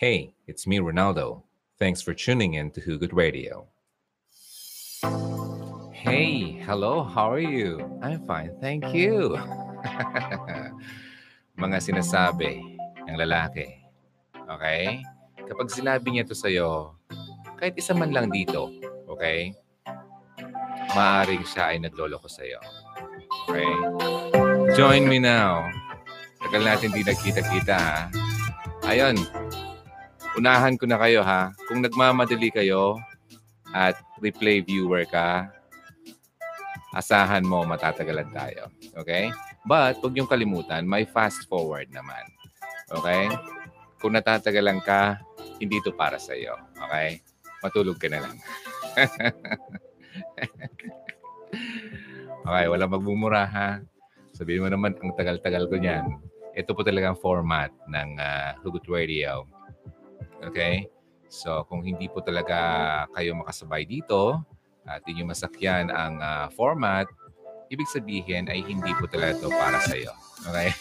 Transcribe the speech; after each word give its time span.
Hey, 0.00 0.32
it's 0.48 0.64
me, 0.64 0.80
Ronaldo. 0.80 1.44
Thanks 1.76 2.00
for 2.00 2.16
tuning 2.16 2.56
in 2.56 2.72
to 2.72 2.80
Hugot 2.80 3.12
Radio. 3.12 3.68
Hey, 5.92 6.56
hello, 6.64 7.04
how 7.04 7.28
are 7.28 7.44
you? 7.44 7.84
I'm 8.00 8.24
fine, 8.24 8.56
thank 8.64 8.96
you. 8.96 9.36
Mga 11.60 11.84
sinasabi 11.84 12.80
ng 13.12 13.16
lalaki. 13.20 13.68
Okay? 14.48 15.04
Kapag 15.36 15.68
sinabi 15.68 16.16
niya 16.16 16.24
to 16.24 16.32
sa'yo, 16.32 16.96
kahit 17.60 17.76
isa 17.76 17.92
man 17.92 18.16
lang 18.16 18.32
dito, 18.32 18.72
okay? 19.04 19.52
Maaring 20.96 21.44
siya 21.44 21.76
ay 21.76 21.84
nagloloko 21.84 22.24
sa'yo. 22.24 22.56
Okay? 23.52 23.68
Join 24.80 25.04
me 25.04 25.20
now. 25.20 25.68
Tagal 26.40 26.64
natin 26.64 26.88
di 26.88 27.04
nagkita-kita 27.04 27.76
ha. 27.76 28.08
Ayun. 28.88 29.39
Unahan 30.38 30.78
ko 30.78 30.86
na 30.86 30.98
kayo 31.00 31.26
ha. 31.26 31.50
Kung 31.66 31.82
nagmamadali 31.82 32.54
kayo 32.54 33.02
at 33.74 33.98
replay 34.22 34.62
viewer 34.62 35.02
ka, 35.06 35.50
asahan 36.94 37.42
mo 37.42 37.66
matatagalan 37.66 38.30
tayo. 38.30 38.70
Okay? 38.94 39.34
But 39.66 39.98
huwag 39.98 40.14
niyong 40.14 40.30
kalimutan, 40.30 40.86
may 40.86 41.04
fast 41.06 41.48
forward 41.50 41.90
naman. 41.90 42.22
Okay? 42.90 43.30
Kung 43.98 44.14
natatagalan 44.14 44.80
ka, 44.82 45.18
hindi 45.58 45.82
ito 45.82 45.92
para 45.92 46.18
sa 46.18 46.34
iyo. 46.34 46.56
Okay? 46.78 47.20
Matulog 47.60 48.00
ka 48.00 48.08
na 48.08 48.24
lang. 48.24 48.36
okay, 52.48 52.66
wala 52.70 52.88
magbumura 52.88 53.44
ha. 53.44 53.84
Sabihin 54.32 54.64
mo 54.64 54.72
naman, 54.72 54.96
ang 54.96 55.12
tagal-tagal 55.12 55.68
ko 55.68 55.76
niyan. 55.76 56.08
Ito 56.56 56.72
po 56.72 56.80
talaga 56.80 57.12
ang 57.12 57.20
format 57.20 57.68
ng 57.86 58.16
uh, 58.16 58.56
Hugot 58.64 58.88
Radio. 58.88 59.44
Okay? 60.40 60.88
So, 61.30 61.62
kung 61.70 61.86
hindi 61.86 62.10
po 62.10 62.24
talaga 62.24 62.58
kayo 63.14 63.38
makasabay 63.38 63.86
dito 63.86 64.42
at 64.82 65.04
inyong 65.06 65.30
masakyan 65.30 65.86
ang 65.92 66.18
uh, 66.18 66.48
format, 66.56 67.06
ibig 67.70 67.86
sabihin 67.86 68.50
ay 68.50 68.66
hindi 68.66 68.90
po 68.98 69.06
talaga 69.06 69.38
ito 69.38 69.48
para 69.52 69.78
sa 69.84 69.94
iyo. 69.94 70.10
Okay? 70.48 70.74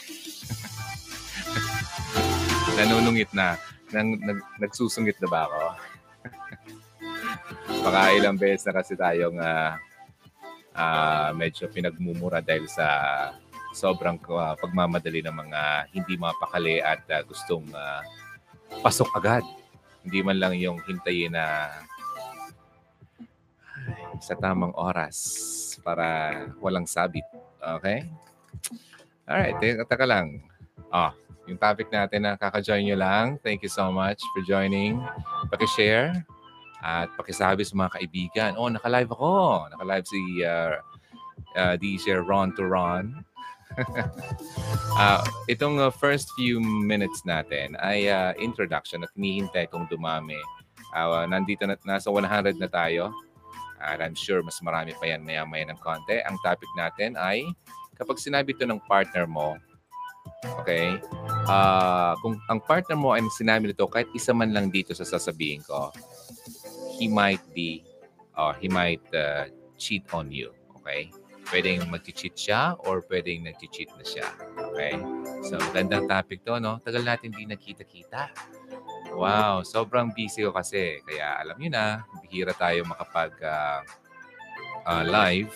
Nanunungit 2.79 3.29
na. 3.35 3.59
Nang, 3.93 4.17
nag, 4.17 4.39
nagsusungit 4.61 5.17
na 5.21 5.29
ba 5.29 5.41
ako? 5.45 5.61
Baka 7.85 7.99
ilang 8.17 8.37
beses 8.37 8.65
na 8.65 8.73
kasi 8.73 8.93
tayong 8.97 9.37
uh, 9.37 9.77
uh, 10.73 11.29
medyo 11.35 11.69
pinagmumura 11.69 12.41
dahil 12.41 12.65
sa 12.65 12.87
sobrang 13.73 14.17
uh, 14.33 14.57
pagmamadali 14.57 15.21
ng 15.21 15.35
mga 15.35 15.61
hindi 15.93 16.17
mapakali 16.17 16.81
at 16.81 17.05
uh, 17.13 17.21
gustong 17.21 17.65
uh, 17.69 18.01
pasok 18.81 19.09
agad. 19.17 19.43
Hindi 20.05 20.19
man 20.23 20.37
lang 20.39 20.53
yung 20.55 20.79
hintayin 20.85 21.35
na 21.35 21.73
sa 24.19 24.35
tamang 24.35 24.75
oras 24.75 25.17
para 25.83 26.35
walang 26.59 26.87
sabit. 26.87 27.25
Okay? 27.59 28.07
Alright, 29.29 29.57
teka 29.61 30.05
lang. 30.07 30.43
Ah, 30.89 31.13
yung 31.49 31.57
topic 31.57 31.89
natin 31.89 32.25
na 32.25 32.37
kaka-join 32.37 32.85
nyo 32.85 32.97
lang. 32.97 33.25
Thank 33.41 33.65
you 33.65 33.71
so 33.71 33.89
much 33.89 34.21
for 34.33 34.41
joining. 34.45 35.01
Paki-share 35.49 36.13
at 36.79 37.11
pakisabi 37.19 37.65
sa 37.65 37.75
mga 37.75 37.91
kaibigan. 37.99 38.51
Oh, 38.55 38.69
naka-live 38.69 39.11
ako. 39.11 39.67
Naka-live 39.73 40.05
si 40.07 40.21
uh, 40.45 40.77
uh, 41.57 41.75
DJ 41.77 42.21
Ron 42.21 42.53
to 42.55 42.65
Ron. 42.65 43.25
Uh, 43.77 45.21
itong 45.53 45.77
uh, 45.77 45.93
first 45.93 46.31
few 46.33 46.57
minutes 46.61 47.21
natin 47.25 47.77
ay 47.83 48.09
uh, 48.09 48.33
introduction 48.41 49.05
at 49.05 49.11
hinihintay 49.13 49.69
kong 49.69 49.85
dumami. 49.91 50.37
Uh, 50.95 51.25
nandito 51.29 51.69
na, 51.69 51.77
nasa 51.85 52.09
100 52.09 52.57
na 52.57 52.69
tayo. 52.69 53.13
And 53.79 54.03
I'm 54.03 54.17
sure 54.17 54.43
mas 54.43 54.59
marami 54.59 54.91
pa 54.99 55.07
yan 55.07 55.23
maya-maya 55.23 55.71
ng 55.71 55.79
konti. 55.79 56.19
Ang 56.25 56.35
topic 56.43 56.67
natin 56.75 57.15
ay 57.15 57.47
kapag 57.95 58.19
sinabi 58.19 58.51
ito 58.55 58.67
ng 58.67 58.79
partner 58.83 59.23
mo, 59.27 59.55
okay, 60.59 60.99
uh, 61.47 62.15
kung 62.19 62.35
ang 62.51 62.59
partner 62.59 62.95
mo 62.99 63.15
ay 63.15 63.23
sinabi 63.31 63.71
nito 63.71 63.87
kahit 63.87 64.07
isa 64.11 64.35
man 64.35 64.51
lang 64.51 64.67
dito 64.67 64.91
sa 64.91 65.07
sasabihin 65.07 65.63
ko, 65.63 65.91
he 66.99 67.07
might 67.07 67.43
be 67.55 67.83
or 68.35 68.55
he 68.59 68.67
might 68.67 69.03
uh, 69.15 69.47
cheat 69.79 70.03
on 70.11 70.31
you. 70.31 70.51
Okay? 70.79 71.11
Pwedeng 71.49 71.89
mag-cheat 71.89 72.37
siya 72.37 72.77
or 72.85 73.01
pwedeng 73.09 73.49
nag-cheat 73.49 73.89
na 73.97 74.05
siya. 74.05 74.29
Okay? 74.69 75.01
So, 75.49 75.57
gandang 75.73 76.05
topic 76.05 76.45
to, 76.45 76.61
no? 76.61 76.77
Tagal 76.77 77.01
natin 77.01 77.33
di 77.33 77.49
nakita-kita. 77.49 78.29
Wow, 79.17 79.65
sobrang 79.65 80.13
busy 80.13 80.45
ko 80.45 80.53
kasi. 80.53 81.01
Kaya 81.01 81.41
alam 81.41 81.57
niyo 81.57 81.73
na, 81.73 82.05
bihira 82.21 82.53
tayo 82.53 82.85
makapag 82.85 83.33
uh, 83.41 83.81
uh, 84.85 85.03
live. 85.03 85.49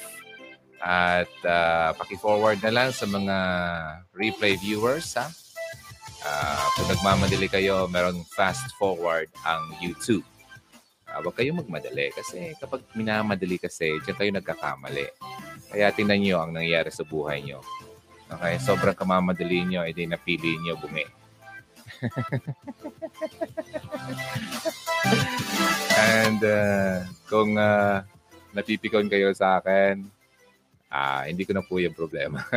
At 0.83 1.31
uh, 1.45 1.93
paki-forward 1.95 2.59
na 2.59 2.73
lang 2.73 2.89
sa 2.91 3.05
mga 3.05 3.37
replay 4.17 4.57
viewers, 4.57 5.13
ha? 5.15 5.29
Uh, 6.23 6.65
kung 6.75 6.87
nagmamadali 6.89 7.47
kayo, 7.47 7.85
meron 7.87 8.25
fast 8.33 8.73
forward 8.81 9.29
ang 9.45 9.77
YouTube. 9.77 10.25
Uh, 11.13 11.22
huwag 11.22 11.38
kayong 11.38 11.62
magmadali 11.62 12.09
kasi 12.09 12.57
kapag 12.57 12.81
minamadali 12.97 13.62
kasi, 13.62 14.01
diyan 14.01 14.18
kayo 14.18 14.34
nagkakamali. 14.34 15.06
Kaya 15.69 15.94
tingnan 15.94 16.25
nyo 16.25 16.41
ang 16.41 16.57
nangyayari 16.57 16.90
sa 16.90 17.06
buhay 17.06 17.46
nyo. 17.46 17.62
Okay? 18.34 18.57
Sobrang 18.57 18.97
kamamadali 18.97 19.62
nyo, 19.62 19.85
edi 19.85 20.09
napili 20.09 20.57
nyo 20.57 20.73
bumi. 20.81 21.06
And 25.94 26.41
uh, 26.41 27.06
kung 27.29 27.53
uh, 27.62 28.02
napipikon 28.57 29.06
kayo 29.06 29.29
sa 29.38 29.62
akin, 29.62 30.09
ah, 30.90 31.29
hindi 31.29 31.46
ko 31.46 31.53
na 31.53 31.62
po 31.62 31.78
yung 31.78 31.94
problema. 31.94 32.41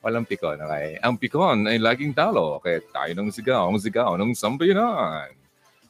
Walang 0.00 0.24
pikon, 0.24 0.56
okay? 0.64 0.96
Ang 1.04 1.20
pikon 1.20 1.68
ay 1.68 1.76
laging 1.76 2.16
talo. 2.16 2.56
Okay, 2.56 2.80
tayo 2.88 3.12
ng 3.12 3.28
sigaw, 3.28 3.68
ang 3.68 3.76
sigaw 3.76 4.16
ng 4.16 4.32
sambayanan. 4.32 5.28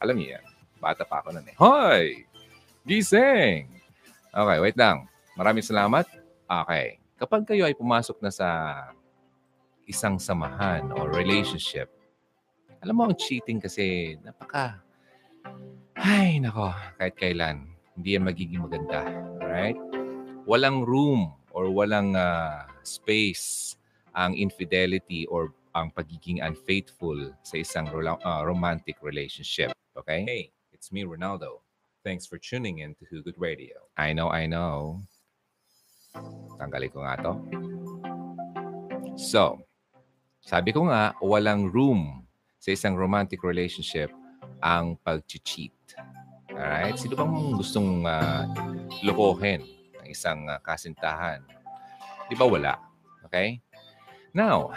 Alam 0.02 0.18
niyo 0.18 0.34
yan. 0.34 0.44
Bata 0.82 1.06
pa 1.06 1.22
ako 1.22 1.38
nun 1.38 1.46
eh. 1.46 1.54
Hoy! 1.54 2.26
Gising! 2.82 3.70
Okay, 4.34 4.58
wait 4.58 4.74
lang. 4.74 5.06
Maraming 5.38 5.62
salamat. 5.62 6.10
Okay. 6.50 6.98
Kapag 7.22 7.46
kayo 7.46 7.70
ay 7.70 7.78
pumasok 7.78 8.18
na 8.18 8.34
sa 8.34 8.48
isang 9.86 10.18
samahan 10.18 10.90
o 10.90 11.06
relationship, 11.06 11.86
alam 12.82 12.96
mo, 12.96 13.06
ang 13.06 13.14
cheating 13.14 13.60
kasi 13.62 14.16
napaka... 14.24 14.80
Ay, 16.00 16.40
nako, 16.40 16.72
kahit 16.96 17.14
kailan, 17.14 17.68
hindi 17.94 18.16
yan 18.16 18.24
magiging 18.24 18.64
maganda. 18.64 19.04
Alright? 19.38 19.76
Walang 20.48 20.82
room 20.88 21.36
or 21.52 21.68
walang 21.68 22.16
uh, 22.16 22.64
space 22.82 23.76
ang 24.20 24.36
infidelity 24.36 25.24
or 25.32 25.56
ang 25.72 25.88
pagiging 25.96 26.44
unfaithful 26.44 27.16
sa 27.40 27.56
isang 27.56 27.88
uh, 27.88 28.42
romantic 28.44 29.00
relationship. 29.00 29.72
Okay? 29.96 30.20
Hey, 30.28 30.42
it's 30.76 30.92
me, 30.92 31.08
Ronaldo. 31.08 31.64
Thanks 32.04 32.28
for 32.28 32.36
tuning 32.36 32.84
in 32.84 32.92
to 33.00 33.08
Hugot 33.08 33.40
Radio. 33.40 33.88
I 33.96 34.12
know, 34.12 34.28
I 34.28 34.44
know. 34.44 35.00
Tanggalin 36.60 36.92
ko 36.92 37.00
nga 37.00 37.16
to. 37.24 37.32
So, 39.16 39.64
sabi 40.44 40.76
ko 40.76 40.88
nga, 40.92 41.16
walang 41.24 41.72
room 41.72 42.28
sa 42.60 42.76
isang 42.76 43.00
romantic 43.00 43.40
relationship 43.40 44.12
ang 44.60 45.00
pag-cheat. 45.00 45.72
Alright? 46.52 47.00
Sino 47.00 47.16
bang 47.16 47.56
gustong 47.56 48.04
uh, 48.04 48.44
lokohin 49.00 49.64
ng 50.04 50.08
isang 50.12 50.44
uh, 50.44 50.60
kasintahan? 50.60 51.40
Di 52.28 52.36
ba 52.36 52.44
wala? 52.44 52.76
Okay? 53.24 53.60
Now, 54.32 54.70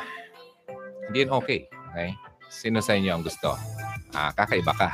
yan 1.13 1.29
okay. 1.29 1.69
Okay? 1.93 2.09
Sino 2.49 2.81
sa 2.81 2.97
inyo 2.97 3.11
ang 3.13 3.23
gusto? 3.25 3.53
Ah, 4.13 4.33
kakaiba 4.33 4.73
ka. 4.73 4.89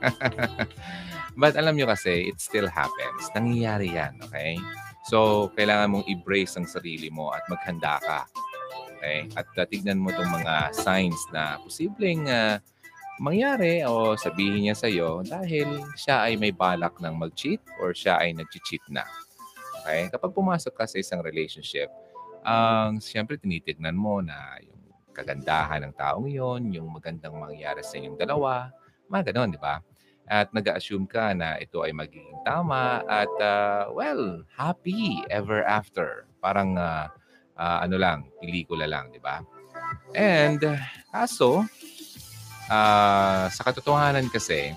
But 1.40 1.54
alam 1.54 1.78
nyo 1.78 1.86
kasi, 1.86 2.30
it 2.30 2.42
still 2.42 2.66
happens. 2.66 3.30
Nangyayari 3.34 3.94
yan, 3.94 4.18
okay? 4.26 4.58
So, 5.06 5.48
kailangan 5.54 5.94
mong 5.94 6.06
i-brace 6.10 6.58
ang 6.58 6.66
sarili 6.66 7.08
mo 7.08 7.30
at 7.30 7.46
maghanda 7.46 8.02
ka. 8.02 8.26
Okay? 8.98 9.30
At 9.38 9.48
uh, 9.56 9.64
tignan 9.64 10.02
mo 10.02 10.12
itong 10.12 10.28
mga 10.28 10.74
signs 10.74 11.18
na 11.32 11.56
posibleng 11.62 12.28
uh, 12.28 12.60
mangyari 13.22 13.80
o 13.86 14.16
sabihin 14.18 14.68
niya 14.68 14.76
sa'yo 14.76 15.24
dahil 15.24 15.80
siya 15.96 16.28
ay 16.28 16.36
may 16.36 16.52
balak 16.52 16.96
ng 17.00 17.14
mag-cheat 17.14 17.62
or 17.80 17.96
siya 17.96 18.20
ay 18.20 18.36
nag-cheat 18.36 18.82
na. 18.92 19.06
Okay? 19.82 20.12
Kapag 20.12 20.34
pumasok 20.36 20.76
ka 20.76 20.84
sa 20.84 21.00
isang 21.00 21.24
relationship, 21.24 21.88
ang 22.40 22.96
um, 22.96 23.02
siyempre 23.02 23.36
tinitignan 23.36 23.96
mo 23.96 24.24
na 24.24 24.56
yung 24.64 24.80
kagandahan 25.12 25.84
ng 25.84 25.94
taong 25.96 26.28
yon, 26.30 26.72
yung 26.72 26.88
magandang 26.88 27.36
mangyari 27.36 27.84
sa 27.84 28.00
inyong 28.00 28.16
dalawa, 28.16 28.72
mga 29.10 29.32
ganon, 29.34 29.52
di 29.52 29.60
ba? 29.60 29.82
At 30.30 30.54
nag-assume 30.54 31.10
ka 31.10 31.34
na 31.34 31.58
ito 31.58 31.82
ay 31.82 31.90
magiging 31.90 32.40
tama 32.46 33.02
at 33.04 33.32
uh, 33.42 33.90
well, 33.90 34.46
happy 34.54 35.26
ever 35.26 35.66
after. 35.66 36.30
Parang 36.38 36.78
uh, 36.78 37.10
uh, 37.58 37.78
ano 37.82 37.98
lang, 37.98 38.30
pelikula 38.38 38.86
lang, 38.86 39.10
di 39.10 39.18
ba? 39.18 39.42
And 40.14 40.62
kaso, 41.10 41.66
uh, 42.70 43.44
sa 43.50 43.62
katotohanan 43.66 44.30
kasi, 44.30 44.72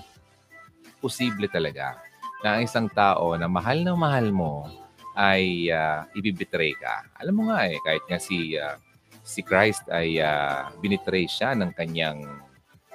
posible 0.98 1.46
talaga 1.46 1.96
na 2.42 2.58
ang 2.58 2.62
isang 2.66 2.90
tao 2.90 3.38
na 3.38 3.48
mahal 3.48 3.80
na 3.86 3.94
mahal 3.96 4.28
mo 4.34 4.68
ay 5.14 5.70
uh, 5.70 6.06
ibibitray 6.14 6.74
ka. 6.78 7.06
Alam 7.22 7.34
mo 7.38 7.42
nga 7.50 7.70
eh, 7.70 7.78
kahit 7.82 8.04
nga 8.10 8.18
si, 8.18 8.58
uh, 8.58 8.78
si 9.22 9.40
Christ 9.46 9.86
ay 9.88 10.18
uh, 10.18 10.70
binitray 10.82 11.30
siya 11.30 11.54
ng 11.54 11.70
kanyang 11.72 12.22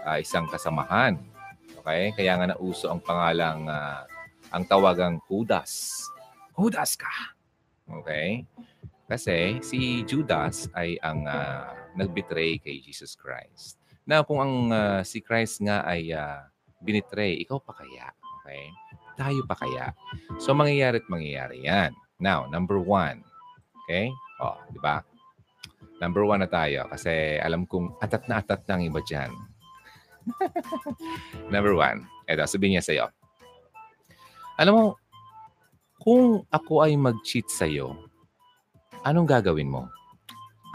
uh, 0.04 0.18
isang 0.20 0.46
kasamahan. 0.52 1.16
Okay? 1.80 2.12
Kaya 2.14 2.38
nga 2.38 2.52
nauso 2.52 2.92
ang 2.92 3.00
pangalang, 3.00 3.66
uh, 3.66 4.04
ang 4.52 4.64
tawagang 4.68 5.18
Judas. 5.26 6.04
Judas 6.54 7.00
ka! 7.00 7.12
Okay? 7.88 8.44
Kasi 9.10 9.58
si 9.66 10.06
Judas 10.06 10.70
ay 10.78 11.02
ang 11.02 11.26
uh, 11.26 11.74
nagbitray 11.98 12.62
kay 12.62 12.84
Jesus 12.84 13.18
Christ. 13.18 13.82
Na 14.06 14.22
kung 14.22 14.44
ang 14.44 14.54
uh, 14.70 15.02
si 15.02 15.24
Christ 15.24 15.66
nga 15.66 15.82
ay 15.88 16.14
uh, 16.14 16.46
binitray, 16.84 17.40
ikaw 17.42 17.58
pa 17.58 17.74
kaya? 17.74 18.12
Okay? 18.42 18.70
Tayo 19.18 19.42
pa 19.50 19.56
kaya? 19.58 19.92
So 20.38 20.54
mangyayari 20.54 21.02
at 21.02 21.10
mangyayari 21.10 21.58
yan. 21.66 21.92
Now, 22.20 22.52
number 22.52 22.76
one. 22.78 23.24
Okay? 23.88 24.12
O, 24.44 24.54
oh, 24.54 24.58
di 24.70 24.80
ba? 24.84 25.00
Number 26.04 26.24
one 26.24 26.44
na 26.44 26.52
tayo 26.52 26.88
kasi 26.92 27.40
alam 27.40 27.68
kong 27.68 27.96
atat 28.00 28.28
na 28.28 28.40
atat 28.40 28.64
ang 28.68 28.84
iba 28.84 29.00
dyan. 29.04 29.32
number 31.54 31.76
one. 31.76 32.08
Ito, 32.28 32.44
sabihin 32.48 32.78
niya 32.80 32.86
sa'yo. 32.86 33.06
Alam 34.60 34.74
mo, 34.76 34.86
kung 36.00 36.44
ako 36.52 36.84
ay 36.84 37.00
mag-cheat 37.00 37.48
sa'yo, 37.48 37.96
anong 39.04 39.28
gagawin 39.28 39.72
mo? 39.72 39.88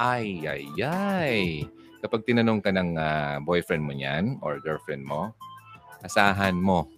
Ay, 0.00 0.44
ay, 0.49 0.64
ay. 0.81 1.69
Kapag 2.00 2.25
tinanong 2.25 2.61
ka 2.61 2.73
ng 2.73 2.96
uh, 2.96 3.37
boyfriend 3.44 3.85
mo 3.85 3.93
niyan 3.96 4.41
or 4.44 4.61
girlfriend 4.61 5.05
mo, 5.05 5.32
asahan 6.05 6.56
mo. 6.56 6.88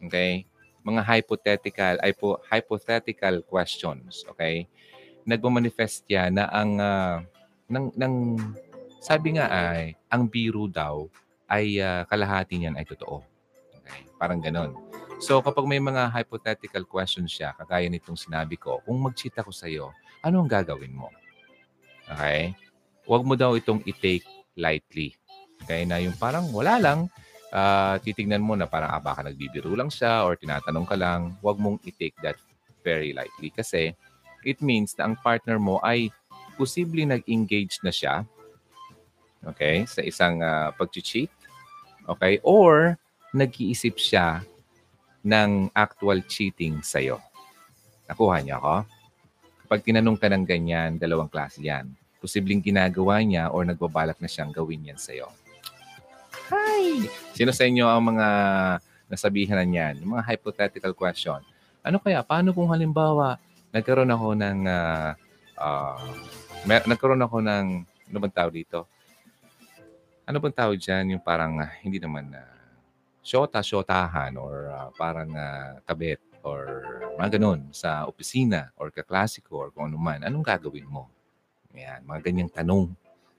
Okay? 0.00 0.48
Mga 0.82 1.00
hypothetical, 1.06 1.94
hypo, 2.02 2.28
hypothetical 2.46 3.34
questions. 3.46 4.26
Okay? 4.34 4.66
Nagmamanifest 5.22 6.02
yan 6.10 6.38
na 6.38 6.50
ang, 6.50 6.70
uh, 6.82 7.22
ng, 7.70 7.94
ng, 7.94 8.14
sabi 8.98 9.38
nga 9.38 9.46
ay, 9.50 9.94
ang 10.10 10.26
biro 10.26 10.66
daw 10.66 11.06
ay 11.46 11.78
uh, 11.78 12.02
kalahati 12.06 12.58
niyan 12.58 12.74
ay 12.74 12.86
totoo. 12.86 13.22
Okay? 13.82 14.06
Parang 14.18 14.42
ganon. 14.42 14.74
So 15.22 15.38
kapag 15.38 15.70
may 15.70 15.78
mga 15.78 16.10
hypothetical 16.10 16.82
questions 16.82 17.30
siya, 17.30 17.54
kagaya 17.54 17.86
nitong 17.86 18.18
sinabi 18.18 18.58
ko, 18.58 18.82
kung 18.82 18.98
mag-cheat 18.98 19.38
ako 19.38 19.54
sa 19.54 19.70
iyo, 19.70 19.94
ano 20.18 20.42
ang 20.42 20.50
gagawin 20.50 20.90
mo? 20.90 21.14
Okay? 22.10 22.58
Huwag 23.06 23.22
mo 23.22 23.38
daw 23.38 23.54
itong 23.54 23.86
i-take 23.86 24.26
lightly. 24.58 25.14
Okay? 25.62 25.86
Na 25.86 26.02
yung 26.02 26.18
parang 26.18 26.50
wala 26.50 26.74
lang, 26.82 27.06
uh, 27.52 28.00
titignan 28.00 28.42
mo 28.42 28.56
na 28.56 28.66
parang 28.66 28.90
ah, 28.90 28.98
baka 28.98 29.22
nagbibiro 29.28 29.70
lang 29.76 29.92
siya 29.92 30.24
or 30.24 30.34
tinatanong 30.34 30.88
ka 30.88 30.96
lang, 30.96 31.36
huwag 31.44 31.60
mong 31.60 31.78
i-take 31.84 32.16
that 32.24 32.40
very 32.80 33.12
lightly. 33.12 33.52
Kasi 33.52 33.92
it 34.42 34.58
means 34.64 34.96
na 34.96 35.12
ang 35.12 35.14
partner 35.20 35.60
mo 35.60 35.78
ay 35.84 36.10
posibleng 36.56 37.12
nag-engage 37.12 37.78
na 37.84 37.92
siya 37.92 38.24
okay, 39.46 39.84
sa 39.86 40.00
isang 40.02 40.40
uh, 40.42 40.72
pag-cheat. 40.74 41.30
Okay? 42.08 42.42
Or 42.42 42.98
nag-iisip 43.30 43.96
siya 44.00 44.42
ng 45.22 45.70
actual 45.72 46.24
cheating 46.26 46.82
sa'yo. 46.82 47.22
Nakuha 48.10 48.42
niya 48.42 48.58
ako? 48.58 48.76
Kapag 49.66 49.80
tinanong 49.86 50.18
ka 50.18 50.26
ng 50.28 50.44
ganyan, 50.44 50.90
dalawang 50.98 51.30
klase 51.30 51.62
yan. 51.62 51.88
Posibleng 52.18 52.60
ginagawa 52.60 53.22
niya 53.22 53.48
or 53.54 53.62
nagbabalak 53.62 54.18
na 54.18 54.28
siyang 54.28 54.50
gawin 54.50 54.90
yan 54.90 54.98
sa'yo. 54.98 55.30
Hi! 56.52 57.08
Sino 57.36 57.52
sa 57.52 57.64
inyo 57.68 57.84
ang 57.84 58.02
mga 58.14 58.28
nasabihan 59.08 59.60
na 59.60 59.66
niyan? 59.66 60.00
Yung 60.04 60.16
mga 60.16 60.26
hypothetical 60.32 60.96
question. 60.96 61.40
Ano 61.84 62.00
kaya? 62.00 62.24
Paano 62.24 62.54
kung 62.56 62.70
halimbawa 62.72 63.36
nagkaroon 63.72 64.12
ako 64.12 64.28
ng 64.36 64.58
uh, 64.68 65.10
uh, 65.56 65.96
may, 66.68 66.78
nagkaroon 66.84 67.24
ako 67.24 67.40
ng 67.40 67.66
ano 67.82 68.18
bang 68.20 68.34
tawag 68.36 68.54
dito? 68.54 68.84
Ano 70.28 70.38
bang 70.38 70.54
tawag 70.54 70.78
dyan? 70.78 71.16
Yung 71.16 71.22
parang 71.24 71.58
uh, 71.58 71.72
hindi 71.80 71.96
naman 71.96 72.30
na 72.30 72.44
uh, 72.44 72.60
syota-syotahan 73.24 74.36
or 74.36 74.68
uh, 74.70 74.88
parang 74.94 75.32
uh, 75.32 75.80
kabit 75.88 76.20
or 76.44 76.84
mga 77.16 77.38
ganun 77.40 77.72
sa 77.72 78.04
opisina 78.04 78.70
or 78.76 78.92
kaklasiko 78.92 79.56
or 79.56 79.68
kung 79.72 79.88
ano 79.88 79.98
man, 79.98 80.20
anong 80.22 80.44
gagawin 80.44 80.86
mo? 80.86 81.08
Yan, 81.72 82.04
mga 82.04 82.20
ganyang 82.28 82.52
tanong. 82.52 82.92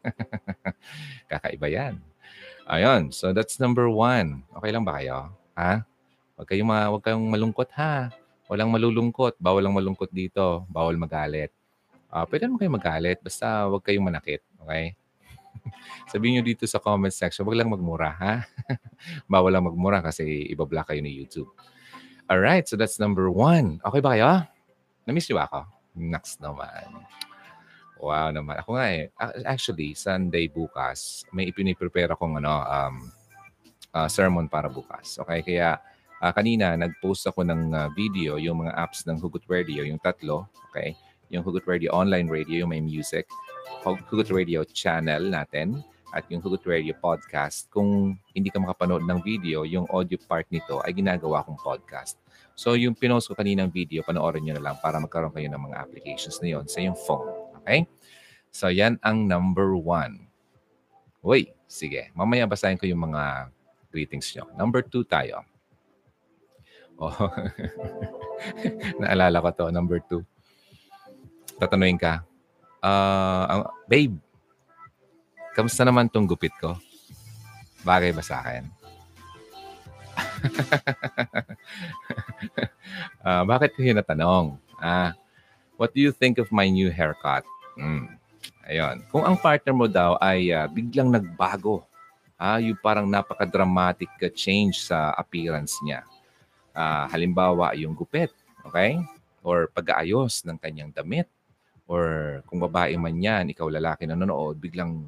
Kakaiba 1.31 1.69
yan. 1.69 2.01
Ayun, 2.63 3.12
so 3.12 3.36
that's 3.36 3.60
number 3.60 3.92
one. 3.92 4.48
Okay 4.56 4.71
lang 4.71 4.88
ba 4.88 5.00
kayo? 5.00 5.36
Ha? 5.60 5.83
Huwag 6.39 6.48
kayong, 6.48 6.69
ma- 6.69 6.89
huwag 6.89 7.04
kayong 7.04 7.27
malungkot 7.27 7.69
ha. 7.75 8.10
Walang 8.48 8.71
malulungkot. 8.71 9.36
Bawal 9.39 9.65
lang 9.68 9.75
malungkot 9.75 10.12
dito. 10.12 10.63
Bawal 10.71 10.95
magalit. 10.95 11.51
Uh, 12.07 12.24
pwede 12.30 12.48
naman 12.48 12.60
kayong 12.62 12.77
magalit. 12.80 13.19
Basta 13.19 13.68
huwag 13.68 13.83
kayong 13.83 14.07
manakit. 14.07 14.39
Okay? 14.63 14.95
Sabihin 16.12 16.39
nyo 16.39 16.44
dito 16.44 16.63
sa 16.68 16.80
comment 16.80 17.12
section, 17.12 17.44
wag 17.48 17.57
lang 17.57 17.71
magmura, 17.71 18.15
ha? 18.15 18.36
Bawal 19.31 19.51
lang 19.54 19.68
magmura 19.68 20.00
kasi 20.00 20.48
ibablock 20.51 20.92
kayo 20.92 21.01
ni 21.04 21.12
YouTube. 21.12 21.50
Alright, 22.31 22.71
so 22.71 22.80
that's 22.80 22.98
number 22.98 23.27
one. 23.27 23.83
Okay 23.83 24.00
ba 24.00 24.09
kayo? 24.16 24.31
Na-miss 25.04 25.27
nyo 25.27 25.44
ba 25.44 25.45
ako? 25.51 25.59
Next 26.00 26.39
naman. 26.39 27.04
Wow 28.04 28.36
naman. 28.36 28.60
Ako 28.60 28.76
nga 28.76 28.88
eh. 28.92 29.08
Actually, 29.48 29.96
Sunday 29.96 30.52
bukas, 30.52 31.24
may 31.32 31.48
ipiniprepare 31.48 32.12
akong 32.12 32.36
ano, 32.36 32.52
um, 32.68 32.96
uh, 33.96 34.12
sermon 34.12 34.52
para 34.52 34.68
bukas. 34.68 35.16
Okay, 35.24 35.40
kaya 35.40 35.80
uh, 36.20 36.32
kanina 36.36 36.76
nag-post 36.76 37.24
ako 37.32 37.48
ng 37.48 37.72
uh, 37.72 37.88
video, 37.96 38.36
yung 38.36 38.68
mga 38.68 38.76
apps 38.76 39.08
ng 39.08 39.24
Hugot 39.24 39.48
Radio, 39.48 39.88
yung 39.88 40.04
tatlo. 40.04 40.52
Okay, 40.68 41.00
yung 41.32 41.48
Hugot 41.48 41.64
Radio 41.64 41.96
Online 41.96 42.28
Radio, 42.28 42.68
yung 42.68 42.76
may 42.76 42.84
music. 42.84 43.24
Hugot 43.88 44.28
Radio 44.36 44.68
channel 44.68 45.32
natin 45.32 45.80
at 46.12 46.28
yung 46.28 46.44
Hugot 46.44 46.68
Radio 46.68 46.92
podcast. 47.00 47.72
Kung 47.72 48.20
hindi 48.36 48.52
ka 48.52 48.60
makapanood 48.60 49.08
ng 49.08 49.20
video, 49.24 49.64
yung 49.64 49.88
audio 49.88 50.20
part 50.28 50.46
nito 50.52 50.84
ay 50.84 50.92
ginagawa 50.92 51.40
kong 51.48 51.58
podcast. 51.58 52.20
So 52.54 52.76
yung 52.76 52.94
pinost 53.00 53.32
ko 53.32 53.34
kaninang 53.34 53.72
video, 53.72 54.04
panoorin 54.04 54.44
nyo 54.44 54.60
na 54.60 54.64
lang 54.72 54.76
para 54.84 55.00
magkaroon 55.00 55.32
kayo 55.32 55.48
ng 55.48 55.72
mga 55.72 55.80
applications 55.80 56.38
na 56.44 56.54
yon 56.54 56.68
sa 56.68 56.84
yung 56.84 57.00
phone. 57.00 57.43
Okay? 57.63 57.88
So 58.54 58.69
yan 58.69 59.00
ang 59.01 59.25
number 59.25 59.74
one. 59.74 60.30
Uy, 61.23 61.49
sige. 61.66 62.11
Mamaya 62.14 62.45
basahin 62.45 62.78
ko 62.78 62.85
yung 62.85 63.09
mga 63.09 63.49
greetings 63.90 64.30
nyo. 64.35 64.52
Number 64.54 64.83
two 64.83 65.07
tayo. 65.07 65.42
Oh, 67.02 67.09
naalala 69.02 69.42
ko 69.42 69.49
to, 69.49 69.66
number 69.73 69.97
two. 70.06 70.21
Tatanungin 71.57 71.97
ka, 71.97 72.21
uh, 72.83 73.66
babe, 73.90 74.14
kamusta 75.57 75.81
naman 75.81 76.11
tong 76.11 76.30
gupit 76.30 76.54
ko? 76.61 76.78
Bagay 77.81 78.14
ba 78.14 78.21
sa 78.21 78.45
akin? 78.45 78.64
uh, 83.26 83.44
bakit 83.52 83.73
ko 83.73 83.80
yun 83.81 83.97
natanong? 83.97 84.59
Ah, 84.78 85.16
what 85.77 85.94
do 85.94 85.99
you 86.01 86.11
think 86.13 86.37
of 86.37 86.51
my 86.51 86.69
new 86.69 86.89
haircut? 86.89 87.44
Mm. 87.77 88.18
Ayun. 88.63 89.03
Kung 89.11 89.27
ang 89.27 89.35
partner 89.35 89.75
mo 89.75 89.87
daw 89.92 90.15
ay 90.23 90.51
uh, 90.53 90.68
biglang 90.71 91.11
nagbago, 91.11 91.83
ah, 92.39 92.59
yung 92.59 92.80
parang 92.80 93.07
napaka-dramatic 93.07 94.09
change 94.35 94.83
sa 94.83 95.11
appearance 95.15 95.80
niya. 95.83 96.03
Uh, 96.73 97.06
halimbawa, 97.11 97.75
yung 97.77 97.94
gupit, 97.94 98.31
okay? 98.65 98.99
Or 99.44 99.68
pag-aayos 99.71 100.44
ng 100.47 100.57
kanyang 100.57 100.92
damit 100.95 101.27
or 101.87 102.39
kung 102.47 102.63
babae 102.63 102.95
man 102.95 103.19
yan, 103.19 103.51
ikaw 103.51 103.68
lalaki 103.68 104.07
na 104.07 104.15
nanonood, 104.15 104.57
biglang 104.57 105.03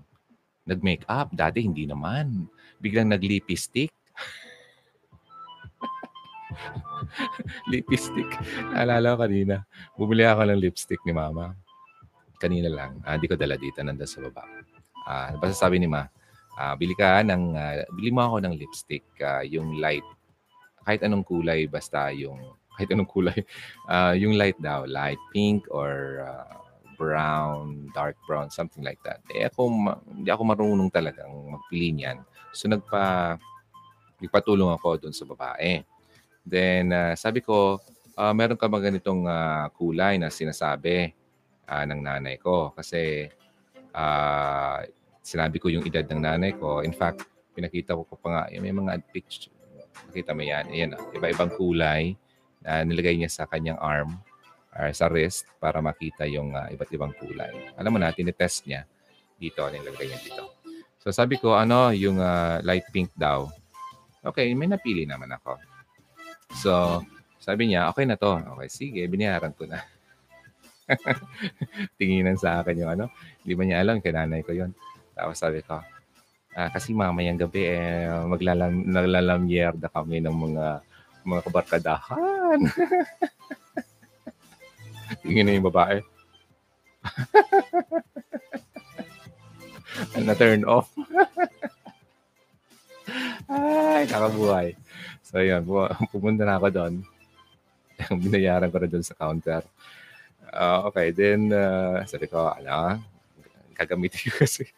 nag-make 0.67 1.07
up. 1.07 1.31
Dati 1.31 1.63
hindi 1.63 1.87
naman. 1.87 2.45
Biglang 2.83 3.09
nag-lipstick. 3.09 3.89
lipstick. 7.71 8.29
Naalala 8.73 9.15
ko 9.15 9.17
kanina. 9.25 9.55
Bumili 9.95 10.23
ako 10.25 10.41
ng 10.49 10.61
lipstick 10.61 11.01
ni 11.05 11.13
mama. 11.13 11.55
Kanina 12.39 12.67
lang. 12.67 12.99
Ah, 13.03 13.15
hindi 13.15 13.31
ko 13.31 13.35
dala 13.39 13.55
dito. 13.55 13.79
Nandun 13.79 14.07
sa 14.07 14.23
baba. 14.25 14.43
Ah, 15.05 15.31
basta 15.37 15.67
sabi 15.67 15.77
ni 15.79 15.87
ma, 15.87 16.07
ah, 16.57 16.73
bili 16.75 16.97
ka 16.97 17.21
ng, 17.21 17.43
uh, 17.55 17.85
bili 17.95 18.09
mo 18.09 18.25
ako 18.25 18.37
ng 18.43 18.55
lipstick. 18.57 19.05
Uh, 19.21 19.43
yung 19.45 19.77
light. 19.77 20.05
Kahit 20.85 21.01
anong 21.05 21.25
kulay, 21.25 21.65
basta 21.69 22.09
yung, 22.11 22.39
kahit 22.75 22.91
anong 22.91 23.09
kulay. 23.09 23.39
Uh, 23.87 24.13
yung 24.17 24.35
light 24.35 24.57
daw. 24.59 24.83
Light 24.83 25.19
pink 25.31 25.67
or 25.71 26.21
uh, 26.25 26.65
brown, 26.95 27.91
dark 27.91 28.15
brown, 28.23 28.49
something 28.49 28.81
like 28.81 28.99
that. 29.03 29.19
Eh 29.31 29.45
ako, 29.47 29.67
hindi 30.07 30.31
ako 30.31 30.43
marunong 30.47 30.89
talagang 30.89 31.29
magpili 31.51 31.91
niyan. 31.91 32.23
So 32.55 32.71
nagpa, 32.71 33.35
nagpatulong 34.23 34.71
ako 34.73 35.05
doon 35.05 35.15
sa 35.15 35.27
babae. 35.27 35.83
Then 36.45 36.93
uh, 36.93 37.17
sabi 37.17 37.41
ko, 37.41 37.81
uh, 38.13 38.33
meron 38.37 38.55
ka 38.55 38.69
ba 38.69 38.77
ganitong 38.77 39.25
uh, 39.25 39.67
kulay 39.73 40.21
na 40.21 40.29
sinasabi 40.29 41.11
uh, 41.65 41.83
ng 41.89 41.99
nanay 42.05 42.37
ko? 42.37 42.69
Kasi 42.77 43.25
uh, 43.91 44.79
sinabi 45.25 45.57
ko 45.57 45.73
yung 45.73 45.83
edad 45.89 46.05
ng 46.05 46.21
nanay 46.21 46.53
ko. 46.53 46.85
In 46.85 46.93
fact, 46.93 47.25
pinakita 47.57 47.97
ko 47.97 48.05
pa 48.15 48.27
nga, 48.29 48.43
may 48.61 48.69
mga 48.69 49.01
picture. 49.09 49.51
Nakita 50.11 50.37
mo 50.37 50.45
yan. 50.45 50.69
Ayan, 50.69 50.91
iba-ibang 51.17 51.49
kulay 51.57 52.13
na 52.61 52.85
nilagay 52.85 53.17
niya 53.17 53.31
sa 53.33 53.49
kanyang 53.49 53.81
arm 53.81 54.21
or 54.75 54.91
sa 54.91 55.07
wrist 55.07 55.47
para 55.57 55.79
makita 55.81 56.27
yung 56.27 56.53
uh, 56.53 56.69
iba't 56.69 56.91
ibang 56.93 57.15
kulay. 57.17 57.73
Alam 57.79 57.95
mo 57.95 57.99
na, 57.99 58.13
tinetest 58.13 58.69
niya 58.69 58.85
dito, 59.39 59.65
nilagay 59.65 60.05
niya 60.07 60.19
dito. 60.21 60.43
So 61.01 61.09
sabi 61.09 61.39
ko, 61.41 61.57
ano, 61.57 61.89
yung 61.95 62.21
uh, 62.21 62.59
light 62.61 62.85
pink 62.91 63.09
daw. 63.15 63.49
Okay, 64.25 64.51
may 64.57 64.67
napili 64.67 65.05
naman 65.05 65.31
ako. 65.31 65.74
So, 66.53 67.01
sabi 67.41 67.69
niya, 67.69 67.89
okay 67.89 68.05
na 68.05 68.17
to. 68.17 68.37
Okay, 68.57 68.69
sige, 68.69 69.01
binayaran 69.09 69.53
ko 69.53 69.65
na. 69.65 69.81
Tinginan 71.97 72.37
sa 72.37 72.61
akin 72.61 72.85
yung 72.85 72.91
ano. 72.93 73.05
Hindi 73.41 73.53
ba 73.57 73.63
niya 73.65 73.81
alam, 73.81 74.01
kinanay 74.01 74.45
ko 74.45 74.53
yon 74.53 74.73
Tapos 75.17 75.41
sabi 75.41 75.65
ko, 75.65 75.81
ah, 76.57 76.69
kasi 76.69 76.93
mamayang 76.93 77.41
gabi, 77.41 77.65
eh, 77.69 78.09
maglalam, 78.25 78.85
naglalamyerda 78.85 79.89
kami 79.89 80.21
ng 80.21 80.35
mga 80.35 80.65
mga 81.25 81.41
kabarkadahan. 81.49 82.59
Tingin 85.25 85.45
na 85.49 85.57
yung 85.57 85.69
babae. 85.69 86.01
na-turn 90.25 90.65
off. 90.65 90.89
Ay, 93.49 94.05
nakabuhay. 94.09 94.73
So, 95.25 95.41
yun. 95.41 95.65
Pumunta 96.13 96.45
na 96.45 96.61
ako 96.61 96.69
doon. 96.69 96.93
Binayaran 98.21 98.69
ko 98.69 98.77
na 98.77 98.85
doon 98.85 99.01
sa 99.01 99.17
counter. 99.17 99.65
Uh, 100.53 100.85
okay, 100.93 101.09
then, 101.09 101.49
uh, 101.49 102.05
sabi 102.05 102.29
ko, 102.29 102.53
ano, 102.53 103.01
gagamitin 103.73 104.29
ko 104.29 104.45
kasi. 104.45 104.69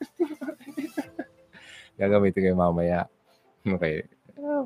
gagamitin 2.00 2.56
ko 2.56 2.56
mamaya. 2.56 3.12
Okay. 3.68 4.08
Uh, 4.40 4.64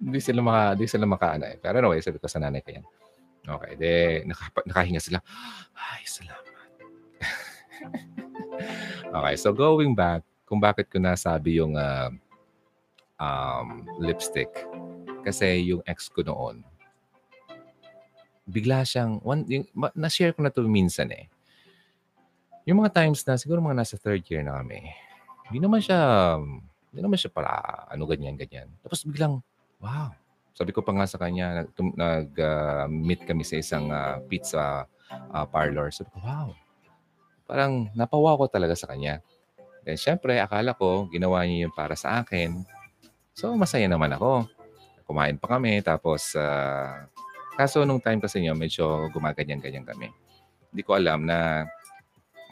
hindi 0.00 0.24
sila 0.24 0.40
maka, 0.40 0.62
hindi 0.72 0.88
sila 0.88 1.04
makaana 1.04 1.52
eh. 1.52 1.60
Pero 1.60 1.84
anyway, 1.84 2.00
sabi 2.00 2.16
ko 2.16 2.24
sa 2.24 2.40
nanay 2.40 2.64
ko 2.64 2.72
yan. 2.72 2.86
Okay, 3.44 3.72
de, 3.76 3.92
naka, 4.24 4.48
nakahinga 4.64 5.04
sila. 5.04 5.20
Ay, 5.76 6.08
salamat. 6.08 6.48
okay, 9.12 9.34
so 9.36 9.52
going 9.52 9.92
back, 9.92 10.24
kung 10.48 10.64
bakit 10.64 10.88
ko 10.88 10.96
nasabi 10.96 11.60
yung 11.60 11.76
uh, 11.76 12.08
um, 13.20 13.84
lipstick. 14.00 14.48
Kasi 15.20 15.72
yung 15.72 15.82
ex 15.84 16.08
ko 16.08 16.24
noon, 16.24 16.64
bigla 18.50 18.82
siyang, 18.82 19.22
one, 19.22 19.46
yung, 19.46 19.64
na-share 19.94 20.34
ko 20.34 20.42
na 20.42 20.50
to 20.50 20.66
minsan 20.66 21.08
eh. 21.14 21.30
Yung 22.66 22.82
mga 22.82 22.92
times 22.92 23.22
na, 23.24 23.38
siguro 23.38 23.62
mga 23.62 23.78
nasa 23.78 23.96
third 23.96 24.26
year 24.26 24.42
na 24.42 24.58
kami, 24.60 24.90
hindi 25.48 25.58
naman 25.62 25.80
siya, 25.80 25.98
hindi 26.90 27.00
naman 27.00 27.18
siya 27.18 27.30
para 27.30 27.50
ano 27.88 28.02
ganyan, 28.04 28.34
ganyan. 28.34 28.68
Tapos 28.82 29.06
biglang, 29.06 29.42
wow. 29.78 30.10
Sabi 30.54 30.76
ko 30.76 30.84
pa 30.84 30.92
nga 30.92 31.08
sa 31.08 31.16
kanya, 31.16 31.64
nag-meet 31.78 33.20
uh, 33.24 33.26
kami 33.26 33.42
sa 33.46 33.56
isang 33.56 33.88
uh, 33.88 34.20
pizza 34.28 34.84
uh, 35.10 35.46
parlor. 35.48 35.88
Sabi 35.88 36.12
ko, 36.12 36.18
wow. 36.20 36.52
Parang 37.48 37.88
napawa 37.96 38.36
ko 38.36 38.44
talaga 38.50 38.76
sa 38.76 38.90
kanya. 38.92 39.24
Then 39.82 39.96
syempre, 39.96 40.36
akala 40.36 40.76
ko, 40.76 41.08
ginawa 41.08 41.42
niya 41.48 41.66
yun 41.66 41.72
para 41.72 41.96
sa 41.96 42.20
akin. 42.20 42.60
So, 43.32 43.56
masaya 43.56 43.88
naman 43.88 44.12
ako. 44.12 44.44
Kumain 45.10 45.34
pa 45.42 45.58
kami. 45.58 45.82
Tapos, 45.82 46.38
uh, 46.38 47.02
kaso 47.58 47.82
nung 47.82 47.98
time 47.98 48.22
kasi 48.22 48.38
niya, 48.38 48.54
medyo 48.54 49.10
gumaganyan-ganyan 49.10 49.82
kami. 49.82 50.06
Hindi 50.70 50.82
ko 50.86 50.94
alam 50.94 51.26
na 51.26 51.66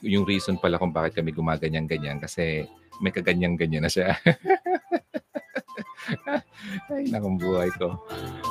yung 0.03 0.27
reason 0.27 0.59
pala 0.59 0.75
kung 0.75 0.91
bakit 0.91 1.23
kami 1.23 1.31
gumaganyan-ganyan 1.31 2.19
kasi 2.19 2.67
may 2.99 3.15
kaganyan-ganyan 3.15 3.87
na 3.87 3.91
siya. 3.95 4.19
Ay, 6.91 7.07
nakong 7.15 7.39
buhay 7.39 7.71
ko. 7.79 7.95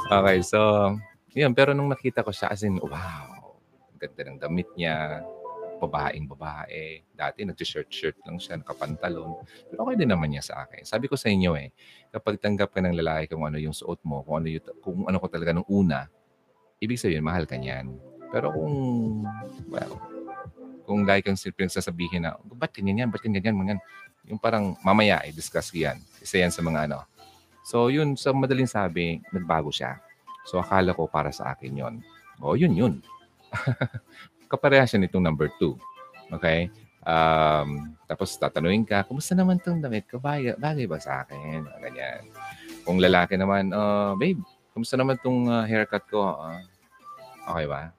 Okay, 0.07 0.39
so, 0.39 0.95
yun. 1.35 1.51
Pero 1.51 1.75
nung 1.75 1.91
nakita 1.91 2.23
ko 2.23 2.31
siya, 2.31 2.55
as 2.55 2.63
in, 2.63 2.79
wow, 2.79 3.59
ganda 3.99 4.23
ng 4.23 4.39
damit 4.39 4.71
niya 4.79 5.19
babaeng 5.77 6.25
babae. 6.25 7.05
Dati 7.13 7.46
nag-shirt-shirt 7.46 8.25
lang 8.25 8.41
siya, 8.41 8.60
nakapantalon. 8.60 9.46
Pero 9.69 9.79
okay 9.86 9.96
din 9.96 10.10
naman 10.10 10.34
niya 10.34 10.43
sa 10.43 10.65
akin. 10.65 10.84
Sabi 10.84 11.05
ko 11.05 11.15
sa 11.15 11.29
inyo 11.29 11.53
eh, 11.57 11.69
kapag 12.10 12.41
tanggap 12.41 12.74
ka 12.74 12.81
ng 12.81 12.98
lalaki 12.98 13.31
kung 13.31 13.46
ano 13.46 13.62
yung 13.62 13.74
suot 13.74 14.01
mo, 14.03 14.25
kung 14.25 14.43
ano, 14.43 14.48
yung, 14.50 14.65
kung 14.81 14.98
ano 15.05 15.17
ko 15.22 15.27
talaga 15.29 15.53
nung 15.53 15.69
una, 15.69 16.10
ibig 16.81 16.98
sabihin, 16.98 17.25
mahal 17.25 17.46
ka 17.46 17.55
niyan. 17.55 17.93
Pero 18.34 18.51
kung, 18.51 18.74
well, 19.72 19.93
kung 20.84 21.05
lagi 21.05 21.24
kang 21.25 21.39
simpleng 21.39 21.72
sasabihin 21.72 22.25
na, 22.25 22.36
ba't 22.41 22.74
ganyan 22.74 23.05
yan, 23.05 23.10
ba't 23.13 23.22
ganyan 23.24 23.43
yan, 23.46 23.79
yung 24.27 24.39
parang 24.39 24.75
mamaya, 24.84 25.24
i-discuss 25.24 25.72
yan. 25.72 25.98
Isa 26.19 26.43
yan 26.43 26.51
sa 26.51 26.60
mga 26.60 26.91
ano. 26.91 27.07
So 27.63 27.88
yun, 27.88 28.15
sa 28.19 28.36
madaling 28.36 28.67
sabi, 28.67 29.24
nagbago 29.31 29.72
siya. 29.72 30.00
So 30.48 30.60
akala 30.60 30.96
ko 30.96 31.07
para 31.07 31.31
sa 31.31 31.51
akin 31.55 31.74
yon. 31.75 31.96
O 32.39 32.55
yun 32.55 32.72
yun. 32.75 32.93
kaparehas 34.48 34.92
siya 34.92 35.04
nitong 35.04 35.24
number 35.24 35.51
two. 35.60 35.75
Okay? 36.32 36.72
Um, 37.08 37.96
tapos 38.04 38.36
tatanungin 38.36 38.84
ka, 38.84 39.08
kumusta 39.08 39.32
naman 39.32 39.60
itong 39.63 39.80
damit 39.80 40.08
ko? 40.12 40.20
Bagay, 40.20 40.60
bagay 40.60 40.86
ba 40.88 41.00
sa 41.00 41.24
akin? 41.24 41.63
Ganyan. 41.80 42.27
Kung 42.84 43.00
lalaki 43.00 43.39
naman, 43.39 43.72
uh, 43.72 44.16
babe, 44.20 44.39
kumusta 44.75 45.00
naman 45.00 45.16
itong 45.16 45.48
uh, 45.48 45.63
haircut 45.63 46.04
ko? 46.12 46.36
Uh, 46.36 46.60
okay 47.48 47.68
ba? 47.68 47.96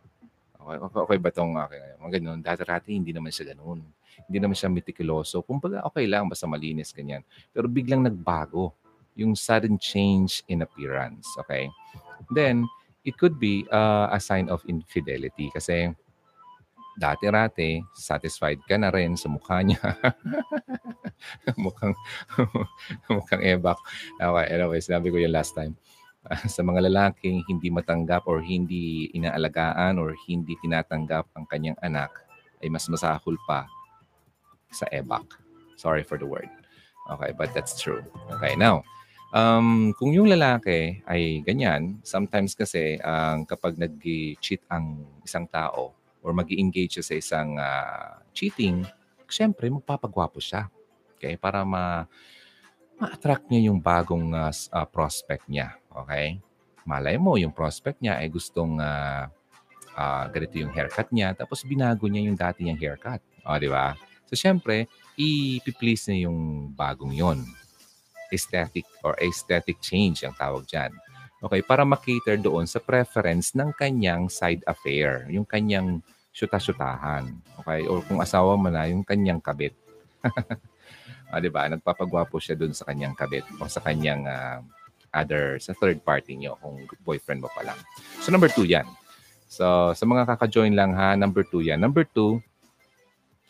Okay, 0.61 0.76
okay, 0.76 1.00
okay 1.09 1.19
ba 1.21 1.28
itong 1.33 1.52
okay? 1.57 1.81
Mga 1.97 2.11
ganun. 2.21 2.40
Dati-rati, 2.45 2.93
hindi 2.93 3.12
naman 3.17 3.33
siya 3.33 3.57
ganun. 3.57 3.81
Hindi 4.28 4.38
naman 4.45 4.57
siya 4.57 4.69
meticuloso. 4.69 5.40
Kung 5.40 5.57
baga, 5.57 5.81
okay 5.88 6.05
lang, 6.05 6.28
basta 6.28 6.45
malinis, 6.45 6.93
ganyan. 6.93 7.25
Pero 7.49 7.64
biglang 7.64 8.05
nagbago. 8.05 8.76
Yung 9.17 9.33
sudden 9.33 9.81
change 9.81 10.45
in 10.52 10.61
appearance. 10.61 11.33
Okay? 11.40 11.73
Then, 12.28 12.69
it 13.09 13.17
could 13.17 13.40
be 13.40 13.64
uh, 13.73 14.12
a 14.12 14.21
sign 14.21 14.52
of 14.52 14.61
infidelity 14.69 15.49
kasi 15.49 15.97
dati-rati, 16.99 17.78
satisfied 17.95 18.59
ka 18.67 18.75
na 18.75 18.90
rin 18.90 19.14
sa 19.14 19.31
mukha 19.31 19.62
niya. 19.62 19.78
mukhang, 21.55 21.95
mukhang 23.14 23.43
ebak. 23.47 23.78
Okay, 24.19 24.47
anyway, 24.50 24.83
sinabi 24.83 25.14
ko 25.14 25.23
yung 25.23 25.35
last 25.35 25.55
time. 25.55 25.78
sa 26.55 26.61
mga 26.67 26.90
lalaking 26.90 27.47
hindi 27.47 27.71
matanggap 27.71 28.26
or 28.26 28.43
hindi 28.43 29.09
inaalagaan 29.14 29.97
or 29.97 30.12
hindi 30.26 30.59
tinatanggap 30.61 31.31
ang 31.38 31.47
kanyang 31.47 31.78
anak, 31.81 32.11
ay 32.59 32.69
mas 32.69 32.85
masahol 32.90 33.38
pa 33.47 33.64
sa 34.75 34.85
ebak. 34.90 35.25
Sorry 35.78 36.02
for 36.02 36.19
the 36.19 36.26
word. 36.26 36.50
Okay, 37.09 37.33
but 37.33 37.55
that's 37.57 37.78
true. 37.78 38.05
Okay, 38.37 38.52
now, 38.59 38.85
um, 39.33 39.97
kung 39.97 40.12
yung 40.12 40.28
lalaki 40.28 41.00
ay 41.09 41.40
ganyan, 41.40 42.02
sometimes 42.05 42.52
kasi 42.52 43.00
um, 43.00 43.49
kapag 43.49 43.81
nag-cheat 43.81 44.61
ang 44.69 45.07
isang 45.25 45.49
tao, 45.49 45.98
or 46.28 46.37
mag 46.37 46.52
engage 46.52 47.00
siya 47.00 47.04
sa 47.08 47.14
isang 47.16 47.56
uh, 47.56 48.20
cheating, 48.37 48.85
syempre 49.25 49.73
magpapagwapo 49.73 50.37
siya. 50.44 50.68
Okay? 51.16 51.40
Para 51.40 51.64
ma 51.64 52.04
ma-attract 53.00 53.49
niya 53.49 53.73
yung 53.73 53.80
bagong 53.80 54.37
uh, 54.37 54.52
uh, 54.52 54.85
prospect 54.85 55.49
niya. 55.49 55.73
Okay? 55.88 56.37
Malay 56.85 57.16
mo, 57.16 57.40
yung 57.40 57.54
prospect 57.54 58.02
niya 58.04 58.20
ay 58.20 58.28
gustong 58.28 58.76
uh, 58.76 59.30
uh, 59.97 60.25
ganito 60.28 60.61
yung 60.61 60.75
haircut 60.75 61.08
niya, 61.14 61.32
tapos 61.32 61.64
binago 61.64 62.04
niya 62.11 62.28
yung 62.28 62.37
dati 62.37 62.66
niyang 62.66 62.80
haircut. 62.80 63.23
O, 63.49 63.56
di 63.56 63.70
ba? 63.70 63.97
So, 64.28 64.37
syempre, 64.37 64.90
i-please 65.16 66.12
niya 66.12 66.28
yung 66.28 66.70
bagong 66.76 67.16
yon 67.16 67.38
Aesthetic 68.28 68.85
or 69.00 69.16
aesthetic 69.25 69.80
change 69.80 70.20
ang 70.20 70.37
tawag 70.37 70.68
dyan. 70.68 70.92
Okay, 71.38 71.62
para 71.62 71.87
makater 71.87 72.37
doon 72.37 72.66
sa 72.66 72.82
preference 72.82 73.54
ng 73.54 73.70
kanyang 73.78 74.26
side 74.26 74.61
affair, 74.66 75.23
yung 75.30 75.47
kanyang 75.47 76.02
syuta-syutahan. 76.38 77.26
Okay? 77.59 77.90
O 77.90 77.99
kung 78.07 78.23
asawa 78.23 78.54
mo 78.54 78.71
na, 78.71 78.87
yung 78.87 79.02
kanyang 79.02 79.42
kabit. 79.42 79.75
ah, 81.35 81.42
di 81.42 81.50
ba? 81.50 81.66
Nagpapagwapo 81.66 82.38
siya 82.38 82.54
doon 82.54 82.71
sa 82.71 82.87
kanyang 82.87 83.18
kabit 83.18 83.42
o 83.59 83.66
sa 83.66 83.83
kanyang 83.83 84.23
uh, 84.23 84.62
other, 85.11 85.59
sa 85.59 85.75
third 85.75 85.99
party 86.07 86.38
niyo 86.38 86.54
kung 86.62 86.87
boyfriend 87.02 87.42
mo 87.42 87.50
pa 87.50 87.66
lang. 87.66 87.78
So, 88.23 88.30
number 88.30 88.47
two 88.47 88.71
yan. 88.71 88.87
So, 89.50 89.90
sa 89.99 90.04
mga 90.07 90.30
kaka-join 90.30 90.78
lang 90.78 90.95
ha, 90.95 91.18
number 91.18 91.42
two 91.42 91.66
yan. 91.66 91.83
Number 91.83 92.07
two, 92.07 92.38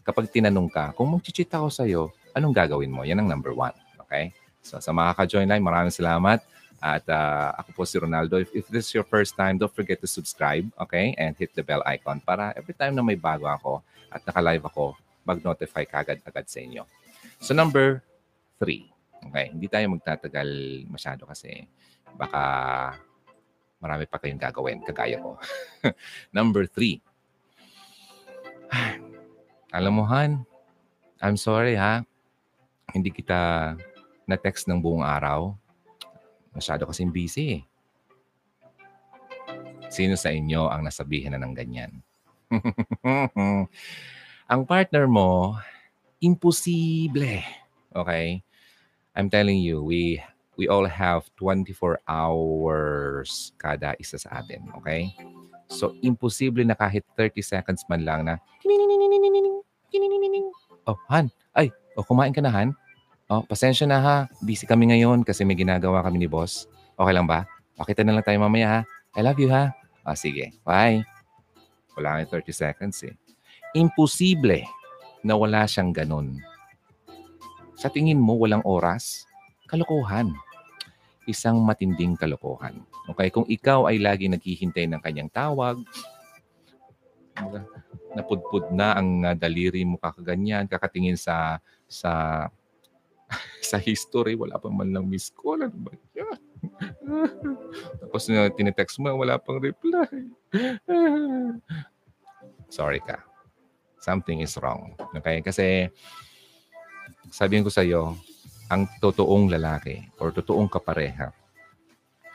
kapag 0.09 0.33
tinanong 0.33 0.73
ka, 0.73 0.97
kung 0.97 1.12
mag-cheat 1.12 1.52
ako 1.52 1.68
sa'yo, 1.68 2.02
anong 2.33 2.57
gagawin 2.57 2.88
mo? 2.88 3.04
Yan 3.04 3.21
ang 3.21 3.28
number 3.28 3.52
one. 3.52 3.76
Okay? 4.09 4.33
So, 4.64 4.80
sa 4.80 4.97
mga 4.97 5.12
kaka-join 5.12 5.45
lang, 5.45 5.61
maraming 5.61 5.92
salamat. 5.92 6.40
At 6.78 7.02
uh, 7.11 7.58
ako 7.58 7.70
po 7.75 7.82
si 7.82 7.99
Ronaldo. 7.99 8.38
If, 8.38 8.54
if 8.54 8.66
this 8.70 8.87
is 8.87 8.94
your 8.94 9.06
first 9.06 9.35
time, 9.35 9.58
don't 9.58 9.75
forget 9.75 9.99
to 9.99 10.06
subscribe, 10.06 10.66
okay? 10.78 11.14
And 11.18 11.35
hit 11.35 11.50
the 11.58 11.66
bell 11.66 11.82
icon 11.82 12.23
para 12.23 12.54
every 12.54 12.75
time 12.75 12.94
na 12.94 13.02
may 13.02 13.18
bago 13.18 13.50
ako 13.50 13.82
at 14.14 14.23
naka-live 14.23 14.62
ako, 14.62 14.94
mag-notify 15.26 15.85
kagad-agad 15.85 16.47
sa 16.47 16.58
inyo. 16.62 16.82
So 17.42 17.52
number 17.52 18.02
three. 18.62 18.88
Okay, 19.18 19.50
hindi 19.50 19.66
tayo 19.66 19.90
magtatagal 19.99 20.49
masyado 20.87 21.26
kasi 21.26 21.66
baka 22.14 22.42
marami 23.82 24.06
pa 24.06 24.23
kayong 24.23 24.38
gagawin, 24.38 24.78
kagaya 24.87 25.18
ko. 25.18 25.35
number 26.38 26.70
three. 26.70 27.02
Alam 29.76 30.02
mo, 30.02 30.04
Han, 30.06 30.47
I'm 31.18 31.37
sorry 31.37 31.75
ha. 31.75 32.06
hindi 32.88 33.12
kita 33.12 33.75
na-text 34.25 34.64
ng 34.64 34.80
buong 34.80 35.04
araw. 35.04 35.52
Masyado 36.58 36.90
kasing 36.90 37.14
busy 37.14 37.54
eh. 37.54 37.62
Sino 39.86 40.18
sa 40.18 40.34
inyo 40.34 40.66
ang 40.66 40.82
nasabihin 40.82 41.30
na 41.30 41.38
ng 41.38 41.54
ganyan? 41.54 42.02
ang 44.50 44.62
partner 44.66 45.06
mo, 45.06 45.54
imposible. 46.18 47.46
Okay? 47.94 48.42
I'm 49.14 49.30
telling 49.30 49.62
you, 49.62 49.86
we 49.86 50.18
we 50.58 50.66
all 50.66 50.82
have 50.82 51.30
24 51.38 52.02
hours 52.10 53.54
kada 53.54 53.94
isa 54.02 54.18
sa 54.18 54.42
atin. 54.42 54.66
Okay? 54.82 55.14
So, 55.70 55.94
imposible 56.02 56.66
na 56.66 56.74
kahit 56.74 57.06
30 57.14 57.38
seconds 57.38 57.86
man 57.86 58.02
lang 58.02 58.26
na 58.26 58.42
Oh, 60.90 60.98
Han. 61.06 61.30
Ay, 61.54 61.70
oh, 61.94 62.02
kumain 62.02 62.34
ka 62.34 62.42
na, 62.42 62.50
Han? 62.50 62.74
Oh, 63.28 63.44
pasensya 63.44 63.85
na 63.85 64.00
ha. 64.00 64.16
Busy 64.40 64.64
kami 64.64 64.88
ngayon 64.88 65.20
kasi 65.20 65.44
may 65.44 65.52
ginagawa 65.52 66.00
kami 66.00 66.25
ni 66.25 66.28
boss. 66.28 66.64
Okay 66.97 67.12
lang 67.12 67.28
ba? 67.28 67.44
Pakita 67.76 68.00
na 68.00 68.16
lang 68.16 68.25
tayo 68.25 68.40
mamaya 68.40 68.66
ha. 68.66 68.80
I 69.12 69.20
love 69.20 69.37
you 69.37 69.52
ha. 69.52 69.76
Ah, 70.00 70.16
sige. 70.16 70.56
Bye. 70.64 71.04
Wala 71.92 72.25
nga 72.25 72.40
30 72.40 72.49
seconds 72.56 73.04
eh. 73.04 73.12
Imposible 73.76 74.64
na 75.20 75.37
wala 75.37 75.68
siyang 75.68 75.92
ganun. 75.92 76.40
Sa 77.76 77.92
tingin 77.92 78.16
mo, 78.16 78.32
walang 78.40 78.64
oras? 78.64 79.28
Kalokohan. 79.68 80.32
Isang 81.28 81.61
matinding 81.61 82.16
kalokohan. 82.16 82.80
Okay? 83.12 83.28
Kung 83.28 83.44
ikaw 83.44 83.92
ay 83.92 84.00
lagi 84.00 84.32
naghihintay 84.32 84.88
ng 84.88 85.04
kanyang 85.04 85.28
tawag, 85.28 85.76
napudpud 88.16 88.73
na 88.73 88.97
ang 88.97 89.20
uh, 89.20 89.37
daliri 89.37 89.85
mo 89.85 90.00
kakaganyan, 90.00 90.64
kakatingin 90.64 91.20
sa 91.20 91.61
sa 91.85 92.49
sa 93.70 93.76
history, 93.76 94.35
wala 94.35 94.56
pa 94.56 94.73
man 94.73 94.92
lang 94.92 95.08
miss 95.08 95.28
call. 95.28 95.61
Ano 95.61 95.76
ba 95.76 95.92
yan? 96.16 96.40
Tapos 98.04 98.28
na 98.28 98.52
tinetext 98.52 99.00
mo, 99.00 99.12
wala 99.14 99.37
pang 99.37 99.61
reply. 99.61 100.08
Sorry 102.76 103.00
ka. 103.00 103.25
Something 104.00 104.44
is 104.44 104.56
wrong. 104.61 104.97
Okay? 105.16 105.44
Kasi 105.44 105.88
sabihin 107.28 107.64
ko 107.64 107.70
sa 107.73 107.85
iyo, 107.85 108.16
ang 108.68 108.85
totoong 109.00 109.49
lalaki 109.49 110.04
or 110.20 110.32
totoong 110.32 110.68
kapareha, 110.68 111.32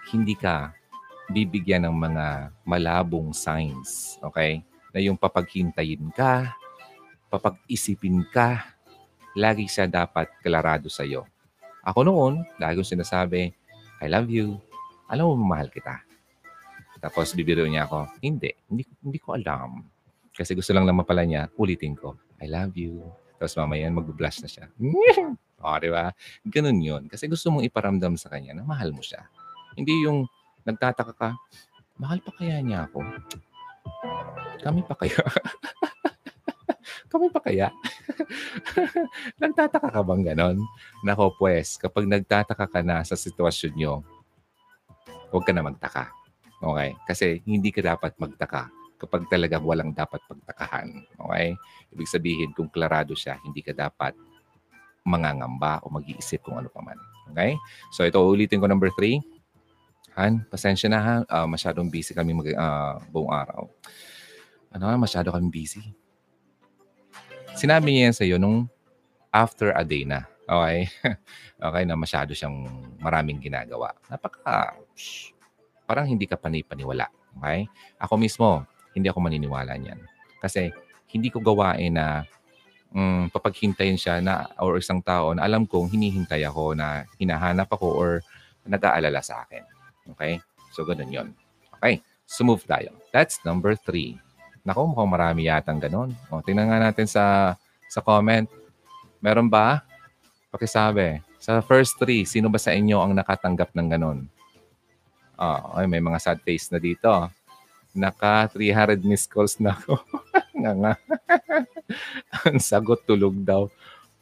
hindi 0.09 0.33
ka 0.33 0.73
bibigyan 1.29 1.88
ng 1.88 1.95
mga 1.95 2.25
malabong 2.65 3.31
signs. 3.31 4.17
Okay? 4.21 4.65
Na 4.93 5.01
yung 5.01 5.17
papaghintayin 5.17 6.09
ka, 6.13 6.53
papag-isipin 7.29 8.25
ka, 8.29 8.72
lagi 9.33 9.65
siya 9.65 9.89
dapat 9.89 10.29
klarado 10.41 10.89
sa 10.89 11.05
iyo. 11.05 11.25
Ako 11.83 12.05
noon, 12.05 12.45
lagi 12.61 12.79
kong 12.79 12.95
sinasabi, 12.95 13.51
I 13.99 14.07
love 14.07 14.29
you. 14.31 14.61
Alam 15.09 15.35
mo, 15.35 15.55
mahal 15.55 15.67
kita. 15.67 15.99
Tapos 17.03 17.35
bibiro 17.35 17.67
niya 17.67 17.83
ako, 17.83 18.07
hindi, 18.23 18.55
hindi, 18.71 18.87
hindi 19.03 19.19
ko 19.19 19.35
alam. 19.35 19.83
Kasi 20.31 20.55
gusto 20.55 20.71
lang 20.71 20.87
naman 20.87 21.03
pala 21.03 21.27
niya, 21.27 21.51
ulitin 21.59 21.99
ko, 21.99 22.15
I 22.39 22.47
love 22.47 22.73
you. 22.79 23.03
Tapos 23.35 23.59
mamaya 23.59 23.91
mag-blush 23.91 24.39
na 24.39 24.49
siya. 24.49 24.65
o, 25.59 25.65
oh, 25.67 25.77
di 25.83 25.91
ba? 25.91 26.15
Ganun 26.47 26.79
yun. 26.79 27.03
Kasi 27.11 27.27
gusto 27.27 27.51
mong 27.51 27.67
iparamdam 27.67 28.15
sa 28.15 28.31
kanya 28.31 28.55
na 28.55 28.63
mahal 28.63 28.95
mo 28.95 29.03
siya. 29.03 29.27
Hindi 29.75 30.07
yung 30.07 30.23
nagtataka 30.63 31.13
ka, 31.17 31.29
mahal 31.99 32.23
pa 32.23 32.31
kaya 32.39 32.63
niya 32.63 32.87
ako? 32.87 33.03
Kami 34.63 34.81
pa 34.87 34.95
kaya? 34.95 35.19
Kami 37.13 37.29
pa 37.29 37.46
kaya? 37.46 37.70
nagtataka 39.41 39.93
ka 39.93 40.01
bang 40.01 40.34
ganon? 40.34 40.58
Nako 41.05 41.38
pues, 41.38 41.77
kapag 41.77 42.10
nagtataka 42.10 42.65
ka 42.65 42.82
na 42.82 43.06
sa 43.06 43.13
sitwasyon 43.13 43.73
nyo, 43.78 44.02
huwag 45.30 45.45
ka 45.45 45.54
na 45.54 45.62
magtaka. 45.62 46.10
Okay? 46.58 46.97
Kasi 47.06 47.45
hindi 47.45 47.69
ka 47.69 47.86
dapat 47.86 48.17
magtaka 48.17 48.65
kapag 48.97 49.30
talagang 49.30 49.62
walang 49.62 49.93
dapat 49.93 50.26
pagtakahan. 50.26 50.89
Okay? 51.30 51.54
Ibig 51.93 52.10
sabihin, 52.10 52.49
kung 52.58 52.73
klarado 52.73 53.13
siya, 53.13 53.38
hindi 53.45 53.62
ka 53.62 53.78
dapat 53.78 54.17
mangangamba 55.06 55.86
o 55.86 55.93
mag-iisip 55.93 56.41
kung 56.41 56.58
ano 56.58 56.73
pa 56.73 56.82
man. 56.82 56.97
Okay? 57.30 57.54
So 57.93 58.10
ito, 58.10 58.17
ulitin 58.26 58.58
ko 58.58 58.65
number 58.65 58.89
three. 58.97 59.21
Han, 60.17 60.49
pasensya 60.49 60.89
na 60.89 60.97
ha. 60.97 61.15
Uh, 61.30 61.45
masyadong 61.45 61.93
busy 61.93 62.17
kami 62.17 62.34
mag, 62.34 62.49
uh, 62.58 62.97
buong 63.13 63.30
araw. 63.30 63.69
Ano 64.73 64.89
masyado 64.97 65.30
kami 65.30 65.54
busy 65.54 65.93
sinabi 67.57 67.93
niya 67.93 68.09
yan 68.09 68.15
sa 68.15 68.25
iyo 68.25 68.37
nung 68.41 68.69
after 69.33 69.73
a 69.73 69.81
day 69.81 70.05
na. 70.05 70.25
Okay? 70.45 70.89
okay 71.67 71.83
na 71.87 71.95
masyado 71.97 72.35
siyang 72.35 72.67
maraming 72.99 73.39
ginagawa. 73.39 73.95
Napaka, 74.11 74.77
parang 75.87 76.05
hindi 76.09 76.29
ka 76.29 76.37
panipaniwala. 76.37 77.09
Okay? 77.39 77.65
Ako 77.97 78.13
mismo, 78.19 78.67
hindi 78.93 79.09
ako 79.09 79.19
maniniwala 79.23 79.73
niyan. 79.79 79.99
Kasi 80.43 80.69
hindi 81.09 81.29
ko 81.33 81.39
gawain 81.39 81.97
na 81.97 82.25
um, 82.93 83.29
papaghintayin 83.29 83.97
siya 83.97 84.21
na 84.21 84.49
or 84.61 84.77
isang 84.77 85.01
tao 85.01 85.33
na 85.33 85.45
alam 85.45 85.65
kong 85.65 85.89
hinihintay 85.93 86.45
ako 86.45 86.77
na 86.77 87.09
hinahanap 87.17 87.69
ako 87.69 87.87
or 87.89 88.11
nag-aalala 88.63 89.19
sa 89.19 89.43
akin. 89.43 89.63
Okay? 90.15 90.39
So, 90.71 90.85
ganun 90.85 91.11
yon. 91.11 91.29
Okay? 91.79 91.99
So, 92.25 92.45
move 92.47 92.63
tayo. 92.65 92.95
That's 93.11 93.41
number 93.43 93.75
three. 93.75 94.17
Naku, 94.63 94.95
mukhang 94.95 95.12
marami 95.12 95.52
yatang 95.52 95.76
ganun. 95.76 96.15
O, 96.32 96.39
tingnan 96.39 96.71
nga 96.71 96.80
natin 96.80 97.04
sa, 97.04 97.56
sa 97.91 97.99
comment. 97.99 98.47
Meron 99.19 99.52
ba? 99.52 99.84
Pakisabi. 100.56 101.19
Sa 101.36 101.60
first 101.60 101.99
three, 101.99 102.23
sino 102.23 102.47
ba 102.47 102.56
sa 102.56 102.71
inyo 102.71 103.04
ang 103.04 103.12
nakatanggap 103.12 103.76
ng 103.76 103.88
ganun? 103.91 104.19
Oh, 105.36 105.76
ay, 105.76 105.91
may 105.91 105.99
mga 105.99 106.15
sad 106.23 106.39
face 106.39 106.71
na 106.71 106.80
dito. 106.80 107.12
Naka 107.91 108.47
300 108.56 109.04
missed 109.04 109.28
calls 109.28 109.60
na 109.60 109.76
ako. 109.76 109.99
nga 110.63 110.71
nga. 110.71 110.93
ang 112.47 112.60
sagot, 112.63 113.04
tulog 113.04 113.36
daw. 113.43 113.67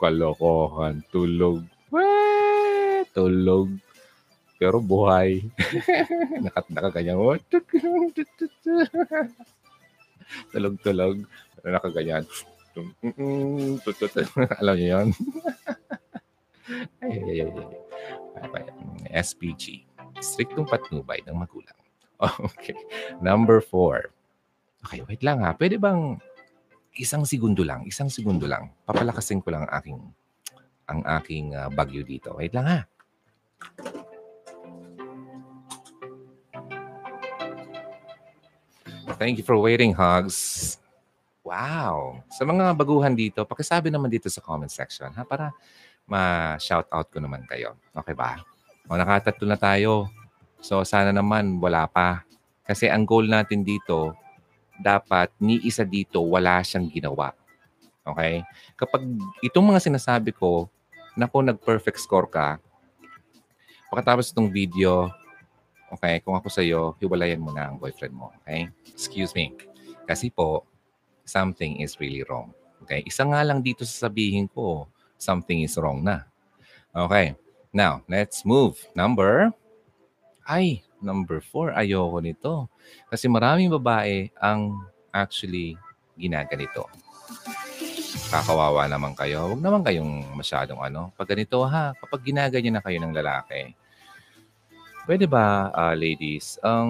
Kalokohan, 0.01 1.05
tulog. 1.13 1.61
Weh, 1.93 3.05
tulog. 3.13 3.69
Pero 4.57 4.81
buhay. 4.81 5.45
Nakat 6.43 6.65
nakaganyan. 6.73 7.37
Tulog-tulog. 10.51 11.25
Nakaganyan. 11.61 12.25
Alam 14.61 14.75
niyo 14.79 14.87
yun? 14.95 15.07
ay, 17.03 17.17
ay, 17.19 17.37
ay, 17.43 17.51
ay. 17.51 18.63
SPG. 19.11 19.83
Striktong 20.23 20.69
patnubay 20.69 21.19
ng 21.27 21.37
magulang. 21.37 21.75
Okay. 22.21 22.77
Number 23.17 23.65
four. 23.65 24.13
Okay, 24.85 25.01
wait 25.09 25.25
lang 25.25 25.41
ha. 25.41 25.57
Pwede 25.57 25.81
bang 25.81 26.21
isang 26.93 27.25
segundo 27.25 27.65
lang, 27.65 27.81
isang 27.89 28.13
segundo 28.13 28.45
lang. 28.45 28.69
Papalakasin 28.85 29.41
ko 29.41 29.49
lang 29.49 29.65
ang 29.65 29.73
aking 29.81 29.97
ang 30.85 31.01
aking 31.17 31.57
uh, 31.57 31.73
bagyo 31.73 32.05
dito. 32.05 32.37
Wait 32.37 32.53
lang 32.53 32.69
ha. 32.69 32.79
Thank 39.21 39.37
you 39.37 39.45
for 39.45 39.53
waiting, 39.61 39.93
Hugs. 39.93 40.81
Wow! 41.45 42.25
Sa 42.33 42.41
mga 42.41 42.73
baguhan 42.73 43.13
dito, 43.13 43.45
pakisabi 43.45 43.93
naman 43.93 44.09
dito 44.09 44.25
sa 44.33 44.41
comment 44.41 44.65
section 44.65 45.13
ha 45.13 45.21
para 45.21 45.53
ma-shout 46.09 46.89
out 46.89 47.05
ko 47.13 47.21
naman 47.21 47.45
kayo. 47.45 47.77
Okay 47.93 48.17
ba? 48.17 48.41
O 48.89 48.97
nakatatlo 48.97 49.45
na 49.45 49.61
tayo. 49.61 50.09
So 50.57 50.81
sana 50.81 51.13
naman 51.13 51.61
wala 51.61 51.85
pa. 51.85 52.25
Kasi 52.65 52.89
ang 52.89 53.05
goal 53.05 53.29
natin 53.29 53.61
dito, 53.61 54.17
dapat 54.81 55.29
ni 55.37 55.61
isa 55.69 55.85
dito 55.85 56.17
wala 56.25 56.65
siyang 56.65 56.89
ginawa. 56.89 57.37
Okay? 58.01 58.41
Kapag 58.73 59.05
itong 59.45 59.69
mga 59.69 59.85
sinasabi 59.85 60.33
ko, 60.33 60.65
naku, 61.13 61.45
nag-perfect 61.45 62.01
score 62.01 62.25
ka, 62.25 62.57
pagkatapos 63.93 64.33
itong 64.33 64.49
video, 64.49 65.13
Okay? 65.97 66.23
Kung 66.23 66.39
ako 66.39 66.47
sa 66.47 66.63
iyo, 66.63 66.95
hiwalayan 67.03 67.43
mo 67.43 67.51
na 67.51 67.67
ang 67.71 67.77
boyfriend 67.77 68.15
mo. 68.15 68.31
Okay? 68.43 68.71
Excuse 68.87 69.35
me. 69.35 69.51
Kasi 70.07 70.31
po, 70.31 70.63
something 71.27 71.79
is 71.83 71.99
really 71.99 72.23
wrong. 72.27 72.55
Okay? 72.83 73.03
Isa 73.05 73.27
nga 73.27 73.43
lang 73.43 73.59
dito 73.59 73.83
sasabihin 73.83 74.47
ko, 74.51 74.87
something 75.21 75.61
is 75.61 75.77
wrong 75.77 76.01
na. 76.01 76.25
Okay. 76.91 77.37
Now, 77.71 78.03
let's 78.11 78.43
move. 78.43 78.75
Number, 78.91 79.55
ay, 80.43 80.83
number 80.99 81.39
four, 81.39 81.71
ayoko 81.71 82.19
nito. 82.19 82.53
Kasi 83.07 83.31
maraming 83.31 83.71
babae 83.71 84.27
ang 84.35 84.75
actually 85.15 85.79
ginaganito. 86.19 86.89
Kakawawa 88.27 88.91
naman 88.91 89.15
kayo. 89.15 89.55
Huwag 89.55 89.63
naman 89.63 89.83
kayong 89.87 90.35
masyadong 90.35 90.83
ano. 90.83 91.15
Pag 91.15 91.31
ganito 91.31 91.63
ha, 91.63 91.95
kapag 91.95 92.27
ginaganyan 92.27 92.79
na 92.79 92.83
kayo 92.83 92.99
ng 92.99 93.15
lalaki, 93.15 93.71
Pwede 95.01 95.25
ba, 95.25 95.73
uh, 95.73 95.97
ladies, 95.97 96.61
ang 96.61 96.89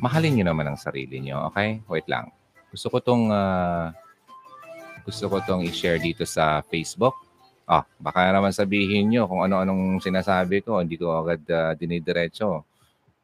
mahalin 0.00 0.40
niyo 0.40 0.44
naman 0.48 0.72
ang 0.72 0.78
sarili 0.80 1.20
niyo, 1.20 1.44
okay? 1.52 1.84
Wait 1.84 2.08
lang. 2.08 2.32
Gusto 2.72 2.88
ko 2.88 2.96
tong 3.04 3.28
uh, 3.28 3.92
gusto 5.04 5.24
ko 5.28 5.40
itong 5.40 5.64
i-share 5.68 6.00
dito 6.00 6.24
sa 6.24 6.64
Facebook. 6.64 7.16
Ah, 7.68 7.84
baka 8.00 8.32
naman 8.32 8.56
sabihin 8.56 9.12
nyo 9.12 9.28
kung 9.28 9.44
ano-anong 9.44 10.00
sinasabi 10.00 10.64
ko, 10.64 10.80
hindi 10.80 10.96
ko 10.96 11.20
agad 11.20 11.44
uh, 11.52 11.72
dinidiretso. 11.76 12.64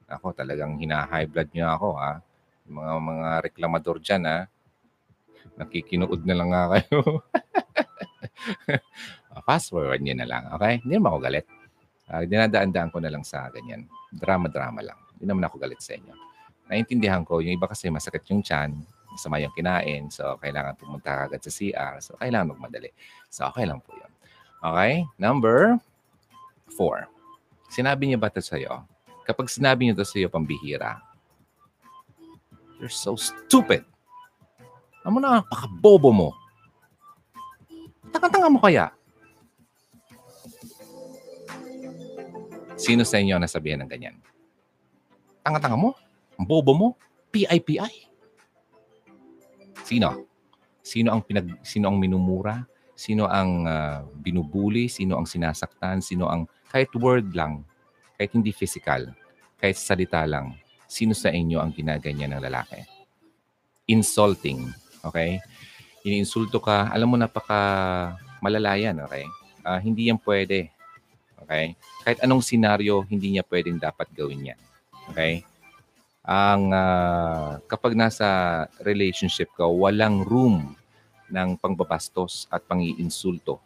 Ako, 0.05 0.37
talagang 0.37 0.77
hina-high 0.77 1.25
blood 1.25 1.49
nyo 1.57 1.67
ako, 1.73 1.89
ha? 1.97 2.21
Mga, 2.69 2.93
mga 3.01 3.29
reklamador 3.49 3.97
dyan, 4.05 4.29
ha? 4.29 4.39
Nakikinood 5.57 6.21
na 6.29 6.37
lang 6.37 6.49
nga 6.53 6.65
kayo. 6.77 7.25
Fast 9.49 9.73
forward 9.73 10.05
nyo 10.05 10.13
na 10.17 10.29
lang, 10.29 10.45
okay? 10.53 10.85
Hindi 10.85 11.01
naman 11.01 11.09
ako 11.17 11.21
galit. 11.25 11.47
Uh, 12.05 12.23
dinadaan-daan 12.29 12.93
ko 12.93 13.01
na 13.01 13.09
lang 13.09 13.25
sa 13.25 13.49
ganyan. 13.49 13.89
Drama-drama 14.13 14.85
lang. 14.85 14.99
Hindi 15.17 15.25
naman 15.25 15.49
ako 15.49 15.57
galit 15.57 15.81
sa 15.81 15.97
inyo. 15.97 16.13
Naintindihan 16.69 17.25
ko, 17.25 17.41
yung 17.41 17.57
iba 17.57 17.69
kasi 17.69 17.89
masakit 17.89 18.25
yung 18.29 18.45
chan, 18.45 18.73
masama 19.15 19.41
yung 19.41 19.55
kinain, 19.55 20.11
so 20.11 20.37
kailangan 20.43 20.75
pumunta 20.75 21.31
agad 21.31 21.41
sa 21.41 21.53
CR, 21.53 22.03
so 22.03 22.19
kailangan 22.19 22.57
magmadali. 22.57 22.91
So 23.31 23.49
okay 23.49 23.65
lang 23.65 23.81
po 23.81 23.95
yun. 23.95 24.13
Okay? 24.65 25.05
Number 25.21 25.79
four. 26.73 27.07
Sinabi 27.71 28.11
niya 28.11 28.19
ba 28.21 28.29
ito 28.33 28.43
sa'yo? 28.43 28.85
Kapag 29.25 29.49
sinabi 29.49 29.89
niyo 29.89 29.97
ito 29.97 30.05
sa'yo, 30.05 30.29
pambihira, 30.29 31.01
you're 32.81 32.93
so 32.93 33.17
stupid. 33.17 33.87
Ano 35.05 35.21
na, 35.21 35.45
pakabobo 35.45 36.11
mo. 36.13 36.29
Tanga-tanga 38.09 38.49
mo 38.49 38.61
kaya? 38.61 38.93
Sino 42.75 43.07
sa 43.07 43.23
inyo 43.23 43.39
nasabihan 43.39 43.79
ng 43.87 43.91
ganyan? 43.91 44.19
Tanga-tanga 45.47 45.79
mo? 45.79 45.95
Bobo 46.35 46.75
mo? 46.75 46.89
PIPI? 47.31 48.11
Sino? 49.87 50.27
Sino 50.83 51.15
ang 51.15 51.23
pinag 51.23 51.63
sino 51.63 51.89
ang 51.89 51.97
minumura? 52.03 52.67
Sino 52.99 53.31
ang 53.31 53.63
uh, 53.67 54.03
binubuli? 54.19 54.91
Sino 54.91 55.15
ang 55.15 55.27
sinasaktan? 55.27 56.03
Sino 56.03 56.27
ang 56.27 56.51
kahit 56.75 56.91
word 56.99 57.31
lang, 57.39 57.63
kahit 58.19 58.35
hindi 58.35 58.51
physical, 58.51 59.15
kahit 59.63 59.79
salita 59.79 60.27
lang, 60.27 60.59
sino 60.91 61.15
sa 61.15 61.31
inyo 61.31 61.63
ang 61.63 61.71
ginaganyan 61.71 62.35
ng 62.35 62.43
lalaki? 62.43 62.83
Insulting, 63.87 64.75
okay? 65.07 65.39
Iniinsulto 66.03 66.59
ka, 66.59 66.91
alam 66.91 67.07
mo 67.07 67.15
napaka 67.15 68.19
malalayan, 68.43 68.99
okay? 69.07 69.23
Uh, 69.63 69.79
hindi 69.79 70.11
yan 70.11 70.19
pwede. 70.19 70.74
Okay? 71.45 71.77
Kahit 72.03 72.19
anong 72.25 72.41
senaryo, 72.41 73.05
hindi 73.05 73.37
niya 73.37 73.45
pwedeng 73.47 73.77
dapat 73.77 74.09
gawin 74.17 74.53
yan. 74.53 74.61
Okay? 75.13 75.45
Ang 76.25 76.73
uh, 76.73 77.61
kapag 77.69 77.93
nasa 77.93 78.65
relationship 78.81 79.53
ka, 79.53 79.69
walang 79.69 80.25
room 80.25 80.73
ng 81.29 81.61
pangbabastos 81.61 82.49
at 82.49 82.65
pangiinsulto 82.65 83.61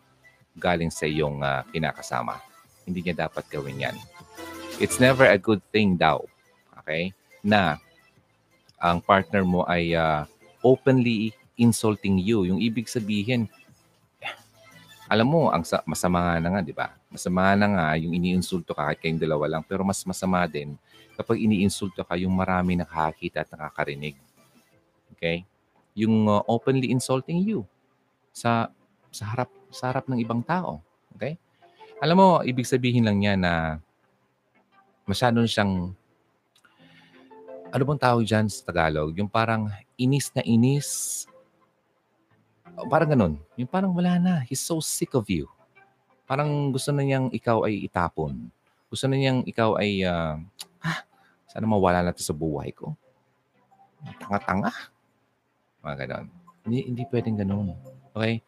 galing 0.59 0.91
sa 0.91 1.07
iyong 1.07 1.39
uh, 1.39 1.63
kinakasama. 1.71 2.43
Hindi 2.83 3.07
niya 3.07 3.31
dapat 3.31 3.47
gawin 3.47 3.79
yan. 3.79 3.97
It's 4.83 4.99
never 4.99 5.27
a 5.27 5.39
good 5.39 5.63
thing 5.71 5.95
daw, 5.95 6.27
okay, 6.83 7.15
na 7.43 7.79
ang 8.79 9.03
partner 9.03 9.43
mo 9.47 9.63
ay 9.67 9.95
uh, 9.95 10.27
openly 10.63 11.35
insulting 11.59 12.19
you. 12.19 12.47
Yung 12.47 12.59
ibig 12.63 12.91
sabihin, 12.91 13.47
alam 15.07 15.27
mo, 15.31 15.51
ang 15.51 15.63
masama 15.87 16.39
na 16.43 16.49
nga, 16.53 16.61
di 16.63 16.75
ba? 16.75 16.98
Masama 17.09 17.57
na 17.57 17.67
nga 17.73 17.87
yung 17.97 18.13
iniinsulto 18.13 18.77
ka 18.77 18.93
kahit 18.93 19.01
kayong 19.01 19.21
dalawa 19.21 19.45
lang. 19.49 19.63
Pero 19.65 19.81
mas 19.83 20.01
masama 20.05 20.45
din 20.45 20.77
kapag 21.17 21.41
iniinsulto 21.41 22.05
ka 22.05 22.15
yung 22.21 22.33
marami 22.33 22.77
nakakakita 22.77 23.43
at 23.43 23.51
nakakarinig. 23.51 24.15
Okay? 25.17 25.43
Yung 25.97 26.29
uh, 26.29 26.45
openly 26.47 26.93
insulting 26.93 27.43
you 27.43 27.65
sa 28.31 28.71
sa 29.09 29.25
harap 29.35 29.51
sa 29.73 29.91
harap 29.91 30.05
ng 30.07 30.21
ibang 30.21 30.45
tao. 30.45 30.85
Okay? 31.17 31.41
Alam 31.99 32.17
mo, 32.21 32.29
ibig 32.47 32.69
sabihin 32.69 33.09
lang 33.09 33.19
niya 33.19 33.35
na 33.35 33.53
masyado 35.09 35.43
siyang 35.49 35.91
ano 37.69 37.83
bang 37.85 38.01
tawag 38.01 38.25
dyan 38.25 38.47
sa 38.47 38.65
Tagalog? 38.69 39.17
Yung 39.17 39.29
parang 39.29 39.73
inis 39.97 40.31
na 40.37 40.45
inis 40.45 41.25
Parang 42.87 43.11
ganun. 43.11 43.35
Yung 43.59 43.67
parang 43.67 43.91
wala 43.91 44.15
na. 44.23 44.35
He's 44.47 44.63
so 44.63 44.79
sick 44.79 45.11
of 45.19 45.27
you. 45.27 45.51
Parang 46.29 46.69
gusto 46.69 46.93
na 46.93 47.01
niyang 47.01 47.33
ikaw 47.33 47.65
ay 47.65 47.89
itapon. 47.89 48.53
Gusto 48.93 49.09
na 49.09 49.17
niyang 49.17 49.49
ikaw 49.49 49.81
ay, 49.81 50.05
uh, 50.05 50.37
ah, 50.85 51.01
sana 51.49 51.65
mawala 51.65 52.05
na 52.05 52.13
sa 52.13 52.37
buhay 52.37 52.69
ko. 52.77 52.93
Tanga-tanga. 54.21 54.69
Mga 55.81 55.95
ganon. 56.05 56.27
Hindi, 56.69 56.79
hindi 56.85 57.03
pwedeng 57.09 57.41
ganun. 57.41 57.73
Okay? 58.13 58.45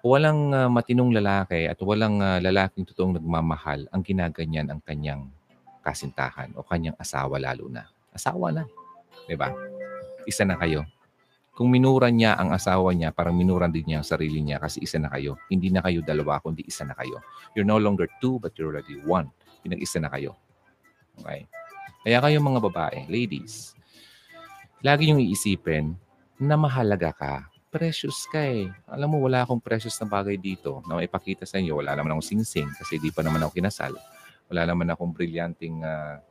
Walang 0.00 0.56
uh, 0.56 0.72
matinong 0.72 1.12
lalaki 1.12 1.68
at 1.68 1.76
walang 1.84 2.24
uh, 2.24 2.40
lalaking 2.40 2.88
totoong 2.88 3.20
nagmamahal 3.20 3.84
ang 3.92 4.00
ginaganyan 4.00 4.72
ang 4.72 4.80
kanyang 4.80 5.28
kasintahan 5.84 6.56
o 6.56 6.64
kanyang 6.64 6.96
asawa 6.96 7.36
lalo 7.36 7.68
na. 7.68 7.84
Asawa 8.16 8.48
na. 8.48 8.64
Diba? 9.28 9.52
Isa 10.24 10.48
na 10.48 10.56
kayo. 10.56 10.88
Kung 11.60 11.68
minura 11.68 12.08
niya 12.08 12.40
ang 12.40 12.56
asawa 12.56 12.96
niya, 12.96 13.12
parang 13.12 13.36
minura 13.36 13.68
din 13.68 13.84
niya 13.84 14.00
ang 14.00 14.08
sarili 14.08 14.40
niya 14.40 14.56
kasi 14.56 14.80
isa 14.80 14.96
na 14.96 15.12
kayo. 15.12 15.36
Hindi 15.52 15.68
na 15.68 15.84
kayo 15.84 16.00
dalawa, 16.00 16.40
kundi 16.40 16.64
isa 16.64 16.88
na 16.88 16.96
kayo. 16.96 17.20
You're 17.52 17.68
no 17.68 17.76
longer 17.76 18.08
two, 18.16 18.40
but 18.40 18.56
you're 18.56 18.72
already 18.72 18.96
one. 19.04 19.28
Pinag-isa 19.60 20.00
na 20.00 20.08
kayo. 20.08 20.40
Okay? 21.20 21.44
Kaya 22.00 22.24
kayo 22.24 22.40
mga 22.40 22.64
babae, 22.64 22.98
ladies, 23.12 23.76
lagi 24.80 25.12
yung 25.12 25.20
iisipin 25.20 26.00
na 26.40 26.56
mahalaga 26.56 27.12
ka. 27.12 27.34
Precious 27.68 28.24
ka 28.32 28.40
eh. 28.40 28.72
Alam 28.88 29.20
mo, 29.20 29.28
wala 29.28 29.44
akong 29.44 29.60
precious 29.60 30.00
na 30.00 30.08
bagay 30.08 30.40
dito 30.40 30.80
na 30.88 30.96
maipakita 30.96 31.44
sa 31.44 31.60
inyo. 31.60 31.76
Wala 31.76 31.92
naman 31.92 32.16
akong 32.16 32.40
sing-sing 32.40 32.72
kasi 32.72 32.96
di 32.96 33.12
pa 33.12 33.20
naman 33.20 33.36
ako 33.44 33.60
kinasal. 33.60 34.00
Wala 34.48 34.64
naman 34.64 34.88
akong 34.88 35.12
brilyanting... 35.12 35.84
Uh... 35.84 36.24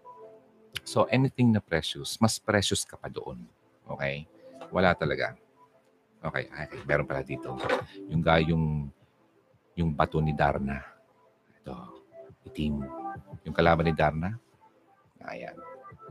So, 0.81 1.05
anything 1.13 1.53
na 1.53 1.61
precious, 1.61 2.17
mas 2.17 2.41
precious 2.41 2.81
ka 2.81 2.97
pa 2.97 3.13
doon. 3.13 3.45
Okay? 3.85 4.25
Wala 4.69 4.93
talaga. 4.93 5.33
Okay, 6.19 6.51
ay, 6.51 6.67
meron 6.83 7.07
pala 7.07 7.23
dito. 7.23 7.55
Yung 8.11 8.21
yung 8.23 8.65
yung 9.79 9.89
bato 9.95 10.19
ni 10.19 10.35
Darna. 10.35 10.83
Ito, 11.63 11.73
itim. 12.51 12.83
Yung 13.47 13.55
kalaban 13.55 13.87
ni 13.87 13.95
Darna. 13.95 14.35
Ayan. 15.23 15.55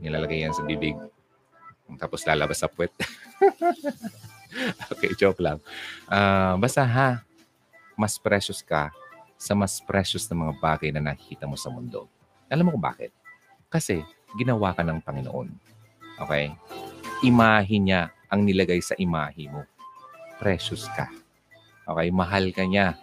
Nilalagay 0.00 0.48
yan 0.48 0.56
sa 0.56 0.64
bibig. 0.64 0.96
Tapos 2.00 2.24
lalabas 2.24 2.60
sa 2.60 2.68
puwet. 2.72 2.92
okay, 4.92 5.12
joke 5.16 5.40
lang. 5.40 5.60
Uh, 6.08 6.56
basta 6.56 6.84
ha, 6.84 7.20
mas 7.96 8.16
precious 8.16 8.64
ka 8.64 8.88
sa 9.38 9.54
mas 9.54 9.78
precious 9.78 10.26
na 10.26 10.48
mga 10.48 10.54
bagay 10.58 10.90
na 10.90 11.00
nakikita 11.00 11.46
mo 11.46 11.54
sa 11.54 11.70
mundo. 11.70 12.10
Alam 12.50 12.68
mo 12.68 12.74
kung 12.74 12.84
bakit? 12.84 13.14
Kasi 13.68 14.02
ginawa 14.34 14.74
ka 14.74 14.82
ng 14.82 14.98
Panginoon. 15.04 15.48
Okay? 16.26 16.52
Imahe 17.22 17.76
niya 17.78 18.10
ang 18.28 18.44
nilagay 18.44 18.80
sa 18.84 18.94
imahe 19.00 19.48
mo. 19.48 19.64
Precious 20.36 20.86
ka. 20.92 21.08
Okay? 21.88 22.08
Mahal 22.12 22.52
ka 22.52 22.64
niya. 22.68 22.94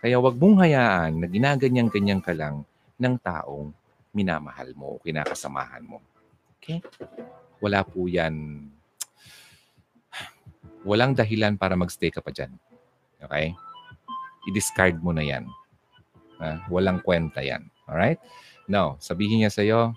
Kaya 0.00 0.20
wag 0.20 0.36
mong 0.36 0.60
hayaan 0.60 1.20
na 1.20 1.26
ginaganyan-ganyan 1.28 2.20
ka 2.20 2.36
lang 2.36 2.64
ng 3.00 3.14
taong 3.20 3.72
minamahal 4.12 4.72
mo 4.76 4.96
o 4.96 5.00
kinakasamahan 5.00 5.84
mo. 5.84 6.00
Okay? 6.60 6.80
Wala 7.60 7.84
po 7.84 8.08
yan. 8.08 8.66
Walang 10.84 11.16
dahilan 11.16 11.56
para 11.56 11.76
magstay 11.76 12.12
ka 12.12 12.20
pa 12.20 12.32
dyan. 12.32 12.52
Okay? 13.20 13.56
I-discard 14.48 15.00
mo 15.00 15.12
na 15.12 15.24
yan. 15.24 15.48
Ha? 16.40 16.68
Walang 16.68 17.00
kwenta 17.00 17.40
yan. 17.40 17.68
Alright? 17.88 18.20
Now, 18.64 18.96
sabihin 19.00 19.44
niya 19.44 19.52
sa'yo, 19.52 19.92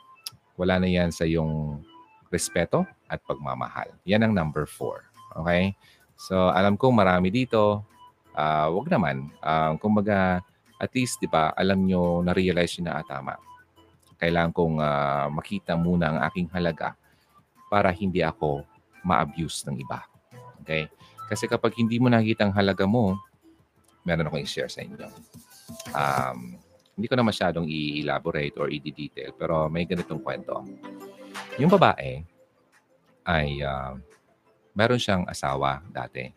wala 0.60 0.80
na 0.80 0.88
yan 0.92 1.12
sa 1.12 1.24
iyong 1.24 1.80
respeto 2.28 2.84
at 3.08 3.24
pagmamahal. 3.24 3.92
Yan 4.08 4.24
ang 4.28 4.34
number 4.36 4.68
four. 4.68 5.08
Okay? 5.36 5.76
So, 6.18 6.50
alam 6.50 6.76
kong 6.76 6.98
marami 6.98 7.30
dito. 7.30 7.86
Uh, 8.38 8.70
wag 8.74 8.88
naman. 8.90 9.30
Uh, 9.42 9.78
kumbaga, 9.82 10.42
at 10.78 10.92
least, 10.94 11.22
di 11.22 11.30
ba, 11.30 11.54
alam 11.58 11.86
nyo, 11.86 12.22
na-realize 12.22 12.78
nyo 12.78 12.84
na 12.90 13.02
ah, 13.02 13.06
tama. 13.06 13.34
Kailangan 14.18 14.52
kong 14.54 14.76
uh, 14.82 15.28
makita 15.30 15.74
muna 15.78 16.14
ang 16.14 16.20
aking 16.30 16.50
halaga 16.54 16.98
para 17.70 17.94
hindi 17.94 18.22
ako 18.22 18.66
ma-abuse 19.06 19.66
ng 19.70 19.78
iba. 19.78 20.02
Okay? 20.62 20.90
Kasi 21.28 21.46
kapag 21.46 21.76
hindi 21.78 22.00
mo 22.00 22.08
nakikita 22.10 22.48
ang 22.48 22.56
halaga 22.56 22.88
mo, 22.88 23.20
meron 24.08 24.32
akong 24.32 24.42
i-share 24.42 24.72
sa 24.72 24.82
inyo. 24.82 25.08
Um, 25.92 26.56
hindi 26.98 27.06
ko 27.06 27.16
na 27.20 27.28
masyadong 27.28 27.70
i-elaborate 27.70 28.58
or 28.58 28.74
i-detail, 28.74 29.38
pero 29.38 29.70
may 29.70 29.86
ganitong 29.86 30.24
kwento. 30.24 30.66
Yung 31.62 31.70
babae 31.70 32.37
ay 33.28 33.60
uh, 33.62 34.00
meron 34.72 35.02
siyang 35.02 35.28
asawa 35.28 35.84
dati. 35.92 36.32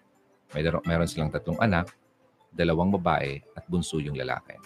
May 0.50 0.66
meron 0.66 1.06
silang 1.06 1.30
tatlong 1.30 1.62
anak, 1.62 1.94
dalawang 2.50 2.90
babae 2.90 3.38
at 3.54 3.62
bunso 3.70 4.02
yung 4.02 4.18
lalaki. 4.18 4.58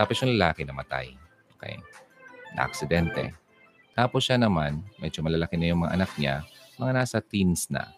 Tapos 0.00 0.16
yung 0.24 0.40
lalaki 0.40 0.64
namatay. 0.64 1.12
Okay? 1.60 1.76
Na-aksidente. 2.56 3.36
Tapos 3.92 4.26
siya 4.26 4.40
naman, 4.40 4.82
medyo 4.98 5.20
malalaki 5.20 5.54
na 5.60 5.70
yung 5.70 5.84
mga 5.84 5.94
anak 5.94 6.10
niya, 6.16 6.42
mga 6.80 6.92
nasa 6.96 7.18
teens 7.20 7.68
na. 7.70 7.94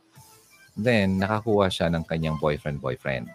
Then, 0.76 1.16
nakakuha 1.16 1.72
siya 1.72 1.88
ng 1.88 2.04
kanyang 2.04 2.36
boyfriend-boyfriend. 2.36 3.32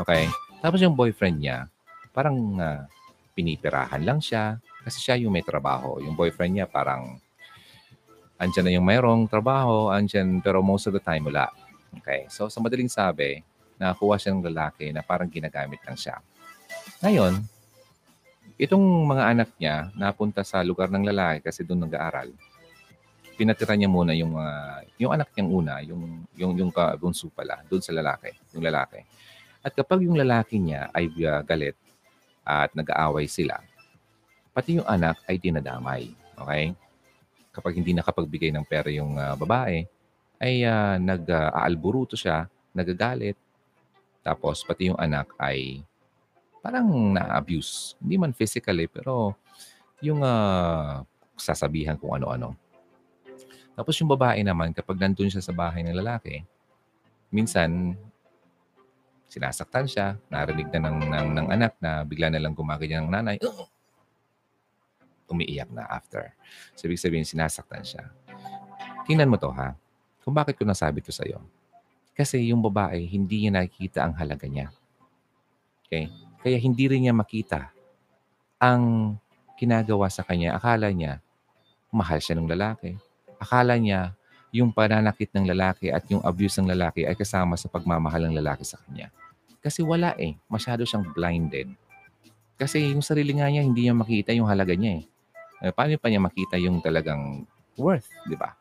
Okay? 0.00 0.24
Tapos 0.64 0.80
yung 0.80 0.96
boyfriend 0.96 1.42
niya, 1.42 1.68
parang 2.16 2.36
uh, 2.56 2.88
pinipirahan 3.36 4.00
lang 4.00 4.20
siya 4.20 4.56
kasi 4.82 4.98
siya 5.04 5.20
yung 5.20 5.36
may 5.36 5.44
trabaho. 5.44 6.00
Yung 6.00 6.16
boyfriend 6.16 6.58
niya 6.58 6.66
parang 6.66 7.21
andyan 8.42 8.64
na 8.66 8.74
yung 8.74 8.86
mayroong 8.86 9.30
trabaho, 9.30 9.94
andyan, 9.94 10.42
pero 10.42 10.58
most 10.66 10.90
of 10.90 10.94
the 10.98 11.02
time 11.02 11.30
wala. 11.30 11.46
Okay? 12.02 12.26
So, 12.26 12.50
sa 12.50 12.58
madaling 12.58 12.90
sabi, 12.90 13.38
nakakuha 13.78 14.18
siya 14.18 14.34
ng 14.34 14.46
lalaki 14.50 14.90
na 14.90 15.06
parang 15.06 15.30
ginagamit 15.30 15.78
lang 15.86 15.94
siya. 15.94 16.18
Ngayon, 16.98 17.38
itong 18.58 18.82
mga 18.82 19.24
anak 19.30 19.50
niya 19.62 19.94
napunta 19.94 20.42
sa 20.42 20.58
lugar 20.66 20.90
ng 20.90 21.06
lalaki 21.06 21.46
kasi 21.46 21.62
doon 21.62 21.86
nag-aaral. 21.86 22.34
Pinatira 23.38 23.78
niya 23.78 23.88
muna 23.88 24.12
yung 24.12 24.36
uh, 24.36 24.82
yung 24.98 25.14
anak 25.14 25.32
niyang 25.34 25.50
una, 25.50 25.74
yung 25.82 26.26
yung 26.36 26.52
yung 26.58 26.70
bunso 27.00 27.30
pala, 27.32 27.62
doon 27.70 27.80
sa 27.80 27.94
lalaki, 27.94 28.30
yung 28.54 28.62
lalaki. 28.62 29.02
At 29.62 29.72
kapag 29.72 30.02
yung 30.02 30.18
lalaki 30.18 30.58
niya 30.58 30.90
ay 30.90 31.06
uh, 31.22 31.40
galit 31.46 31.78
at 32.42 32.74
nag-aaway 32.74 33.30
sila, 33.30 33.62
pati 34.50 34.82
yung 34.82 34.86
anak 34.86 35.22
ay 35.30 35.38
dinadamay. 35.38 36.10
Okay? 36.38 36.74
Kapag 37.52 37.76
hindi 37.76 37.92
nakapagbigay 37.92 38.50
ng 38.50 38.64
pera 38.64 38.88
yung 38.88 39.20
uh, 39.20 39.36
babae, 39.36 39.84
ay 40.42 40.64
uh, 40.64 40.96
nag-aalburuto 40.98 42.16
siya, 42.16 42.48
nagagalit. 42.72 43.36
Tapos 44.24 44.64
pati 44.64 44.88
yung 44.90 44.98
anak 44.98 45.30
ay 45.36 45.84
parang 46.64 47.14
na-abuse. 47.14 47.94
Hindi 48.00 48.16
man 48.16 48.32
physically, 48.32 48.88
pero 48.88 49.36
yung 50.00 50.24
uh, 50.24 51.04
sasabihan 51.36 51.98
kung 51.98 52.14
ano-ano. 52.16 52.54
Tapos 53.72 53.94
yung 53.98 54.10
babae 54.10 54.40
naman, 54.44 54.70
kapag 54.72 55.00
nandun 55.00 55.32
siya 55.32 55.42
sa 55.42 55.54
bahay 55.54 55.82
ng 55.82 55.96
lalaki, 55.96 56.44
minsan, 57.32 57.96
sinasaktan 59.32 59.88
siya, 59.88 60.06
narinig 60.28 60.68
na 60.70 60.80
ng, 60.86 60.98
ng, 61.08 61.28
ng 61.40 61.48
anak 61.48 61.72
na 61.80 62.04
bigla 62.04 62.28
na 62.28 62.40
lang 62.42 62.52
gumaganyan 62.52 63.08
ng 63.08 63.12
nanay, 63.12 63.36
uh, 63.40 63.64
umiiyak 65.32 65.72
na 65.72 65.88
after. 65.88 66.36
So, 66.76 66.86
ibig 66.86 67.00
sabihin, 67.00 67.24
sinasaktan 67.24 67.82
siya. 67.82 68.12
Tingnan 69.08 69.32
mo 69.32 69.40
to 69.40 69.50
ha. 69.50 69.74
Kung 70.22 70.36
bakit 70.36 70.54
ko 70.54 70.62
nasabi 70.62 71.02
to 71.02 71.10
sa'yo. 71.10 71.42
Kasi 72.12 72.52
yung 72.52 72.60
babae, 72.60 73.02
hindi 73.08 73.48
niya 73.48 73.58
nakikita 73.58 74.04
ang 74.04 74.14
halaga 74.14 74.46
niya. 74.46 74.68
Okay? 75.88 76.12
Kaya 76.44 76.56
hindi 76.60 76.84
rin 76.86 77.08
niya 77.08 77.14
makita 77.16 77.72
ang 78.60 79.16
ginagawa 79.58 80.06
sa 80.12 80.22
kanya. 80.22 80.54
Akala 80.54 80.92
niya, 80.92 81.18
mahal 81.90 82.22
siya 82.22 82.38
ng 82.38 82.46
lalaki. 82.46 82.94
Akala 83.42 83.74
niya, 83.80 84.14
yung 84.52 84.68
pananakit 84.70 85.32
ng 85.32 85.48
lalaki 85.48 85.88
at 85.88 86.04
yung 86.12 86.20
abuse 86.20 86.60
ng 86.60 86.68
lalaki 86.68 87.08
ay 87.08 87.16
kasama 87.16 87.56
sa 87.56 87.72
pagmamahal 87.72 88.28
ng 88.28 88.36
lalaki 88.36 88.68
sa 88.68 88.76
kanya. 88.84 89.08
Kasi 89.64 89.80
wala 89.80 90.12
eh. 90.20 90.36
Masyado 90.50 90.84
siyang 90.84 91.08
blinded. 91.14 91.72
Kasi 92.60 92.92
yung 92.92 93.00
sarili 93.00 93.32
nga 93.38 93.48
niya, 93.48 93.64
hindi 93.64 93.88
niya 93.88 93.96
makita 93.96 94.30
yung 94.36 94.46
halaga 94.46 94.76
niya 94.76 95.00
eh. 95.00 95.04
Eh 95.62 95.70
paano 95.70 95.94
pa 95.94 96.10
niya 96.10 96.18
makita 96.18 96.58
yung 96.58 96.82
talagang 96.82 97.46
worth, 97.78 98.10
di 98.26 98.34
ba? 98.34 98.58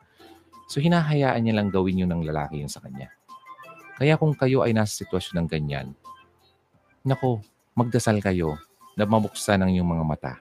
So 0.70 0.78
hinahayaan 0.78 1.42
niya 1.42 1.58
lang 1.58 1.74
gawin 1.74 2.06
yun 2.06 2.14
ng 2.14 2.24
lalaki 2.30 2.62
yun 2.62 2.70
sa 2.70 2.80
kanya. 2.80 3.10
Kaya 3.98 4.16
kung 4.22 4.38
kayo 4.38 4.62
ay 4.62 4.72
nasa 4.72 5.02
sitwasyon 5.02 5.44
ng 5.44 5.48
ganyan, 5.50 5.88
nako, 7.02 7.42
magdasal 7.74 8.22
kayo 8.22 8.56
na 8.94 9.10
mabuksan 9.10 9.66
ang 9.66 9.74
iyong 9.74 9.90
mga 9.90 10.06
mata. 10.06 10.34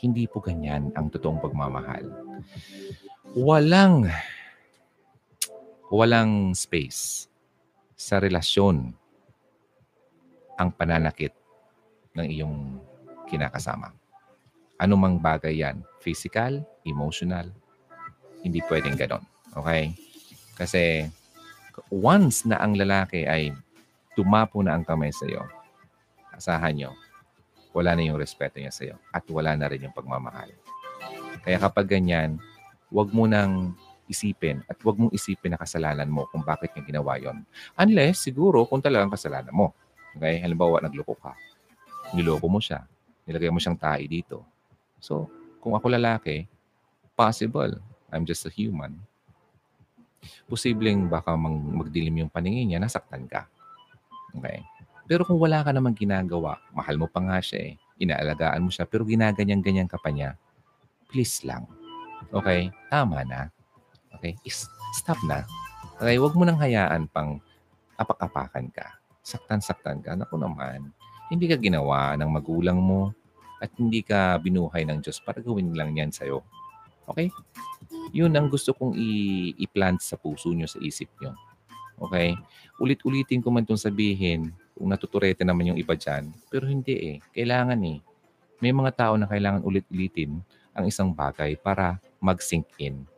Hindi 0.00 0.24
po 0.24 0.40
ganyan 0.40 0.92
ang 0.96 1.12
totoong 1.12 1.40
pagmamahal. 1.44 2.08
Walang 3.36 4.08
walang 5.92 6.56
space 6.56 7.30
sa 7.94 8.18
relasyon 8.18 8.92
ang 10.56 10.68
pananakit 10.72 11.36
ng 12.16 12.26
iyong 12.26 12.56
kinakasama. 13.28 13.92
Ano 14.76 15.00
mang 15.00 15.16
bagay 15.16 15.64
yan, 15.64 15.80
physical, 16.04 16.60
emotional, 16.84 17.48
hindi 18.44 18.60
pwedeng 18.68 18.96
ganon. 18.96 19.24
Okay? 19.56 19.96
Kasi 20.56 21.08
once 21.88 22.44
na 22.44 22.60
ang 22.60 22.76
lalaki 22.76 23.24
ay 23.24 23.52
tumapo 24.16 24.60
na 24.60 24.76
ang 24.76 24.84
kamay 24.84 25.12
sa 25.12 25.28
iyo, 25.28 25.44
asahan 26.32 26.76
nyo, 26.76 26.90
wala 27.76 27.92
na 27.92 28.08
yung 28.08 28.20
respeto 28.20 28.56
niya 28.56 28.72
sa 28.72 28.88
iyo 28.88 28.96
at 29.12 29.24
wala 29.28 29.52
na 29.56 29.68
rin 29.68 29.84
yung 29.84 29.96
pagmamahal. 29.96 30.48
Kaya 31.44 31.60
kapag 31.60 31.88
ganyan, 31.92 32.40
huwag 32.88 33.12
mo 33.12 33.28
nang 33.28 33.76
isipin 34.06 34.62
at 34.70 34.78
huwag 34.80 34.96
mong 34.96 35.12
isipin 35.12 35.54
na 35.54 35.60
kasalanan 35.60 36.08
mo 36.08 36.26
kung 36.30 36.42
bakit 36.42 36.72
niya 36.72 36.84
ginawa 36.86 37.18
yon. 37.18 37.42
Unless, 37.76 38.30
siguro, 38.30 38.64
kung 38.64 38.80
talagang 38.80 39.10
kasalanan 39.10 39.52
mo. 39.52 39.74
Okay? 40.16 40.40
Halimbawa, 40.40 40.80
nagloko 40.80 41.18
ka. 41.18 41.34
Niloko 42.14 42.46
mo 42.46 42.62
siya. 42.62 42.86
Nilagay 43.26 43.50
mo 43.50 43.58
siyang 43.58 43.78
tahi 43.78 44.06
dito. 44.06 44.46
So, 45.06 45.30
kung 45.62 45.78
ako 45.78 45.94
lalaki, 45.94 46.50
possible. 47.14 47.78
I'm 48.10 48.26
just 48.26 48.42
a 48.42 48.50
human. 48.50 48.98
Posibleng 50.50 51.06
baka 51.06 51.38
magdilim 51.38 52.26
yung 52.26 52.32
paningin 52.34 52.74
niya, 52.74 52.82
nasaktan 52.82 53.30
ka. 53.30 53.46
Okay? 54.34 54.66
Pero 55.06 55.22
kung 55.22 55.38
wala 55.38 55.62
ka 55.62 55.70
namang 55.70 55.94
ginagawa, 55.94 56.58
mahal 56.74 56.98
mo 56.98 57.06
pa 57.06 57.22
nga 57.22 57.38
siya 57.38 57.70
eh, 57.70 57.72
inaalagaan 58.02 58.66
mo 58.66 58.70
siya, 58.74 58.82
pero 58.90 59.06
ginaganyan-ganyan 59.06 59.86
ka 59.86 59.94
pa 60.02 60.10
niya, 60.10 60.34
please 61.06 61.46
lang. 61.46 61.70
Okay? 62.34 62.74
Tama 62.90 63.22
na. 63.22 63.46
Okay? 64.18 64.34
Stop 64.98 65.22
na. 65.22 65.46
Okay? 66.02 66.18
Huwag 66.18 66.34
mo 66.34 66.42
nang 66.42 66.58
hayaan 66.58 67.06
pang 67.06 67.38
apak-apakan 67.94 68.74
ka. 68.74 68.98
Saktan-saktan 69.22 70.02
ka. 70.02 70.18
Naku 70.18 70.34
naman, 70.34 70.90
hindi 71.30 71.46
ka 71.46 71.54
ginawa 71.54 72.18
ng 72.18 72.26
magulang 72.26 72.82
mo 72.82 73.14
at 73.62 73.70
hindi 73.76 74.04
ka 74.04 74.36
binuhay 74.40 74.84
ng 74.84 75.00
Diyos 75.00 75.20
para 75.20 75.40
gawin 75.40 75.72
lang 75.72 75.96
yan 75.96 76.12
sa'yo. 76.12 76.44
Okay? 77.08 77.32
Yun 78.12 78.34
ang 78.34 78.50
gusto 78.50 78.74
kong 78.74 78.98
i- 78.98 79.54
i-plant 79.56 80.02
sa 80.02 80.18
puso 80.18 80.52
nyo, 80.52 80.66
sa 80.68 80.82
isip 80.82 81.08
nyo. 81.22 81.32
Okay? 81.96 82.36
Ulit-ulitin 82.82 83.40
ko 83.40 83.48
man 83.48 83.64
itong 83.64 83.80
sabihin, 83.80 84.52
kung 84.76 84.92
natuturete 84.92 85.40
naman 85.40 85.72
yung 85.72 85.78
iba 85.80 85.96
dyan. 85.96 86.28
Pero 86.52 86.68
hindi 86.68 87.16
eh. 87.16 87.16
Kailangan 87.32 87.80
eh. 87.80 87.98
May 88.60 88.72
mga 88.76 88.92
tao 88.92 89.14
na 89.16 89.24
kailangan 89.24 89.64
ulit-ulitin 89.64 90.36
ang 90.76 90.84
isang 90.84 91.08
bagay 91.16 91.56
para 91.56 91.96
mag-sink 92.20 92.68
in. 92.76 93.08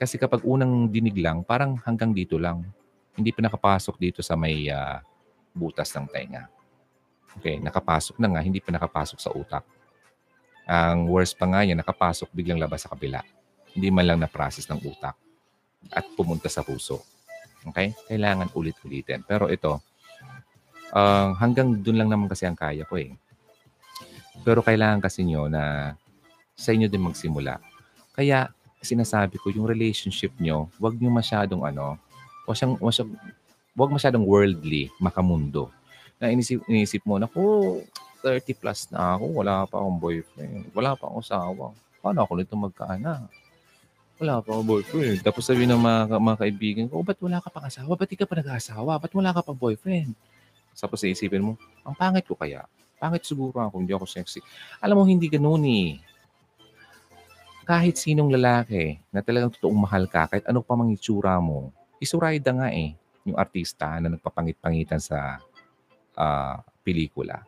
Kasi 0.00 0.16
kapag 0.16 0.40
unang 0.42 0.88
dinig 0.88 1.20
lang, 1.20 1.44
parang 1.44 1.76
hanggang 1.84 2.16
dito 2.16 2.40
lang. 2.40 2.64
Hindi 3.14 3.30
pa 3.30 3.44
nakapasok 3.44 4.00
dito 4.00 4.20
sa 4.24 4.34
may 4.34 4.66
uh, 4.72 4.98
butas 5.52 5.92
ng 5.94 6.08
tenga. 6.08 6.48
Okay, 7.38 7.58
nakapasok 7.58 8.16
na 8.22 8.30
nga, 8.30 8.40
hindi 8.40 8.62
pa 8.62 8.70
nakapasok 8.70 9.18
sa 9.18 9.30
utak. 9.34 9.64
Ang 10.64 11.10
worst 11.10 11.36
pa 11.36 11.44
nga 11.44 11.60
yan, 11.66 11.76
nakapasok 11.76 12.32
biglang 12.32 12.56
labas 12.56 12.86
sa 12.86 12.92
kabila. 12.92 13.20
Hindi 13.74 13.90
man 13.90 14.06
lang 14.06 14.18
na-process 14.22 14.70
ng 14.70 14.80
utak 14.86 15.18
at 15.92 16.04
pumunta 16.16 16.48
sa 16.48 16.64
puso. 16.64 17.04
Okay? 17.68 17.92
Kailangan 18.08 18.54
ulit-ulitin. 18.54 19.26
Pero 19.26 19.50
ito, 19.52 19.82
uh, 20.94 21.34
hanggang 21.36 21.82
dun 21.82 22.00
lang 22.00 22.08
naman 22.08 22.30
kasi 22.30 22.46
ang 22.48 22.56
kaya 22.56 22.86
ko 22.86 22.96
eh. 22.96 23.12
Pero 24.46 24.64
kailangan 24.64 25.02
kasi 25.04 25.26
nyo 25.26 25.50
na 25.50 25.94
sa 26.54 26.70
inyo 26.70 26.86
din 26.86 27.02
magsimula. 27.02 27.58
Kaya 28.14 28.50
sinasabi 28.84 29.40
ko, 29.40 29.50
yung 29.50 29.66
relationship 29.66 30.30
nyo, 30.38 30.68
wag 30.78 30.94
nyo 31.00 31.10
masyadong 31.10 31.64
ano, 31.64 31.98
wag, 32.46 32.56
siyang, 32.56 32.76
wag, 32.78 32.94
wag 33.74 33.90
masyadong 33.90 34.22
worldly, 34.22 34.92
makamundo. 35.00 35.72
Na 36.24 36.32
inisip, 36.32 36.64
inisip 36.64 37.04
mo, 37.04 37.20
naku, 37.20 37.84
30 38.24 38.56
plus 38.56 38.88
na 38.88 39.12
ako, 39.12 39.44
wala 39.44 39.68
pa 39.68 39.76
akong 39.76 40.00
boyfriend, 40.00 40.72
wala 40.72 40.96
pa 40.96 41.04
akong 41.04 41.20
asawa. 41.20 41.76
Paano 42.00 42.24
ako 42.24 42.32
nito 42.40 42.56
magkaanak? 42.56 43.28
Wala 44.16 44.40
pa 44.40 44.56
akong 44.56 44.64
boyfriend. 44.64 45.20
Tapos 45.20 45.44
sabi 45.44 45.68
ng 45.68 45.76
mga, 45.76 46.16
mga 46.16 46.38
kaibigan 46.40 46.84
ko, 46.88 47.04
oh, 47.04 47.04
ba't 47.04 47.20
wala 47.20 47.44
ka 47.44 47.52
pang 47.52 47.68
asawa? 47.68 47.92
Ba't 47.92 48.08
di 48.08 48.16
ka 48.16 48.24
pa 48.24 48.40
nag-asawa? 48.40 48.96
Ba't 48.96 49.12
wala 49.12 49.36
ka 49.36 49.44
pang 49.44 49.60
boyfriend? 49.60 50.16
Tapos 50.72 51.04
iisipin 51.04 51.44
mo, 51.44 51.60
ang 51.84 51.92
pangit 51.92 52.24
ko 52.24 52.32
kaya? 52.32 52.64
Pangit 52.96 53.20
siguro 53.28 53.60
ako, 53.60 53.84
hindi 53.84 53.92
ako 53.92 54.08
sexy. 54.08 54.40
Alam 54.80 54.96
mo, 54.96 55.04
hindi 55.04 55.28
ganun 55.28 55.60
eh. 55.68 56.00
Kahit 57.68 58.00
sinong 58.00 58.32
lalaki 58.32 58.96
na 59.12 59.20
talagang 59.20 59.52
totoong 59.52 59.76
mahal 59.76 60.08
ka, 60.08 60.24
kahit 60.32 60.48
ano 60.48 60.64
pa 60.64 60.72
mang 60.72 60.88
itsura 60.88 61.36
mo, 61.36 61.68
isurayda 62.00 62.56
nga 62.56 62.72
eh, 62.72 62.96
yung 63.28 63.36
artista 63.36 64.00
na 64.00 64.16
nagpapangit-pangitan 64.16 65.04
sa 65.04 65.44
uh, 66.14 66.62
pelikula. 66.86 67.42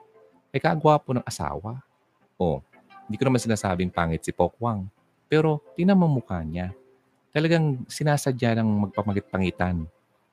May 0.51 0.63
kagwapo 0.63 1.15
ng 1.15 1.27
asawa. 1.27 1.83
O, 2.37 2.61
hindi 3.09 3.17
ko 3.17 3.25
naman 3.27 3.43
sinasabing 3.43 3.91
pangit 3.91 4.23
si 4.23 4.31
Pokwang. 4.35 4.87
Pero, 5.27 5.63
tingnan 5.75 5.99
mo 5.99 6.07
mukha 6.07 6.43
niya. 6.43 6.71
Talagang 7.35 7.83
sinasadya 7.91 8.57
ng 8.59 8.89
magpapangit-pangitan 8.89 9.87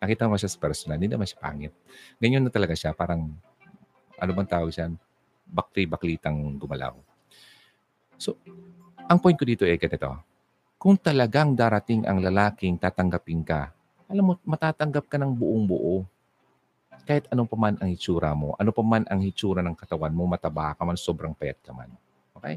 Nakita 0.04 0.28
mo 0.28 0.36
siya 0.36 0.52
sa 0.52 0.60
personal, 0.60 1.00
hindi 1.00 1.08
naman 1.08 1.24
siya 1.24 1.40
pangit. 1.40 1.72
Ganyan 2.20 2.44
na 2.44 2.52
talaga 2.52 2.76
siya, 2.76 2.92
parang, 2.92 3.32
ano 4.20 4.32
bang 4.36 4.50
tawag 4.52 4.76
siya? 4.76 4.92
Bakli-baklitang 5.48 6.60
gumalaw. 6.60 6.92
So, 8.20 8.36
ang 9.08 9.24
point 9.24 9.40
ko 9.40 9.48
dito 9.48 9.64
ay 9.64 9.80
ganito. 9.80 10.12
Kung 10.76 11.00
talagang 11.00 11.56
darating 11.56 12.04
ang 12.04 12.20
lalaking 12.20 12.76
tatanggapin 12.76 13.48
ka, 13.48 13.72
alam 14.12 14.28
mo, 14.28 14.34
matatanggap 14.44 15.08
ka 15.08 15.16
ng 15.16 15.32
buong 15.32 15.64
buo. 15.64 16.04
Kahit 17.04 17.28
anong 17.32 17.52
pa 17.52 17.58
man 17.60 17.76
ang 17.84 17.90
hitsura 17.92 18.32
mo, 18.32 18.56
ano 18.56 18.72
pa 18.72 18.80
man 18.80 19.04
ang 19.12 19.20
hitsura 19.20 19.60
ng 19.60 19.76
katawan 19.76 20.16
mo, 20.16 20.24
mataba 20.24 20.72
ka 20.72 20.88
man, 20.88 20.96
sobrang 20.96 21.36
payat 21.36 21.60
ka 21.60 21.76
man. 21.76 21.92
Okay? 22.40 22.56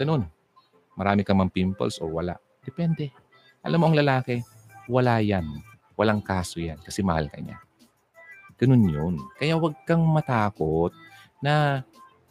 Ganun. 0.00 0.24
Marami 0.96 1.20
ka 1.26 1.36
man 1.36 1.52
pimples 1.52 2.00
or 2.00 2.08
wala. 2.08 2.40
Depende. 2.64 3.12
Alam 3.60 3.78
mo 3.80 3.84
ang 3.92 3.96
lalaki, 3.98 4.40
wala 4.88 5.20
yan. 5.20 5.44
Walang 5.94 6.24
kaso 6.24 6.58
yan 6.58 6.80
kasi 6.80 7.04
mahal 7.04 7.28
ka 7.28 7.38
niya. 7.38 7.60
Ganun 8.56 8.84
yun. 8.88 9.14
Kaya 9.36 9.60
wag 9.60 9.76
kang 9.84 10.02
matakot 10.02 10.94
na 11.44 11.84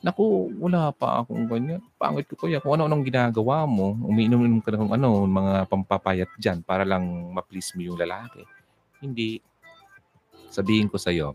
Naku, 0.03 0.51
wala 0.59 0.91
pa 0.91 1.23
akong 1.23 1.47
ganyan. 1.47 1.79
Pangit 1.95 2.27
ko 2.27 2.35
kuya. 2.35 2.59
Kung 2.59 2.75
ano-anong 2.75 3.07
ginagawa 3.07 3.63
mo, 3.63 3.95
umiinom 4.03 4.59
ka 4.59 4.75
ng 4.75 4.91
ano, 4.99 5.23
mga 5.23 5.63
pampapayat 5.71 6.27
dyan 6.35 6.59
para 6.59 6.83
lang 6.83 7.31
ma-please 7.31 7.71
mo 7.79 7.87
yung 7.87 7.95
lalaki. 7.95 8.43
Hindi. 8.99 9.39
Sabihin 10.53 10.85
ko 10.85 11.01
sa'yo, 11.01 11.33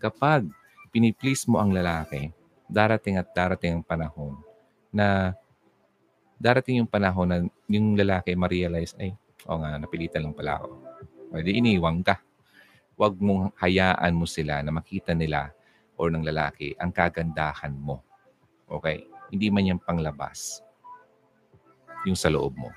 kapag 0.00 0.48
piniplease 0.88 1.44
mo 1.44 1.60
ang 1.60 1.68
lalaki, 1.68 2.32
darating 2.64 3.20
at 3.20 3.28
darating 3.36 3.76
ang 3.76 3.84
panahon 3.84 4.40
na 4.88 5.36
darating 6.40 6.80
yung 6.80 6.88
panahon 6.88 7.28
na 7.28 7.38
yung 7.68 7.92
lalaki 7.92 8.32
ma-realize, 8.32 8.96
ay, 8.96 9.12
o 9.44 9.60
nga, 9.60 9.76
napilitan 9.76 10.24
lang 10.24 10.32
pala 10.32 10.64
ako. 10.64 10.68
O 11.28 11.40
di 11.44 11.60
iniwang 11.60 12.00
ka. 12.00 12.16
Huwag 12.96 13.20
mong 13.20 13.52
hayaan 13.58 14.16
mo 14.16 14.24
sila 14.24 14.64
na 14.64 14.72
makita 14.72 15.12
nila 15.12 15.52
or 16.00 16.08
ng 16.08 16.24
lalaki 16.24 16.72
ang 16.78 16.88
kagandahan 16.88 17.74
mo. 17.74 18.00
Okay? 18.70 19.04
Hindi 19.28 19.50
man 19.50 19.68
yan 19.68 19.80
panglabas. 19.82 20.62
Yung 22.08 22.16
sa 22.16 22.30
loob 22.30 22.54
mo. 22.56 22.70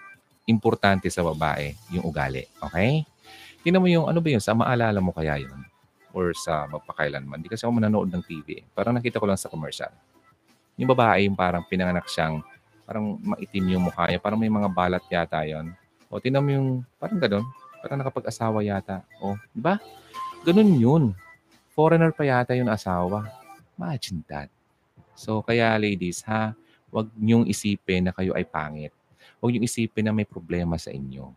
Importante 0.47 1.08
sa 1.12 1.23
babae, 1.23 1.76
yung 1.93 2.04
ugali. 2.08 2.43
Okay? 2.60 3.06
Tingnan 3.62 3.84
mo 3.84 3.88
yung, 3.88 4.08
ano 4.10 4.19
ba 4.23 4.30
yun? 4.32 4.41
Sa 4.41 4.58
maalala 4.58 5.00
mo 5.04 5.12
kaya 5.13 5.38
yun? 5.43 5.60
Or 6.15 6.32
sa 6.34 6.65
magpakailanman. 6.72 7.43
Hindi 7.43 7.52
kasi 7.52 7.67
ako 7.67 7.78
mananood 7.78 8.10
ng 8.10 8.24
TV. 8.24 8.63
Parang 8.72 8.96
nakita 8.96 9.20
ko 9.20 9.28
lang 9.28 9.39
sa 9.39 9.52
commercial. 9.52 9.91
Yung 10.80 10.89
babae, 10.89 11.28
yung 11.28 11.38
parang 11.38 11.65
pinanganak 11.65 12.08
siyang, 12.08 12.41
parang 12.88 13.20
maitim 13.20 13.65
yung 13.67 13.84
mukha 13.89 14.08
niya. 14.08 14.22
Parang 14.22 14.39
may 14.39 14.50
mga 14.50 14.70
balat 14.72 15.04
yata 15.12 15.43
yon. 15.43 15.74
O, 16.08 16.22
tingnan 16.24 16.43
mo 16.43 16.50
yung, 16.54 16.70
parang 17.02 17.20
ganun. 17.20 17.46
Parang 17.84 17.98
nakapag-asawa 18.00 18.63
yata. 18.63 19.04
O, 19.20 19.36
di 19.52 19.60
ba? 19.60 19.78
Ganun 20.48 20.72
yun. 20.80 21.04
Foreigner 21.76 22.15
pa 22.15 22.24
yata 22.24 22.56
yung 22.56 22.72
asawa. 22.72 23.28
Imagine 23.78 24.24
that. 24.32 24.50
So, 25.17 25.41
kaya 25.41 25.74
ladies, 25.78 26.22
ha, 26.26 26.54
huwag 26.93 27.10
niyong 27.17 27.46
isipin 27.50 28.10
na 28.10 28.13
kayo 28.13 28.34
ay 28.38 28.46
pangit. 28.46 28.93
Huwag 29.38 29.54
niyong 29.54 29.67
isipin 29.67 30.06
na 30.08 30.13
may 30.13 30.26
problema 30.26 30.78
sa 30.78 30.89
inyo. 30.89 31.34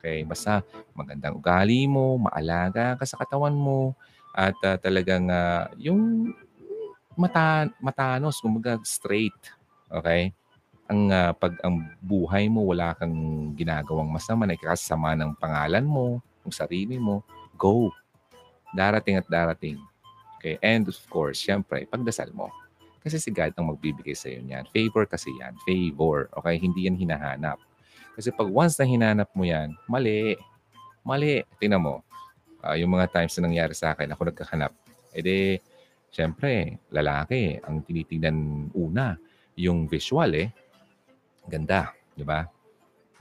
Okay? 0.00 0.24
Basta 0.24 0.64
magandang 0.96 1.36
ugali 1.36 1.84
mo, 1.84 2.16
maalaga 2.16 2.96
ka 2.96 3.04
sa 3.04 3.20
katawan 3.20 3.52
mo, 3.52 3.92
at 4.32 4.56
uh, 4.64 4.80
talagang 4.80 5.28
uh, 5.28 5.68
yung 5.76 6.32
mata, 7.20 7.68
matanos, 7.84 8.40
kumaga 8.40 8.80
straight. 8.80 9.36
Okay? 9.92 10.32
Ang 10.88 11.12
uh, 11.12 11.36
pag 11.36 11.54
ang 11.60 11.84
buhay 12.00 12.48
mo 12.48 12.64
wala 12.64 12.96
kang 12.96 13.14
ginagawang 13.52 14.08
masama, 14.08 14.48
nakakasama 14.48 15.12
ng 15.20 15.36
pangalan 15.36 15.84
mo, 15.84 16.24
ng 16.48 16.54
sarili 16.54 16.96
mo, 16.96 17.20
go. 17.60 17.92
Darating 18.72 19.20
at 19.20 19.28
darating. 19.28 19.76
Okay? 20.40 20.56
And 20.64 20.88
of 20.88 20.96
course, 21.12 21.36
syempre, 21.36 21.84
pagdasal 21.84 22.32
mo. 22.32 22.48
Kasi 23.00 23.20
si 23.20 23.28
God 23.32 23.52
ang 23.56 23.72
magbibigay 23.72 24.16
sa 24.16 24.28
iyo 24.32 24.40
niyan. 24.44 24.68
Favor 24.72 25.04
kasi 25.04 25.28
yan. 25.36 25.56
Favor. 25.64 26.32
Okay? 26.40 26.56
Hindi 26.56 26.88
yan 26.88 26.96
hinahanap. 26.96 27.60
Kasi 28.20 28.36
pag 28.36 28.52
once 28.52 28.76
na 28.76 28.84
hinanap 28.84 29.32
mo 29.32 29.48
yan, 29.48 29.72
mali. 29.88 30.36
Mali. 31.00 31.40
Tingnan 31.56 31.80
mo. 31.80 32.04
Uh, 32.60 32.76
yung 32.76 32.92
mga 32.92 33.08
times 33.08 33.32
na 33.40 33.48
nangyari 33.48 33.72
sa 33.72 33.96
akin, 33.96 34.12
ako 34.12 34.28
nagkahanap. 34.28 34.76
E 35.16 35.24
di, 35.24 35.56
syempre, 36.12 36.76
lalaki, 36.92 37.56
ang 37.64 37.80
tinitingnan 37.80 38.68
una, 38.76 39.16
yung 39.56 39.88
visual 39.88 40.36
eh. 40.36 40.52
Ganda. 41.48 41.96
Di 42.12 42.20
ba? 42.20 42.44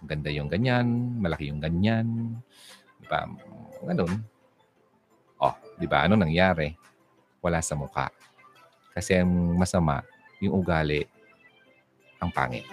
Ganda 0.03 0.27
yung 0.27 0.51
ganyan, 0.51 1.15
malaki 1.23 1.47
yung 1.47 1.63
ganyan. 1.63 2.35
Di 2.99 3.07
ba? 3.07 3.23
Ganun. 3.79 4.19
Oh, 5.39 5.55
di 5.79 5.87
ba? 5.87 6.11
Ano 6.11 6.19
nangyari? 6.19 6.75
Wala 7.39 7.63
sa 7.63 7.79
mukha. 7.79 8.11
Kasi 8.91 9.15
ang 9.23 9.55
masama, 9.55 10.03
yung 10.43 10.59
ugali, 10.59 11.07
ang 12.19 12.35
pangit. 12.35 12.67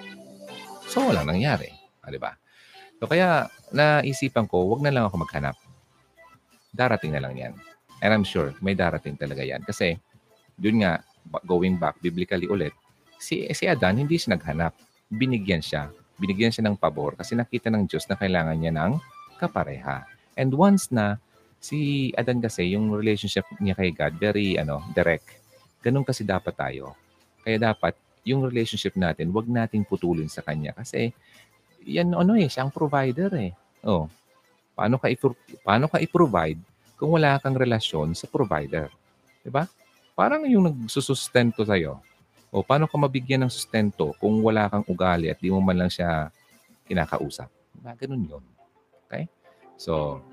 So, 0.90 1.06
wala 1.06 1.22
nangyari. 1.22 1.75
Ah, 2.06 2.14
di 2.14 2.22
ba? 2.22 2.38
So, 3.02 3.10
kaya 3.10 3.50
naisipan 3.74 4.46
ko, 4.46 4.62
wag 4.70 4.80
na 4.86 4.94
lang 4.94 5.04
ako 5.10 5.26
maghanap. 5.26 5.58
Darating 6.70 7.12
na 7.12 7.20
lang 7.20 7.34
yan. 7.34 7.52
And 7.98 8.10
I'm 8.14 8.22
sure, 8.22 8.54
may 8.62 8.78
darating 8.78 9.18
talaga 9.18 9.42
yan. 9.42 9.66
Kasi, 9.66 9.98
dun 10.54 10.86
nga, 10.86 11.02
going 11.42 11.76
back 11.76 11.98
biblically 11.98 12.46
ulit, 12.46 12.72
si, 13.18 13.42
si 13.50 13.66
Adan, 13.66 13.98
hindi 13.98 14.14
siya 14.16 14.38
naghanap. 14.38 14.72
Binigyan 15.10 15.60
siya. 15.60 15.90
Binigyan 16.16 16.54
siya 16.54 16.64
ng 16.70 16.78
pabor 16.78 17.18
kasi 17.18 17.36
nakita 17.36 17.68
ng 17.68 17.90
Diyos 17.90 18.06
na 18.08 18.16
kailangan 18.16 18.56
niya 18.56 18.72
ng 18.72 18.96
kapareha. 19.36 20.06
And 20.38 20.54
once 20.54 20.88
na 20.94 21.18
si 21.58 22.12
Adan 22.14 22.38
kasi, 22.38 22.72
yung 22.72 22.94
relationship 22.94 23.44
niya 23.58 23.74
kay 23.74 23.90
God, 23.92 24.16
very 24.16 24.56
ano, 24.56 24.80
direct. 24.94 25.42
Ganun 25.82 26.06
kasi 26.06 26.22
dapat 26.22 26.54
tayo. 26.54 26.94
Kaya 27.44 27.58
dapat, 27.60 27.98
yung 28.26 28.42
relationship 28.42 28.98
natin, 28.98 29.30
wag 29.30 29.46
nating 29.46 29.86
putulin 29.86 30.26
sa 30.26 30.42
kanya. 30.42 30.74
Kasi, 30.74 31.14
yan 31.86 32.12
ano 32.12 32.34
eh, 32.34 32.50
siyang 32.50 32.74
provider 32.74 33.30
eh. 33.38 33.54
Oh, 33.86 34.10
paano 34.74 34.98
ka, 34.98 35.06
i- 35.06 35.16
paano 35.62 35.86
ka 35.86 36.02
i-provide 36.02 36.58
kung 36.98 37.14
wala 37.14 37.38
kang 37.38 37.54
relasyon 37.54 38.12
sa 38.12 38.26
provider? 38.26 38.90
'Di 39.40 39.50
ba? 39.54 39.64
Parang 40.18 40.42
yung 40.44 40.66
nagsusustento 40.66 41.62
sa 41.62 41.78
iyo. 41.78 42.02
O 42.50 42.64
paano 42.66 42.90
ka 42.90 42.96
mabigyan 42.96 43.46
ng 43.46 43.52
sustento 43.52 44.16
kung 44.18 44.40
wala 44.42 44.66
kang 44.66 44.86
ugali 44.88 45.28
at 45.30 45.38
di 45.38 45.52
mo 45.52 45.60
man 45.62 45.76
lang 45.76 45.92
siya 45.92 46.32
kinakausap? 46.88 47.52
Diba? 47.76 47.92
Ganun 47.94 48.22
yun. 48.24 48.44
Okay? 49.06 49.28
So, 49.76 50.24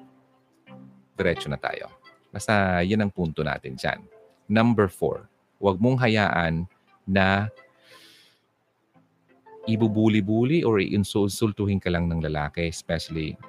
diretso 1.20 1.52
na 1.52 1.60
tayo. 1.60 1.92
Basta 2.32 2.80
yan 2.82 3.04
ang 3.04 3.12
punto 3.12 3.44
natin 3.44 3.76
dyan. 3.76 4.00
Number 4.48 4.88
four, 4.88 5.28
huwag 5.60 5.78
mong 5.84 6.00
hayaan 6.00 6.66
na 7.04 7.52
ibubuli-buli 9.64 10.68
or 10.68 10.84
iinsultuhin 10.84 11.80
ka 11.80 11.88
lang 11.88 12.12
ng 12.12 12.20
lalaki, 12.24 12.68
especially 12.68 13.40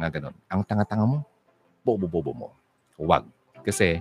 na 0.00 0.08
ganun. 0.08 0.34
Ang 0.48 0.64
tanga-tanga 0.64 1.04
mo, 1.04 1.18
bobo-bobo 1.84 2.32
mo. 2.32 2.48
Huwag. 2.96 3.28
Kasi 3.60 4.00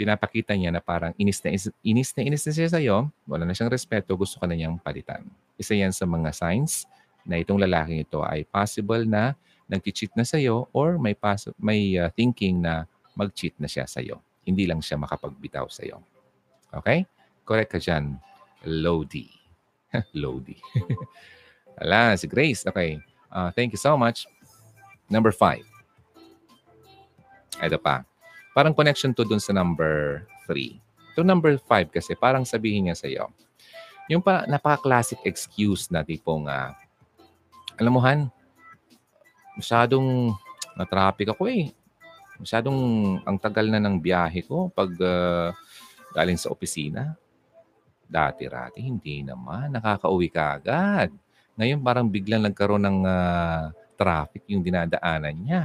pinapakita 0.00 0.56
niya 0.56 0.72
na 0.72 0.80
parang 0.80 1.12
inis 1.20 1.40
na 1.44 1.52
inis, 1.52 1.68
inis 1.84 2.10
na 2.16 2.20
inis 2.24 2.44
na 2.48 2.52
siya 2.56 2.68
sa'yo, 2.72 2.96
wala 3.28 3.44
na 3.44 3.52
siyang 3.52 3.72
respeto, 3.72 4.16
gusto 4.16 4.40
ka 4.40 4.48
na 4.48 4.56
niyang 4.56 4.80
palitan. 4.80 5.24
Isa 5.60 5.76
yan 5.76 5.92
sa 5.92 6.08
mga 6.08 6.32
signs 6.32 6.88
na 7.24 7.36
itong 7.36 7.60
lalaking 7.60 8.00
ito 8.00 8.24
ay 8.24 8.48
possible 8.48 9.04
na 9.04 9.36
nag-cheat 9.68 10.12
na 10.16 10.24
sa'yo 10.24 10.72
or 10.72 10.96
may, 10.96 11.12
pas- 11.12 11.52
may 11.60 12.00
uh, 12.00 12.08
thinking 12.16 12.64
na 12.64 12.88
mag-cheat 13.12 13.56
na 13.60 13.68
siya 13.68 13.84
sa'yo. 13.84 14.20
Hindi 14.44 14.64
lang 14.64 14.80
siya 14.80 14.96
makapagbitaw 14.96 15.68
sa'yo. 15.68 16.00
Okay? 16.72 17.04
Correct 17.44 17.76
ka 17.76 17.78
dyan. 17.80 18.16
Lodi. 18.64 19.39
Lodi. 20.20 20.56
Ala, 21.82 22.14
si 22.16 22.26
Grace. 22.26 22.66
Okay. 22.66 23.00
Uh, 23.30 23.50
thank 23.54 23.72
you 23.72 23.80
so 23.80 23.94
much. 23.96 24.26
Number 25.10 25.30
five. 25.30 25.64
Ito 27.58 27.78
pa. 27.78 28.06
Parang 28.54 28.74
connection 28.74 29.14
to 29.14 29.22
dun 29.22 29.42
sa 29.42 29.54
number 29.54 30.26
three. 30.46 30.82
To 31.14 31.22
number 31.22 31.58
five 31.58 31.90
kasi 31.90 32.14
parang 32.18 32.42
sabihin 32.46 32.90
niya 32.90 32.96
sa'yo, 32.98 33.30
yung 34.10 34.22
pa 34.22 34.42
napaka-classic 34.46 35.22
excuse 35.22 35.86
na 35.86 36.02
tipong, 36.02 36.50
uh, 36.50 36.74
alam 37.78 37.92
mo 37.94 38.02
Han, 38.02 38.26
masyadong 39.54 40.34
na-traffic 40.74 41.30
ako 41.30 41.46
eh. 41.46 41.70
Masyadong 42.42 42.78
ang 43.22 43.36
tagal 43.38 43.70
na 43.70 43.78
ng 43.78 44.00
biyahe 44.00 44.42
ko 44.42 44.72
pag 44.72 44.90
uh, 44.98 45.54
galing 46.16 46.40
sa 46.40 46.50
opisina. 46.50 47.14
Dati-rati, 48.10 48.82
hindi 48.82 49.22
naman. 49.22 49.70
Nakakauwi 49.78 50.28
ka 50.34 50.58
agad. 50.58 51.14
Ngayon 51.54 51.78
parang 51.78 52.10
biglang 52.10 52.42
nagkaroon 52.42 52.82
ng 52.82 52.98
uh, 53.06 53.70
traffic 53.94 54.42
yung 54.50 54.66
dinadaanan 54.66 55.36
niya. 55.38 55.62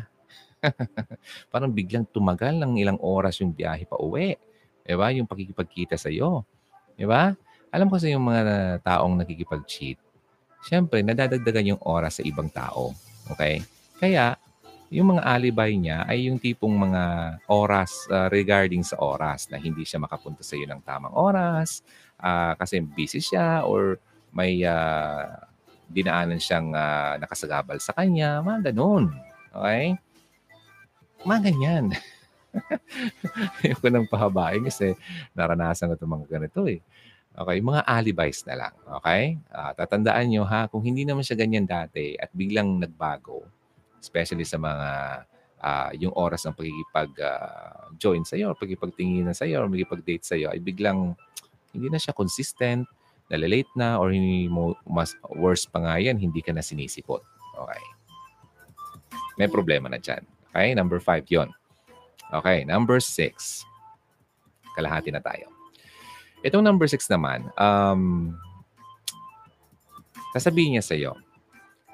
parang 1.54 1.74
biglang 1.74 2.06
tumagal 2.06 2.54
ng 2.62 2.78
ilang 2.78 3.02
oras 3.02 3.42
yung 3.42 3.50
biyahe 3.50 3.90
pa 3.90 3.98
uwi. 3.98 4.38
Diba? 4.86 5.10
Yung 5.18 5.26
pakikipagkita 5.26 5.98
sa'yo. 5.98 6.46
Diba? 6.94 7.34
Alam 7.74 7.90
ko 7.90 7.98
sa 7.98 8.06
yung 8.06 8.30
mga 8.30 8.80
taong 8.86 9.18
nakikipag-cheat, 9.26 9.98
syempre, 10.62 11.02
nadadagdagan 11.02 11.76
yung 11.76 11.82
oras 11.82 12.22
sa 12.22 12.24
ibang 12.24 12.48
tao. 12.54 12.94
Okay? 13.34 13.66
Kaya, 13.98 14.38
yung 14.94 15.18
mga 15.18 15.26
alibay 15.26 15.74
niya 15.76 16.06
ay 16.06 16.30
yung 16.30 16.38
tipong 16.38 16.72
mga 16.72 17.04
oras 17.50 18.06
uh, 18.14 18.30
regarding 18.30 18.86
sa 18.86 19.02
oras 19.02 19.50
na 19.50 19.58
hindi 19.58 19.82
siya 19.82 19.98
makapunta 19.98 20.46
sa 20.46 20.54
iyo 20.54 20.70
ng 20.70 20.82
tamang 20.86 21.12
oras 21.12 21.82
uh, 22.26 22.54
kasi 22.58 22.82
busy 22.82 23.22
siya 23.22 23.62
or 23.62 24.02
may 24.34 24.66
uh, 24.66 25.30
dinaanan 25.86 26.42
siyang 26.42 26.74
uh, 26.74 27.16
nakasagabal 27.22 27.78
sa 27.78 27.94
kanya, 27.94 28.42
mga 28.42 28.74
ganun. 28.74 29.14
Okay? 29.54 29.96
Mga 31.22 31.40
ganyan. 31.54 31.86
Ayoko 33.62 33.88
nang 33.92 34.10
pahabain 34.10 34.64
kasi 34.66 34.98
naranasan 35.38 35.94
ko 35.94 35.94
itong 35.96 36.14
mga 36.20 36.28
ganito 36.40 36.66
eh. 36.66 36.82
Okay, 37.36 37.60
mga 37.60 37.84
alibis 37.84 38.48
na 38.48 38.56
lang. 38.56 38.76
Okay? 39.00 39.38
Uh, 39.52 39.72
tatandaan 39.76 40.32
nyo 40.32 40.44
ha, 40.48 40.72
kung 40.72 40.82
hindi 40.82 41.04
naman 41.04 41.22
siya 41.22 41.36
ganyan 41.36 41.68
dati 41.68 42.16
at 42.16 42.32
biglang 42.32 42.80
nagbago, 42.80 43.44
especially 44.00 44.48
sa 44.48 44.56
mga 44.56 44.90
uh, 45.60 45.92
yung 46.00 46.16
oras 46.16 46.48
ng 46.48 46.56
pagkikipag-join 46.56 48.24
uh, 48.24 48.28
sa 48.28 48.36
iyo, 48.40 48.56
pagkikipagtingin 48.56 49.36
sa 49.36 49.44
iyo, 49.44 49.64
or 49.64 49.68
magkipag-date 49.68 50.24
sa 50.24 50.40
iyo, 50.40 50.48
ay 50.48 50.64
biglang 50.64 51.12
hindi 51.76 51.92
na 51.92 52.00
siya 52.00 52.16
consistent, 52.16 52.88
nalalate 53.28 53.70
na, 53.76 54.00
or 54.00 54.16
hindi 54.16 54.48
mo, 54.48 54.80
mas 54.88 55.14
worse 55.36 55.68
pa 55.68 55.84
nga 55.84 56.00
yan, 56.00 56.16
hindi 56.16 56.40
ka 56.40 56.56
na 56.56 56.64
sinisipot. 56.64 57.20
Okay. 57.56 57.84
May 59.36 59.52
problema 59.52 59.92
na 59.92 60.00
dyan. 60.00 60.24
Okay, 60.56 60.72
number 60.72 61.04
five 61.04 61.28
yon. 61.28 61.52
Okay, 62.32 62.64
number 62.64 63.04
six. 63.04 63.64
Kalahati 64.74 65.12
na 65.12 65.20
tayo. 65.20 65.52
Itong 66.46 66.64
number 66.64 66.88
six 66.88 67.10
naman, 67.12 67.50
um, 67.60 68.32
sasabihin 70.32 70.78
niya 70.78 70.84
sa 70.86 70.96
iyo, 70.96 71.18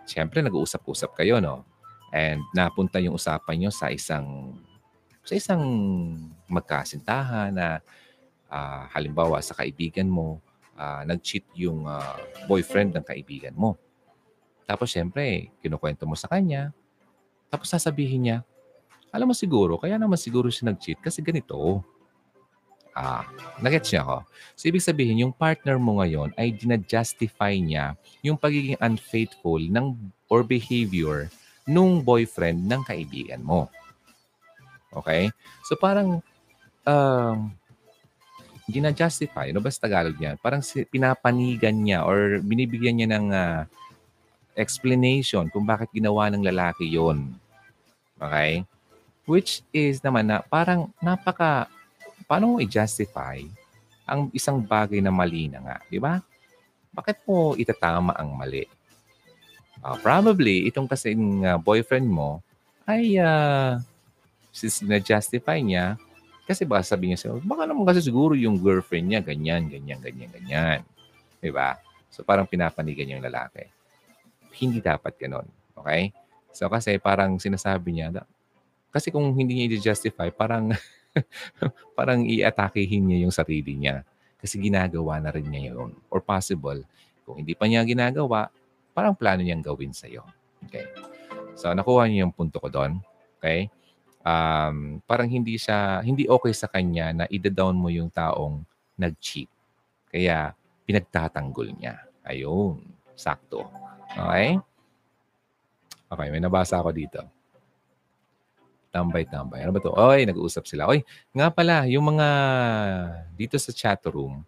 siyempre 0.05 0.43
nag-uusap-usap 0.43 1.17
kayo, 1.17 1.41
no? 1.41 1.65
And 2.11 2.43
napunta 2.51 2.99
yung 2.99 3.15
usapan 3.15 3.55
niyo 3.57 3.71
sa 3.71 3.88
isang 3.88 4.57
sa 5.23 5.34
isang 5.38 5.63
magkasintahan 6.51 7.53
na 7.55 7.79
uh, 8.52 8.86
halimbawa 8.91 9.39
sa 9.39 9.56
kaibigan 9.56 10.12
mo, 10.12 10.43
uh, 10.76 11.02
nag-cheat 11.08 11.47
yung 11.56 11.88
uh, 11.88 12.20
boyfriend 12.45 12.93
ng 12.99 13.06
kaibigan 13.08 13.56
mo. 13.56 13.80
Tapos 14.68 14.91
siyempre, 14.91 15.49
kinukwento 15.64 16.04
mo 16.04 16.14
sa 16.20 16.28
kanya. 16.28 16.76
Tapos 17.47 17.72
sasabihin 17.72 18.22
niya, 18.28 18.38
alam 19.12 19.28
mo 19.28 19.36
siguro, 19.36 19.76
kaya 19.80 19.99
naman 19.99 20.16
siguro 20.16 20.47
siya 20.47 20.72
nag-cheat 20.72 20.99
kasi 21.04 21.20
ganito. 21.20 21.84
Ah, 22.91 23.24
nagets 23.64 23.88
niya 23.91 24.04
ako. 24.04 24.18
So, 24.60 24.68
ibig 24.68 24.84
sabihin, 24.84 25.24
yung 25.24 25.32
partner 25.32 25.80
mo 25.80 26.04
ngayon 26.04 26.36
ay 26.36 26.52
dinajustify 26.52 27.56
niya 27.56 27.95
yung 28.20 28.36
pagiging 28.36 28.76
unfaithful 28.84 29.64
ng 29.64 29.95
or 30.28 30.43
behavior 30.43 31.32
nung 31.64 32.04
boyfriend 32.04 32.68
ng 32.68 32.84
kaibigan 32.84 33.39
mo. 33.43 33.72
Okay? 34.91 35.32
So, 35.64 35.80
parang 35.80 36.20
um, 36.84 37.56
ginajustify, 38.70 39.49
ano 39.49 39.64
ba 39.64 39.72
sa 39.74 39.88
Tagalog 39.88 40.18
niya? 40.18 40.38
Parang 40.38 40.62
pinapanigan 40.89 41.74
niya 41.74 42.05
or 42.05 42.38
binibigyan 42.43 43.01
niya 43.01 43.09
ng 43.18 43.28
uh, 43.34 43.62
explanation 44.53 45.47
kung 45.49 45.66
bakit 45.66 45.89
ginawa 45.89 46.30
ng 46.30 46.43
lalaki 46.45 46.86
yon. 46.86 47.32
Okay? 48.22 48.68
Which 49.26 49.66
is 49.72 50.03
naman 50.03 50.30
na 50.30 50.43
parang 50.45 50.91
napaka 50.99 51.72
paano 52.30 52.55
mo 52.55 52.55
i-justify 52.62 53.41
ang 54.05 54.28
isang 54.36 54.59
bagay 54.59 54.99
na 54.99 55.14
mali 55.14 55.47
na 55.47 55.64
nga, 55.64 55.78
di 55.88 55.97
ba? 55.97 56.20
Bakit 56.91 57.24
mo 57.24 57.55
itatama 57.55 58.12
ang 58.20 58.36
mali? 58.36 58.68
Uh, 59.82 59.97
probably, 60.03 60.68
itong 60.68 60.86
kasi 60.86 61.16
uh, 61.16 61.57
boyfriend 61.57 62.05
mo 62.05 62.43
ay 62.86 63.18
uh, 63.18 63.80
since 64.51 64.84
na-justify 64.84 65.64
niya, 65.64 65.95
kasi 66.46 66.66
baka 66.66 66.84
sabi 66.84 67.12
niya 67.12 67.38
baka 67.42 67.70
naman 67.70 67.86
kasi 67.86 68.02
siguro 68.02 68.34
yung 68.34 68.58
girlfriend 68.58 69.08
niya 69.08 69.22
ganyan, 69.22 69.70
ganyan, 69.70 70.00
ganyan, 70.02 70.30
ganyan. 70.30 70.80
Di 71.42 71.50
ba? 71.54 71.78
So 72.12 72.26
parang 72.28 72.50
pinapanigan 72.50 73.18
yung 73.18 73.24
lalaki. 73.24 73.70
Hindi 74.60 74.84
dapat 74.84 75.16
ganon. 75.16 75.48
Okay? 75.78 76.12
So 76.52 76.68
kasi 76.68 77.00
parang 77.00 77.39
sinasabi 77.39 77.96
niya, 77.96 78.26
kasi 78.92 79.08
kung 79.10 79.32
hindi 79.32 79.56
niya 79.56 79.80
i-justify, 79.80 80.30
parang 80.30 80.76
parang 81.98 82.28
i-atakehin 82.28 83.08
niya 83.08 83.18
yung 83.24 83.34
sarili 83.34 83.80
niya. 83.80 84.04
Kasi 84.42 84.58
ginagawa 84.60 85.22
na 85.22 85.32
rin 85.32 85.48
niya 85.48 85.72
yun. 85.72 85.96
Or 86.12 86.20
possible, 86.20 86.84
kung 87.24 87.39
hindi 87.39 87.56
pa 87.56 87.70
niya 87.70 87.86
ginagawa, 87.88 88.52
parang 88.92 89.16
plano 89.16 89.46
niyang 89.46 89.64
gawin 89.64 89.94
sa'yo. 89.94 90.26
Okay? 90.68 90.89
So, 91.56 91.72
nakuha 91.72 92.10
niyo 92.10 92.28
yung 92.28 92.34
punto 92.36 92.58
ko 92.58 92.68
doon. 92.68 93.00
Okay? 93.38 93.70
Um, 94.22 95.01
parang 95.09 95.26
hindi 95.26 95.57
siya, 95.57 96.01
hindi 96.05 96.30
okay 96.30 96.53
sa 96.53 96.69
kanya 96.69 97.13
na 97.13 97.26
ida-down 97.26 97.74
mo 97.74 97.89
yung 97.89 98.13
taong 98.13 98.61
nag-cheat. 98.97 99.49
Kaya, 100.13 100.53
pinagtatanggol 100.86 101.74
niya. 101.74 101.97
Ayun. 102.22 102.86
Sakto. 103.17 103.65
Okay? 104.13 104.61
Okay, 106.11 106.28
may 106.30 106.43
nabasa 106.43 106.78
ako 106.78 106.91
dito. 106.91 107.24
Tambay-tambay. 108.91 109.63
Ano 109.63 109.72
ba 109.72 109.80
to? 109.80 109.95
Oy, 109.95 110.28
nag-uusap 110.28 110.67
sila. 110.67 110.86
Oy, 110.91 111.01
nga 111.32 111.47
pala, 111.47 111.88
yung 111.88 112.11
mga 112.11 112.28
dito 113.39 113.55
sa 113.55 113.72
chat 113.72 114.03
room, 114.11 114.43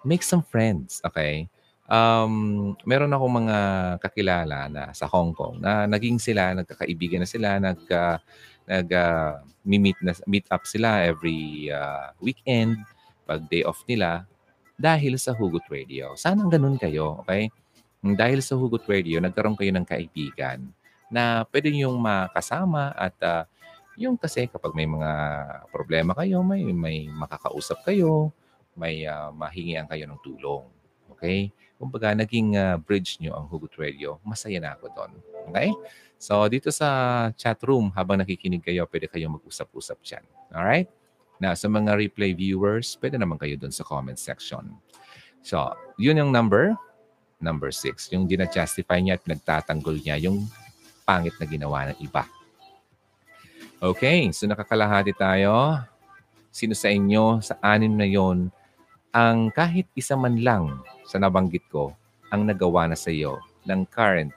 make 0.00 0.24
some 0.24 0.40
friends, 0.40 1.04
okay? 1.04 1.44
Um, 1.90 2.72
meron 2.86 3.12
ako 3.12 3.24
mga 3.28 3.58
kakilala 4.00 4.70
na 4.70 4.82
sa 4.96 5.10
Hong 5.10 5.34
Kong 5.34 5.60
na 5.60 5.84
naging 5.84 6.22
sila, 6.22 6.54
nagkakaibigan 6.56 7.20
na 7.20 7.28
sila, 7.28 7.60
nag 7.60 7.82
uh, 7.90 8.16
nag 8.70 8.86
uh, 8.94 9.42
meet 9.66 9.98
na 9.98 10.14
meet 10.30 10.46
up 10.54 10.62
sila 10.62 11.02
every 11.02 11.66
uh, 11.74 12.14
weekend 12.22 12.78
pag 13.26 13.42
day 13.50 13.66
off 13.66 13.82
nila 13.90 14.22
dahil 14.78 15.18
sa 15.18 15.34
Hugot 15.34 15.66
Radio. 15.68 16.14
Sana 16.14 16.46
ganun 16.46 16.78
kayo, 16.78 17.20
okay? 17.20 17.50
Dahil 18.00 18.40
sa 18.40 18.56
Hugot 18.56 18.86
Radio, 18.88 19.20
nagkaroon 19.20 19.58
kayo 19.58 19.74
ng 19.76 19.84
kaibigan 19.84 20.72
na 21.12 21.44
pwede 21.52 21.68
niyong 21.68 21.98
makasama 22.00 22.94
at 22.96 23.12
uh, 23.20 23.44
yung 24.00 24.16
kasi 24.16 24.48
kapag 24.48 24.72
may 24.72 24.88
mga 24.88 25.12
problema 25.68 26.16
kayo, 26.16 26.40
may, 26.40 26.64
may 26.72 27.10
makakausap 27.12 27.84
kayo, 27.84 28.32
may 28.72 29.04
uh, 29.04 29.28
mahingian 29.34 29.84
kayo 29.84 30.08
ng 30.08 30.16
tulong. 30.24 30.64
Okay? 31.12 31.52
Kumbaga, 31.76 32.16
naging 32.16 32.56
uh, 32.56 32.80
bridge 32.80 33.20
nyo 33.20 33.36
ang 33.36 33.44
Hugot 33.52 33.76
Radio. 33.76 34.16
Masaya 34.24 34.56
na 34.56 34.72
ako 34.72 34.88
doon. 34.96 35.12
Okay? 35.52 35.68
So, 36.20 36.44
dito 36.52 36.68
sa 36.68 37.32
chat 37.32 37.56
room, 37.64 37.88
habang 37.96 38.20
nakikinig 38.20 38.60
kayo, 38.60 38.84
pwede 38.92 39.08
kayo 39.08 39.32
mag-usap-usap 39.32 39.98
dyan. 40.04 40.24
Alright? 40.52 40.92
Na 41.40 41.56
sa 41.56 41.64
mga 41.72 41.96
replay 41.96 42.36
viewers, 42.36 42.92
pwede 43.00 43.16
naman 43.16 43.40
kayo 43.40 43.56
doon 43.56 43.72
sa 43.72 43.88
comment 43.88 44.20
section. 44.20 44.76
So, 45.40 45.72
yun 45.96 46.20
yung 46.20 46.28
number. 46.28 46.76
Number 47.40 47.72
six. 47.72 48.12
Yung 48.12 48.28
dina-justify 48.28 49.00
niya 49.00 49.16
at 49.16 49.24
nagtatanggol 49.24 49.96
niya 50.04 50.20
yung 50.20 50.44
pangit 51.08 51.32
na 51.40 51.48
ginawa 51.48 51.88
ng 51.88 52.04
iba. 52.04 52.28
Okay, 53.80 54.28
so 54.36 54.44
nakakalahati 54.44 55.16
tayo. 55.16 55.80
Sino 56.52 56.76
sa 56.76 56.92
inyo, 56.92 57.40
sa 57.40 57.56
anim 57.64 57.96
na 57.96 58.04
yon 58.04 58.52
ang 59.10 59.48
kahit 59.56 59.88
isa 59.96 60.14
man 60.20 60.36
lang 60.44 60.84
sa 61.08 61.16
nabanggit 61.16 61.64
ko 61.72 61.96
ang 62.28 62.44
nagawa 62.44 62.86
na 62.86 62.94
sa 62.94 63.08
iyo 63.08 63.40
ng 63.64 63.88
current 63.88 64.30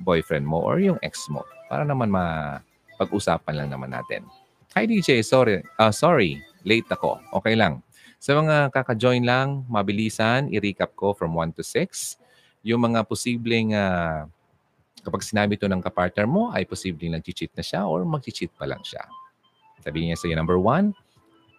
boyfriend 0.00 0.46
mo 0.46 0.62
or 0.62 0.82
yung 0.82 0.98
ex 1.02 1.28
mo 1.30 1.46
para 1.70 1.86
naman 1.86 2.10
mapag-usapan 2.10 3.54
lang 3.64 3.68
naman 3.70 3.94
natin. 3.94 4.26
Hi 4.74 4.90
DJ, 4.90 5.22
sorry, 5.22 5.62
uh, 5.78 5.94
sorry, 5.94 6.42
late 6.66 6.88
ako. 6.90 7.22
Okay 7.42 7.54
lang. 7.54 7.78
Sa 8.18 8.34
mga 8.34 8.72
kaka-join 8.72 9.22
lang, 9.22 9.62
mabilisan, 9.70 10.50
i-recap 10.50 10.96
ko 10.98 11.14
from 11.14 11.36
1 11.36 11.54
to 11.54 11.62
6. 11.62 12.18
Yung 12.64 12.80
mga 12.80 13.04
posibleng 13.06 13.76
uh, 13.76 14.26
Kapag 15.04 15.20
sinabi 15.20 15.60
to 15.60 15.68
ng 15.68 15.84
kapartner 15.84 16.24
mo, 16.24 16.48
ay 16.48 16.64
posibleng 16.64 17.12
nag-cheat 17.12 17.52
na 17.52 17.60
siya 17.60 17.84
or 17.84 18.08
mag-cheat 18.08 18.48
pa 18.56 18.64
lang 18.64 18.80
siya. 18.80 19.04
Sabihin 19.84 20.08
niya 20.10 20.16
sa 20.16 20.32
iyo, 20.32 20.34
number 20.40 20.56
one, 20.56 20.96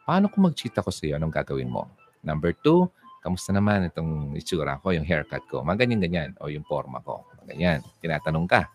paano 0.02 0.26
kung 0.34 0.50
mag-cheat 0.50 0.74
ako 0.74 0.90
sa 0.90 1.06
iyo? 1.06 1.22
Anong 1.22 1.30
gagawin 1.30 1.70
mo? 1.70 1.86
Number 2.26 2.58
two, 2.58 2.90
kamusta 3.26 3.50
naman 3.50 3.90
itong 3.90 4.38
itsura 4.38 4.78
ko, 4.78 4.94
yung 4.94 5.02
haircut 5.02 5.42
ko? 5.50 5.66
Mga 5.66 5.82
ganyan-ganyan. 5.82 6.38
O 6.38 6.46
yung 6.54 6.62
forma 6.62 7.02
ko. 7.02 7.26
Mga 7.42 7.46
ganyan. 7.58 7.80
Tinatanong 7.98 8.46
ka. 8.46 8.70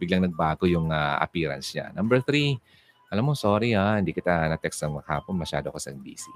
Biglang 0.00 0.24
nagbago 0.24 0.64
yung 0.64 0.88
uh, 0.88 1.20
appearance 1.20 1.76
niya. 1.76 1.92
Number 1.92 2.24
three, 2.24 2.56
alam 3.12 3.28
mo, 3.28 3.36
sorry 3.36 3.76
ha, 3.76 4.00
hindi 4.00 4.16
kita 4.16 4.48
na-text 4.48 4.80
ng 4.88 5.04
maghapon, 5.04 5.36
masyado 5.36 5.68
kasang 5.68 6.00
busy. 6.00 6.32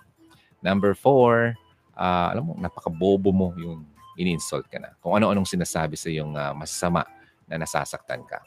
Number 0.61 0.93
four, 0.93 1.57
uh, 1.97 2.29
alam 2.37 2.45
mo, 2.45 2.53
napaka-bobo 2.61 3.33
mo 3.33 3.49
yung 3.57 3.89
ini-insult 4.21 4.69
ka 4.69 4.77
na. 4.77 4.93
Kung 5.01 5.17
ano-anong 5.17 5.49
sinasabi 5.49 5.97
sa 5.97 6.12
yung 6.12 6.37
uh, 6.37 6.53
masasama 6.53 7.09
na 7.49 7.65
nasasaktan 7.65 8.29
ka. 8.29 8.45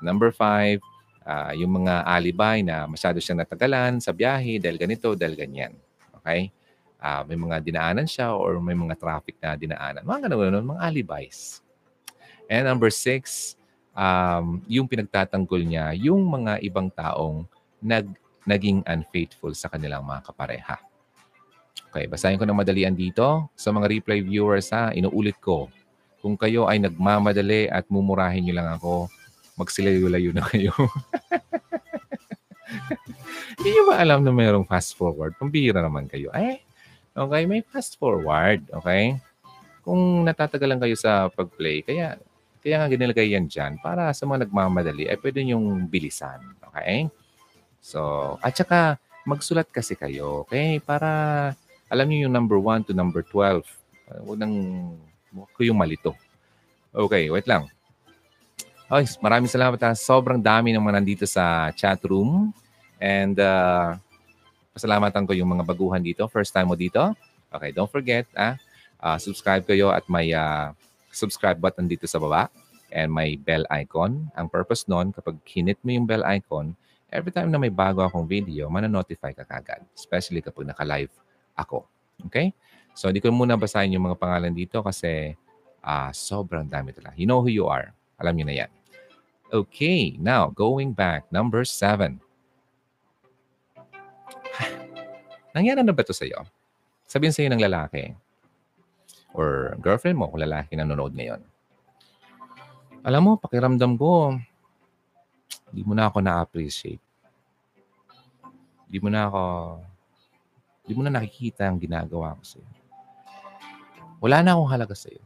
Number 0.00 0.32
five, 0.32 0.80
uh, 1.28 1.52
yung 1.52 1.84
mga 1.84 2.08
alibay 2.08 2.64
na 2.64 2.88
masyado 2.88 3.20
siyang 3.20 3.44
natagalan 3.44 4.00
sa 4.00 4.16
biyahe 4.16 4.56
dahil 4.56 4.80
ganito, 4.80 5.12
dahil 5.12 5.36
ganyan. 5.36 5.76
Okay? 6.22 6.48
Uh, 7.04 7.20
may 7.28 7.36
mga 7.36 7.60
dinaanan 7.60 8.08
siya 8.08 8.32
or 8.32 8.56
may 8.64 8.72
mga 8.72 8.96
traffic 8.96 9.36
na 9.44 9.60
dinaanan. 9.60 10.08
Mga 10.08 10.32
ganun, 10.32 10.72
mga 10.72 10.88
alibis. 10.88 11.60
And 12.48 12.64
number 12.64 12.88
six, 12.88 13.52
um, 13.92 14.64
yung 14.64 14.88
pinagtatanggol 14.88 15.68
niya, 15.68 15.92
yung 16.00 16.24
mga 16.24 16.64
ibang 16.64 16.88
taong 16.88 17.44
nag, 17.84 18.08
naging 18.48 18.80
unfaithful 18.88 19.52
sa 19.52 19.68
kanilang 19.68 20.00
mga 20.00 20.32
kapareha. 20.32 20.80
Okay, 21.92 22.08
basahin 22.08 22.40
ko 22.40 22.48
ng 22.48 22.56
madalian 22.56 22.96
dito. 22.96 23.52
Sa 23.52 23.68
mga 23.68 24.00
replay 24.00 24.24
viewers 24.24 24.72
ha, 24.72 24.88
inuulit 24.96 25.36
ko, 25.44 25.68
Kung 26.24 26.40
kayo 26.40 26.64
ay 26.64 26.80
nagmamadali 26.80 27.68
at 27.68 27.84
mumurahin 27.92 28.48
nyo 28.48 28.56
lang 28.56 28.80
ako, 28.80 29.12
magsilayo-layo 29.60 30.32
na 30.32 30.40
kayo. 30.48 30.72
Hindi 33.60 33.68
nyo 33.76 33.92
ba 33.92 34.00
alam 34.00 34.24
na 34.24 34.32
mayroong 34.32 34.64
fast 34.64 34.96
forward? 34.96 35.36
Pambihira 35.36 35.84
naman 35.84 36.08
kayo. 36.08 36.32
Eh, 36.32 36.64
okay, 37.14 37.42
may 37.46 37.62
fast 37.62 37.96
forward. 37.96 38.66
Okay? 38.82 39.18
Kung 39.86 40.26
natatagalan 40.26 40.82
kayo 40.82 40.96
sa 40.98 41.30
pag-play, 41.30 41.82
kaya 41.86 42.18
kaya 42.64 42.80
nga 42.80 42.88
ginilagay 42.88 43.36
yan 43.36 43.44
dyan 43.44 43.76
para 43.78 44.08
sa 44.16 44.24
mga 44.24 44.48
nagmamadali 44.48 45.04
ay 45.06 45.20
pwede 45.20 45.44
yung 45.44 45.84
bilisan. 45.86 46.40
Okay? 46.72 47.06
So, 47.84 48.34
at 48.40 48.56
saka 48.56 48.96
magsulat 49.28 49.68
kasi 49.68 49.92
kayo. 49.94 50.48
Okay? 50.48 50.80
Para 50.80 51.52
alam 51.92 52.08
niyo 52.08 52.26
yung 52.28 52.34
number 52.34 52.56
1 52.56 52.88
to 52.88 52.92
number 52.96 53.20
12. 53.20 53.62
Uh, 54.08 54.20
huwag 54.24 54.40
nang 54.40 54.54
ko 55.54 55.60
yung 55.60 55.76
malito. 55.76 56.16
Okay, 56.94 57.26
wait 57.28 57.44
lang. 57.50 57.66
Okay, 58.86 59.06
maraming 59.18 59.50
salamat. 59.50 59.80
Ha. 59.82 59.98
Sobrang 59.98 60.38
dami 60.38 60.70
naman 60.70 60.94
nandito 60.94 61.26
sa 61.26 61.72
chat 61.74 61.98
room. 62.06 62.54
And 63.02 63.34
uh, 63.36 63.98
pasalamatan 64.74 65.24
ko 65.24 65.32
yung 65.32 65.54
mga 65.54 65.64
baguhan 65.64 66.02
dito. 66.02 66.26
First 66.26 66.50
time 66.50 66.68
mo 66.68 66.76
dito. 66.76 67.14
Okay, 67.54 67.70
don't 67.70 67.88
forget, 67.88 68.26
ah, 68.34 68.58
uh, 68.98 69.16
subscribe 69.16 69.62
kayo 69.62 69.94
at 69.94 70.02
may 70.10 70.34
uh, 70.34 70.74
subscribe 71.14 71.62
button 71.62 71.86
dito 71.86 72.10
sa 72.10 72.18
baba 72.18 72.50
and 72.90 73.14
may 73.14 73.38
bell 73.38 73.62
icon. 73.70 74.26
Ang 74.34 74.50
purpose 74.50 74.90
nun, 74.90 75.14
kapag 75.14 75.38
hinit 75.46 75.78
mo 75.86 75.94
yung 75.94 76.06
bell 76.10 76.26
icon, 76.26 76.74
every 77.14 77.30
time 77.30 77.54
na 77.54 77.58
may 77.62 77.70
bago 77.70 78.02
akong 78.02 78.26
video, 78.26 78.66
mananotify 78.66 79.30
ka 79.30 79.46
kagad. 79.46 79.86
Especially 79.94 80.42
kapag 80.42 80.66
naka-live 80.66 81.14
ako. 81.54 81.86
Okay? 82.26 82.50
So, 82.94 83.10
hindi 83.10 83.22
ko 83.22 83.30
muna 83.34 83.54
basahin 83.58 83.94
yung 83.94 84.10
mga 84.10 84.18
pangalan 84.18 84.54
dito 84.54 84.82
kasi 84.82 85.34
uh, 85.82 86.10
sobrang 86.14 86.66
dami 86.66 86.90
talaga. 86.94 87.14
You 87.14 87.26
know 87.26 87.42
who 87.42 87.50
you 87.50 87.66
are. 87.66 87.94
Alam 88.18 88.38
niyo 88.38 88.46
na 88.46 88.56
yan. 88.66 88.70
Okay, 89.54 90.18
now 90.18 90.50
going 90.50 90.90
back, 90.90 91.30
number 91.30 91.62
seven. 91.62 92.23
Nangyari 95.54 95.86
na 95.86 95.94
ba 95.94 96.02
ito 96.02 96.10
sa'yo? 96.10 96.42
Sabihin 97.06 97.30
sa'yo 97.30 97.46
ng 97.54 97.62
lalaki, 97.62 98.10
or 99.38 99.78
girlfriend 99.78 100.18
mo 100.18 100.26
kung 100.26 100.42
lalaki 100.42 100.74
nanonood 100.74 101.14
ngayon. 101.14 101.38
Alam 103.06 103.22
mo, 103.22 103.32
pakiramdam 103.38 103.94
ko, 103.94 104.34
hindi 105.70 105.82
mo 105.86 105.94
na 105.94 106.10
ako 106.10 106.18
na-appreciate. 106.18 107.02
Hindi 108.90 108.98
mo 108.98 109.08
na 109.14 109.30
ako, 109.30 109.42
hindi 110.82 110.92
mo 110.98 111.02
na 111.06 111.12
nakikita 111.14 111.70
ang 111.70 111.78
ginagawa 111.78 112.34
ko 112.34 112.42
sa'yo. 112.42 112.68
Wala 114.18 114.42
na 114.42 114.58
akong 114.58 114.72
halaga 114.74 114.94
sa'yo. 114.98 115.22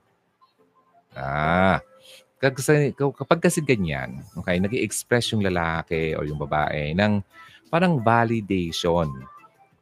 Ah, 1.17 1.81
kasi, 2.37 2.93
kapag 2.93 3.41
kasi 3.41 3.65
ganyan, 3.65 4.21
okay, 4.37 4.61
nag 4.61 4.77
express 4.77 5.33
yung 5.33 5.41
lalaki 5.41 6.13
o 6.21 6.23
yung 6.23 6.37
babae 6.37 6.93
ng 6.93 7.25
parang 7.73 7.97
validation 7.97 9.09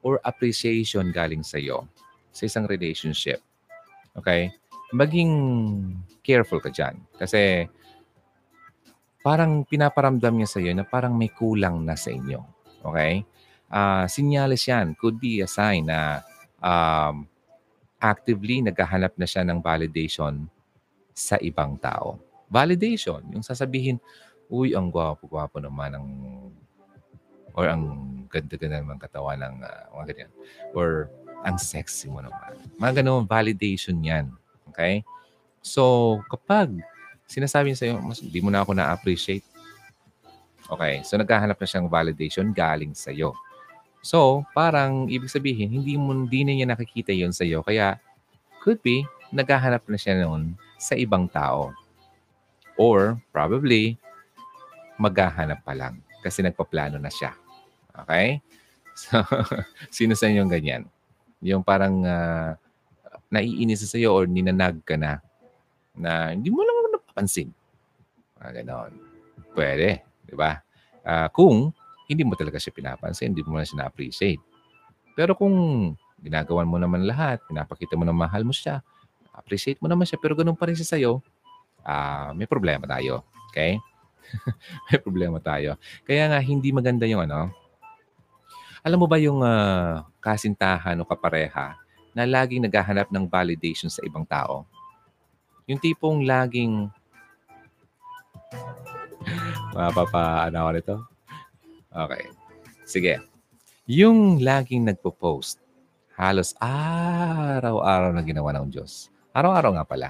or 0.07 0.23
appreciation 0.23 1.11
galing 1.11 1.43
sa'yo 1.43 1.83
sa 2.31 2.47
isang 2.47 2.71
relationship. 2.71 3.43
Okay? 4.15 4.55
Maging 4.95 5.35
careful 6.23 6.63
ka 6.63 6.71
dyan. 6.71 7.03
Kasi 7.19 7.67
parang 9.27 9.67
pinaparamdam 9.67 10.31
niya 10.31 10.47
sa 10.47 10.63
iyo 10.63 10.71
na 10.71 10.87
parang 10.87 11.19
may 11.19 11.35
kulang 11.35 11.83
na 11.83 11.99
sa 11.99 12.15
inyo. 12.15 12.39
Okay? 12.87 13.27
Uh, 13.67 14.07
sinyalis 14.07 14.71
yan. 14.71 14.95
Could 14.95 15.19
be 15.19 15.43
a 15.43 15.51
sign 15.51 15.91
na 15.91 16.23
um, 16.63 17.27
actively 17.99 18.63
naghahanap 18.63 19.19
na 19.19 19.27
siya 19.27 19.43
ng 19.43 19.59
validation 19.59 20.47
sa 21.11 21.35
ibang 21.43 21.75
tao. 21.83 22.23
Validation, 22.47 23.27
yung 23.35 23.43
sasabihin, 23.43 23.99
uy, 24.47 24.71
ang 24.79 24.87
gwapo-gwapo 24.87 25.59
naman 25.59 25.99
ng 25.99 26.07
or 27.57 27.67
ang 27.67 27.83
ganda-ganda 28.27 28.83
naman 28.83 28.99
katawan 29.01 29.41
ng 29.41 29.55
uh, 29.63 29.83
mga 29.97 30.05
ganyan. 30.13 30.33
Or 30.75 31.09
ang 31.47 31.57
sexy 31.57 32.11
mo 32.11 32.21
naman. 32.21 32.59
Mga 32.77 33.03
ganun, 33.03 33.25
validation 33.25 33.97
yan. 34.03 34.35
Okay? 34.71 35.07
So, 35.63 36.19
kapag 36.31 36.75
sinasabi 37.27 37.75
niya 37.75 37.79
sa'yo, 37.83 37.95
mas 38.03 38.23
hindi 38.23 38.39
mo 38.39 38.51
na 38.51 38.63
ako 38.63 38.75
na-appreciate. 38.75 39.43
Okay, 40.67 41.03
so 41.07 41.15
naghahanap 41.15 41.59
na 41.59 41.67
siyang 41.67 41.87
validation 41.87 42.51
galing 42.51 42.91
sa'yo. 42.91 43.35
So, 44.03 44.47
parang 44.55 45.11
ibig 45.11 45.31
sabihin, 45.31 45.71
hindi 45.71 45.99
mo 45.99 46.15
hindi 46.15 46.47
na 46.47 46.55
niya 46.55 46.69
nakikita 46.71 47.11
yon 47.11 47.35
sa 47.35 47.43
iyo. 47.43 47.63
Kaya, 47.67 47.99
could 48.63 48.79
be, 48.83 49.03
naghahanap 49.35 49.83
na 49.91 49.99
siya 49.99 50.23
noon 50.23 50.55
sa 50.79 50.95
ibang 50.95 51.27
tao. 51.27 51.75
Or, 52.79 53.19
probably, 53.35 53.99
maghahanap 54.99 55.63
pa 55.67 55.75
lang 55.75 55.99
kasi 56.23 56.43
nagpaplano 56.43 56.99
na 57.03 57.11
siya. 57.11 57.35
Okay? 58.05 58.41
So, 58.97 59.21
sino 59.93 60.17
sa 60.17 60.25
inyo 60.25 60.49
ganyan? 60.49 60.89
Yung 61.45 61.61
parang 61.61 62.01
uh, 62.01 62.57
naiinis 63.29 63.85
sa 63.85 64.01
iyo 64.01 64.17
or 64.17 64.25
ninanag 64.25 64.81
ka 64.89 64.97
na 64.97 65.21
na 65.93 66.33
hindi 66.33 66.49
mo 66.49 66.65
lang 66.65 66.77
napapansin. 66.97 67.53
Ah, 68.41 68.53
ganon. 68.53 68.93
Pwede, 69.57 70.01
di 70.25 70.33
ba? 70.33 70.61
Uh, 71.05 71.29
kung 71.33 71.73
hindi 72.09 72.23
mo 72.23 72.37
talaga 72.37 72.61
siya 72.61 72.77
pinapansin, 72.77 73.33
hindi 73.33 73.45
mo 73.45 73.57
na 73.57 73.65
siya 73.65 73.85
na-appreciate. 73.85 74.41
Pero 75.17 75.33
kung 75.33 75.55
ginagawan 76.21 76.69
mo 76.69 76.77
naman 76.77 77.09
lahat, 77.09 77.41
pinapakita 77.49 77.97
mo 77.97 78.05
na 78.05 78.13
mahal 78.13 78.45
mo 78.45 78.53
siya, 78.53 78.85
appreciate 79.33 79.81
mo 79.81 79.89
naman 79.89 80.05
siya, 80.05 80.21
pero 80.21 80.37
ganun 80.37 80.57
pa 80.57 80.69
rin 80.69 80.77
siya 80.77 80.97
sa'yo, 80.97 81.25
uh, 81.85 82.31
may 82.37 82.45
problema 82.45 82.85
tayo. 82.85 83.25
Okay? 83.49 83.81
may 84.93 84.99
problema 85.01 85.41
tayo. 85.41 85.81
Kaya 86.05 86.29
nga, 86.29 86.39
hindi 86.45 86.69
maganda 86.71 87.09
yung 87.09 87.25
ano, 87.25 87.49
alam 88.87 89.03
mo 89.03 89.11
ba 89.11 89.19
yung 89.19 89.43
uh, 89.43 90.07
kasintahan 90.23 90.95
o 91.03 91.03
kapareha 91.03 91.75
na 92.15 92.23
laging 92.23 92.71
naghahanap 92.71 93.11
ng 93.11 93.27
validation 93.27 93.91
sa 93.91 93.99
ibang 94.07 94.23
tao? 94.23 94.63
Yung 95.67 95.83
tipong 95.83 96.23
laging... 96.23 96.87
Mapapa, 99.75 100.47
ano 100.47 100.57
ako 100.63 100.71
nito? 100.71 100.97
Okay. 101.91 102.31
Sige. 102.87 103.19
Yung 103.91 104.39
laging 104.39 104.87
nagpo-post, 104.87 105.59
halos 106.15 106.55
araw-araw 106.63 108.15
na 108.15 108.23
ginawa 108.23 108.55
ng 108.55 108.71
Diyos. 108.71 109.11
Araw-araw 109.35 109.83
nga 109.83 109.83
pala. 109.83 110.09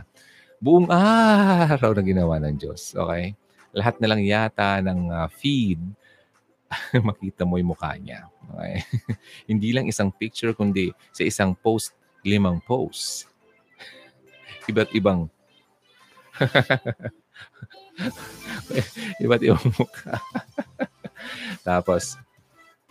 Buong 0.60 0.92
araw 1.72 1.96
na 1.96 2.04
ginawa 2.04 2.36
ng 2.44 2.60
Diyos. 2.60 2.92
Okay? 2.92 3.32
Lahat 3.72 3.96
na 4.04 4.12
lang 4.12 4.20
yata 4.20 4.84
ng 4.84 5.08
uh, 5.08 5.32
feed 5.32 5.80
makita 7.08 7.46
mo 7.46 7.58
yung 7.58 7.74
mukha 7.74 7.94
niya. 7.98 8.26
Okay? 8.54 8.82
Hindi 9.50 9.70
lang 9.72 9.86
isang 9.86 10.10
picture, 10.10 10.52
kundi 10.52 10.90
sa 11.14 11.22
isang 11.22 11.54
post, 11.54 11.94
limang 12.26 12.58
post. 12.62 13.30
Iba't 14.70 14.90
ibang 14.94 15.30
Iba't 19.22 19.40
ibang 19.40 19.66
mukha. 19.78 20.20
tapos, 21.64 22.20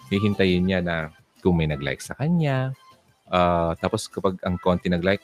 hihintayin 0.09 0.65
niya 0.65 0.79
na 0.81 1.13
kung 1.45 1.53
may 1.59 1.69
nag-like 1.69 2.01
sa 2.01 2.17
kanya. 2.17 2.73
Uh, 3.29 3.77
tapos 3.77 4.09
kapag 4.09 4.37
ang 4.41 4.57
konti 4.57 4.89
nag-like, 4.89 5.21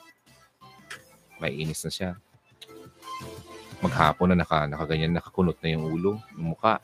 may 1.42 1.58
inis 1.58 1.82
na 1.82 1.90
siya. 1.90 2.10
Maghapon 3.82 4.30
na 4.30 4.38
naka, 4.38 4.70
nakaganyan, 4.70 5.10
nakakunot 5.10 5.58
na 5.58 5.74
yung 5.74 5.90
ulo, 5.90 6.22
yung 6.38 6.54
mukha 6.54 6.78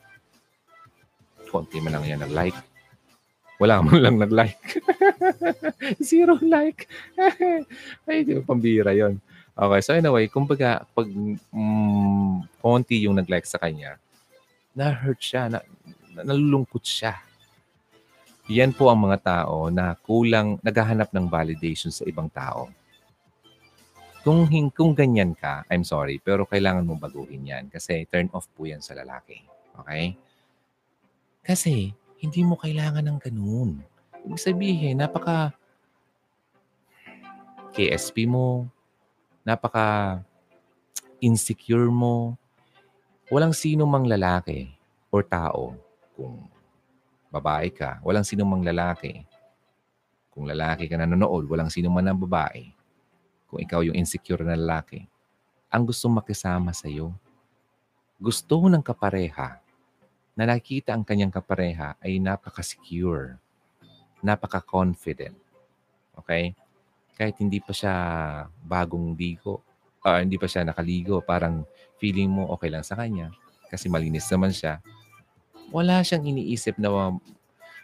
konti 1.49 1.81
man 1.81 1.97
lang 1.97 2.05
yan 2.05 2.21
nag-like. 2.21 2.55
Wala 3.59 3.83
mo 3.83 3.91
lang 3.99 4.15
nag-like. 4.15 4.79
Zero 5.99 6.39
like. 6.39 6.87
Ay, 8.07 8.23
di 8.23 8.39
ba 8.39 8.43
pambira 8.47 8.95
yon. 8.95 9.19
Okay, 9.59 9.81
so 9.83 9.91
anyway, 9.91 10.31
kumbaga, 10.31 10.87
pag 10.95 11.03
mm, 11.51 12.63
konti 12.63 13.03
yung 13.03 13.19
nag-like 13.19 13.43
sa 13.43 13.59
kanya, 13.59 13.99
na-hurt 14.71 15.19
siya, 15.19 15.51
na, 15.51 15.59
nalulungkot 16.23 16.79
siya. 16.79 17.19
Yan 18.47 18.71
po 18.71 18.87
ang 18.87 19.03
mga 19.03 19.19
tao 19.19 19.67
na 19.67 19.99
kulang, 19.99 20.55
naghahanap 20.63 21.11
ng 21.11 21.27
validation 21.27 21.91
sa 21.91 22.07
ibang 22.07 22.31
tao. 22.31 22.71
Kung, 24.23 24.47
kung 24.71 24.95
ganyan 24.95 25.35
ka, 25.35 25.67
I'm 25.67 25.83
sorry, 25.83 26.23
pero 26.23 26.47
kailangan 26.47 26.87
mong 26.87 27.11
baguhin 27.11 27.43
yan 27.43 27.67
kasi 27.67 28.07
turn 28.07 28.31
off 28.31 28.47
po 28.55 28.63
yan 28.63 28.79
sa 28.79 28.95
lalaki. 28.95 29.43
Okay? 29.83 30.15
Kasi 31.49 31.97
hindi 32.21 32.45
mo 32.45 32.53
kailangan 32.61 33.09
ng 33.09 33.17
ganun. 33.25 33.81
Ibig 34.21 34.37
sabihin, 34.37 35.01
napaka 35.01 35.49
KSP 37.73 38.29
mo, 38.29 38.69
napaka 39.41 40.21
insecure 41.17 41.89
mo. 41.89 42.37
Walang 43.33 43.57
sino 43.57 43.89
mang 43.89 44.05
lalaki 44.05 44.69
or 45.09 45.25
tao 45.25 45.73
kung 46.13 46.45
babae 47.33 47.73
ka, 47.73 47.97
walang 48.05 48.25
sino 48.25 48.45
mang 48.45 48.61
lalaki. 48.61 49.25
Kung 50.29 50.45
lalaki 50.45 50.85
ka 50.85 51.01
nanonood, 51.01 51.49
walang 51.49 51.73
sino 51.73 51.89
man 51.89 52.13
ang 52.13 52.21
babae. 52.21 52.69
Kung 53.49 53.57
ikaw 53.57 53.81
yung 53.81 53.97
insecure 53.97 54.45
na 54.45 54.53
lalaki, 54.53 55.01
ang 55.73 55.81
gusto 55.81 56.05
makisama 56.13 56.77
sa 56.77 56.85
iyo. 56.85 57.09
Gusto 58.21 58.69
ng 58.69 58.85
kapareha 58.85 59.68
na 60.37 60.49
nakikita 60.49 60.95
ang 60.95 61.03
kanyang 61.03 61.33
kapareha 61.33 61.99
ay 61.99 62.17
napaka-secure, 62.21 63.37
napaka-confident. 64.23 65.35
Okay? 66.17 66.55
Kahit 67.15 67.35
hindi 67.39 67.59
pa 67.59 67.75
siya 67.75 67.93
bagong 68.63 69.15
ligo, 69.15 69.61
uh, 70.03 70.19
hindi 70.19 70.39
pa 70.39 70.47
siya 70.47 70.63
nakaligo, 70.63 71.19
parang 71.19 71.67
feeling 71.99 72.31
mo 72.31 72.47
okay 72.55 72.71
lang 72.71 72.83
sa 72.85 72.95
kanya 72.95 73.31
kasi 73.67 73.91
malinis 73.91 74.27
naman 74.31 74.55
siya. 74.55 74.79
Wala 75.69 76.01
siyang 76.01 76.25
iniisip 76.25 76.81
na 76.81 77.13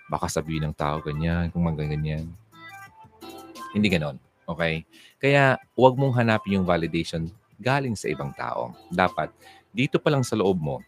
baka 0.09 0.29
sabihin 0.29 0.69
ng 0.69 0.75
tao 0.75 1.01
ganyan, 1.01 1.53
kung 1.53 1.65
mga 1.65 1.85
ganyan. 1.85 2.25
Hindi 3.75 3.87
ganon. 3.91 4.17
Okay? 4.45 4.85
Kaya 5.21 5.57
huwag 5.73 5.97
mong 5.97 6.17
hanapin 6.17 6.61
yung 6.61 6.67
validation 6.67 7.29
galing 7.59 7.93
sa 7.93 8.09
ibang 8.09 8.31
tao. 8.33 8.73
Dapat, 8.89 9.29
dito 9.75 9.99
pa 9.99 10.09
lang 10.13 10.23
sa 10.23 10.37
loob 10.39 10.57
mo, 10.57 10.79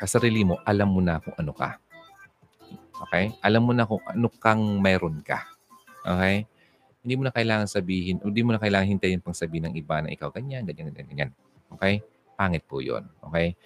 sa 0.00 0.16
sarili 0.16 0.48
mo, 0.48 0.56
alam 0.64 0.88
mo 0.88 1.04
na 1.04 1.20
kung 1.20 1.36
ano 1.36 1.52
ka. 1.52 1.76
Okay? 3.08 3.36
Alam 3.44 3.68
mo 3.68 3.72
na 3.76 3.84
kung 3.84 4.00
ano 4.08 4.32
kang 4.32 4.80
meron 4.80 5.20
ka. 5.20 5.44
Okay? 6.00 6.48
Hindi 7.04 7.14
mo 7.20 7.22
na 7.28 7.32
kailangan 7.32 7.68
sabihin, 7.68 8.16
hindi 8.24 8.40
mo 8.40 8.56
na 8.56 8.60
kailangan 8.60 8.88
hintayin 8.96 9.20
pang 9.20 9.36
sabihin 9.36 9.68
ng 9.68 9.74
iba 9.76 10.00
na 10.00 10.08
ikaw 10.08 10.32
ganyan, 10.32 10.64
ganyan, 10.64 10.88
ganyan, 10.88 11.08
ganyan. 11.08 11.30
Okay? 11.76 12.00
Pangit 12.32 12.64
po 12.64 12.80
yon 12.80 13.04
Okay? 13.20 13.56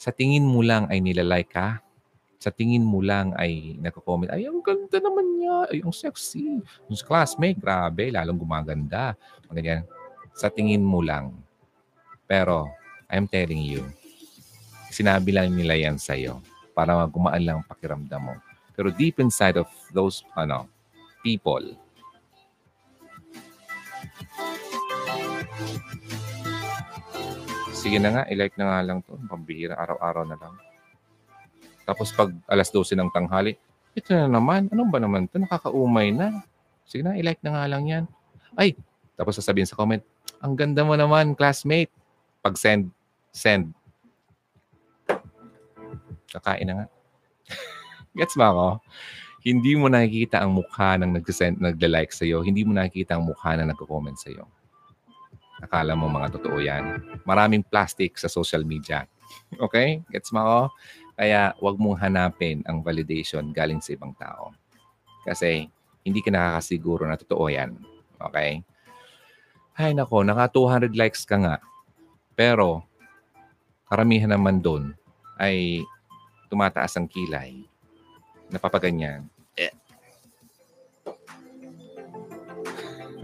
Sa 0.00 0.08
tingin 0.12 0.48
mo 0.48 0.64
lang 0.64 0.88
ay 0.88 1.04
nilalike 1.04 1.52
ka, 1.52 1.84
sa 2.42 2.50
tingin 2.50 2.82
mo 2.82 2.98
lang 2.98 3.30
ay 3.38 3.78
nagko-comment, 3.78 4.34
ay, 4.34 4.50
ang 4.50 4.58
ganda 4.66 4.98
naman 4.98 5.38
niya, 5.38 5.70
ay, 5.70 5.78
ang 5.78 5.94
sexy. 5.94 6.58
Yung 6.90 6.98
classmate, 7.06 7.54
grabe, 7.54 8.10
lalong 8.10 8.34
gumaganda. 8.34 9.14
Ganyan. 9.46 9.86
Sa 10.34 10.50
tingin 10.50 10.82
mo 10.82 11.06
lang. 11.06 11.38
Pero, 12.26 12.66
I'm 13.06 13.30
telling 13.30 13.62
you, 13.62 13.86
sinabi 14.92 15.32
lang 15.32 15.56
nila 15.56 15.72
yan 15.72 15.96
sa'yo 15.96 16.44
para 16.76 16.92
gumaan 17.08 17.42
lang 17.42 17.58
pakiramdam 17.64 18.20
mo. 18.20 18.34
Pero 18.76 18.92
deep 18.92 19.16
inside 19.24 19.56
of 19.56 19.68
those 19.96 20.20
ano 20.36 20.68
people, 21.24 21.64
Sige 27.82 27.98
na 27.98 28.14
nga, 28.14 28.22
i-like 28.30 28.54
na 28.54 28.70
nga 28.70 28.80
lang 28.86 29.02
to. 29.02 29.18
Pambihira, 29.26 29.74
araw-araw 29.74 30.22
na 30.22 30.38
lang. 30.38 30.54
Tapos 31.82 32.14
pag 32.14 32.30
alas 32.46 32.70
12 32.70 32.94
ng 32.94 33.10
tanghali, 33.10 33.58
ito 33.98 34.14
na 34.14 34.30
naman. 34.30 34.70
Ano 34.70 34.86
ba 34.86 35.02
naman 35.02 35.26
to? 35.26 35.42
Nakakaumay 35.42 36.14
na. 36.14 36.46
Sige 36.86 37.02
na, 37.02 37.18
i-like 37.18 37.42
na 37.42 37.58
nga 37.58 37.66
lang 37.66 37.82
yan. 37.90 38.04
Ay, 38.54 38.78
tapos 39.18 39.34
sasabihin 39.34 39.66
sa 39.66 39.74
comment, 39.74 39.98
ang 40.38 40.54
ganda 40.54 40.86
mo 40.86 40.94
naman, 40.94 41.34
classmate. 41.34 41.90
Pag 42.38 42.54
send, 42.54 42.86
send. 43.34 43.74
Kakain 46.32 46.66
na 46.66 46.74
nga. 46.74 46.86
Gets 48.16 48.36
ba 48.36 48.52
ako? 48.52 48.68
Hindi 49.42 49.74
mo 49.74 49.90
nakikita 49.90 50.40
ang 50.40 50.54
mukha 50.54 50.94
ng 50.96 51.18
nag-send, 51.18 51.58
nagla-like 51.58 52.14
sa'yo. 52.14 52.46
Hindi 52.46 52.62
mo 52.62 52.72
nakikita 52.72 53.18
ang 53.18 53.26
mukha 53.26 53.58
na 53.58 53.66
nagko-comment 53.68 54.14
sa'yo. 54.16 54.46
Akala 55.62 55.94
mo 55.94 56.10
mga 56.10 56.38
totoo 56.38 56.58
yan. 56.62 57.02
Maraming 57.26 57.66
plastic 57.66 58.18
sa 58.18 58.30
social 58.30 58.62
media. 58.62 59.06
Okay? 59.58 60.02
Gets 60.10 60.30
mo 60.34 60.40
ako? 60.42 60.60
Kaya 61.18 61.54
wag 61.58 61.76
mong 61.78 61.98
hanapin 62.02 62.64
ang 62.66 62.82
validation 62.82 63.52
galing 63.54 63.78
sa 63.78 63.94
ibang 63.94 64.14
tao. 64.18 64.54
Kasi 65.22 65.70
hindi 66.02 66.20
ka 66.22 66.34
nakakasiguro 66.34 67.06
na 67.06 67.18
totoo 67.18 67.46
yan. 67.46 67.78
Okay? 68.18 68.62
Ay 69.78 69.94
nako, 69.94 70.22
naka 70.26 70.50
200 70.50 70.92
likes 70.98 71.22
ka 71.24 71.38
nga. 71.38 71.56
Pero 72.34 72.82
karamihan 73.86 74.34
naman 74.34 74.58
doon 74.62 74.94
ay 75.38 75.82
tumataas 76.52 77.00
ang 77.00 77.08
kilay. 77.08 77.64
Napapaganyan. 78.52 79.24
Eh. 79.56 79.72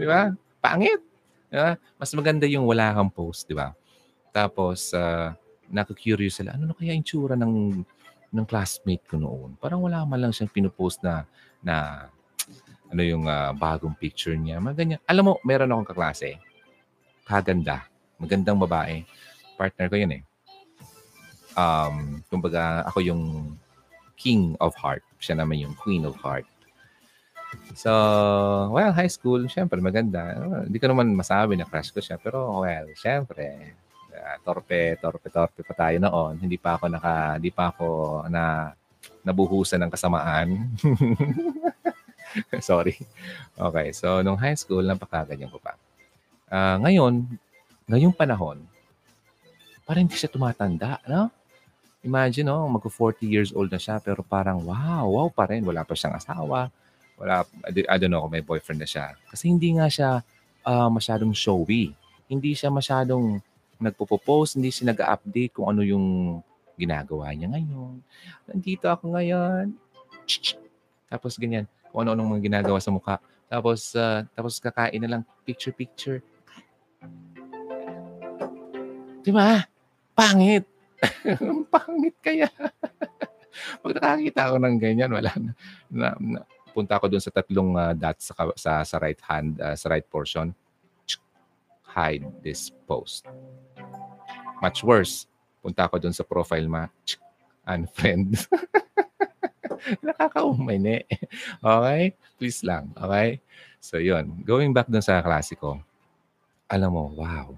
Di 0.01 0.05
ba? 0.09 0.33
Pangit. 0.57 0.97
Diba? 1.53 1.77
Mas 2.01 2.09
maganda 2.17 2.49
yung 2.49 2.65
wala 2.65 2.89
kang 2.97 3.13
post, 3.13 3.45
di 3.45 3.53
ba? 3.53 3.77
Tapos, 4.33 4.89
uh, 4.97 5.29
naku-curious 5.69 6.41
sila, 6.41 6.57
ano 6.57 6.69
na 6.69 6.73
kaya 6.73 6.97
yung 6.97 7.05
tsura 7.05 7.37
ng, 7.37 7.85
ng 8.33 8.45
classmate 8.49 9.05
ko 9.05 9.21
noon? 9.21 9.53
Parang 9.61 9.85
wala 9.85 10.01
man 10.05 10.25
lang 10.25 10.33
siyang 10.33 10.49
pinupost 10.49 11.01
na, 11.05 11.25
na 11.61 12.09
ano 12.89 13.01
yung 13.05 13.25
uh, 13.29 13.53
bagong 13.53 13.93
picture 13.93 14.33
niya. 14.33 14.57
Mga 14.57 15.05
Alam 15.05 15.23
mo, 15.29 15.33
meron 15.45 15.69
akong 15.73 15.93
kaklase. 15.93 16.41
Kaganda. 17.25 17.85
Magandang 18.17 18.57
babae. 18.57 19.05
Partner 19.57 19.85
ko 19.89 19.95
yun 19.97 20.13
eh. 20.17 20.28
Um, 21.57 22.21
kumbaga, 22.29 22.85
ako 22.85 22.99
yung 23.01 23.23
king 24.19 24.53
of 24.59 24.75
heart. 24.75 25.01
Siya 25.17 25.39
naman 25.39 25.63
yung 25.63 25.73
queen 25.79 26.03
of 26.03 26.19
heart. 26.19 26.45
So, 27.73 27.89
well, 28.69 28.93
high 28.93 29.09
school, 29.09 29.41
syempre 29.49 29.81
maganda. 29.81 30.37
Hindi 30.67 30.77
ko 30.77 30.91
naman 30.91 31.15
masabi 31.17 31.57
na 31.57 31.65
crush 31.65 31.89
ko 31.89 32.03
siya. 32.03 32.21
Pero, 32.21 32.61
well, 32.61 32.87
syempre, 32.93 33.73
uh, 34.13 34.37
torpe, 34.45 34.99
torpe, 35.01 35.27
torpe 35.31 35.61
pa 35.65 35.73
tayo 35.73 35.97
noon. 35.97 36.37
Hindi 36.37 36.59
pa 36.61 36.77
ako 36.77 36.85
naka, 36.91 37.39
hindi 37.41 37.49
pa 37.49 37.73
ako 37.73 37.87
na 38.29 38.75
nabuhusan 39.23 39.81
ng 39.81 39.91
kasamaan. 39.91 40.69
Sorry. 42.61 42.93
Okay, 43.57 43.87
so 43.95 44.21
nung 44.21 44.37
high 44.37 44.57
school, 44.57 44.85
napakaganyan 44.85 45.49
ko 45.49 45.57
pa. 45.57 45.73
Uh, 46.49 46.77
ngayon, 46.85 47.25
ngayong 47.89 48.13
panahon, 48.13 48.61
parang 49.85 50.05
hindi 50.05 50.17
siya 50.17 50.29
tumatanda, 50.29 51.01
no? 51.09 51.33
Imagine, 51.99 52.47
no, 52.47 52.63
mag-40 52.71 53.27
years 53.27 53.51
old 53.51 53.67
na 53.67 53.79
siya, 53.81 53.99
pero 53.99 54.23
parang 54.23 54.63
wow, 54.63 55.03
wow 55.03 55.27
pa 55.27 55.51
rin. 55.51 55.67
Wala 55.67 55.83
pa 55.83 55.99
siyang 55.99 56.15
asawa. 56.15 56.71
Wala, 57.19 57.43
I 57.67 57.97
don't 57.99 58.07
know 58.07 58.23
kung 58.23 58.31
may 58.31 58.45
boyfriend 58.45 58.79
na 58.79 58.87
siya. 58.87 59.19
Kasi 59.27 59.51
hindi 59.51 59.75
nga 59.75 59.91
siya 59.91 60.23
uh, 60.63 60.87
masyadong 60.87 61.35
showy. 61.35 61.91
Hindi 62.31 62.55
siya 62.55 62.71
masyadong 62.71 63.43
nagpo-post, 63.83 64.55
hindi 64.55 64.71
siya 64.71 64.95
nag-update 64.95 65.59
kung 65.59 65.67
ano 65.75 65.83
yung 65.83 66.39
ginagawa 66.79 67.35
niya 67.35 67.51
ngayon. 67.51 67.99
Nandito 68.47 68.87
ako 68.87 69.19
ngayon. 69.19 69.75
Tapos 71.11 71.35
ganyan, 71.35 71.67
kung 71.91 72.07
ano-anong 72.07 72.39
mga 72.39 72.43
ginagawa 72.47 72.79
sa 72.79 72.95
mukha. 72.95 73.19
Tapos, 73.51 73.91
uh, 73.99 74.23
tapos 74.31 74.55
kakain 74.63 75.03
na 75.03 75.19
lang 75.19 75.21
picture-picture. 75.43 76.23
Di 79.19 79.31
ba? 79.35 79.67
Pangit. 81.39 81.67
Pangit 81.71 82.15
kaya. 82.21 82.47
Pag 83.83 83.93
nakakita 83.97 84.41
ako 84.49 84.55
ng 84.61 84.75
ganyan, 84.79 85.11
wala 85.11 85.31
na. 85.35 85.51
na, 85.89 86.07
na 86.19 86.39
punta 86.71 86.95
ako 86.95 87.11
dun 87.11 87.23
sa 87.23 87.33
tatlong 87.33 87.75
uh, 87.75 87.91
dots 87.91 88.31
sa, 88.31 88.33
sa, 88.55 88.71
sa 88.85 88.95
right 89.01 89.19
hand, 89.25 89.59
uh, 89.59 89.75
sa 89.75 89.89
right 89.91 90.05
portion. 90.07 90.53
Hide 91.89 92.23
this 92.45 92.69
post. 92.85 93.25
Much 94.61 94.85
worse, 94.85 95.25
punta 95.59 95.89
ako 95.89 95.97
dun 95.97 96.13
sa 96.13 96.23
profile 96.23 96.69
ma, 96.69 96.85
unfriend. 97.65 98.37
Nakakaumay. 100.05 101.03
Okay? 101.59 102.01
Please 102.37 102.61
lang. 102.61 102.93
Okay? 102.93 103.41
So, 103.81 103.97
yun. 103.97 104.43
Going 104.45 104.75
back 104.75 104.91
dun 104.91 105.01
sa 105.01 105.23
klasiko, 105.23 105.81
alam 106.69 106.93
mo, 106.93 107.09
wow. 107.17 107.57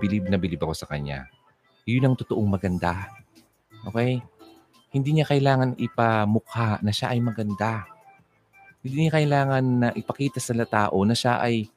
Believe 0.00 0.26
na 0.26 0.40
believe 0.40 0.62
ako 0.62 0.74
sa 0.74 0.88
kanya. 0.88 1.28
Yun 1.84 2.04
ang 2.08 2.16
totoong 2.16 2.48
maganda. 2.48 3.12
Okay? 3.84 4.24
Hindi 4.94 5.10
niya 5.20 5.26
kailangan 5.28 5.76
ipamukha 5.76 6.80
na 6.80 6.92
siya 6.94 7.12
ay 7.12 7.20
maganda. 7.20 7.84
Hindi 8.80 9.08
niya 9.08 9.20
kailangan 9.20 9.64
na 9.64 9.88
ipakita 9.92 10.40
sa 10.40 10.56
tao 10.64 10.96
na 11.04 11.12
siya 11.12 11.40
ay 11.40 11.68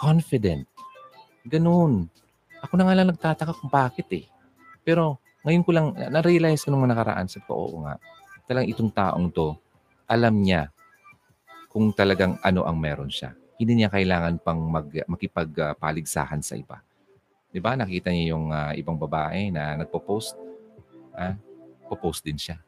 confident. 0.00 0.64
Ganun. 1.44 2.08
Ako 2.60 2.76
na 2.76 2.84
nga 2.88 2.96
lang 2.96 3.08
nagtataka 3.12 3.56
kung 3.56 3.72
bakit 3.72 4.08
eh. 4.12 4.24
Pero 4.84 5.20
ngayon 5.44 5.64
ko 5.64 5.70
lang, 5.72 5.86
na-realize 5.96 6.64
ko 6.64 6.72
nung 6.72 6.84
nakaraan, 6.84 7.28
sabi 7.28 7.48
ko, 7.48 7.52
oo 7.56 7.76
nga, 7.84 7.96
talagang 8.44 8.68
itong 8.76 8.92
taong 8.92 9.28
to, 9.32 9.56
alam 10.04 10.36
niya 10.40 10.68
kung 11.72 11.92
talagang 11.96 12.36
ano 12.44 12.64
ang 12.68 12.76
meron 12.76 13.08
siya. 13.08 13.32
Hindi 13.56 13.80
niya 13.80 13.92
kailangan 13.92 14.40
pang 14.40 14.60
mag, 14.60 14.88
makipagpaligsahan 14.88 16.40
sa 16.44 16.56
iba. 16.56 16.80
Di 17.50 17.58
ba? 17.58 17.74
Nakita 17.74 18.14
niya 18.14 18.34
yung 18.38 18.54
uh, 18.54 18.72
ibang 18.78 18.94
babae 18.94 19.50
na 19.50 19.74
nagpo-post. 19.82 20.38
Ah, 21.10 21.34
po-post 21.90 22.22
din 22.22 22.38
siya. 22.38 22.62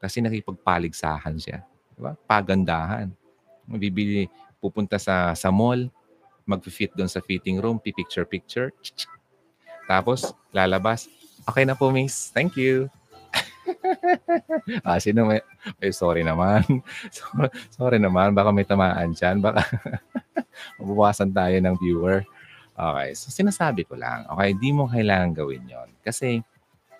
Kasi 0.00 0.24
nakipagpaligsahan 0.24 1.36
siya. 1.36 1.60
Di 1.92 2.00
ba? 2.00 2.16
Pagandahan. 2.16 3.12
Bibili, 3.68 4.26
pupunta 4.58 4.96
sa, 4.96 5.36
sa 5.36 5.52
mall, 5.52 5.92
mag-fit 6.48 6.90
doon 6.96 7.12
sa 7.12 7.20
fitting 7.20 7.60
room, 7.60 7.76
pipicture-picture. 7.78 8.72
Tapos, 9.90 10.32
lalabas. 10.50 11.06
Okay 11.44 11.68
na 11.68 11.76
po, 11.76 11.92
miss. 11.92 12.32
Thank 12.32 12.56
you. 12.56 12.88
ah, 14.86 14.98
sino 14.98 15.28
may... 15.28 15.44
Ay, 15.78 15.92
sorry 15.94 16.24
naman. 16.24 16.64
sorry 17.76 18.00
naman. 18.00 18.32
Baka 18.34 18.50
may 18.50 18.66
tamaan 18.66 19.12
dyan. 19.14 19.38
Baka 19.44 19.62
mabawasan 20.80 21.30
tayo 21.30 21.56
ng 21.60 21.76
viewer. 21.78 22.24
Okay, 22.82 23.14
so 23.14 23.30
sinasabi 23.30 23.86
ko 23.86 23.94
lang, 23.94 24.26
okay, 24.26 24.58
di 24.58 24.74
mo 24.74 24.90
kailangan 24.90 25.30
gawin 25.38 25.62
yon 25.70 25.86
kasi 26.02 26.42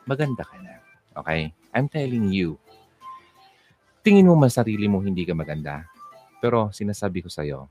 maganda 0.06 0.46
ka 0.46 0.54
na. 0.62 0.78
Okay? 1.18 1.50
I'm 1.74 1.90
telling 1.90 2.30
you, 2.30 2.54
tingin 4.06 4.30
mo 4.30 4.38
man 4.38 4.46
sarili 4.46 4.86
mo 4.86 5.02
hindi 5.02 5.26
ka 5.26 5.34
maganda, 5.34 5.82
pero 6.38 6.70
sinasabi 6.70 7.26
ko 7.26 7.28
sa'yo, 7.34 7.66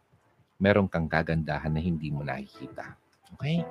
meron 0.59 0.91
kang 0.91 1.07
kagandahan 1.07 1.71
na 1.71 1.79
hindi 1.79 2.11
mo 2.11 2.19
nakikita. 2.27 2.99
Okay? 3.39 3.63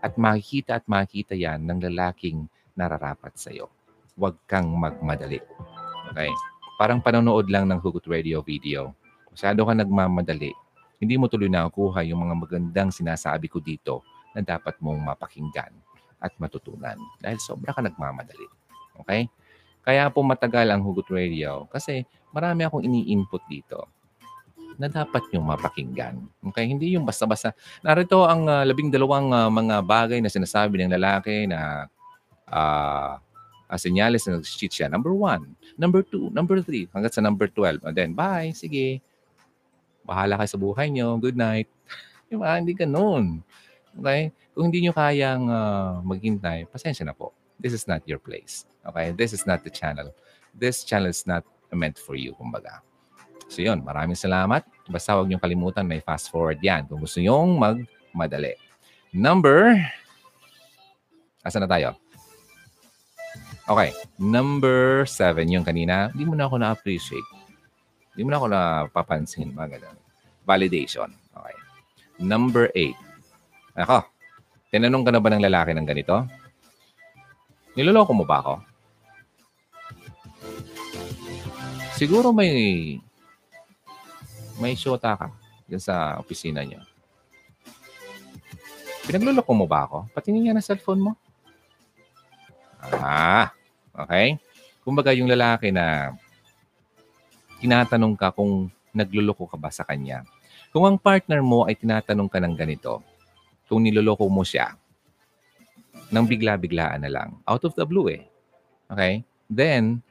At 0.00 0.16
makikita 0.16 0.80
at 0.80 0.88
makikita 0.88 1.36
yan 1.36 1.60
ng 1.60 1.92
lalaking 1.92 2.48
nararapat 2.72 3.36
sa'yo. 3.36 3.68
Huwag 4.16 4.40
kang 4.48 4.72
magmadali. 4.72 5.36
Okay? 6.16 6.32
Parang 6.80 7.04
panonood 7.04 7.44
lang 7.52 7.68
ng 7.68 7.76
Hugot 7.76 8.08
Radio 8.08 8.40
video. 8.40 8.96
Masyado 9.28 9.68
ka 9.68 9.76
nagmamadali. 9.76 10.61
Hindi 11.02 11.18
mo 11.18 11.26
tuloy 11.26 11.50
nakukuha 11.50 12.06
yung 12.06 12.22
mga 12.22 12.34
magandang 12.38 12.94
sinasabi 12.94 13.50
ko 13.50 13.58
dito 13.58 14.06
na 14.38 14.46
dapat 14.46 14.78
mong 14.78 15.02
mapakinggan 15.02 15.74
at 16.22 16.30
matutunan 16.38 16.94
dahil 17.18 17.42
sobra 17.42 17.74
ka 17.74 17.82
nagmamadali. 17.82 18.46
Okay? 19.02 19.26
Kaya 19.82 20.06
po 20.14 20.22
matagal 20.22 20.70
ang 20.70 20.86
Hugot 20.86 21.10
Radio 21.10 21.66
kasi 21.74 22.06
marami 22.30 22.62
akong 22.62 22.86
ini-input 22.86 23.42
dito 23.50 23.90
na 24.78 24.86
dapat 24.86 25.26
yung 25.34 25.42
mapakinggan. 25.50 26.22
Okay? 26.54 26.70
Hindi 26.70 26.94
yung 26.94 27.02
basta-basta. 27.02 27.50
Narito 27.82 28.22
ang 28.22 28.46
uh, 28.46 28.62
labing 28.62 28.94
dalawang 28.94 29.34
uh, 29.34 29.50
mga 29.50 29.82
bagay 29.82 30.18
na 30.22 30.30
sinasabi 30.30 30.86
ng 30.86 30.94
lalaki 30.94 31.50
na 31.50 31.90
uh, 32.46 33.18
uh, 33.66 33.78
senyales 33.80 34.22
na 34.30 34.38
nag-cheat 34.38 34.70
siya. 34.70 34.86
Number 34.86 35.10
one. 35.10 35.58
Number 35.74 36.06
two. 36.06 36.30
Number 36.30 36.62
three. 36.62 36.86
Hanggang 36.94 37.10
sa 37.10 37.26
number 37.26 37.50
12. 37.50 37.82
And 37.90 37.94
then, 37.98 38.10
bye. 38.14 38.54
Sige. 38.54 39.02
Bahala 40.02 40.38
kayo 40.38 40.50
sa 40.50 40.60
buhay 40.60 40.90
nyo. 40.90 41.16
Good 41.18 41.38
night. 41.38 41.70
diba? 42.30 42.50
Hindi 42.58 42.72
ganun. 42.72 43.44
Okay? 43.98 44.32
Kung 44.52 44.68
hindi 44.68 44.84
nyo 44.84 44.92
kayang 44.96 45.48
uh, 45.48 46.00
maghintay, 46.04 46.68
pasensya 46.68 47.04
na 47.04 47.14
po. 47.14 47.32
This 47.60 47.76
is 47.76 47.84
not 47.86 48.02
your 48.08 48.18
place. 48.18 48.64
Okay? 48.88 49.12
This 49.12 49.36
is 49.36 49.44
not 49.44 49.62
the 49.62 49.72
channel. 49.72 50.10
This 50.56 50.84
channel 50.84 51.08
is 51.08 51.24
not 51.28 51.44
meant 51.72 51.96
for 51.96 52.16
you, 52.16 52.36
kumbaga. 52.36 52.84
So 53.52 53.60
yun, 53.60 53.84
maraming 53.84 54.16
salamat. 54.16 54.64
Basta 54.88 55.12
huwag 55.12 55.28
niyong 55.28 55.44
kalimutan, 55.44 55.84
may 55.84 56.00
fast 56.00 56.32
forward 56.32 56.60
yan 56.64 56.88
kung 56.88 57.04
gusto 57.04 57.20
niyong 57.20 57.60
magmadali. 57.60 58.56
Number, 59.12 59.76
asa 61.44 61.60
na 61.60 61.68
tayo? 61.68 61.92
Okay, 63.68 63.92
number 64.18 65.04
seven 65.04 65.52
yung 65.52 65.68
kanina. 65.68 66.08
Hindi 66.16 66.24
mo 66.26 66.34
na 66.34 66.48
ako 66.48 66.56
na-appreciate. 66.58 67.28
Hindi 68.12 68.22
mo 68.24 68.30
na 68.30 68.38
ako 68.38 68.46
napapansin. 68.52 69.56
Mga 69.56 69.80
ganun. 69.80 69.98
Validation. 70.44 71.08
Okay. 71.32 71.56
Number 72.20 72.68
eight. 72.76 72.96
Ako, 73.72 74.04
tinanong 74.68 75.04
ka 75.04 75.10
na 75.10 75.20
ba 75.20 75.32
ng 75.32 75.44
lalaki 75.48 75.72
ng 75.72 75.88
ganito? 75.88 76.28
Niloloko 77.72 78.12
mo 78.12 78.28
ba 78.28 78.44
ako? 78.44 78.54
Siguro 81.96 82.36
may 82.36 82.52
may 84.60 84.76
shota 84.76 85.16
ka 85.16 85.28
dyan 85.64 85.80
sa 85.80 86.20
opisina 86.20 86.60
niyo. 86.60 86.84
Pinagluloko 89.08 89.50
mo 89.56 89.64
ba 89.64 89.88
ako? 89.88 90.12
Patingin 90.12 90.52
nga 90.52 90.56
ng 90.60 90.66
cellphone 90.66 91.00
mo. 91.00 91.12
Ah, 93.02 93.50
okay. 93.94 94.36
Kumbaga 94.84 95.14
yung 95.14 95.30
lalaki 95.30 95.72
na 95.72 96.14
tinatanong 97.62 98.18
ka 98.18 98.34
kung 98.34 98.66
nagluloko 98.90 99.46
ka 99.46 99.54
ba 99.54 99.70
sa 99.70 99.86
kanya. 99.86 100.26
Kung 100.74 100.82
ang 100.82 100.98
partner 100.98 101.38
mo 101.38 101.62
ay 101.62 101.78
tinatanong 101.78 102.26
ka 102.26 102.42
ng 102.42 102.58
ganito, 102.58 102.98
kung 103.70 103.86
niloloko 103.86 104.26
mo 104.26 104.42
siya, 104.42 104.74
nang 106.10 106.26
bigla-biglaan 106.26 107.06
na 107.06 107.10
lang. 107.12 107.38
Out 107.46 107.62
of 107.62 107.78
the 107.78 107.86
blue 107.86 108.10
eh. 108.10 108.26
Okay? 108.90 109.22
Then, 109.46 110.02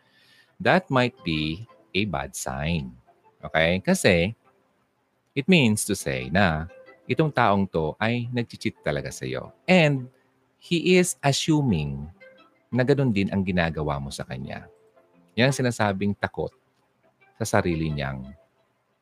that 0.63 0.87
might 0.87 1.13
be 1.27 1.67
a 1.91 2.07
bad 2.07 2.33
sign. 2.33 2.95
Okay? 3.43 3.83
Kasi, 3.83 4.33
it 5.35 5.45
means 5.51 5.83
to 5.85 5.93
say 5.93 6.31
na 6.31 6.71
itong 7.05 7.29
taong 7.35 7.67
to 7.67 7.99
ay 7.99 8.31
nag-cheat 8.31 8.79
talaga 8.79 9.11
sa 9.11 9.27
iyo. 9.27 9.51
And, 9.67 10.07
he 10.61 10.95
is 10.95 11.17
assuming 11.19 12.07
na 12.71 12.85
ganun 12.87 13.11
din 13.11 13.27
ang 13.33 13.43
ginagawa 13.43 13.99
mo 13.99 14.13
sa 14.13 14.23
kanya. 14.23 14.69
Yan 15.35 15.51
ang 15.51 15.57
sinasabing 15.57 16.15
takot 16.15 16.53
sa 17.41 17.57
sarili 17.57 17.89
niyang 17.89 18.21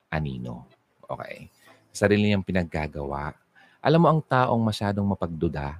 anino. 0.07 0.63
Okay? 1.03 1.51
Sa 1.91 2.07
sarili 2.07 2.31
niyang 2.31 2.47
pinaggagawa. 2.47 3.35
Alam 3.83 3.99
mo 3.99 4.07
ang 4.07 4.23
taong 4.23 4.63
masyadong 4.63 5.03
mapagduda, 5.03 5.75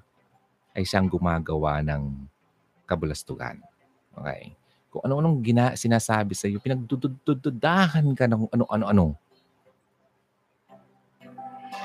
ay 0.75 0.83
siyang 0.83 1.07
gumagawa 1.07 1.79
ng 1.79 2.27
kabulastugan. 2.83 3.63
Okay? 4.11 4.51
Kung 4.91 5.07
ano-anong 5.07 5.39
gina, 5.39 5.65
sinasabi 5.79 6.35
sa 6.35 6.51
iyo, 6.51 6.59
pinagdududahan 6.59 8.11
ka 8.11 8.27
ng 8.27 8.51
ano-ano-ano. 8.51 9.15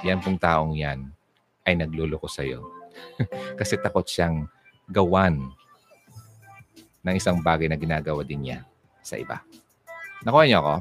Yan 0.03 0.18
pong 0.18 0.43
taong 0.43 0.75
yan 0.75 1.07
ay 1.62 1.79
nagluloko 1.79 2.27
sa 2.27 2.43
iyo. 2.43 2.66
Kasi 3.59 3.79
takot 3.79 4.05
siyang 4.11 4.51
gawan 4.91 5.39
ng 7.07 7.14
isang 7.14 7.39
bagay 7.39 7.70
na 7.70 7.79
ginagawa 7.79 8.27
din 8.27 8.51
niya 8.51 8.59
sa 9.05 9.14
iba. 9.20 9.39
Nakuha 10.25 10.45
niyo 10.49 10.59
ako? 10.64 10.75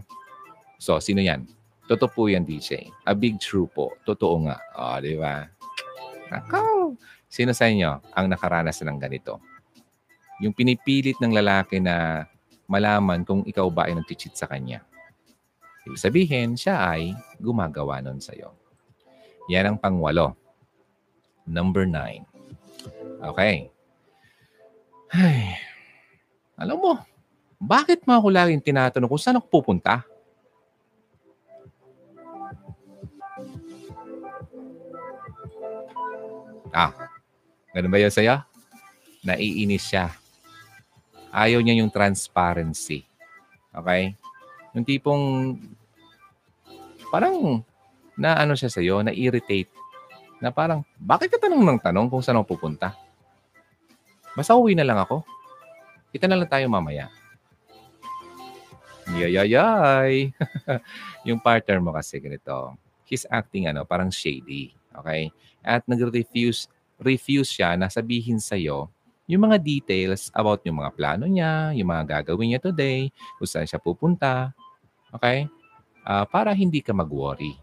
So, 0.80 0.91
sino 1.04 1.20
yan? 1.20 1.44
Totoo 1.91 2.08
po 2.08 2.22
yan, 2.32 2.48
DJ. 2.48 2.88
A 3.04 3.12
big 3.12 3.44
true 3.44 3.68
po. 3.68 3.91
Totoo 4.08 4.48
nga. 4.48 4.58
O, 4.80 4.82
oh, 4.96 4.98
di 5.04 5.20
ba? 5.20 5.44
Ako! 6.32 6.96
Sino 7.28 7.52
sa 7.52 7.68
inyo 7.68 8.00
ang 8.16 8.32
nakaranas 8.32 8.80
ng 8.80 8.96
ganito? 8.96 9.44
Yung 10.39 10.56
pinipilit 10.56 11.20
ng 11.20 11.36
lalaki 11.36 11.84
na 11.84 12.24
malaman 12.72 13.28
kung 13.28 13.44
ikaw 13.44 13.68
ba 13.68 13.91
ay 13.91 14.00
nag-cheat 14.00 14.34
sa 14.34 14.48
kanya. 14.48 14.80
Ibig 15.84 16.00
sabihin, 16.00 16.56
siya 16.56 16.80
ay 16.96 17.12
gumagawa 17.44 18.00
nun 18.00 18.24
sa'yo. 18.24 18.56
Yan 19.52 19.76
ang 19.76 19.78
pangwalo. 19.78 20.39
Number 21.44 21.84
nine. 21.84 22.24
Okay. 23.20 23.68
Ay, 25.12 25.60
alam 26.56 26.80
mo, 26.80 26.96
bakit 27.64 28.03
mo 28.03 28.20
ako 28.20 28.28
laging 28.28 28.59
tinatanong 28.59 29.07
kung 29.07 29.22
saan 29.22 29.39
ako 29.39 29.47
pupunta? 29.47 30.03
Ah, 36.74 36.91
Ganun 37.74 37.89
ba 37.89 37.97
yun 37.97 38.14
sa'yo? 38.14 38.38
Naiinis 39.26 39.89
siya. 39.89 40.14
Ayaw 41.34 41.57
niya 41.66 41.82
yung 41.82 41.89
transparency. 41.89 43.01
Okay? 43.74 44.14
Yung 44.78 44.86
tipong 44.86 45.57
parang 47.09 47.66
na 48.14 48.38
ano 48.38 48.53
siya 48.53 48.70
sa'yo, 48.70 49.01
na-irritate. 49.01 49.74
Na 50.38 50.53
parang, 50.53 50.86
bakit 51.01 51.34
ka 51.34 51.41
tanong 51.41 51.66
ng 51.66 51.80
tanong 51.82 52.14
kung 52.14 52.22
saan 52.22 52.38
ako 52.38 52.53
pupunta? 52.53 52.93
Basta 54.38 54.53
uwi 54.53 54.78
na 54.78 54.86
lang 54.86 55.01
ako. 55.01 55.26
Kita 56.14 56.30
na 56.30 56.38
lang 56.38 56.49
tayo 56.49 56.70
mamaya. 56.70 57.09
Yayayay. 59.14 60.34
yung 61.28 61.39
partner 61.39 61.78
mo 61.78 61.93
kasi 61.93 62.18
ganito. 62.18 62.74
He's 63.05 63.30
acting 63.30 63.70
ano, 63.70 63.86
parang 63.86 64.09
shady. 64.09 64.74
Okay? 64.89 65.30
At 65.61 65.86
nag-refuse 65.86 66.66
refuse 67.01 67.51
siya 67.51 67.76
na 67.76 67.91
sabihin 67.91 68.39
sa 68.39 68.55
iyo 68.55 68.88
yung 69.24 69.47
mga 69.47 69.57
details 69.59 70.28
about 70.36 70.59
yung 70.68 70.84
mga 70.84 70.91
plano 70.99 71.24
niya, 71.24 71.72
yung 71.80 71.88
mga 71.88 72.20
gagawin 72.20 72.53
niya 72.55 72.61
today, 72.61 73.07
kung 73.39 73.47
saan 73.47 73.68
siya 73.68 73.80
pupunta. 73.80 74.51
Okay? 75.16 75.47
Uh, 76.03 76.28
para 76.28 76.51
hindi 76.51 76.84
ka 76.84 76.91
mag-worry. 76.91 77.55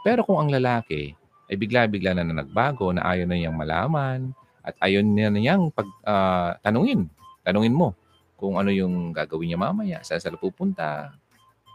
Pero 0.00 0.24
kung 0.24 0.40
ang 0.40 0.48
lalaki 0.48 1.12
ay 1.52 1.56
bigla-bigla 1.60 2.16
na, 2.16 2.24
na 2.24 2.40
nagbago, 2.40 2.88
na 2.96 3.04
ayaw 3.04 3.28
na 3.28 3.36
niyang 3.36 3.58
malaman, 3.58 4.32
at 4.64 4.72
ayaw 4.80 5.04
na 5.04 5.28
niyang 5.28 5.68
pag, 5.68 5.88
uh, 6.08 6.56
tanungin, 6.64 7.12
tanungin 7.44 7.76
mo 7.76 7.92
kung 8.40 8.56
ano 8.56 8.72
yung 8.72 9.12
gagawin 9.12 9.52
niya 9.52 9.60
mamaya, 9.60 10.00
saan 10.00 10.24
sila 10.24 10.40
pupunta, 10.40 11.12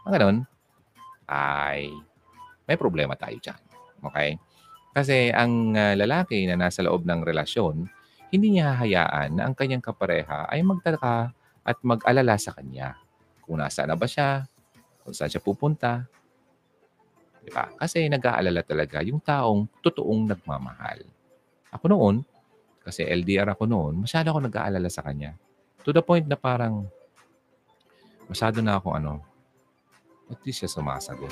mga 0.02 0.18
ganun, 0.18 0.38
ay 1.30 1.94
may 2.66 2.74
problema 2.74 3.14
tayo 3.14 3.38
dyan. 3.38 3.60
Okay? 4.02 4.34
Kasi 4.90 5.30
ang 5.30 5.78
uh, 5.78 5.94
lalaki 5.94 6.42
na 6.50 6.58
nasa 6.58 6.82
loob 6.82 7.06
ng 7.06 7.22
relasyon, 7.22 7.86
hindi 8.34 8.58
niya 8.58 8.74
hahayaan 8.74 9.38
na 9.38 9.46
ang 9.46 9.54
kanyang 9.54 9.84
kapareha 9.84 10.50
ay 10.50 10.66
magtaka 10.66 11.30
at 11.62 11.78
mag-alala 11.86 12.34
sa 12.34 12.50
kanya. 12.50 12.98
Kung 13.46 13.62
nasaan 13.62 13.94
na 13.94 13.96
ba 13.98 14.10
siya, 14.10 14.42
kung 15.06 15.14
saan 15.14 15.30
siya 15.30 15.38
pupunta. 15.38 16.02
Di 17.46 17.54
ba? 17.54 17.70
Kasi 17.78 18.10
nag-aalala 18.10 18.66
talaga 18.66 19.06
yung 19.06 19.22
taong 19.22 19.70
totoong 19.78 20.34
nagmamahal. 20.34 21.06
Ako 21.70 21.86
noon, 21.86 22.26
kasi 22.82 23.06
LDR 23.06 23.54
ako 23.54 23.70
noon, 23.70 24.02
masyado 24.02 24.34
ako 24.34 24.42
nag-aalala 24.50 24.90
sa 24.90 25.06
kanya. 25.06 25.38
To 25.86 25.94
the 25.94 26.02
point 26.02 26.26
na 26.26 26.34
parang 26.34 26.90
masyado 28.26 28.58
na 28.58 28.82
ako 28.82 28.98
ano, 28.98 29.22
at 30.26 30.42
least 30.42 30.66
siya 30.66 30.82
sumasagot. 30.82 31.30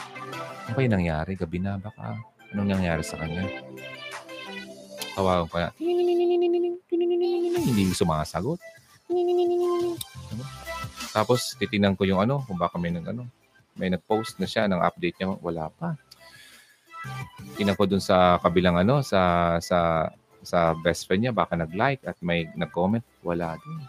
Ano 0.71 0.79
kayo 0.79 0.87
nangyari? 0.87 1.35
Gabi 1.35 1.59
na 1.59 1.75
baka 1.75 2.15
Anong 2.55 2.71
nangyari 2.71 3.03
sa 3.03 3.19
kanya? 3.19 3.51
Tawagan 5.19 5.51
ko 5.51 5.57
na. 5.59 5.75
Hindi 7.59 7.91
sumasagot. 7.91 8.63
Tapos 11.11 11.59
titingnan 11.59 11.99
ko 11.99 12.07
yung 12.07 12.23
ano, 12.23 12.47
kung 12.47 12.55
baka 12.55 12.79
may 12.79 12.95
nag 12.95 13.11
ano, 13.11 13.27
may 13.75 13.91
nag-post 13.91 14.39
na 14.39 14.47
siya 14.47 14.71
ng 14.71 14.79
update 14.79 15.19
niya, 15.19 15.35
wala 15.43 15.67
pa. 15.75 15.99
Tingnan 17.59 17.75
ko 17.75 17.91
dun 17.91 17.99
sa 17.99 18.39
kabilang 18.39 18.79
ano, 18.79 19.03
sa 19.03 19.59
sa 19.59 20.07
sa 20.47 20.79
best 20.79 21.11
friend 21.11 21.27
niya, 21.27 21.35
baka 21.35 21.59
nag-like 21.59 22.07
at 22.07 22.15
may 22.23 22.47
nag-comment, 22.55 23.03
wala 23.27 23.59
din. 23.59 23.83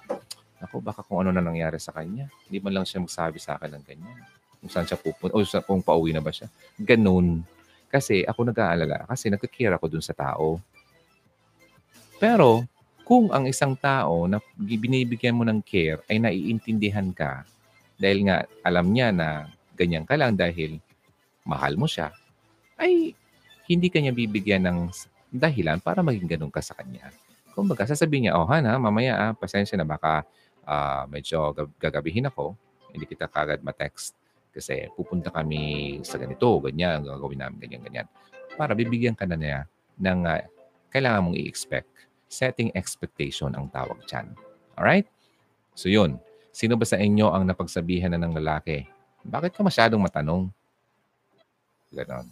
Ako, 0.75 0.83
baka 0.83 1.07
kung 1.07 1.23
ano 1.23 1.31
na 1.31 1.39
nangyari 1.39 1.79
sa 1.79 1.95
kanya. 1.95 2.27
Hindi 2.51 2.59
man 2.59 2.75
lang 2.75 2.83
siya 2.83 2.99
magsabi 2.99 3.39
sa 3.39 3.55
akin 3.55 3.79
ng 3.79 3.83
ganyan. 3.87 4.19
Kung 4.59 4.67
saan 4.67 4.83
siya 4.83 4.99
pupunta, 4.99 5.31
o 5.31 5.39
kung 5.63 5.79
pauwi 5.79 6.11
na 6.11 6.19
ba 6.19 6.35
siya. 6.35 6.51
Ganun. 6.75 7.47
Kasi 7.87 8.27
ako 8.27 8.51
nag-aalala, 8.51 9.07
kasi 9.07 9.31
nagkakira 9.31 9.79
ako 9.79 9.87
dun 9.87 10.03
sa 10.03 10.11
tao. 10.11 10.59
Pero, 12.19 12.67
kung 13.07 13.31
ang 13.31 13.47
isang 13.47 13.71
tao 13.79 14.27
na 14.27 14.43
binibigyan 14.59 15.39
mo 15.39 15.47
ng 15.47 15.63
care 15.63 16.03
ay 16.11 16.19
naiintindihan 16.19 17.07
ka, 17.15 17.47
dahil 17.95 18.27
nga 18.27 18.43
alam 18.59 18.91
niya 18.91 19.15
na 19.15 19.47
ganyan 19.79 20.03
ka 20.03 20.19
lang 20.19 20.35
dahil 20.35 20.83
mahal 21.47 21.79
mo 21.79 21.87
siya, 21.87 22.11
ay 22.75 23.15
hindi 23.71 23.87
kanya 23.87 24.11
bibigyan 24.11 24.67
ng 24.67 24.91
dahilan 25.31 25.79
para 25.79 26.03
maging 26.03 26.35
ganun 26.35 26.51
ka 26.51 26.59
sa 26.59 26.75
kanya. 26.75 27.15
Kung 27.55 27.71
baga, 27.71 27.87
sasabihin 27.87 28.27
niya, 28.27 28.35
oh 28.35 28.43
Hana, 28.43 28.75
mamaya 28.75 29.15
ah, 29.15 29.31
pasensya 29.31 29.79
na 29.79 29.87
baka 29.87 30.27
uh, 30.65 31.05
medyo 31.07 31.53
gagabihin 31.79 32.27
ako, 32.29 32.57
hindi 32.91 33.05
kita 33.05 33.29
kagad 33.29 33.61
ma-text 33.61 34.17
kasi 34.55 34.87
pupunta 34.95 35.29
kami 35.31 35.99
sa 36.01 36.15
ganito, 36.15 36.47
ganyan, 36.63 37.03
gagawin 37.03 37.43
namin 37.43 37.57
ganyan, 37.59 37.81
ganyan. 37.83 38.07
Para 38.55 38.71
bibigyan 38.71 39.15
ka 39.15 39.27
na 39.27 39.35
niya 39.35 39.67
ng 39.99 40.19
uh, 40.25 40.43
kailangan 40.91 41.27
mong 41.27 41.37
i-expect. 41.39 41.91
Setting 42.31 42.71
expectation 42.71 43.51
ang 43.51 43.67
tawag 43.69 43.99
dyan. 44.07 44.31
Alright? 44.79 45.07
So 45.75 45.91
yun. 45.91 46.17
Sino 46.55 46.79
ba 46.79 46.87
sa 46.87 46.95
inyo 46.95 47.35
ang 47.35 47.43
napagsabihan 47.43 48.15
na 48.15 48.19
ng 48.19 48.39
lalaki? 48.39 48.87
Bakit 49.27 49.59
ka 49.59 49.61
masyadong 49.61 49.99
matanong? 49.99 50.47
Ganon. 51.91 52.31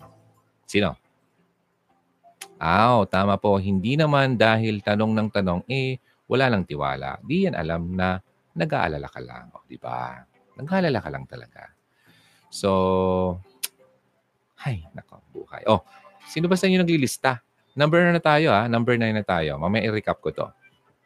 Sino? 0.63 0.95
Aw, 2.55 3.03
tama 3.11 3.35
po. 3.35 3.59
Hindi 3.59 3.99
naman 3.99 4.39
dahil 4.39 4.79
tanong 4.79 5.11
ng 5.11 5.27
tanong, 5.27 5.61
eh, 5.67 5.99
wala 6.27 6.45
lang 6.51 6.63
tiwala. 6.63 7.19
Di 7.23 7.47
yan 7.49 7.55
alam 7.55 7.93
na 7.93 8.19
nag-aalala 8.53 9.07
ka 9.09 9.21
lang. 9.23 9.49
O, 9.53 9.65
di 9.65 9.77
ba? 9.77 10.21
Nag-aalala 10.57 10.99
ka 11.01 11.09
lang 11.09 11.25
talaga. 11.25 11.73
So, 12.53 12.69
ay, 14.63 14.85
nako, 14.95 15.19
buhay. 15.33 15.65
Oh, 15.67 15.83
sino 16.29 16.47
ba 16.47 16.55
sa 16.55 16.69
inyo 16.69 16.79
naglilista? 16.79 17.43
Number 17.73 18.05
na, 18.05 18.15
na 18.15 18.21
tayo 18.21 18.53
ha. 18.53 18.69
Number 18.69 18.95
9 18.95 19.09
na 19.11 19.25
tayo. 19.25 19.57
Mamaya 19.57 19.89
i-recap 19.89 20.21
ko 20.21 20.29
to. 20.29 20.47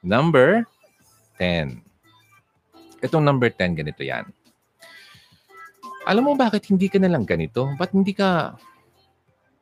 Number 0.04 0.68
10. 1.40 1.80
Itong 3.02 3.24
number 3.24 3.48
10, 3.50 3.80
ganito 3.80 4.04
yan. 4.04 4.28
Alam 6.08 6.32
mo 6.32 6.34
bakit 6.40 6.68
hindi 6.72 6.88
ka 6.88 7.00
na 7.00 7.12
lang 7.12 7.28
ganito? 7.28 7.68
Ba't 7.76 7.92
hindi 7.92 8.16
ka, 8.16 8.56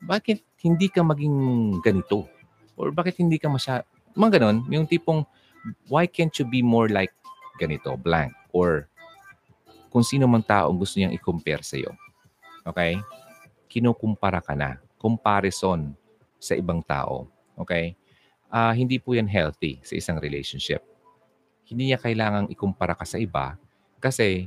bakit 0.01 0.45
hindi 0.61 0.87
ka 0.93 1.01
maging 1.01 1.37
ganito? 1.81 2.29
Or 2.77 2.93
bakit 2.93 3.17
hindi 3.17 3.41
ka 3.41 3.49
masya, 3.49 3.81
mga 4.13 4.39
ganon, 4.39 4.61
yung 4.69 4.85
tipong, 4.85 5.25
why 5.87 6.05
can't 6.05 6.33
you 6.37 6.45
be 6.45 6.61
more 6.61 6.89
like 6.89 7.13
ganito, 7.61 7.95
blank? 7.97 8.33
Or 8.51 8.87
kung 9.89 10.03
sino 10.03 10.27
man 10.27 10.43
tao 10.43 10.71
gusto 10.75 10.99
niyang 10.99 11.15
i-compare 11.15 11.63
sa 11.63 11.79
iyo. 11.79 11.91
Okay? 12.67 12.99
Kinukumpara 13.71 14.43
ka 14.43 14.53
na. 14.57 14.81
Comparison 14.99 15.95
sa 16.41 16.53
ibang 16.57 16.83
tao. 16.83 17.29
Okay? 17.55 17.95
Uh, 18.51 18.71
hindi 18.75 18.99
po 18.99 19.15
yan 19.15 19.27
healthy 19.27 19.79
sa 19.83 19.95
isang 19.95 20.17
relationship. 20.19 20.83
Hindi 21.65 21.91
niya 21.91 21.99
kailangang 21.99 22.51
ikumpara 22.51 22.93
ka 22.93 23.07
sa 23.07 23.17
iba 23.17 23.57
kasi 24.05 24.45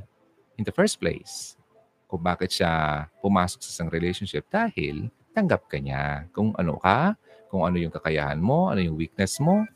in 0.55 0.63
the 0.63 0.71
first 0.71 1.03
place, 1.03 1.59
kung 2.07 2.23
bakit 2.23 2.49
siya 2.49 3.05
pumasok 3.19 3.59
sa 3.59 3.69
isang 3.75 3.89
relationship 3.91 4.47
dahil 4.47 5.11
tanggap 5.35 5.67
ka 5.67 5.77
niya 5.77 6.25
kung 6.31 6.55
ano 6.55 6.79
ka, 6.79 7.19
kung 7.51 7.67
ano 7.67 7.75
yung 7.75 7.93
kakayahan 7.93 8.39
mo, 8.39 8.71
ano 8.71 8.79
yung 8.79 8.95
weakness 8.95 9.37
mo. 9.43 9.67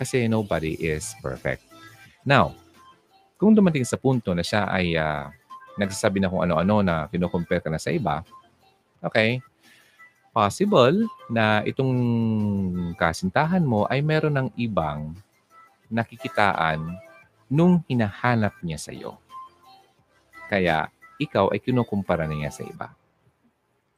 Kasi 0.00 0.24
nobody 0.32 0.80
is 0.80 1.12
perfect. 1.20 1.60
Now, 2.24 2.56
kung 3.36 3.52
dumating 3.52 3.84
sa 3.84 4.00
punto 4.00 4.32
na 4.32 4.40
siya 4.40 4.64
ay 4.72 4.96
uh, 4.96 5.28
nagsasabi 5.76 6.24
na 6.24 6.32
kung 6.32 6.40
ano-ano 6.40 6.80
na 6.80 7.04
kinukompare 7.12 7.60
ka 7.60 7.68
na 7.68 7.76
sa 7.76 7.92
iba, 7.92 8.24
okay, 9.04 9.44
possible 10.32 11.04
na 11.28 11.60
itong 11.68 11.92
kasintahan 12.96 13.60
mo 13.60 13.84
ay 13.92 14.00
meron 14.00 14.40
ng 14.40 14.48
ibang 14.56 15.12
nakikitaan 15.92 16.96
nung 17.50 17.84
hinahanap 17.84 18.56
niya 18.64 18.78
sa 18.80 18.96
iyo. 18.96 19.20
Kaya 20.48 20.88
ikaw 21.20 21.52
ay 21.52 21.60
kinukumpara 21.60 22.24
na 22.24 22.40
niya 22.40 22.54
sa 22.54 22.64
iba. 22.64 22.94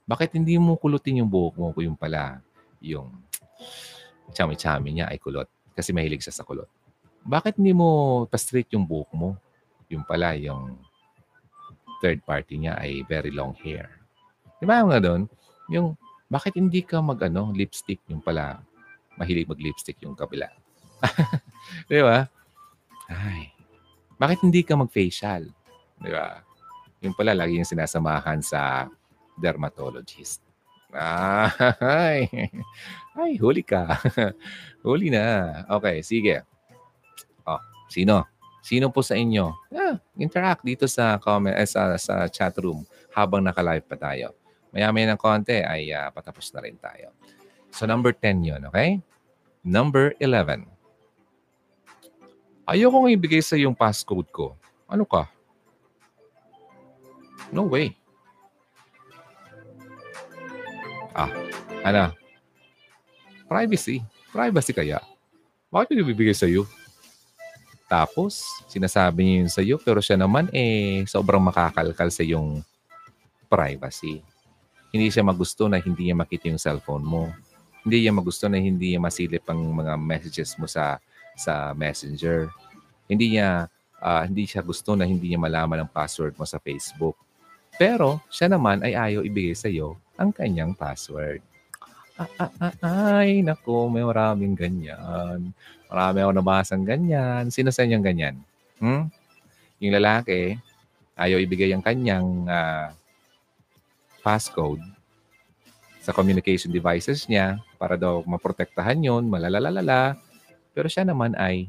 Bakit 0.03 0.34
hindi 0.34 0.59
mo 0.59 0.74
kulutin 0.74 1.22
yung 1.22 1.30
buhok 1.30 1.55
mo 1.61 1.70
kung 1.70 1.86
yung 1.86 1.98
pala 2.00 2.42
yung 2.82 3.12
chami-chami 4.34 4.98
niya 4.98 5.07
ay 5.07 5.22
kulot? 5.22 5.46
Kasi 5.73 5.91
mahilig 5.91 6.25
siya 6.25 6.35
sa 6.35 6.45
kulot. 6.45 6.68
Bakit 7.23 7.57
hindi 7.57 7.73
mo 7.73 8.23
pa-straight 8.27 8.70
yung 8.75 8.85
buhok 8.85 9.11
mo? 9.14 9.39
Yung 9.89 10.03
pala, 10.03 10.35
yung 10.35 10.77
third 12.03 12.18
party 12.27 12.59
niya 12.59 12.75
ay 12.83 13.07
very 13.07 13.31
long 13.31 13.55
hair. 13.62 13.87
Di 14.59 14.66
ba 14.66 14.83
nga 14.83 14.99
doon? 14.99 15.31
Yung, 15.70 15.95
bakit 16.27 16.59
hindi 16.59 16.83
ka 16.83 16.99
mag-ano, 16.99 17.55
lipstick 17.55 18.03
yung 18.11 18.18
pala, 18.18 18.59
mahilig 19.14 19.47
mag-lipstick 19.47 20.03
yung 20.03 20.18
kabila? 20.18 20.51
Di 21.91 22.03
ba? 22.03 22.27
Ay, 23.07 23.53
bakit 24.18 24.43
hindi 24.43 24.66
ka 24.66 24.75
mag-facial? 24.75 25.47
Di 26.03 26.11
ba? 26.11 26.43
Yung 27.03 27.14
pala, 27.14 27.35
lagi 27.35 27.59
yung 27.59 27.66
sinasamahan 27.66 28.43
sa 28.43 28.87
dermatologist. 29.39 30.43
Ay, 31.80 32.28
ay, 33.16 33.32
huli 33.40 33.64
ka. 33.64 33.97
huli 34.86 35.09
na. 35.09 35.64
Okay, 35.80 36.05
sige. 36.05 36.45
Oh, 37.49 37.61
sino? 37.88 38.28
Sino 38.61 38.93
po 38.93 39.01
sa 39.01 39.16
inyo? 39.16 39.53
Ah, 39.72 39.97
interact 40.20 40.62
dito 40.62 40.84
sa 40.86 41.16
comment 41.18 41.57
eh, 41.57 41.66
sa, 41.66 41.97
sa 41.97 42.28
chat 42.28 42.55
room 42.61 42.84
habang 43.11 43.40
naka-live 43.40 43.84
pa 43.88 43.97
tayo. 43.97 44.36
Maya-maya 44.72 45.12
ng 45.12 45.20
konti 45.20 45.61
ay 45.61 45.93
uh, 45.93 46.09
patapos 46.12 46.49
na 46.55 46.64
rin 46.64 46.76
tayo. 46.80 47.12
So 47.72 47.84
number 47.84 48.12
10 48.16 48.45
yun, 48.45 48.62
okay? 48.68 49.01
Number 49.64 50.16
11. 50.20 50.64
Ayoko 52.68 52.97
nga 53.05 53.11
ibigay 53.12 53.43
sa 53.45 53.59
yung 53.59 53.76
passcode 53.76 54.28
ko. 54.32 54.57
Ano 54.88 55.05
ka? 55.05 55.28
No 57.53 57.68
way. 57.68 57.93
Ah, 61.13 61.29
ano? 61.85 62.13
Privacy. 63.49 64.01
Privacy 64.33 64.73
kaya. 64.73 64.99
Bakit 65.69 65.93
yung 65.97 66.09
ibibigay 66.09 66.37
sa'yo? 66.37 66.65
Tapos, 67.89 68.41
sinasabi 68.73 69.21
niya 69.21 69.37
yun 69.45 69.53
sa'yo, 69.53 69.77
pero 69.77 70.01
siya 70.01 70.17
naman 70.17 70.49
eh, 70.49 71.05
sobrang 71.05 71.45
makakalkal 71.45 72.09
sa 72.09 72.25
yung 72.25 72.65
privacy. 73.53 74.25
Hindi 74.89 75.13
siya 75.13 75.21
magusto 75.21 75.69
na 75.69 75.77
hindi 75.77 76.09
niya 76.09 76.17
makita 76.17 76.49
yung 76.49 76.61
cellphone 76.61 77.05
mo. 77.05 77.29
Hindi 77.85 78.05
niya 78.05 78.13
magusto 78.17 78.49
na 78.49 78.57
hindi 78.57 78.97
niya 78.97 79.01
masilip 79.01 79.45
ang 79.49 79.61
mga 79.61 80.01
messages 80.01 80.57
mo 80.57 80.65
sa 80.65 80.97
sa 81.37 81.77
messenger. 81.77 82.49
Hindi 83.09 83.37
niya 83.37 83.69
uh, 84.01 84.23
hindi 84.25 84.45
siya 84.45 84.65
gusto 84.65 84.97
na 84.97 85.05
hindi 85.05 85.33
niya 85.33 85.41
malaman 85.41 85.85
ang 85.85 85.91
password 85.93 86.37
mo 86.37 86.45
sa 86.49 86.61
Facebook. 86.61 87.17
Pero 87.77 88.21
siya 88.29 88.53
naman 88.53 88.85
ay 88.85 88.93
ayaw 88.93 89.21
ibigay 89.25 89.57
sa 89.57 89.69
iyo 89.69 89.97
ang 90.23 90.31
kanyang 90.31 90.70
password. 90.79 91.43
Ah, 92.14 92.31
ah, 92.39 92.53
ah, 92.62 92.75
ay, 93.18 93.43
nako, 93.43 93.91
may 93.91 94.07
maraming 94.07 94.55
ganyan. 94.55 95.51
Marami 95.91 96.18
ako 96.23 96.31
nabasang 96.39 96.87
ganyan. 96.87 97.51
Sino 97.51 97.75
sa 97.75 97.83
inyong 97.83 98.05
ganyan? 98.07 98.37
Hmm? 98.79 99.11
Yung 99.83 99.99
lalaki, 99.99 100.55
ayaw 101.18 101.43
ibigay 101.43 101.75
ang 101.75 101.83
kanyang 101.83 102.47
uh, 102.47 102.95
passcode 104.23 104.85
sa 105.99 106.14
communication 106.14 106.70
devices 106.70 107.27
niya 107.27 107.59
para 107.75 107.99
daw 107.99 108.23
maprotektahan 108.23 109.03
yon, 109.03 109.27
malalalalala. 109.27 110.14
Pero 110.70 110.87
siya 110.87 111.03
naman 111.03 111.35
ay 111.35 111.66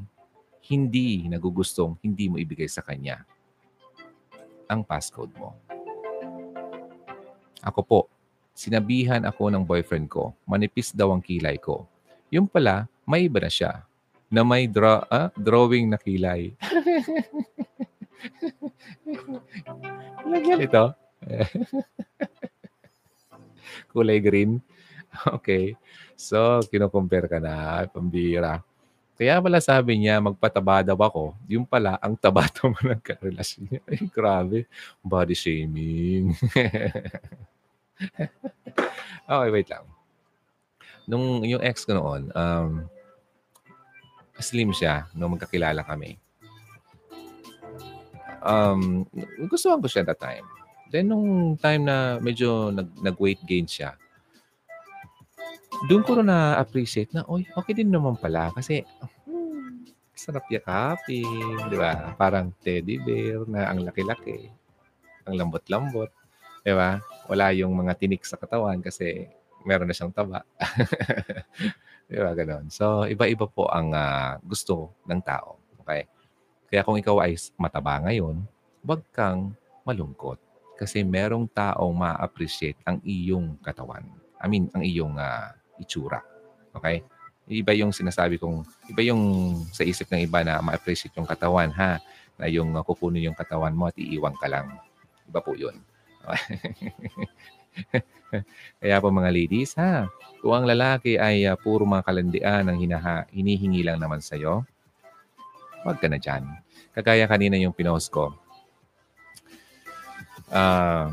hindi 0.70 1.26
nagugustong 1.28 1.97
hindi 2.06 2.30
mo 2.30 2.38
ibigay 2.38 2.70
sa 2.70 2.86
kanya 2.86 3.26
ang 4.70 4.86
passcode 4.86 5.34
mo. 5.36 5.58
Ako 7.64 7.80
po, 7.84 7.99
Sinabihan 8.54 9.26
ako 9.26 9.49
ng 9.49 9.66
boyfriend 9.66 10.08
ko, 10.14 10.38
manipis 10.45 10.93
daw 10.93 11.10
ang 11.10 11.26
kilay 11.26 11.58
ko. 11.58 11.89
Yung 12.30 12.45
pala, 12.45 12.86
may 13.06 13.26
iba 13.26 13.41
na 13.41 13.49
siya 13.49 13.82
na 14.34 14.41
may 14.41 14.70
draw, 14.70 15.06
ah, 15.10 15.30
drawing 15.38 15.89
na 15.89 15.97
kilay. 15.97 16.54
Lagyan 20.26 20.66
ito. 20.66 20.86
Kulay 23.93 24.18
green. 24.22 24.62
Okay. 25.38 25.78
So, 26.18 26.66
kino-compare 26.70 27.30
ka 27.30 27.38
na, 27.38 27.86
pambira. 27.89 28.62
Kaya 29.14 29.38
pala 29.38 29.62
sabi 29.62 30.01
niya, 30.01 30.18
magpataba 30.18 30.82
daw 30.82 30.97
ako. 30.97 31.38
Yung 31.45 31.70
pala, 31.70 32.01
ang 32.01 32.18
taba 32.18 32.49
daw 32.58 32.74
mo 32.74 32.80
ng 32.82 33.01
karelasyon 33.01 33.64
niya. 33.70 33.82
Ay, 33.86 34.01
grabe. 34.10 34.66
Body 35.06 35.38
shaming. 35.38 36.34
okay, 39.32 39.50
wait 39.50 39.70
lang. 39.70 39.86
Nung 41.06 41.44
yung 41.44 41.62
ex 41.62 41.84
ko 41.84 41.96
noon, 41.96 42.32
um, 42.34 42.88
slim 44.39 44.72
siya 44.76 45.08
nung 45.16 45.36
magkakilala 45.36 45.84
kami. 45.84 46.18
Um, 48.44 49.08
gustuhan 49.48 49.80
ko 49.80 49.88
siya 49.88 50.04
that 50.04 50.20
time. 50.20 50.44
Then 50.91 51.10
nung 51.10 51.56
time 51.58 51.88
na 51.88 52.20
medyo 52.20 52.70
nag, 52.70 52.91
nag-weight 53.00 53.41
gain 53.48 53.66
siya, 53.66 53.96
doon 55.89 56.04
ko 56.06 56.16
rin 56.16 56.30
na-appreciate 56.30 57.12
na, 57.12 57.28
oy, 57.28 57.44
okay 57.58 57.74
din 57.76 57.91
naman 57.91 58.16
pala. 58.16 58.54
Kasi, 58.56 58.86
hmm, 59.28 59.84
sarap 60.16 60.48
yakapin, 60.48 61.60
di 61.68 61.76
ba? 61.76 62.16
Parang 62.16 62.56
teddy 62.64 63.02
bear 63.02 63.44
na 63.50 63.68
ang 63.68 63.84
laki-laki. 63.84 64.48
Ang 65.28 65.36
lambot-lambot. 65.39 66.08
Di 66.64 66.72
ba? 66.72 67.03
Wala 67.28 67.51
yung 67.51 67.76
mga 67.76 67.99
tinik 67.99 68.24
sa 68.24 68.39
katawan 68.39 68.80
kasi 68.80 69.28
meron 69.68 69.88
na 69.88 69.95
siyang 69.95 70.16
taba. 70.16 70.47
di 72.11 72.20
ba? 72.20 72.32
Ganon. 72.32 72.72
So, 72.72 73.03
iba-iba 73.03 73.47
po 73.47 73.68
ang 73.68 73.91
uh, 73.91 74.39
gusto 74.39 74.95
ng 75.03 75.20
tao. 75.20 75.59
Okay? 75.84 76.07
Kaya 76.72 76.82
kung 76.88 76.95
ikaw 76.95 77.20
ay 77.20 77.36
mataba 77.59 77.99
ngayon, 78.07 78.47
huwag 78.84 79.03
kang 79.11 79.51
malungkot. 79.84 80.39
Kasi 80.80 81.03
merong 81.03 81.51
taong 81.51 81.93
ma-appreciate 81.93 82.80
ang 82.88 83.03
iyong 83.03 83.59
katawan. 83.61 84.03
I 84.39 84.47
mean, 84.47 84.72
ang 84.72 84.84
iyong 84.84 85.16
uh, 85.20 85.51
itsura. 85.80 86.24
Okay? 86.76 87.03
Iba 87.47 87.76
yung 87.76 87.91
sinasabi 87.91 88.39
kong, 88.39 88.64
iba 88.88 89.01
yung 89.03 89.22
sa 89.76 89.84
isip 89.84 90.07
ng 90.11 90.24
iba 90.24 90.41
na 90.47 90.64
ma-appreciate 90.64 91.14
yung 91.20 91.28
katawan, 91.28 91.76
ha? 91.76 91.99
Na 92.39 92.47
yung 92.47 92.72
uh, 92.72 92.84
kukunin 92.88 93.32
yung 93.32 93.38
katawan 93.38 93.76
mo 93.76 93.91
at 93.91 93.95
iiwan 93.99 94.36
ka 94.39 94.47
lang. 94.47 94.80
Iba 95.28 95.43
po 95.43 95.53
yun. 95.55 95.76
Kaya 98.82 99.01
po 99.03 99.11
mga 99.11 99.32
ladies, 99.32 99.76
ha? 99.78 100.07
Kung 100.43 100.55
ang 100.55 100.65
lalaki 100.67 101.19
ay 101.19 101.47
uh, 101.47 101.55
puro 101.55 101.86
mga 101.88 102.03
kalandian 102.03 102.67
ang 102.67 102.78
hinaha, 102.80 103.26
hinihingi 103.32 103.84
lang 103.86 103.99
naman 103.99 104.19
sa'yo, 104.19 104.65
huwag 105.84 105.99
ka 105.99 106.07
na 106.07 106.19
dyan. 106.19 106.43
Kagaya 106.95 107.28
kanina 107.28 107.59
yung 107.59 107.76
pinost 107.76 108.11
ko. 108.11 108.36
Uh, 110.53 111.09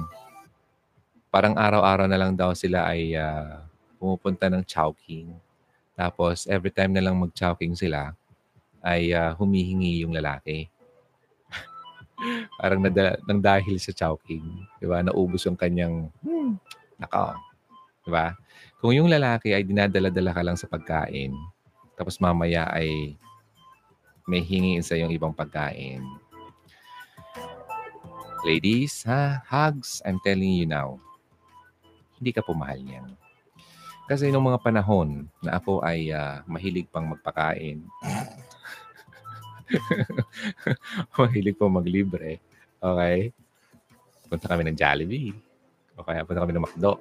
parang 1.30 1.54
araw-araw 1.56 2.06
na 2.10 2.18
lang 2.18 2.34
daw 2.34 2.52
sila 2.52 2.90
ay 2.90 3.14
uh, 3.14 3.62
pumupunta 3.98 4.50
ng 4.50 4.66
Chowking. 4.66 5.30
Tapos, 5.94 6.48
every 6.48 6.72
time 6.72 6.96
na 6.96 7.04
lang 7.04 7.18
mag-Chowking 7.18 7.76
sila, 7.76 8.16
ay 8.80 9.12
uh, 9.12 9.36
humihingi 9.36 10.02
yung 10.02 10.16
lalaki. 10.16 10.66
Parang 12.60 12.80
nada, 12.84 13.16
nang 13.24 13.40
dahil 13.40 13.76
sa 13.80 13.92
Chowking. 13.92 14.44
Di 14.80 14.86
ba? 14.86 15.00
Naubos 15.00 15.44
yung 15.48 15.56
kanyang, 15.56 16.08
hmm, 16.20 16.56
naka. 17.00 17.36
Di 18.04 18.10
ba? 18.12 18.36
Kung 18.80 18.96
yung 18.96 19.08
lalaki 19.08 19.52
ay 19.52 19.64
dinadala-dala 19.64 20.32
ka 20.32 20.42
lang 20.44 20.56
sa 20.56 20.68
pagkain, 20.68 21.32
tapos 21.96 22.16
mamaya 22.16 22.64
ay 22.72 23.16
may 24.24 24.40
hingiin 24.40 24.84
sa 24.84 24.96
yung 24.96 25.12
ibang 25.12 25.36
pagkain. 25.36 26.00
Ladies, 28.40 29.04
ha? 29.04 29.44
Hugs, 29.44 30.00
I'm 30.00 30.16
telling 30.24 30.56
you 30.56 30.64
now. 30.64 30.96
Hindi 32.16 32.32
ka 32.32 32.40
pumahal 32.40 32.80
niyan. 32.80 33.12
Kasi 34.08 34.32
nung 34.32 34.48
mga 34.48 34.64
panahon 34.64 35.28
na 35.44 35.60
ako 35.60 35.84
ay 35.84 36.08
uh, 36.10 36.40
mahilig 36.48 36.88
pang 36.88 37.04
magpakain, 37.06 37.84
mahilig 41.18 41.56
pang 41.56 41.72
maglibre, 41.72 42.40
okay? 42.82 43.32
Punta 44.30 44.46
kami 44.46 44.62
ng 44.66 44.78
Jollibee. 44.78 45.34
O 45.98 46.06
kaya 46.06 46.24
punta 46.24 46.40
kami 46.40 46.56
ng 46.56 46.64
McDo. 46.64 46.96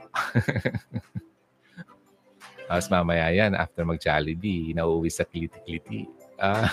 Tapos 2.69 2.85
mamaya 2.93 3.33
yan, 3.33 3.57
after 3.57 3.81
mag-Jollibee, 3.81 4.77
nauwi 4.77 5.09
sa 5.09 5.25
kliti-kliti. 5.25 6.05
Uh, 6.37 6.69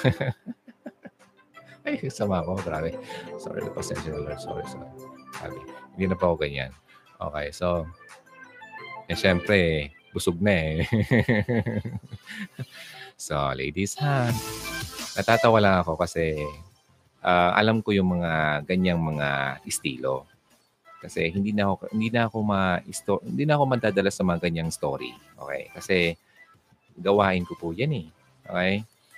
ay, 1.89 2.05
sama 2.13 2.45
ko. 2.45 2.53
Grabe. 2.61 3.01
Sorry, 3.41 3.65
pasensya 3.73 4.13
na. 4.13 4.37
Sorry, 4.37 4.61
sorry. 4.69 4.93
Sabi, 5.41 5.57
hindi 5.97 6.13
na 6.13 6.21
pa 6.21 6.29
ako 6.29 6.45
ganyan. 6.45 6.69
Okay, 7.17 7.49
so, 7.49 7.89
eh, 9.09 9.17
syempre, 9.17 9.89
busog 10.13 10.37
na 10.37 10.53
eh. 10.53 10.85
so, 13.17 13.41
ladies 13.57 13.97
ha, 13.97 14.29
natatawa 15.17 15.59
lang 15.59 15.77
ako 15.81 15.97
kasi 15.97 16.45
uh, 17.25 17.51
alam 17.57 17.81
ko 17.81 17.91
yung 17.97 18.21
mga 18.21 18.63
ganyang 18.69 19.01
mga 19.01 19.61
estilo. 19.65 20.29
Kasi 21.01 21.33
hindi 21.33 21.53
na 21.53 21.73
ako 21.73 21.93
hindi 21.93 22.09
na 22.13 22.29
ako 22.29 22.39
ma 22.45 22.81
hindi 23.25 23.45
na 23.45 23.55
ako 23.57 23.65
madadala 23.69 24.11
sa 24.13 24.23
mga 24.23 24.49
ganyang 24.49 24.71
story. 24.73 25.13
Okay? 25.41 25.63
Kasi 25.73 25.97
gawain 26.97 27.45
ko 27.49 27.57
po 27.57 27.73
'yan 27.73 27.93
eh. 27.97 28.09
Okay? 28.47 28.73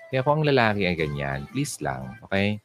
Kaya 0.09 0.25
kung 0.25 0.41
ang 0.41 0.49
lalaki 0.49 0.89
ay 0.89 0.97
ganyan, 0.97 1.45
please 1.53 1.85
lang, 1.85 2.17
okay? 2.25 2.57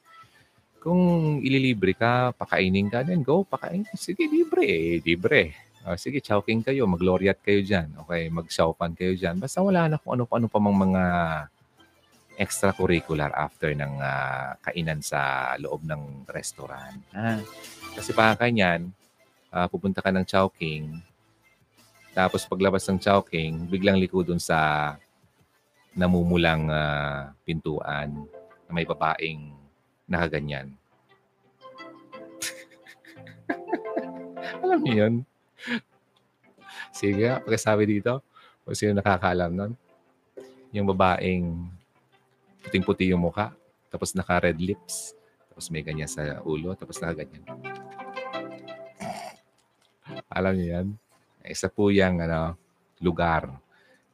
Kung 0.79 1.43
ililibre 1.43 1.91
ka, 1.91 2.31
pakainin 2.31 2.87
ka, 2.87 3.03
then 3.03 3.19
go, 3.19 3.43
pakain. 3.43 3.83
Sige, 3.99 4.23
libre 4.31 4.63
eh, 4.63 5.03
libre. 5.03 5.51
Uh, 5.83 5.99
sige, 5.99 6.23
chowking 6.23 6.63
kayo, 6.63 6.87
magloriat 6.87 7.43
kayo 7.43 7.59
dyan. 7.59 7.91
Okay, 8.07 8.31
mag-showpan 8.31 8.95
kayo 8.95 9.11
dyan. 9.19 9.43
Basta 9.43 9.59
wala 9.59 9.91
na 9.91 9.99
kung 9.99 10.15
ano-ano 10.15 10.47
pa 10.47 10.59
mang 10.63 10.75
mga 10.75 11.03
extracurricular 12.37 13.29
after 13.33 13.73
ng 13.73 13.93
uh, 14.01 14.57
kainan 14.65 15.01
sa 15.05 15.53
loob 15.61 15.85
ng 15.85 16.25
restaurant. 16.29 16.97
Ha? 17.13 17.37
Kasi 17.93 18.09
baka 18.13 18.47
kanyan, 18.47 18.89
uh, 19.53 19.69
pupunta 19.69 20.01
ka 20.01 20.09
ng 20.09 20.25
chowking, 20.25 20.97
tapos 22.13 22.45
paglabas 22.45 22.85
ng 22.89 23.01
chowking, 23.01 23.65
biglang 23.69 23.97
liko 23.97 24.21
dun 24.21 24.37
sa 24.37 24.93
namumulang 25.93 26.69
uh, 26.69 27.33
pintuan 27.45 28.25
na 28.65 28.71
may 28.73 28.85
babaeng 28.85 29.53
nakaganyan. 30.09 30.73
Alam 34.65 34.79
niyo 34.85 34.93
yun? 35.05 35.13
Sige 36.93 37.29
pakisabi 37.41 37.89
dito. 37.89 38.21
Kung 38.61 38.77
sino 38.77 38.93
nakakaalam 38.93 39.51
nun. 39.53 39.73
Yung 40.69 40.85
babaeng 40.89 41.69
puting-puti 42.63 43.11
yung 43.11 43.21
mukha, 43.21 43.53
tapos 43.91 44.15
naka-red 44.17 44.57
lips, 44.57 45.13
tapos 45.51 45.69
may 45.69 45.85
ganyan 45.85 46.09
sa 46.09 46.41
ulo, 46.41 46.73
tapos 46.73 46.97
naka-ganyan. 46.97 47.45
Alam 50.31 50.53
niyo 50.57 50.67
yan? 50.79 50.87
Isa 51.45 51.69
po 51.69 51.93
yung 51.93 52.23
ano, 52.23 52.57
lugar 53.03 53.51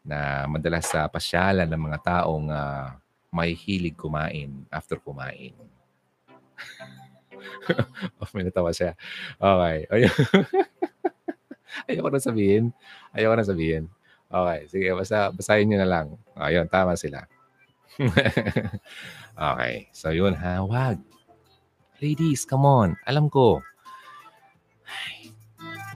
na 0.03 0.49
madalas 0.49 0.89
sa 0.89 1.05
pasyalan 1.05 1.69
ng 1.69 1.81
mga 1.85 1.99
taong 2.01 2.49
uh, 2.49 2.97
may 3.29 3.53
hilig 3.53 3.93
kumain 3.93 4.65
after 4.73 4.97
kumain. 4.97 5.53
oh, 8.19 8.29
may 8.33 8.43
natawa 8.43 8.73
siya. 8.73 8.97
Okay. 9.37 9.77
Ayoko 11.89 12.09
na 12.09 12.19
sabihin. 12.19 12.73
Ayoko 13.13 13.35
na 13.37 13.45
sabihin. 13.45 13.85
Okay, 14.29 14.59
sige, 14.69 14.87
basta 14.93 15.33
basahin 15.33 15.65
niyo 15.69 15.81
na 15.81 15.89
lang. 15.89 16.07
Ayun, 16.37 16.69
tama 16.69 16.93
sila. 16.93 17.25
okay, 19.35 19.91
so 19.91 20.15
yun 20.15 20.31
ha, 20.31 20.63
wag. 20.63 21.03
Ladies, 21.99 22.47
come 22.47 22.63
on. 22.63 22.95
Alam 23.03 23.27
ko. 23.27 23.59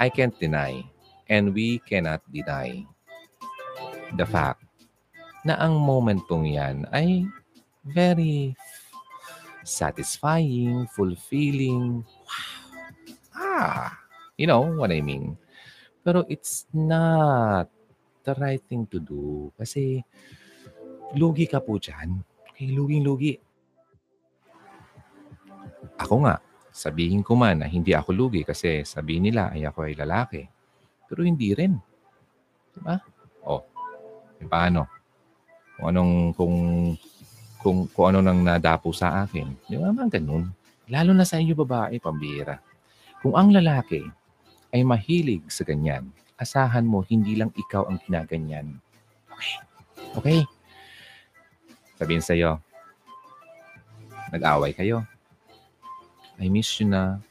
I 0.04 0.12
can't 0.12 0.36
deny 0.36 0.84
and 1.32 1.56
we 1.56 1.80
cannot 1.88 2.20
deny 2.28 2.84
the 4.20 4.28
fact 4.28 4.68
na 5.48 5.56
ang 5.56 5.80
moment 5.80 6.20
pong 6.28 6.44
yan 6.44 6.84
ay 6.92 7.24
very 7.88 8.52
satisfying, 9.64 10.84
fulfilling. 10.92 12.04
Wow. 12.04 12.64
Ah, 13.34 13.96
you 14.36 14.44
know 14.44 14.62
what 14.76 14.92
I 14.92 15.00
mean. 15.00 15.40
Pero 16.04 16.28
it's 16.28 16.68
not 16.76 17.72
the 18.28 18.36
right 18.36 18.60
thing 18.68 18.88
to 18.92 19.00
do. 19.00 19.56
Kasi 19.56 20.04
lugi 21.18 21.46
ka 21.46 21.62
po 21.62 21.78
dyan. 21.78 22.22
Okay, 22.54 22.70
luging-lugi. 22.74 23.34
Ako 25.98 26.26
nga, 26.26 26.42
sabihin 26.74 27.22
ko 27.22 27.38
man 27.38 27.62
na 27.62 27.68
hindi 27.70 27.94
ako 27.94 28.14
lugi 28.14 28.42
kasi 28.42 28.82
sabihin 28.82 29.30
nila 29.30 29.54
ay 29.54 29.66
ako 29.66 29.86
ay 29.86 29.94
lalaki. 29.98 30.42
Pero 31.06 31.22
hindi 31.22 31.54
rin. 31.54 31.78
Diba? 32.74 32.98
O, 33.46 33.62
oh, 33.62 33.64
paano? 34.50 34.90
Kung 35.78 35.88
anong, 35.94 36.14
kung, 36.34 36.56
kung, 37.62 37.78
kung 37.94 38.06
ano 38.14 38.20
nang 38.26 38.42
nadapo 38.42 38.90
sa 38.90 39.26
akin. 39.26 39.70
Di 39.70 39.78
ba? 39.78 39.94
Mga 39.94 40.22
ganun. 40.22 40.50
Lalo 40.90 41.12
na 41.14 41.26
sa 41.26 41.38
inyo 41.38 41.54
babae, 41.54 42.02
pambira. 42.02 42.58
Kung 43.22 43.38
ang 43.38 43.54
lalaki 43.54 44.04
ay 44.74 44.82
mahilig 44.82 45.46
sa 45.48 45.64
ganyan, 45.64 46.10
asahan 46.36 46.84
mo 46.84 47.06
hindi 47.06 47.38
lang 47.38 47.54
ikaw 47.54 47.88
ang 47.88 48.02
ginaganyan. 48.04 48.82
Okay? 49.30 49.56
Okay? 50.18 50.40
Sabihin 52.04 52.20
sa'yo, 52.20 52.60
nag-away 54.28 54.76
kayo. 54.76 55.08
I 56.36 56.52
miss 56.52 56.68
you 56.84 56.92
na. 56.92 57.24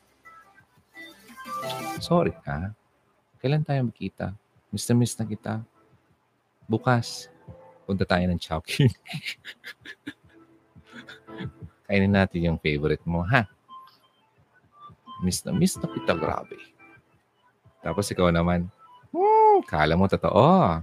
Sorry 2.01 2.33
ka. 2.41 2.73
Kailan 3.37 3.69
tayo 3.69 3.85
magkita? 3.85 4.33
Miss 4.73 4.89
na 4.89 4.97
miss 4.97 5.13
na 5.21 5.29
kita. 5.29 5.61
Bukas, 6.65 7.29
punta 7.85 8.09
tayo 8.09 8.25
ng 8.25 8.41
Chowking. 8.41 8.89
Kainin 11.85 12.17
natin 12.17 12.49
yung 12.49 12.57
favorite 12.57 13.05
mo, 13.05 13.21
ha? 13.29 13.45
Miss 15.21 15.45
na 15.45 15.53
miss 15.53 15.77
na 15.77 15.85
kita, 15.85 16.17
grabe. 16.17 16.57
Tapos 17.85 18.09
ikaw 18.09 18.33
naman, 18.33 18.73
hmm, 19.13 19.69
kala 19.69 20.01
mo 20.01 20.09
totoo. 20.09 20.81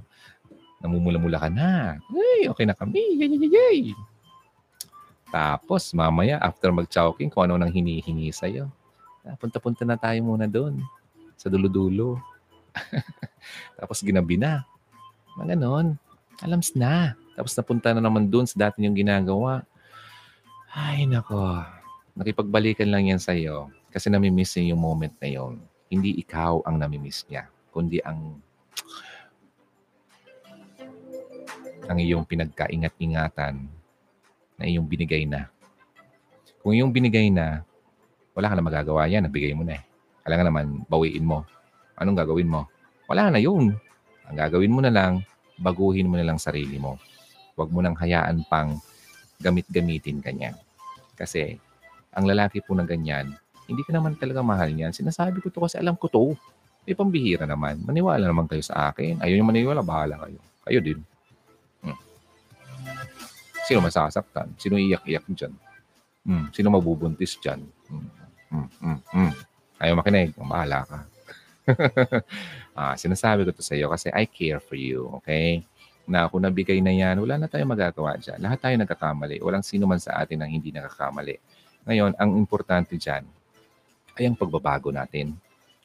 Namumula-mula 0.80 1.38
ka 1.39 1.49
na. 1.51 1.99
Ay, 2.11 2.47
okay 2.47 2.63
na 2.63 2.75
kami. 2.75 2.95
Yay, 2.95 3.27
yay, 3.27 3.49
yay. 3.51 3.80
Tapos, 5.30 5.93
mamaya, 5.93 6.41
after 6.41 6.73
mag-chowking, 6.73 7.30
kung 7.30 7.45
ano 7.45 7.59
nang 7.59 7.69
hinihingi 7.69 8.34
sa'yo. 8.34 8.71
Ah, 9.21 9.38
Punta-punta 9.38 9.86
na 9.86 9.99
tayo 9.99 10.17
muna 10.25 10.49
doon. 10.49 10.82
Sa 11.38 11.51
dulo-dulo. 11.51 12.17
Tapos, 13.77 14.01
ginabi 14.01 14.39
na. 14.39 14.65
Mga 15.38 15.53
ganon. 15.53 15.99
Alams 16.41 16.73
na. 16.73 17.13
Tapos, 17.38 17.53
napunta 17.53 17.93
na 17.93 18.01
naman 18.01 18.25
doon 18.25 18.49
sa 18.49 18.57
dati 18.57 18.82
yung 18.82 18.97
ginagawa. 18.97 19.61
Ay, 20.73 21.05
nako. 21.05 21.61
Nakipagbalikan 22.17 22.89
lang 22.89 23.11
yan 23.13 23.21
sa'yo. 23.21 23.69
Kasi 23.89 24.09
namimiss 24.09 24.57
niya 24.57 24.73
yung 24.73 24.82
moment 24.82 25.13
na 25.21 25.30
yon. 25.30 25.61
Hindi 25.89 26.17
ikaw 26.21 26.61
ang 26.65 26.77
namimiss 26.77 27.25
niya, 27.25 27.49
kundi 27.73 27.97
ang 28.05 28.38
ang 31.89 31.97
iyong 31.97 32.23
pinagkaingat-ingatan 32.29 33.65
na 34.61 34.63
iyong 34.63 34.85
binigay 34.85 35.25
na. 35.25 35.49
Kung 36.61 36.77
iyong 36.77 36.93
binigay 36.93 37.33
na, 37.33 37.65
wala 38.37 38.53
ka 38.53 38.55
na 38.55 38.63
magagawa 38.63 39.09
yan. 39.09 39.25
Nabigay 39.25 39.57
mo 39.57 39.65
na 39.65 39.81
eh. 39.81 39.83
Kailangan 40.21 40.47
naman 40.53 40.65
bawiin 40.85 41.25
mo. 41.25 41.41
Anong 41.97 42.17
gagawin 42.21 42.45
mo? 42.45 42.69
Wala 43.09 43.33
na 43.33 43.41
yun. 43.41 43.73
Ang 44.29 44.37
gagawin 44.37 44.69
mo 44.69 44.85
na 44.85 44.93
lang, 44.93 45.25
baguhin 45.57 46.05
mo 46.05 46.15
na 46.15 46.29
lang 46.29 46.37
sarili 46.37 46.77
mo. 46.77 47.01
Huwag 47.57 47.73
mo 47.73 47.81
nang 47.81 47.97
hayaan 47.97 48.45
pang 48.45 48.77
gamit-gamitin 49.41 50.21
ka 50.21 50.29
niya. 50.29 50.53
Kasi 51.17 51.57
ang 52.13 52.29
lalaki 52.29 52.61
po 52.61 52.77
na 52.77 52.85
ganyan, 52.85 53.33
hindi 53.65 53.81
ka 53.81 53.91
naman 53.97 54.15
talaga 54.15 54.45
mahal 54.45 54.69
niyan. 54.69 54.93
Sinasabi 54.93 55.41
ko 55.41 55.49
to 55.49 55.65
kasi 55.65 55.81
alam 55.81 55.97
ko 55.97 56.05
to. 56.05 56.37
Eh, 56.85 56.93
pambihira 56.93 57.49
naman. 57.49 57.81
Maniwala 57.81 58.23
naman 58.23 58.45
kayo 58.45 58.61
sa 58.61 58.93
akin. 58.93 59.21
Ayaw 59.21 59.35
niyo 59.35 59.45
maniwala, 59.45 59.81
bahala 59.81 60.15
kayo. 60.25 60.39
Kayo 60.65 60.79
din. 60.81 60.99
Sino 63.70 63.86
masasaktan? 63.86 64.49
Sino 64.57 64.82
iyak-iyak 64.82 65.30
dyan? 65.30 65.53
Hmm. 66.26 66.49
Sino 66.49 66.74
mabubuntis 66.74 67.38
dyan? 67.38 67.61
Hmm. 67.86 68.09
Hmm. 68.49 68.67
Hmm. 68.82 68.99
Hmm. 69.13 69.34
Ayaw 69.78 69.93
makinig. 70.01 70.34
Bahala 70.34 70.89
ka. 70.89 70.99
ah, 72.80 72.97
sinasabi 72.97 73.45
ko 73.45 73.53
to 73.53 73.61
sa 73.61 73.78
iyo 73.78 73.93
kasi 73.93 74.09
I 74.09 74.26
care 74.26 74.57
for 74.57 74.74
you. 74.74 75.22
Okay? 75.22 75.61
Na 76.09 76.26
kung 76.26 76.41
nabigay 76.41 76.82
na 76.82 76.89
yan, 76.89 77.22
wala 77.22 77.38
na 77.38 77.45
tayong 77.45 77.70
magagawa 77.70 78.17
dyan. 78.17 78.41
Lahat 78.41 78.57
tayo 78.57 78.74
nagkakamali. 78.74 79.38
Walang 79.38 79.61
sino 79.61 79.86
man 79.86 80.01
sa 80.01 80.17
atin 80.17 80.41
ang 80.41 80.49
hindi 80.49 80.74
nakakamali. 80.74 81.38
Ngayon, 81.86 82.17
ang 82.17 82.34
importante 82.41 82.97
dyan 82.97 83.22
ay 84.17 84.26
ang 84.26 84.34
pagbabago 84.34 84.89
natin. 84.89 85.38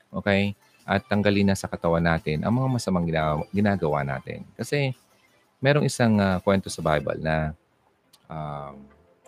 Okay? 0.09 0.57
At 0.89 1.05
tanggalin 1.05 1.53
na 1.53 1.57
sa 1.57 1.69
katawan 1.69 2.01
natin 2.01 2.49
ang 2.49 2.57
mga 2.57 2.69
masamang 2.81 3.05
gina- 3.05 3.45
ginagawa 3.53 4.01
natin. 4.01 4.41
Kasi 4.57 4.97
merong 5.61 5.85
isang 5.85 6.17
ah, 6.17 6.41
kwento 6.41 6.73
sa 6.73 6.81
Bible 6.81 7.21
na 7.21 7.53
um, 8.29 8.75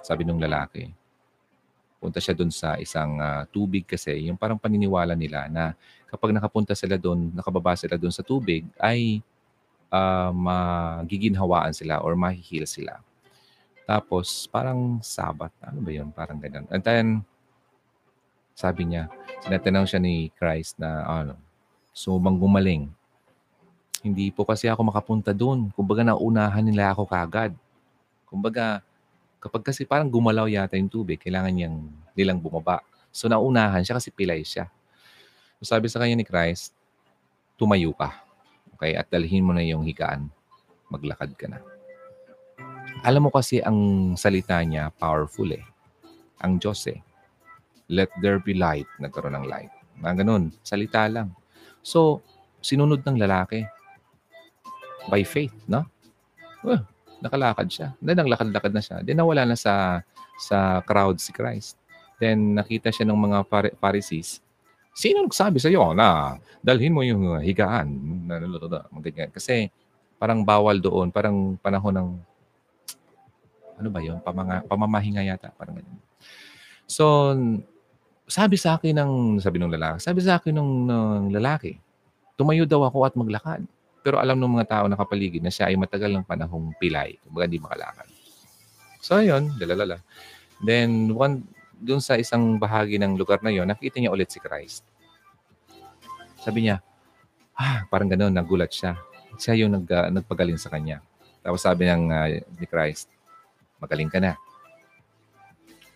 sabi 0.00 0.22
nung 0.22 0.38
lalaki, 0.38 0.92
punta 1.98 2.20
siya 2.20 2.36
doon 2.36 2.52
sa 2.52 2.76
isang 2.78 3.18
ah, 3.18 3.42
tubig 3.48 3.82
kasi, 3.82 4.28
yung 4.28 4.38
parang 4.38 4.60
paniniwala 4.60 5.16
nila 5.18 5.48
na 5.50 5.74
kapag 6.06 6.30
nakapunta 6.30 6.76
sila 6.76 6.94
doon, 7.00 7.34
nakababa 7.34 7.74
sila 7.74 7.98
doon 7.98 8.14
sa 8.14 8.22
tubig, 8.22 8.62
ay 8.78 9.24
ah, 9.90 10.30
magiginhawaan 10.30 11.74
sila 11.74 11.98
or 12.04 12.14
mahihil 12.14 12.68
sila. 12.68 13.00
Tapos, 13.86 14.50
parang 14.50 14.98
sabat. 14.98 15.54
Ano 15.62 15.78
ba 15.78 15.90
yun? 15.94 16.10
Parang 16.10 16.42
ganyan. 16.42 16.66
And 16.74 16.82
then, 16.82 17.06
sabi 18.50 18.82
niya, 18.82 19.06
sinatanong 19.46 19.86
siya 19.86 20.02
ni 20.02 20.34
Christ 20.34 20.74
na, 20.82 21.06
ano, 21.06 21.38
sumang 21.94 22.34
gumaling. 22.34 22.90
Hindi 24.02 24.34
po 24.34 24.42
kasi 24.42 24.66
ako 24.66 24.90
makapunta 24.90 25.30
doon. 25.30 25.70
Kumbaga, 25.70 26.02
naunahan 26.02 26.66
nila 26.66 26.90
ako 26.90 27.06
kagad. 27.06 27.54
Kumbaga, 28.26 28.82
kapag 29.38 29.62
kasi 29.62 29.86
parang 29.86 30.10
gumalaw 30.10 30.50
yata 30.50 30.74
yung 30.74 30.90
tubig, 30.90 31.22
kailangan 31.22 31.54
niyang 31.54 31.76
nilang 32.18 32.42
bumaba. 32.42 32.82
So, 33.14 33.30
naunahan 33.30 33.86
siya 33.86 33.96
kasi 33.96 34.10
pilay 34.10 34.42
siya. 34.42 34.68
So, 35.62 35.72
sabi 35.72 35.88
sa 35.88 36.02
kanya 36.02 36.20
ni 36.20 36.26
Christ, 36.26 36.74
tumayo 37.56 37.94
ka. 37.96 38.12
Okay? 38.76 38.92
At 38.98 39.08
dalhin 39.08 39.46
mo 39.46 39.56
na 39.56 39.64
yung 39.64 39.86
higaan. 39.86 40.28
Maglakad 40.92 41.32
ka 41.38 41.46
na. 41.48 41.62
Alam 43.06 43.28
mo 43.28 43.30
kasi 43.32 43.62
ang 43.62 44.12
salita 44.18 44.58
niya, 44.60 44.90
powerful 44.98 45.48
eh. 45.48 45.64
Ang 46.42 46.60
Diyos 46.60 46.84
eh. 46.90 47.00
Let 47.86 48.10
there 48.18 48.42
be 48.42 48.52
light. 48.52 48.88
Nagkaroon 48.98 49.38
ng 49.38 49.46
light. 49.46 49.72
Mga 50.02 50.26
ganun. 50.26 50.52
Salita 50.66 51.06
lang. 51.06 51.32
So, 51.80 52.20
sinunod 52.60 53.06
ng 53.06 53.16
lalaki. 53.16 53.62
By 55.06 55.22
faith, 55.22 55.54
no? 55.70 55.86
Well, 56.66 56.82
nakalakad 57.20 57.68
siya. 57.68 57.88
Then, 57.98 58.20
naglakad-lakad 58.20 58.72
na 58.72 58.82
siya. 58.82 58.96
Then, 59.02 59.20
nawala 59.20 59.48
na 59.48 59.56
sa 59.56 60.04
sa 60.36 60.84
crowd 60.84 61.16
si 61.16 61.32
Christ. 61.32 61.80
Then, 62.20 62.56
nakita 62.56 62.92
siya 62.92 63.08
ng 63.08 63.16
mga 63.16 63.38
Phari- 63.48 63.76
Pharisees. 63.76 64.40
Sino 64.96 65.24
nagsabi 65.24 65.60
sa 65.60 65.68
iyo 65.68 65.92
na 65.92 66.40
dalhin 66.64 66.92
mo 66.92 67.04
yung 67.04 67.36
uh, 67.36 67.40
higaan? 67.40 67.92
Ganyan. 69.04 69.30
Kasi, 69.32 69.68
parang 70.16 70.40
bawal 70.40 70.80
doon. 70.80 71.12
Parang 71.12 71.60
panahon 71.60 71.94
ng 71.94 72.08
ano 73.76 73.88
ba 73.92 74.00
yun? 74.00 74.16
Pamanga, 74.24 74.64
pamamahinga 74.64 75.20
yata. 75.20 75.52
Parang 75.52 75.76
ganyan. 75.76 76.00
So, 76.88 77.36
sabi 78.26 78.56
sa 78.56 78.80
akin 78.80 78.96
ng, 78.96 79.12
sabi 79.38 79.60
ng 79.60 79.70
lalaki, 79.70 79.98
sabi 80.00 80.20
sa 80.24 80.40
akin 80.40 80.54
ng, 80.56 80.70
ng 80.88 81.24
lalaki, 81.36 81.78
tumayo 82.34 82.64
daw 82.64 82.88
ako 82.88 83.06
at 83.06 83.14
maglakad. 83.14 83.62
Pero 84.06 84.22
alam 84.22 84.38
ng 84.38 84.54
mga 84.54 84.70
tao 84.70 84.84
na 84.86 84.94
kapaligid 84.94 85.42
na 85.42 85.50
siya 85.50 85.66
ay 85.66 85.74
matagal 85.74 86.14
ng 86.14 86.22
panahong 86.22 86.70
pilay. 86.78 87.18
Kumbaga 87.26 87.50
hindi 87.50 87.58
makalakad. 87.58 88.06
So, 89.02 89.18
ayun, 89.18 89.50
lalalala. 89.58 89.98
Then, 90.62 91.10
one, 91.10 91.42
dun 91.74 91.98
sa 91.98 92.14
isang 92.14 92.54
bahagi 92.62 93.02
ng 93.02 93.18
lugar 93.18 93.42
na 93.42 93.50
yon 93.50 93.66
nakita 93.66 93.98
niya 93.98 94.14
ulit 94.14 94.30
si 94.30 94.38
Christ. 94.38 94.86
Sabi 96.38 96.70
niya, 96.70 96.86
ah, 97.58 97.82
parang 97.90 98.06
gano'n, 98.06 98.30
nagulat 98.30 98.70
siya. 98.70 98.94
Siya 99.42 99.58
yung 99.58 99.74
nag, 99.74 99.86
ah, 99.90 100.06
nagpagaling 100.06 100.62
sa 100.62 100.70
kanya. 100.70 101.02
Tapos 101.42 101.66
sabi 101.66 101.90
ng 101.90 102.06
ah, 102.14 102.30
ni 102.30 102.66
Christ, 102.70 103.10
magaling 103.82 104.06
ka 104.06 104.22
na. 104.22 104.38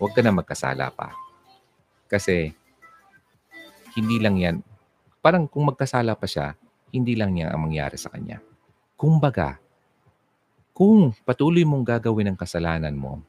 Huwag 0.02 0.18
ka 0.18 0.20
na 0.26 0.34
magkasala 0.34 0.90
pa. 0.90 1.14
Kasi, 2.10 2.50
hindi 3.94 4.18
lang 4.18 4.34
yan. 4.34 4.56
Parang 5.22 5.46
kung 5.46 5.70
magkasala 5.70 6.18
pa 6.18 6.26
siya, 6.26 6.58
hindi 6.90 7.14
lang 7.14 7.38
yan 7.38 7.50
ang 7.50 7.70
mangyari 7.70 7.96
sa 7.96 8.10
kanya. 8.10 8.42
Kumbaga, 8.98 9.58
kung 10.74 11.14
patuloy 11.24 11.64
mong 11.66 11.86
gagawin 11.86 12.30
ang 12.30 12.38
kasalanan 12.38 12.94
mo, 12.94 13.22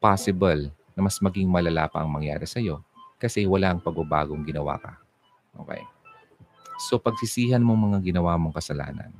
possible 0.00 0.72
na 0.96 1.00
mas 1.04 1.20
maging 1.20 1.48
malala 1.48 1.86
pa 1.88 2.00
ang 2.00 2.10
mangyari 2.10 2.48
sa 2.48 2.58
iyo 2.58 2.80
kasi 3.20 3.44
wala 3.44 3.76
ang 3.76 3.80
pagbabagong 3.84 4.42
ginawa 4.48 4.80
ka. 4.80 4.96
Okay? 5.60 5.84
So, 6.80 6.96
pagsisihan 6.96 7.60
mo 7.60 7.76
mga 7.76 8.00
ginawa 8.00 8.40
mong 8.40 8.56
kasalanan, 8.56 9.12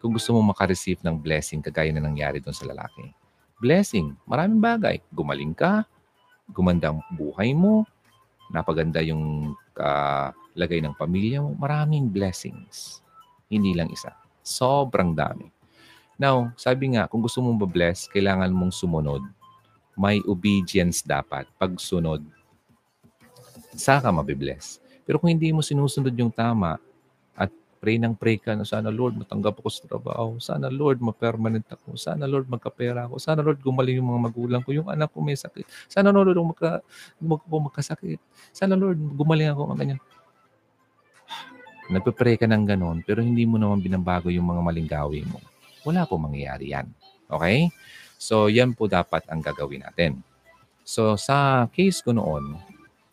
kung 0.00 0.16
gusto 0.16 0.32
mo 0.32 0.40
makareceive 0.40 0.98
ng 1.04 1.20
blessing 1.20 1.60
kagaya 1.60 1.92
na 1.92 2.00
nangyari 2.00 2.40
doon 2.40 2.56
sa 2.56 2.64
lalaki, 2.64 3.12
blessing, 3.60 4.16
maraming 4.24 4.58
bagay. 4.58 4.96
Gumaling 5.12 5.52
ka, 5.54 5.84
gumanda 6.50 6.90
ang 6.90 7.04
buhay 7.14 7.52
mo, 7.54 7.86
napaganda 8.50 8.98
yung 9.04 9.54
ah, 9.78 10.34
lagay 10.56 10.80
ng 10.84 10.96
pamilya 10.96 11.40
mo, 11.40 11.56
maraming 11.56 12.08
blessings. 12.08 13.00
Hindi 13.48 13.76
lang 13.76 13.92
isa. 13.92 14.12
Sobrang 14.40 15.12
dami. 15.12 15.48
Now, 16.20 16.52
sabi 16.54 16.94
nga, 16.94 17.08
kung 17.08 17.24
gusto 17.24 17.40
mong 17.42 17.66
ba-bless, 17.66 18.06
kailangan 18.08 18.52
mong 18.52 18.72
sumunod. 18.72 19.22
May 19.98 20.22
obedience 20.24 21.04
dapat. 21.04 21.48
Pagsunod, 21.60 22.22
saka 23.76 24.12
mabibless. 24.12 24.80
Pero 25.02 25.18
kung 25.18 25.32
hindi 25.32 25.50
mo 25.50 25.64
sinusunod 25.64 26.14
yung 26.14 26.30
tama 26.30 26.78
at 27.34 27.50
pray 27.82 27.98
ng 27.98 28.14
pray 28.14 28.38
ka 28.38 28.54
na 28.54 28.62
sana 28.62 28.94
Lord 28.94 29.18
matanggap 29.18 29.58
ako 29.58 29.68
sa 29.68 29.82
trabaho, 29.90 30.38
sana 30.38 30.70
Lord 30.70 31.02
ma-permanent 31.02 31.66
ako, 31.66 31.98
sana 31.98 32.30
Lord 32.30 32.46
magkapera 32.46 33.10
ako, 33.10 33.18
sana 33.18 33.42
Lord 33.42 33.58
gumaling 33.58 33.98
yung 33.98 34.14
mga 34.14 34.22
magulang 34.30 34.62
ko, 34.62 34.70
yung 34.70 34.86
anak 34.86 35.10
ko 35.10 35.18
may 35.18 35.34
sakit, 35.34 35.66
sana 35.90 36.14
Lord 36.14 36.38
magka, 36.38 36.78
mag, 37.18 37.42
magkasakit, 37.42 38.22
sana 38.54 38.78
Lord 38.78 39.02
gumaling 39.18 39.50
ako, 39.50 39.74
mga 39.74 39.78
ganyan. 39.82 40.00
Nagpe-pray 41.92 42.40
ka 42.40 42.48
ng 42.48 42.64
ganon, 42.64 43.04
pero 43.04 43.20
hindi 43.20 43.44
mo 43.44 43.60
naman 43.60 43.84
binabago 43.84 44.32
yung 44.32 44.48
mga 44.48 44.62
maling 44.64 44.88
gawin 44.88 45.26
mo, 45.28 45.38
wala 45.84 46.08
po 46.08 46.16
mangyayari 46.16 46.72
yan. 46.72 46.88
Okay? 47.28 47.68
So, 48.16 48.48
yan 48.48 48.72
po 48.72 48.86
dapat 48.88 49.26
ang 49.28 49.44
gagawin 49.44 49.84
natin. 49.84 50.24
So, 50.82 51.14
sa 51.20 51.68
case 51.70 52.02
ko 52.02 52.14
noon, 52.16 52.58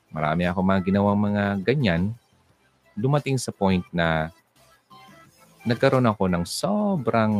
marami 0.09 0.45
ako 0.47 0.59
mga 0.63 0.81
ginawang 0.85 1.19
mga 1.19 1.43
ganyan, 1.65 2.13
dumating 2.97 3.37
sa 3.37 3.53
point 3.53 3.85
na 3.93 4.33
nagkaroon 5.63 6.07
ako 6.07 6.23
ng 6.29 6.43
sobrang 6.45 7.33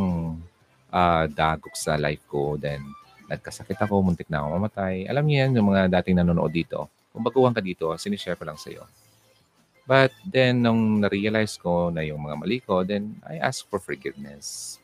uh, 0.91 1.25
dagok 1.29 1.73
sa 1.73 1.95
life 1.97 2.23
ko. 2.29 2.57
Then, 2.57 2.83
nagkasakit 3.29 3.77
ako, 3.77 4.01
muntik 4.01 4.27
na 4.27 4.41
ako 4.41 4.47
mamatay. 4.57 5.05
Alam 5.05 5.29
niyo 5.29 5.45
yan, 5.45 5.51
yung 5.61 5.69
mga 5.69 5.93
dating 5.99 6.21
nanonood 6.21 6.53
dito. 6.53 6.89
Kung 7.13 7.21
baguhan 7.25 7.53
ka 7.53 7.61
dito, 7.61 7.93
sinishare 7.97 8.37
ko 8.37 8.45
lang 8.45 8.57
sa 8.57 8.69
iyo. 8.73 8.85
But 9.89 10.13
then, 10.21 10.61
nung 10.61 11.01
na-realize 11.01 11.57
ko 11.57 11.89
na 11.89 12.05
yung 12.05 12.21
mga 12.21 12.35
mali 12.37 12.61
ko, 12.61 12.85
then 12.85 13.17
I 13.25 13.41
ask 13.41 13.65
for 13.65 13.81
forgiveness. 13.81 14.77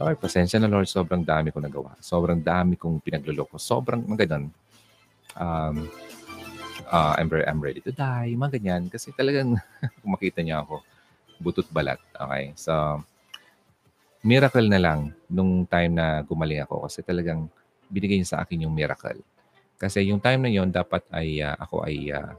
Lord, 0.00 0.16
pasensya 0.16 0.56
na 0.56 0.72
Lord, 0.72 0.88
sobrang 0.88 1.20
dami 1.20 1.52
ko 1.52 1.60
nagawa. 1.60 1.92
Sobrang 2.00 2.40
dami 2.40 2.80
kong 2.80 3.04
pinagluloko. 3.04 3.60
Sobrang, 3.60 4.00
mga 4.00 4.24
ganun. 4.24 4.48
Um, 5.36 5.84
uh, 6.88 7.12
I'm, 7.20 7.28
I'm 7.28 7.60
ready 7.60 7.84
to 7.84 7.92
die, 7.92 8.32
mga 8.40 8.56
ganyan. 8.56 8.88
Kasi 8.88 9.12
talagang, 9.12 9.60
kung 10.00 10.10
makita 10.16 10.40
niya 10.40 10.64
ako, 10.64 10.80
butot 11.36 11.68
balat. 11.68 12.00
Okay? 12.16 12.56
So, 12.56 13.04
miracle 14.24 14.64
na 14.64 14.80
lang 14.80 15.12
nung 15.28 15.68
time 15.68 15.92
na 15.96 16.24
gumaling 16.24 16.64
ako 16.64 16.88
kasi 16.88 17.04
talagang 17.04 17.52
binigay 17.92 18.16
niya 18.16 18.36
sa 18.36 18.40
akin 18.48 18.64
yung 18.64 18.72
miracle. 18.72 19.20
Kasi 19.80 20.08
yung 20.08 20.24
time 20.24 20.48
na 20.48 20.52
yon 20.52 20.68
dapat 20.68 21.04
ay 21.12 21.40
uh, 21.40 21.56
ako 21.56 21.84
ay 21.84 22.12
uh, 22.12 22.32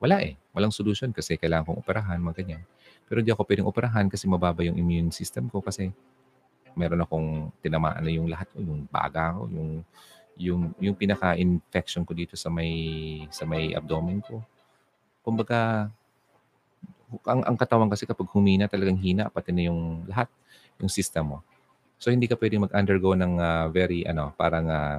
wala 0.00 0.20
eh. 0.24 0.36
Walang 0.56 0.72
solution 0.72 1.12
kasi 1.12 1.36
kailangan 1.36 1.68
kong 1.68 1.80
operahan, 1.84 2.16
mga 2.16 2.36
ganyan. 2.40 2.62
Pero 3.04 3.20
hindi 3.20 3.28
ako 3.28 3.44
pwedeng 3.44 3.68
operahan 3.68 4.08
kasi 4.08 4.24
mababa 4.24 4.64
yung 4.64 4.80
immune 4.80 5.12
system 5.12 5.52
ko 5.52 5.60
kasi 5.60 5.92
meron 6.72 7.04
akong 7.04 7.52
tinamaan 7.60 8.00
na 8.00 8.08
yung 8.08 8.28
lahat 8.32 8.48
ko, 8.56 8.64
yung 8.64 8.88
baga 8.88 9.36
ko, 9.36 9.52
yung 9.52 9.84
yung 10.36 10.60
yung 10.80 10.96
pinaka-infection 10.96 12.04
ko 12.04 12.12
dito 12.12 12.36
sa 12.36 12.52
may 12.52 12.72
sa 13.28 13.44
may 13.44 13.72
abdomen 13.72 14.24
ko. 14.24 14.40
Kumbaga 15.20 15.92
ang, 17.24 17.40
ang 17.44 17.56
katawan 17.56 17.88
kasi 17.92 18.04
kapag 18.04 18.28
humina 18.32 18.68
talagang 18.68 18.98
hina 18.98 19.28
pati 19.28 19.52
na 19.52 19.68
yung 19.68 20.04
lahat 20.08 20.28
yung 20.80 20.92
system 20.92 21.36
mo. 21.36 21.38
So 21.96 22.12
hindi 22.12 22.28
ka 22.28 22.36
pwedeng 22.36 22.68
mag-undergo 22.68 23.16
ng 23.16 23.40
uh, 23.40 23.66
very 23.72 24.04
ano 24.04 24.32
parang 24.36 24.68
uh, 24.68 24.98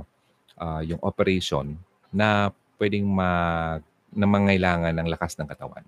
uh, 0.58 0.82
yung 0.82 0.98
operation 1.06 1.78
na 2.10 2.50
pwedeng 2.82 3.06
mag 3.06 3.86
na 4.18 4.26
mangailangan 4.26 4.98
ng 4.98 5.08
lakas 5.14 5.38
ng 5.38 5.46
katawan. 5.46 5.86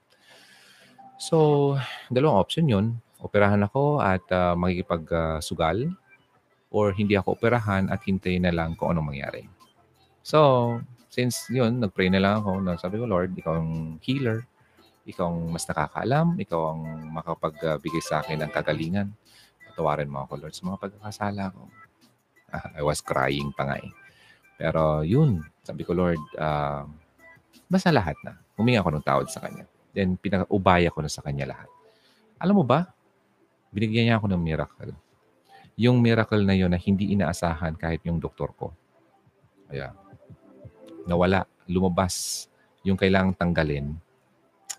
So, 1.19 1.75
dalawang 2.07 2.39
option 2.39 2.69
yun. 2.69 3.01
Operahan 3.19 3.59
ako 3.65 3.99
at 3.99 4.23
uh, 4.31 4.55
makikipag-sugal 4.55 5.91
uh, 5.91 5.97
or 6.71 6.95
hindi 6.95 7.17
ako 7.17 7.35
operahan 7.35 7.91
at 7.91 7.99
hintayin 8.05 8.47
na 8.47 8.55
lang 8.55 8.77
kung 8.79 8.95
anong 8.95 9.11
mangyari. 9.11 9.49
So, 10.23 10.79
since 11.09 11.49
yun, 11.49 11.81
nag-pray 11.81 12.07
na 12.07 12.21
lang 12.21 12.39
ako. 12.39 12.63
Na 12.63 12.77
sabi 12.79 13.01
ko, 13.01 13.09
Lord, 13.09 13.33
ikaw 13.35 13.59
ang 13.59 13.99
healer. 14.05 14.45
Ikaw 15.09 15.25
ang 15.25 15.39
mas 15.49 15.65
nakakaalam. 15.65 16.37
Ikaw 16.37 16.61
ang 16.71 16.81
makapagbigay 17.11 18.03
sa 18.05 18.21
akin 18.21 18.45
ng 18.45 18.51
kagalingan. 18.53 19.11
Patawarin 19.73 20.07
mo 20.07 20.23
ako, 20.23 20.39
Lord, 20.39 20.55
sa 20.55 20.63
mga 20.69 20.79
pagkakasala 20.79 21.43
ko. 21.51 21.61
I 22.77 22.81
was 22.85 23.01
crying 23.01 23.51
pa 23.51 23.67
nga 23.67 23.77
eh. 23.81 23.91
Pero 24.55 25.03
yun, 25.03 25.43
sabi 25.65 25.83
ko, 25.83 25.97
Lord, 25.97 26.21
uh, 26.37 26.85
basta 27.69 27.93
lahat 27.93 28.17
na. 28.25 28.35
Huminga 28.57 28.81
ako 28.81 28.97
ng 28.97 29.05
tawad 29.05 29.27
sa 29.29 29.39
Kanya. 29.39 29.69
Then, 29.93 30.17
pinaka-ubaya 30.17 30.89
ko 30.89 31.05
na 31.05 31.09
sa 31.13 31.21
Kanya 31.21 31.53
lahat. 31.53 31.69
Alam 32.41 32.59
mo 32.59 32.65
ba, 32.65 32.89
binigyan 33.69 34.09
niya 34.09 34.15
ako 34.17 34.27
ng 34.33 34.41
miracle. 34.41 34.91
Yung 35.79 36.01
miracle 36.03 36.43
na 36.43 36.57
yun 36.57 36.73
na 36.73 36.81
hindi 36.81 37.13
inaasahan 37.15 37.77
kahit 37.77 38.03
yung 38.03 38.19
doktor 38.19 38.51
ko. 38.57 38.73
Kaya, 39.69 39.93
nawala, 41.05 41.45
lumabas 41.69 42.49
yung 42.83 42.97
kailangang 42.97 43.37
tanggalin 43.37 43.95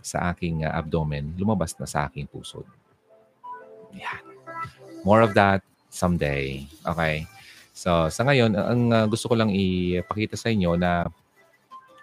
sa 0.02 0.32
aking 0.32 0.66
uh, 0.66 0.72
abdomen, 0.74 1.36
lumabas 1.36 1.76
na 1.78 1.86
sa 1.86 2.08
aking 2.08 2.26
puso. 2.26 2.66
Yan. 3.94 4.24
More 5.06 5.22
of 5.24 5.32
that 5.36 5.62
someday. 5.88 6.64
Okay? 6.84 7.24
So, 7.72 8.08
sa 8.12 8.24
ngayon, 8.26 8.56
ang 8.56 8.82
uh, 8.92 9.06
gusto 9.08 9.30
ko 9.30 9.34
lang 9.36 9.52
ipakita 9.52 10.36
sa 10.36 10.52
inyo 10.52 10.76
na 10.76 11.08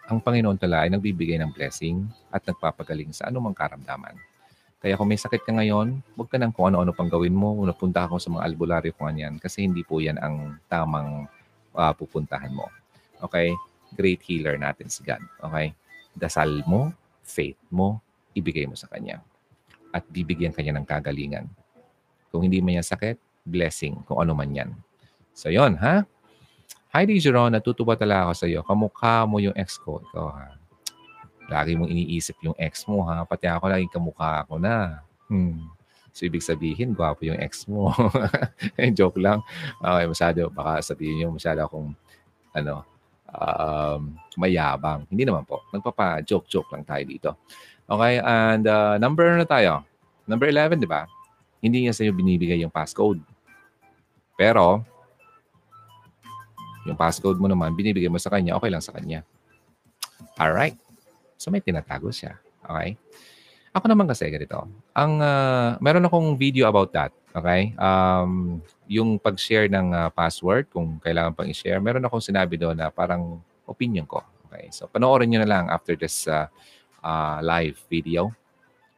ang 0.08 0.24
Panginoon 0.24 0.56
tala 0.56 0.88
ay 0.88 0.90
nagbibigay 0.96 1.36
ng 1.44 1.52
blessing 1.52 2.08
at 2.32 2.40
nagpapagaling 2.48 3.12
sa 3.12 3.28
anumang 3.28 3.52
karamdaman. 3.52 4.16
Kaya 4.80 4.96
kung 4.96 5.12
may 5.12 5.20
sakit 5.20 5.44
ka 5.44 5.52
ngayon, 5.52 6.00
huwag 6.16 6.30
ka 6.32 6.40
nang 6.40 6.56
kung 6.56 6.72
ano-ano 6.72 6.96
pang 6.96 7.12
gawin 7.12 7.36
mo. 7.36 7.52
Napunta 7.68 8.08
ako 8.08 8.16
sa 8.16 8.32
mga 8.32 8.46
albularyo 8.48 8.96
kung 8.96 9.12
yan 9.12 9.36
kasi 9.36 9.68
hindi 9.68 9.84
po 9.84 10.00
yan 10.00 10.16
ang 10.16 10.56
tamang 10.72 11.28
uh, 11.76 11.92
pupuntahan 11.92 12.56
mo. 12.56 12.72
Okay? 13.20 13.52
Great 14.00 14.24
healer 14.24 14.56
natin 14.56 14.88
si 14.88 15.04
God. 15.04 15.20
Okay? 15.44 15.76
Dasal 16.16 16.64
mo, 16.64 16.96
faith 17.26 17.60
mo, 17.68 18.00
ibigay 18.32 18.64
mo 18.64 18.80
sa 18.80 18.88
Kanya. 18.88 19.20
At 19.92 20.08
bibigyan 20.08 20.56
Kanya 20.56 20.80
ng 20.80 20.88
kagalingan. 20.88 21.52
Kung 22.32 22.48
hindi 22.48 22.64
man 22.64 22.80
yan 22.80 22.88
sakit, 22.88 23.20
blessing, 23.44 24.08
kung 24.08 24.24
ano 24.24 24.32
man 24.38 24.56
yan. 24.56 24.72
So, 25.36 25.52
yon 25.52 25.76
ha? 25.84 26.08
Hi, 26.98 27.06
Dijeron. 27.06 27.54
Natutuwa 27.54 27.94
talaga 27.94 28.26
ako 28.26 28.34
sa 28.34 28.46
iyo. 28.50 28.66
Kamukha 28.66 29.22
mo 29.30 29.38
yung 29.38 29.54
ex 29.54 29.78
ko. 29.78 30.02
Ikaw, 30.02 30.28
ha? 30.34 30.58
Lagi 31.46 31.78
mong 31.78 31.94
iniisip 31.94 32.42
yung 32.42 32.58
ex 32.58 32.90
mo, 32.90 33.06
ha? 33.06 33.22
Pati 33.22 33.46
ako 33.46 33.70
lagi 33.70 33.86
kamukha 33.86 34.42
ako 34.42 34.58
na. 34.58 35.06
Hmm. 35.30 35.70
So, 36.10 36.26
ibig 36.26 36.42
sabihin, 36.42 36.98
gwapo 36.98 37.22
yung 37.22 37.38
ex 37.38 37.70
mo. 37.70 37.94
Joke 38.98 39.22
lang. 39.22 39.46
Okay, 39.78 40.10
masyado, 40.10 40.50
baka 40.50 40.82
sabihin 40.82 41.22
nyo, 41.22 41.38
masyado 41.38 41.70
akong, 41.70 41.94
ano, 42.58 42.82
um, 43.30 44.18
mayabang. 44.34 45.06
Hindi 45.06 45.30
naman 45.30 45.46
po. 45.46 45.70
Nagpapa-joke-joke 45.70 46.74
lang 46.74 46.82
tayo 46.82 47.04
dito. 47.06 47.30
Okay, 47.86 48.26
and 48.26 48.66
uh, 48.66 48.98
number 48.98 49.38
na 49.38 49.46
tayo? 49.46 49.86
Number 50.26 50.50
11, 50.50 50.82
di 50.82 50.90
ba? 50.90 51.06
Hindi 51.62 51.86
niya 51.86 51.94
sa'yo 51.94 52.10
binibigay 52.10 52.58
yung 52.58 52.74
passcode. 52.74 53.22
Pero, 54.34 54.82
yung 56.88 56.96
passcode 56.96 57.36
mo 57.38 57.52
naman, 57.52 57.76
binibigay 57.76 58.08
mo 58.08 58.16
sa 58.16 58.32
kanya, 58.32 58.56
okay 58.56 58.72
lang 58.72 58.80
sa 58.80 58.96
kanya. 58.96 59.28
Alright. 60.40 60.80
So 61.36 61.52
may 61.52 61.60
tinatago 61.60 62.10
siya. 62.10 62.40
Okay? 62.64 62.96
Ako 63.76 63.86
naman 63.92 64.10
kasi 64.10 64.32
ganito. 64.32 64.66
Ang 64.96 65.22
uh, 65.22 65.76
meron 65.84 66.08
akong 66.08 66.40
video 66.40 66.66
about 66.72 66.96
that. 66.96 67.12
Okay? 67.36 67.76
Um, 67.78 68.64
yung 68.90 69.20
pag-share 69.20 69.70
ng 69.70 69.94
uh, 69.94 70.10
password, 70.10 70.72
kung 70.72 70.98
kailangan 71.04 71.36
pang 71.38 71.46
i-share, 71.52 71.78
meron 71.84 72.02
akong 72.08 72.24
sinabi 72.24 72.58
doon 72.58 72.80
na 72.80 72.90
parang 72.90 73.38
opinion 73.68 74.08
ko. 74.08 74.24
Okay? 74.50 74.72
So 74.72 74.88
panoorin 74.88 75.30
niyo 75.30 75.44
na 75.44 75.50
lang 75.52 75.66
after 75.70 75.94
this 75.94 76.26
uh, 76.26 76.48
uh, 77.04 77.38
live 77.44 77.78
video 77.92 78.34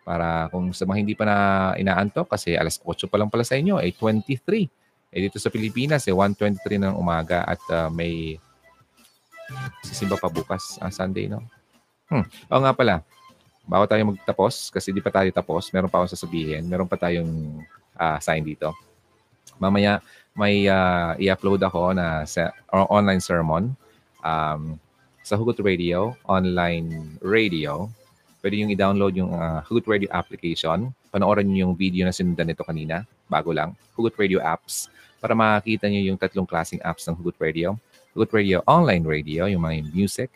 para 0.07 0.47
kung 0.49 0.73
sa 0.73 0.89
mga 0.89 0.97
hindi 1.05 1.13
pa 1.13 1.25
na 1.27 1.37
inaantok 1.77 2.33
kasi 2.33 2.57
alas 2.57 2.81
8 2.81 3.11
pa 3.11 3.19
lang 3.19 3.29
pala 3.29 3.45
sa 3.45 3.59
inyo, 3.59 3.77
8.23. 3.77 4.78
Eh 5.10 5.26
dito 5.26 5.41
sa 5.41 5.49
Pilipinas, 5.49 6.06
eh, 6.06 6.14
1.23 6.14 6.77
ng 6.77 6.94
umaga 6.94 7.41
at 7.41 7.61
uh, 7.73 7.90
may 7.90 8.38
sisimba 9.81 10.22
pa 10.22 10.30
bukas, 10.30 10.77
uh, 10.77 10.94
Sunday, 10.94 11.26
no? 11.26 11.41
Hmm. 12.10 12.26
Oo 12.53 12.61
nga 12.61 12.73
pala, 12.73 13.02
bago 13.65 13.86
tayo 13.90 14.02
magtapos, 14.14 14.69
kasi 14.69 14.94
di 14.94 15.02
pa 15.02 15.10
tayo 15.10 15.30
tapos, 15.34 15.69
meron 15.73 15.90
pa 15.90 16.02
akong 16.02 16.14
sasabihin, 16.14 16.65
meron 16.69 16.90
pa 16.90 16.98
tayong 16.98 17.61
uh, 17.98 18.18
sign 18.22 18.45
dito. 18.45 18.73
Mamaya, 19.57 20.02
may 20.38 20.69
uh, 20.69 21.18
i-upload 21.18 21.61
ako 21.65 21.94
na 21.98 22.23
sa, 22.30 22.53
online 22.69 23.22
sermon 23.22 23.73
um, 24.22 24.77
sa 25.26 25.36
Hugot 25.36 25.60
Radio, 25.61 26.14
online 26.26 27.18
radio. 27.22 27.90
Pwede 28.40 28.61
yung 28.61 28.72
i-download 28.72 29.14
yung 29.19 29.34
uh, 29.34 29.61
Hugot 29.65 29.86
Radio 29.90 30.10
application. 30.14 30.94
Panoorin 31.10 31.49
niyo 31.49 31.69
yung 31.69 31.76
video 31.76 32.06
na 32.06 32.14
sinundan 32.14 32.49
nito 32.49 32.61
kanina, 32.61 33.06
bago 33.26 33.49
lang. 33.49 33.73
Hugot 33.98 34.14
Radio 34.18 34.41
apps 34.41 34.90
para 35.18 35.34
makakita 35.34 35.90
niyo 35.90 36.14
yung 36.14 36.18
tatlong 36.22 36.48
klaseng 36.48 36.81
apps 36.86 37.10
ng 37.10 37.18
Hugot 37.18 37.38
Radio. 37.41 37.76
Hugot 38.14 38.31
Radio 38.34 38.61
Online 38.69 39.03
Radio, 39.06 39.45
yung 39.49 39.65
mga 39.65 39.90
music. 39.94 40.30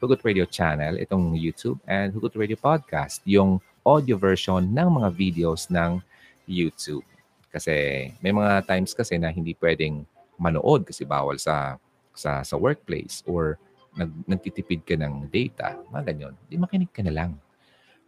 Hugot 0.00 0.24
Radio 0.24 0.48
Channel, 0.48 0.96
itong 0.96 1.36
YouTube. 1.36 1.76
And 1.84 2.12
Hugot 2.12 2.32
Radio 2.36 2.56
Podcast, 2.56 3.20
yung 3.28 3.60
audio 3.84 4.16
version 4.16 4.64
ng 4.64 4.88
mga 5.00 5.08
videos 5.12 5.68
ng 5.68 6.00
YouTube. 6.48 7.04
Kasi 7.50 8.08
may 8.22 8.30
mga 8.30 8.64
times 8.64 8.94
kasi 8.94 9.18
na 9.18 9.28
hindi 9.28 9.56
pwedeng 9.58 10.06
manood 10.40 10.88
kasi 10.88 11.04
bawal 11.04 11.36
sa 11.36 11.76
sa 12.16 12.40
sa 12.40 12.56
workplace 12.56 13.20
or 13.28 13.60
nag, 13.98 14.10
nagtitipid 14.24 14.86
ka 14.86 14.94
ng 14.94 15.28
data, 15.28 15.76
mga 15.90 16.02
ganyan. 16.14 16.34
Di 16.46 16.56
makinig 16.56 16.92
ka 16.94 17.02
na 17.02 17.12
lang. 17.12 17.30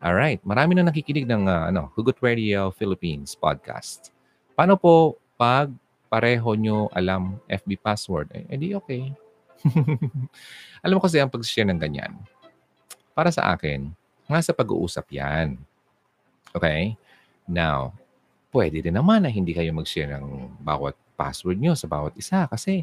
All 0.03 0.19
right, 0.19 0.43
marami 0.43 0.75
na 0.75 0.91
nakikinig 0.91 1.31
ng 1.31 1.47
uh, 1.47 1.71
ano, 1.71 1.87
Hugot 1.95 2.19
Radio 2.19 2.75
Philippines 2.75 3.39
podcast. 3.39 4.11
Paano 4.59 4.75
po 4.75 5.15
pag 5.39 5.71
pareho 6.11 6.59
nyo 6.59 6.91
alam 6.91 7.39
FB 7.47 7.79
password, 7.79 8.27
eh, 8.35 8.43
edi 8.51 8.75
okay. 8.75 9.15
alam 10.83 10.99
mo 10.99 11.03
kasi 11.07 11.23
ang 11.23 11.31
pag-share 11.31 11.71
ng 11.71 11.79
ganyan, 11.79 12.19
para 13.15 13.31
sa 13.31 13.55
akin, 13.55 13.95
nga 14.27 14.43
sa 14.43 14.51
pag-uusap 14.51 15.07
yan. 15.15 15.55
Okay? 16.51 16.99
Now, 17.47 17.95
pwede 18.51 18.83
din 18.83 18.99
naman 18.99 19.23
na 19.23 19.31
hindi 19.31 19.55
kayo 19.55 19.71
mag-share 19.71 20.19
ng 20.19 20.51
bawat 20.67 20.99
password 21.15 21.63
nyo 21.63 21.79
sa 21.79 21.87
bawat 21.87 22.19
isa 22.19 22.51
kasi 22.51 22.83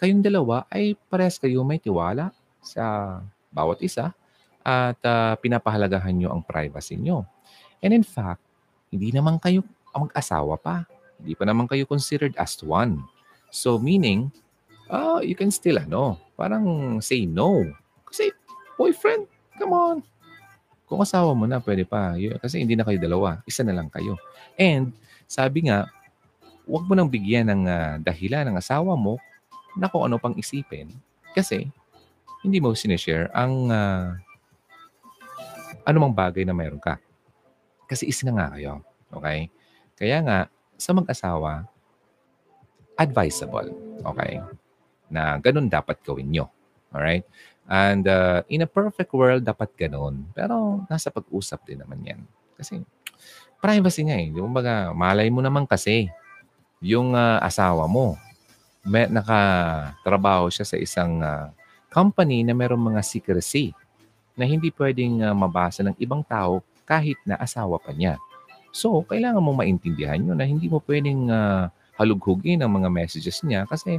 kayong 0.00 0.24
dalawa 0.24 0.64
ay 0.72 0.96
pares 1.12 1.36
kayo 1.36 1.60
may 1.68 1.76
tiwala 1.76 2.32
sa 2.64 3.20
bawat 3.52 3.84
isa 3.84 4.16
at 4.60 4.98
uh, 5.04 5.34
pinapahalagahan 5.40 6.14
nyo 6.16 6.28
ang 6.32 6.42
privacy 6.44 6.96
nyo. 7.00 7.24
And 7.80 7.96
in 7.96 8.04
fact, 8.04 8.44
hindi 8.92 9.14
naman 9.14 9.40
kayo 9.40 9.64
mag-asawa 9.94 10.60
pa. 10.60 10.84
Hindi 11.20 11.32
pa 11.36 11.44
naman 11.48 11.68
kayo 11.68 11.84
considered 11.88 12.36
as 12.36 12.60
one. 12.60 13.04
So 13.50 13.80
meaning, 13.80 14.30
uh, 14.88 15.20
you 15.24 15.34
can 15.34 15.50
still 15.50 15.80
ano, 15.80 16.20
parang 16.36 16.98
say 17.00 17.24
no. 17.24 17.64
Kasi 18.04 18.32
boyfriend, 18.76 19.26
come 19.56 19.72
on. 19.74 19.96
Kung 20.90 21.00
asawa 21.00 21.30
mo 21.38 21.46
na, 21.46 21.62
pwede 21.62 21.86
pa. 21.86 22.18
Kasi 22.42 22.58
hindi 22.58 22.74
na 22.74 22.82
kayo 22.82 22.98
dalawa. 22.98 23.38
Isa 23.46 23.62
na 23.62 23.76
lang 23.76 23.86
kayo. 23.86 24.18
And 24.58 24.90
sabi 25.30 25.70
nga, 25.70 25.86
huwag 26.66 26.86
mo 26.86 26.98
nang 26.98 27.06
bigyan 27.06 27.46
ng 27.46 27.62
uh, 27.70 27.94
dahilan 28.02 28.50
ng 28.50 28.58
asawa 28.58 28.98
mo 28.98 29.22
na 29.78 29.86
kung 29.86 30.10
ano 30.10 30.18
pang 30.18 30.34
isipin. 30.34 30.90
Kasi 31.30 31.70
hindi 32.42 32.58
mo 32.58 32.74
sinishare 32.74 33.30
ang 33.30 33.70
uh, 33.70 34.18
anumang 35.90 36.14
bagay 36.14 36.46
na 36.46 36.54
mayroon 36.54 36.78
ka. 36.78 37.02
Kasi 37.90 38.06
isa 38.06 38.22
na 38.30 38.38
nga 38.38 38.54
kayo. 38.54 38.86
Okay? 39.10 39.50
Kaya 39.98 40.22
nga, 40.22 40.38
sa 40.78 40.94
mag-asawa, 40.94 41.66
advisable. 42.94 43.74
Okay? 44.06 44.38
Na 45.10 45.36
ganun 45.42 45.66
dapat 45.66 45.98
gawin 46.06 46.30
nyo. 46.30 46.46
Alright? 46.94 47.26
And 47.70 48.06
uh, 48.06 48.42
in 48.50 48.62
a 48.62 48.70
perfect 48.70 49.10
world, 49.14 49.42
dapat 49.42 49.74
ganun. 49.74 50.30
Pero 50.34 50.86
nasa 50.86 51.10
pag-usap 51.10 51.66
din 51.66 51.82
naman 51.82 52.02
yan. 52.06 52.20
Kasi 52.54 52.82
privacy 53.60 54.06
nga 54.06 54.16
eh. 54.16 54.30
Yung 54.32 54.50
baga, 54.50 54.90
malay 54.94 55.28
mo 55.28 55.42
naman 55.44 55.66
kasi 55.66 56.10
yung 56.80 57.12
uh, 57.12 57.38
asawa 57.44 57.84
mo, 57.86 58.16
may, 58.80 59.06
nakatrabaho 59.06 60.48
siya 60.48 60.64
sa 60.64 60.76
isang 60.80 61.20
uh, 61.20 61.52
company 61.92 62.40
na 62.40 62.56
mayroong 62.56 62.96
mga 62.96 63.02
secrecy 63.04 63.76
na 64.34 64.44
hindi 64.46 64.70
pwedeng 64.74 65.24
uh, 65.24 65.34
mabasa 65.34 65.82
ng 65.86 65.96
ibang 65.98 66.22
tao 66.26 66.62
kahit 66.86 67.18
na 67.22 67.38
asawa 67.38 67.78
pa 67.78 67.94
niya. 67.94 68.18
So, 68.70 69.02
kailangan 69.06 69.42
mong 69.42 69.66
maintindihan 69.66 70.18
yun 70.22 70.38
na 70.38 70.46
hindi 70.46 70.70
mo 70.70 70.78
pwedeng 70.86 71.30
uh, 71.30 71.66
halughugin 71.98 72.62
ang 72.62 72.70
mga 72.70 72.88
messages 72.88 73.42
niya 73.42 73.66
kasi 73.66 73.98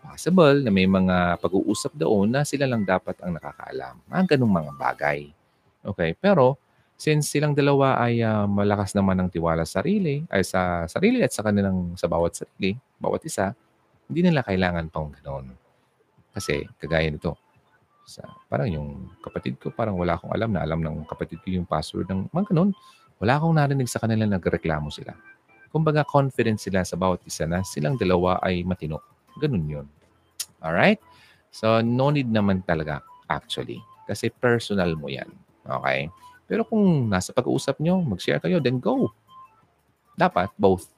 possible 0.00 0.62
na 0.62 0.70
may 0.70 0.86
mga 0.86 1.42
pag-uusap 1.42 1.92
doon 1.98 2.30
na 2.30 2.46
sila 2.46 2.64
lang 2.70 2.86
dapat 2.86 3.18
ang 3.20 3.34
nakakaalam. 3.34 3.98
Mga 4.06 4.24
ganung 4.34 4.54
mga 4.54 4.72
bagay. 4.78 5.28
Okay? 5.82 6.14
Pero, 6.16 6.56
since 6.98 7.30
silang 7.30 7.54
dalawa 7.54 7.98
ay 7.98 8.22
uh, 8.22 8.46
malakas 8.46 8.94
naman 8.94 9.18
ng 9.22 9.28
tiwala 9.30 9.66
sa 9.66 9.82
sarili, 9.82 10.22
ay 10.30 10.42
sa 10.42 10.86
sarili 10.86 11.22
at 11.22 11.34
sa 11.34 11.42
kanilang 11.46 11.94
sa 11.98 12.06
bawat 12.06 12.38
sarili, 12.38 12.78
bawat 12.98 13.22
isa, 13.26 13.52
hindi 14.08 14.24
nila 14.24 14.46
kailangan 14.46 14.88
pang 14.88 15.10
ganoon. 15.10 15.52
Kasi, 16.32 16.64
kagaya 16.78 17.10
nito, 17.10 17.34
sa, 18.08 18.24
parang 18.48 18.72
yung 18.72 18.88
kapatid 19.20 19.60
ko, 19.60 19.68
parang 19.68 20.00
wala 20.00 20.16
akong 20.16 20.32
alam 20.32 20.48
na 20.48 20.64
alam 20.64 20.80
ng 20.80 21.04
kapatid 21.04 21.44
ko 21.44 21.52
yung 21.52 21.68
password 21.68 22.08
ng 22.08 22.32
mga 22.32 22.56
ganun. 22.56 22.72
Wala 23.20 23.36
akong 23.36 23.52
narinig 23.52 23.92
sa 23.92 24.00
kanila 24.00 24.24
nagreklamo 24.24 24.88
sila. 24.88 25.12
Kumbaga, 25.68 26.08
confident 26.08 26.56
sila 26.56 26.80
sa 26.88 26.96
bawat 26.96 27.20
isa 27.28 27.44
na 27.44 27.60
silang 27.60 28.00
dalawa 28.00 28.40
ay 28.40 28.64
matino. 28.64 29.04
Ganun 29.36 29.68
yun. 29.68 29.86
Alright? 30.64 31.04
So, 31.52 31.84
no 31.84 32.08
need 32.08 32.32
naman 32.32 32.64
talaga 32.64 33.04
actually. 33.28 33.84
Kasi 34.08 34.32
personal 34.32 34.96
mo 34.96 35.12
yan. 35.12 35.28
Okay? 35.68 36.08
Pero 36.48 36.64
kung 36.64 37.12
nasa 37.12 37.36
pag-uusap 37.36 37.76
nyo, 37.76 38.00
mag-share 38.00 38.40
kayo, 38.40 38.56
then 38.56 38.80
go. 38.80 39.12
Dapat 40.16 40.48
both. 40.56 40.88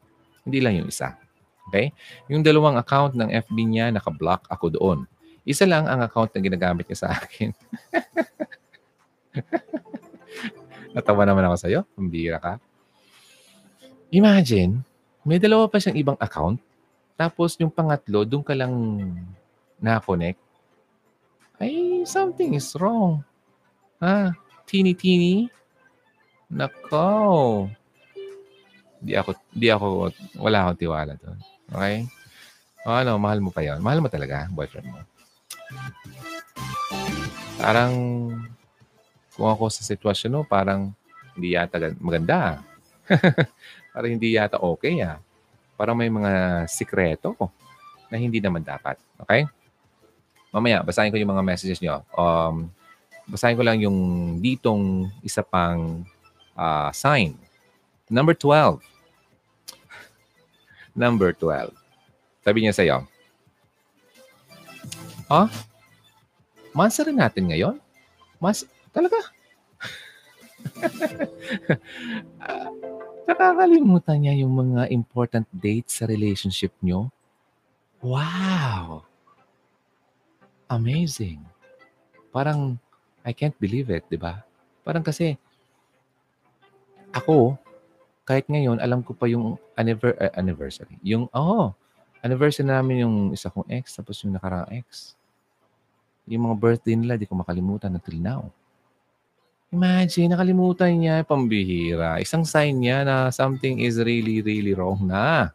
Hindi 0.47 0.63
lang 0.63 0.79
yung 0.79 0.89
isa. 0.95 1.19
Okay? 1.67 1.91
Yung 2.31 2.47
dalawang 2.47 2.79
account 2.79 3.19
ng 3.19 3.35
FB 3.51 3.57
niya, 3.67 3.91
naka-block 3.91 4.47
ako 4.47 4.71
doon. 4.71 5.10
Isa 5.45 5.65
lang 5.65 5.89
ang 5.89 6.05
account 6.05 6.35
na 6.35 6.45
ginagamit 6.45 6.87
niya 6.87 7.07
sa 7.07 7.11
akin. 7.17 7.53
Natawa 10.95 11.23
naman 11.25 11.47
ako 11.49 11.57
sa'yo. 11.57 11.81
Pambira 11.97 12.39
ka. 12.43 12.61
Imagine, 14.11 14.83
may 15.23 15.39
dalawa 15.39 15.71
pa 15.71 15.79
siyang 15.79 15.97
ibang 15.97 16.19
account. 16.19 16.59
Tapos 17.15 17.55
yung 17.61 17.71
pangatlo, 17.71 18.27
doon 18.27 18.43
ka 18.43 18.57
lang 18.57 18.73
na-connect, 19.81 20.41
ay 21.61 22.03
something 22.09 22.57
is 22.57 22.73
wrong. 22.81 23.21
Ha? 24.01 24.33
Teeny-teeny? 24.65 25.53
Nako. 26.49 27.69
Di 29.01 29.17
ako, 29.17 29.31
di 29.53 29.69
ako, 29.69 30.09
wala 30.41 30.65
akong 30.65 30.81
tiwala 30.81 31.13
doon. 31.21 31.37
Okay? 31.69 32.09
O 32.89 32.97
ano, 32.97 33.21
mahal 33.21 33.45
mo 33.45 33.53
pa 33.53 33.61
yon 33.61 33.85
Mahal 33.85 34.01
mo 34.01 34.09
talaga, 34.09 34.49
boyfriend 34.49 34.89
mo. 34.89 35.05
Parang, 37.61 37.93
kung 39.37 39.49
ako 39.49 39.69
sa 39.69 39.85
sitwasyon 39.85 40.33
mo, 40.33 40.43
parang 40.49 40.97
hindi 41.37 41.53
yata 41.57 41.77
maganda. 42.01 42.65
parang 43.93 44.11
hindi 44.11 44.41
yata 44.41 44.57
okay 44.61 45.05
ah. 45.05 45.21
Parang 45.77 45.97
may 45.97 46.09
mga 46.09 46.65
sikreto 46.69 47.37
na 48.09 48.17
hindi 48.17 48.41
naman 48.41 48.65
dapat. 48.65 48.97
Okay? 49.21 49.45
Mamaya, 50.51 50.83
basahin 50.83 51.15
ko 51.15 51.21
yung 51.21 51.33
mga 51.37 51.47
messages 51.47 51.79
nyo. 51.79 52.03
Um, 52.17 52.73
basahin 53.31 53.55
ko 53.55 53.63
lang 53.63 53.79
yung 53.79 53.99
ditong 54.43 55.07
isa 55.23 55.47
pang 55.47 56.03
uh, 56.59 56.91
sign. 56.91 57.39
Number 58.11 58.35
12. 58.35 58.83
Number 61.07 61.31
12. 61.37 61.71
Sabi 62.43 62.59
niya 62.65 62.75
sa'yo, 62.75 63.07
Huh? 65.31 65.47
Mansa 66.75 67.07
rin 67.07 67.15
natin 67.15 67.55
ngayon? 67.55 67.79
Mas, 68.43 68.67
talaga? 68.91 69.15
uh, 72.43 72.71
nakakalimutan 73.31 74.19
niya 74.19 74.43
yung 74.43 74.59
mga 74.59 74.91
important 74.91 75.47
dates 75.55 76.03
sa 76.03 76.11
relationship 76.11 76.75
nyo. 76.83 77.15
Wow! 78.03 79.07
Amazing. 80.67 81.47
Parang, 82.35 82.75
I 83.23 83.31
can't 83.31 83.55
believe 83.63 83.87
it, 83.87 84.03
di 84.11 84.19
ba? 84.19 84.43
Parang 84.83 85.07
kasi, 85.07 85.39
ako, 87.15 87.55
kahit 88.27 88.51
ngayon, 88.51 88.83
alam 88.83 89.07
ko 89.07 89.15
pa 89.15 89.31
yung 89.31 89.55
uh, 89.79 90.33
anniversary. 90.35 90.99
Yung, 91.07 91.31
oh, 91.31 91.71
anniversary 92.19 92.67
namin 92.67 93.07
yung 93.07 93.17
isa 93.31 93.47
kong 93.47 93.71
ex, 93.71 93.95
tapos 93.95 94.19
yung 94.27 94.35
nakarang 94.35 94.67
ex. 94.75 95.20
Yung 96.31 96.47
mga 96.47 96.57
birthday 96.63 96.95
nila, 96.95 97.19
di 97.19 97.27
ko 97.27 97.35
makalimutan 97.35 97.91
until 97.91 98.19
now. 98.23 98.43
Imagine, 99.75 100.31
nakalimutan 100.31 100.95
niya, 100.95 101.27
pambihira. 101.27 102.23
Isang 102.23 102.47
sign 102.47 102.79
niya 102.79 103.03
na 103.03 103.35
something 103.35 103.83
is 103.83 103.99
really, 103.99 104.39
really 104.43 104.75
wrong 104.75 105.03
na. 105.11 105.51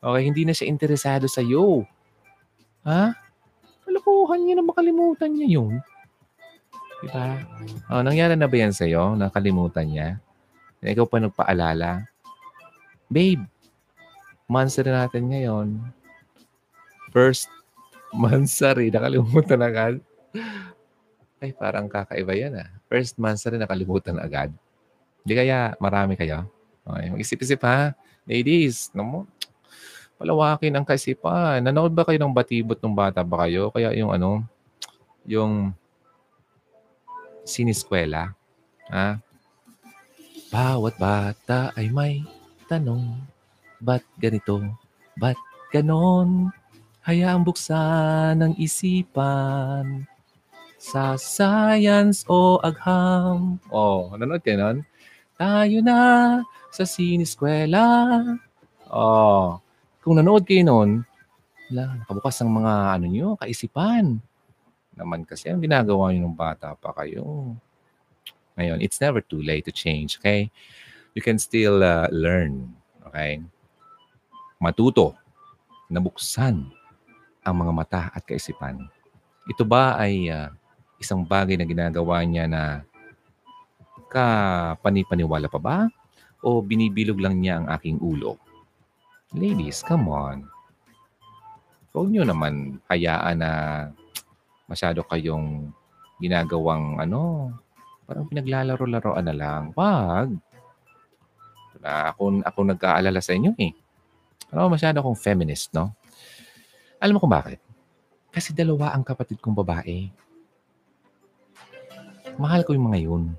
Okay, 0.00 0.22
hindi 0.28 0.44
na 0.44 0.52
siya 0.52 0.68
interesado 0.68 1.24
sa 1.28 1.40
iyo. 1.40 1.84
Ha? 2.84 3.12
Kalokohan 3.84 4.44
niya 4.44 4.60
na 4.60 4.64
makalimutan 4.64 5.32
niya 5.32 5.60
yun. 5.60 5.80
Diba? 7.00 7.40
Oh, 7.88 8.04
nangyari 8.04 8.36
na 8.36 8.48
ba 8.48 8.56
yan 8.60 8.76
sa'yo? 8.76 9.16
Nakalimutan 9.16 9.88
niya? 9.88 10.08
Na 10.80 10.86
ikaw 10.92 11.08
pa 11.08 11.20
nagpaalala? 11.20 12.04
Babe, 13.08 13.44
mansari 14.48 14.92
natin 14.92 15.32
ngayon. 15.32 15.68
First 17.12 17.48
mansari, 18.24 18.88
nakalimutan 18.88 19.60
agad. 19.60 19.94
Ay, 21.42 21.56
parang 21.56 21.88
kakaiba 21.88 22.36
yan 22.36 22.60
ah. 22.60 22.68
First 22.86 23.16
mansari, 23.16 23.56
nakalimutan 23.56 24.20
agad. 24.20 24.52
Hindi 25.24 25.34
kaya 25.36 25.72
marami 25.80 26.14
kayo? 26.16 26.44
Okay, 26.84 27.06
mag-isip-isip 27.12 27.60
ha. 27.64 27.96
Ladies, 28.28 28.92
no 28.92 29.04
mo, 29.04 29.20
palawakin 30.20 30.76
ang 30.76 30.84
kaisipan. 30.84 31.64
Nanood 31.64 31.96
ba 31.96 32.04
kayo 32.04 32.20
ng 32.20 32.34
batibot 32.36 32.76
ng 32.76 32.92
bata 32.92 33.24
ba 33.24 33.48
kayo? 33.48 33.72
Kaya 33.72 33.96
yung 33.96 34.12
ano, 34.12 34.44
yung 35.24 35.72
siniskwela. 37.48 38.36
Ha? 38.92 39.16
Bawat 40.52 40.98
bata 41.00 41.72
ay 41.78 41.88
may 41.88 42.20
tanong, 42.68 43.16
ba't 43.80 44.04
ganito? 44.20 44.60
Ba't 45.16 45.40
ganon? 45.72 46.52
Hayaang 47.00 47.48
buksan 47.48 48.36
ng 48.36 48.52
isipan 48.60 50.04
sa 50.80 51.20
science 51.20 52.24
o 52.24 52.56
agham. 52.64 53.60
Oh, 53.68 54.08
nanonood 54.16 54.40
kayo 54.40 54.56
nun? 54.56 54.78
Tayo 55.36 55.78
na 55.84 55.98
sa 56.72 56.88
siniskwela. 56.88 57.84
Oh, 58.88 59.60
kung 60.00 60.16
nanood 60.16 60.48
kayo 60.48 60.64
noon, 60.64 61.04
wala, 61.68 62.00
nakabukas 62.00 62.40
ang 62.40 62.50
mga 62.56 62.72
ano 62.96 63.06
nyo, 63.06 63.28
kaisipan. 63.36 64.16
Naman 64.96 65.28
kasi 65.28 65.52
ang 65.52 65.60
ginagawa 65.60 66.10
nyo 66.10 66.24
ng 66.24 66.38
bata 66.40 66.72
pa 66.74 66.96
kayo. 66.96 67.54
Ngayon, 68.56 68.80
it's 68.80 68.98
never 68.98 69.20
too 69.20 69.44
late 69.44 69.68
to 69.68 69.72
change, 69.72 70.16
okay? 70.16 70.48
you 71.14 71.22
can 71.22 71.38
still 71.38 71.82
uh, 71.82 72.06
learn. 72.10 72.70
Okay? 73.10 73.42
Matuto. 74.62 75.16
Nabuksan 75.90 76.70
ang 77.42 77.54
mga 77.56 77.72
mata 77.74 78.02
at 78.14 78.22
kaisipan. 78.22 78.78
Ito 79.50 79.66
ba 79.66 79.98
ay 79.98 80.30
uh, 80.30 80.54
isang 81.00 81.24
bagay 81.24 81.56
na 81.56 81.64
ginagawa 81.64 82.20
niya 82.22 82.44
na 82.44 82.84
kapanipaniwala 84.12 85.48
pa 85.48 85.58
ba? 85.58 85.78
O 86.44 86.60
binibilog 86.60 87.16
lang 87.16 87.40
niya 87.40 87.64
ang 87.64 87.66
aking 87.72 87.96
ulo? 87.98 88.36
Ladies, 89.32 89.80
come 89.80 90.12
on. 90.12 90.44
Huwag 91.90 92.12
niyo 92.12 92.22
naman 92.28 92.78
hayaan 92.86 93.40
na 93.40 93.52
masyado 94.70 95.02
kayong 95.08 95.72
ginagawang 96.20 97.00
ano, 97.00 97.50
parang 98.04 98.28
pinaglalaro-laroan 98.28 99.26
na 99.26 99.34
lang. 99.34 99.62
Wag. 99.74 100.30
Na 101.80 102.12
ako, 102.12 102.44
ako 102.44 102.58
nag-aalala 102.68 103.24
sa 103.24 103.32
inyo 103.32 103.56
eh. 103.56 103.72
Ano, 104.52 104.68
masyado 104.68 105.00
akong 105.00 105.16
feminist, 105.16 105.72
no? 105.72 105.96
Alam 107.00 107.16
mo 107.16 107.20
kung 107.24 107.32
bakit? 107.32 107.58
Kasi 108.28 108.52
dalawa 108.52 108.92
ang 108.92 109.02
kapatid 109.02 109.40
kong 109.40 109.56
babae. 109.56 110.12
Mahal 112.40 112.64
ko 112.64 112.72
yung 112.72 112.88
mga 112.88 113.00
yun. 113.04 113.36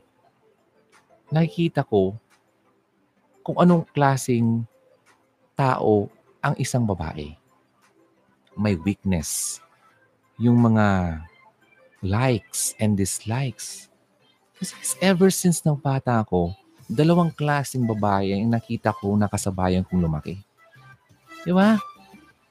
Nakikita 1.34 1.82
ko 1.82 2.14
kung 3.42 3.58
anong 3.58 3.90
klasing 3.90 4.62
tao 5.58 6.06
ang 6.38 6.54
isang 6.62 6.86
babae 6.86 7.42
may 8.56 8.76
weakness. 8.76 9.60
Yung 10.42 10.60
mga 10.60 11.18
likes 12.02 12.74
and 12.82 12.98
dislikes. 12.98 13.88
Kasi 14.58 14.74
ever 15.02 15.30
since 15.34 15.62
ng 15.66 15.78
bata 15.78 16.22
ako, 16.22 16.54
dalawang 16.86 17.34
klaseng 17.34 17.86
babae 17.86 18.38
ang 18.38 18.52
nakita 18.52 18.94
ko 18.94 19.14
nakasabayan 19.16 19.86
kong 19.86 20.02
lumaki. 20.02 20.42
Di 21.42 21.54
ba? 21.54 21.78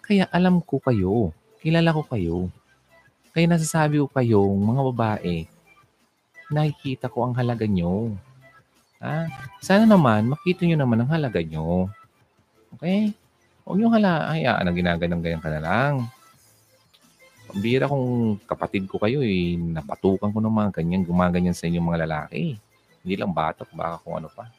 Kaya 0.02 0.27
alam 0.35 0.59
ko 0.62 0.82
kayo. 0.82 1.31
Kilala 1.62 1.94
ko 1.94 2.02
kayo. 2.06 2.36
Kaya 3.31 3.47
nasasabi 3.47 4.02
ko 4.02 4.10
kayong 4.10 4.59
mga 4.59 4.82
babae, 4.90 5.47
nakikita 6.51 7.06
ko 7.06 7.24
ang 7.24 7.35
halaga 7.39 7.64
nyo. 7.64 8.12
Ha? 9.01 9.31
Sana 9.62 9.86
naman, 9.86 10.28
makita 10.28 10.66
nyo 10.66 10.77
naman 10.77 11.01
ang 11.01 11.10
halaga 11.14 11.40
nyo. 11.40 11.89
Okay? 12.77 13.14
Huwag 13.64 13.78
niyong 13.78 13.94
hala, 13.97 14.35
hayaan 14.35 14.66
na 14.66 14.74
ginaganang-ganyan 14.74 15.40
ka 15.40 15.48
na 15.48 15.62
lang. 15.62 15.94
Pambira 17.47 17.86
kung 17.86 18.39
kapatid 18.47 18.86
ko 18.90 18.98
kayo 18.98 19.22
eh, 19.22 19.56
napatukan 19.56 20.31
ko 20.31 20.39
ng 20.43 20.55
mga 20.55 20.70
ganyan, 20.82 21.06
gumaganyan 21.06 21.56
sa 21.56 21.70
inyong 21.70 21.86
mga 21.86 22.02
lalaki. 22.05 22.59
Hindi 23.01 23.14
lang 23.16 23.32
batok, 23.32 23.70
baka 23.72 24.02
kung 24.02 24.20
ano 24.20 24.28
pa. 24.28 24.51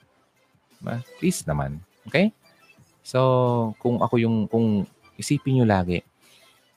Diba? 0.80 0.96
Please 1.20 1.44
naman. 1.46 1.78
Okay? 2.08 2.32
So, 3.04 3.76
kung 3.84 4.00
ako 4.02 4.16
yung, 4.18 4.48
kung 4.48 4.88
isipin 5.20 5.62
nyo 5.62 5.66
lagi, 5.68 6.02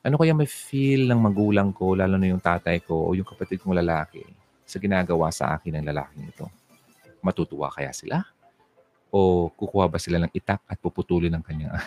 ano 0.04 0.20
kaya 0.20 0.36
may 0.36 0.44
feel 0.44 1.08
ng 1.08 1.16
magulang 1.16 1.72
ko, 1.72 1.96
lalo 1.96 2.20
na 2.20 2.28
yung 2.28 2.42
tatay 2.42 2.84
ko 2.84 3.08
o 3.08 3.16
yung 3.16 3.24
kapatid 3.24 3.64
kong 3.64 3.78
lalaki 3.78 4.43
sa 4.74 4.82
ginagawa 4.82 5.30
sa 5.30 5.54
akin 5.54 5.78
ng 5.78 5.86
lalaking 5.86 6.26
ito? 6.26 6.50
Matutuwa 7.22 7.70
kaya 7.70 7.94
sila? 7.94 8.26
O 9.14 9.46
kukuha 9.54 9.86
ba 9.86 10.02
sila 10.02 10.18
ng 10.18 10.34
itak 10.34 10.58
at 10.66 10.74
puputulin 10.82 11.30
ng 11.30 11.44
kanyang 11.46 11.78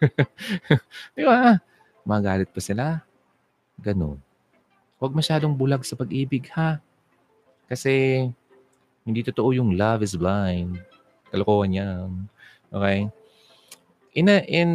Di 1.16 1.28
ba? 1.28 1.60
Magalit 2.08 2.48
pa 2.48 2.60
sila. 2.64 3.04
Ganun. 3.76 4.16
Huwag 4.96 5.12
masyadong 5.12 5.52
bulag 5.52 5.84
sa 5.84 5.92
pag-ibig, 5.96 6.48
ha? 6.56 6.80
Kasi 7.68 8.24
hindi 9.04 9.20
totoo 9.20 9.52
yung 9.52 9.76
love 9.76 10.00
is 10.00 10.16
blind. 10.16 10.80
Kalokohan 11.28 11.76
yan. 11.76 12.08
Okay? 12.72 13.08
In, 14.16 14.32
a, 14.32 14.40
in 14.48 14.70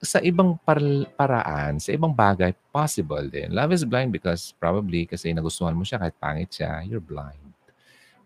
sa 0.00 0.16
ibang 0.24 0.56
par, 0.56 0.80
paraan, 1.12 1.76
sa 1.76 1.92
ibang 1.92 2.16
bagay, 2.16 2.56
possible 2.72 3.28
din. 3.28 3.52
Love 3.52 3.76
is 3.76 3.84
blind 3.84 4.08
because 4.08 4.56
probably 4.56 5.04
kasi 5.04 5.28
nagustuhan 5.36 5.76
mo 5.76 5.84
siya 5.84 6.00
kahit 6.00 6.16
pangit 6.16 6.48
siya, 6.56 6.80
you're 6.88 7.04
blind. 7.04 7.52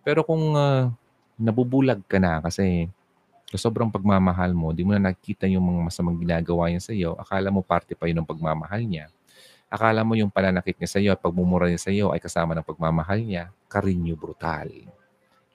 Pero 0.06 0.22
kung 0.22 0.54
uh, 0.54 0.86
nabubulag 1.34 1.98
ka 2.06 2.22
na 2.22 2.38
kasi 2.38 2.86
sa 3.50 3.58
sobrang 3.58 3.90
pagmamahal 3.90 4.54
mo, 4.54 4.70
di 4.70 4.86
mo 4.86 4.94
na 4.94 5.10
nakikita 5.10 5.50
yung 5.50 5.66
mga 5.66 5.80
masamang 5.90 6.18
ginagawa 6.18 6.70
niya 6.70 6.82
sa 6.82 6.94
iyo, 6.94 7.18
akala 7.18 7.50
mo 7.50 7.58
parte 7.62 7.98
pa 7.98 8.06
yun 8.06 8.22
ng 8.22 8.28
pagmamahal 8.30 8.82
niya. 8.86 9.10
Akala 9.66 10.06
mo 10.06 10.14
yung 10.14 10.30
pananakit 10.30 10.78
niya 10.78 10.90
sa 10.90 10.98
iyo 11.02 11.10
at 11.10 11.18
pagmumura 11.18 11.66
niya 11.66 11.82
sa 11.82 11.90
iyo 11.90 12.14
ay 12.14 12.22
kasama 12.22 12.54
ng 12.54 12.66
pagmamahal 12.66 13.18
niya, 13.18 13.50
karinyo 13.66 14.14
brutal. 14.14 14.70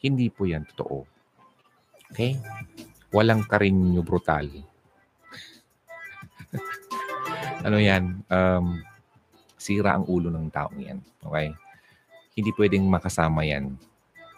Hindi 0.04 0.28
po 0.28 0.44
yan 0.44 0.68
totoo. 0.68 1.08
Okay? 2.12 2.36
Walang 3.16 3.48
karinyo 3.48 4.04
brutal. 4.04 4.48
ano 7.68 7.78
yan? 7.78 8.24
Um, 8.28 8.82
sira 9.60 10.00
ang 10.00 10.08
ulo 10.08 10.32
ng 10.32 10.48
taong 10.50 10.80
yan. 10.80 11.00
Okay? 11.22 11.54
Hindi 12.34 12.52
pwedeng 12.56 12.88
makasama 12.88 13.44
yan 13.44 13.76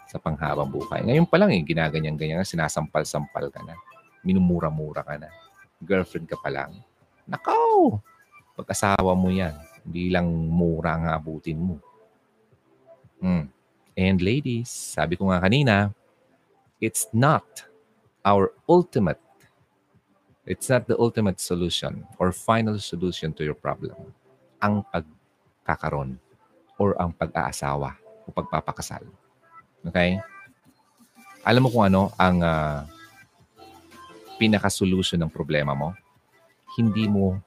sa 0.10 0.20
panghabang 0.20 0.68
buhay. 0.68 1.08
Ngayon 1.08 1.30
pa 1.30 1.40
lang 1.40 1.56
eh, 1.56 1.64
ginaganyan-ganyan, 1.64 2.44
sinasampal-sampal 2.44 3.48
ka 3.48 3.64
na. 3.64 3.80
Minumura-mura 4.28 5.08
ka 5.08 5.16
na. 5.16 5.32
Girlfriend 5.80 6.28
ka 6.28 6.36
pa 6.36 6.52
lang. 6.52 6.76
Nakaw! 7.32 7.96
Pag-asawa 8.60 9.16
mo 9.16 9.32
yan, 9.32 9.56
hindi 9.88 10.12
lang 10.12 10.28
mura 10.28 11.00
ang 11.00 11.08
abutin 11.08 11.58
mo. 11.58 11.80
Hmm. 13.24 13.48
And 13.96 14.18
ladies, 14.20 14.68
sabi 14.68 15.16
ko 15.16 15.32
nga 15.32 15.40
kanina, 15.40 15.96
it's 16.84 17.08
not 17.16 17.46
our 18.26 18.52
ultimate, 18.68 19.22
it's 20.46 20.70
not 20.70 20.90
the 20.90 20.98
ultimate 20.98 21.38
solution 21.38 22.06
or 22.18 22.34
final 22.34 22.78
solution 22.82 23.34
to 23.34 23.46
your 23.46 23.58
problem. 23.58 23.96
Ang 24.62 24.86
pagkakaroon 24.90 26.18
or 26.82 26.98
ang 26.98 27.14
pag-aasawa 27.14 27.98
o 28.26 28.34
pagpapakasal. 28.34 29.06
Okay? 29.86 30.18
Alam 31.46 31.66
mo 31.66 31.70
kung 31.70 31.86
ano 31.86 32.14
ang 32.18 32.42
uh, 32.42 32.86
pinaka-solution 34.42 35.22
ng 35.22 35.30
problema 35.30 35.78
mo? 35.78 35.94
Hindi 36.78 37.06
mo, 37.06 37.38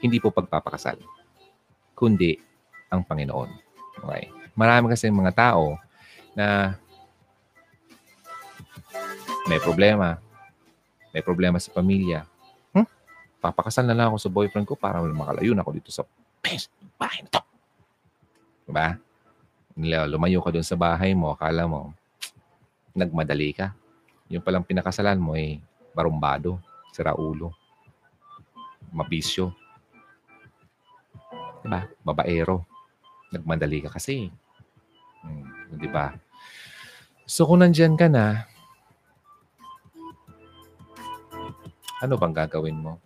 hindi 0.00 0.20
po 0.20 0.28
pagpapakasal, 0.32 1.00
kundi 1.96 2.36
ang 2.92 3.04
Panginoon. 3.04 3.50
Okay? 4.04 4.28
Marami 4.56 4.92
kasi 4.92 5.08
mga 5.08 5.32
tao 5.32 5.76
na 6.36 6.76
may 9.48 9.62
problema, 9.62 10.20
may 11.16 11.24
problema 11.24 11.56
sa 11.56 11.72
pamilya. 11.72 12.28
Hmm? 12.76 12.84
Papakasal 13.40 13.88
na 13.88 13.96
lang 13.96 14.12
ako 14.12 14.20
sa 14.20 14.28
boyfriend 14.28 14.68
ko 14.68 14.76
para 14.76 15.00
makalayo 15.00 15.56
na 15.56 15.64
ako 15.64 15.72
dito 15.72 15.88
sa 15.88 16.04
bahay 17.00 17.24
na 17.24 17.32
to. 17.32 17.42
Diba? 18.68 19.00
lumayo 20.04 20.44
ka 20.44 20.52
doon 20.52 20.68
sa 20.68 20.76
bahay 20.76 21.16
mo, 21.16 21.32
akala 21.32 21.64
mo, 21.64 21.96
nagmadali 22.92 23.56
ka. 23.56 23.72
Yung 24.28 24.44
palang 24.44 24.60
pinakasalan 24.60 25.16
mo 25.16 25.32
ay 25.32 25.56
eh, 25.56 25.64
barumbado, 25.96 26.60
siraulo, 26.92 27.56
mabisyo. 28.92 29.56
Diba? 31.64 31.88
Babaero. 32.04 32.68
Nagmadali 33.32 33.88
ka 33.88 33.90
kasi. 33.96 34.28
Hmm, 35.24 35.80
di 35.80 35.88
ba? 35.88 36.12
So 37.24 37.48
kung 37.48 37.64
nandyan 37.64 37.96
ka 37.96 38.06
na, 38.12 38.44
ano 42.02 42.14
bang 42.20 42.34
gagawin 42.34 42.78
mo? 42.80 43.00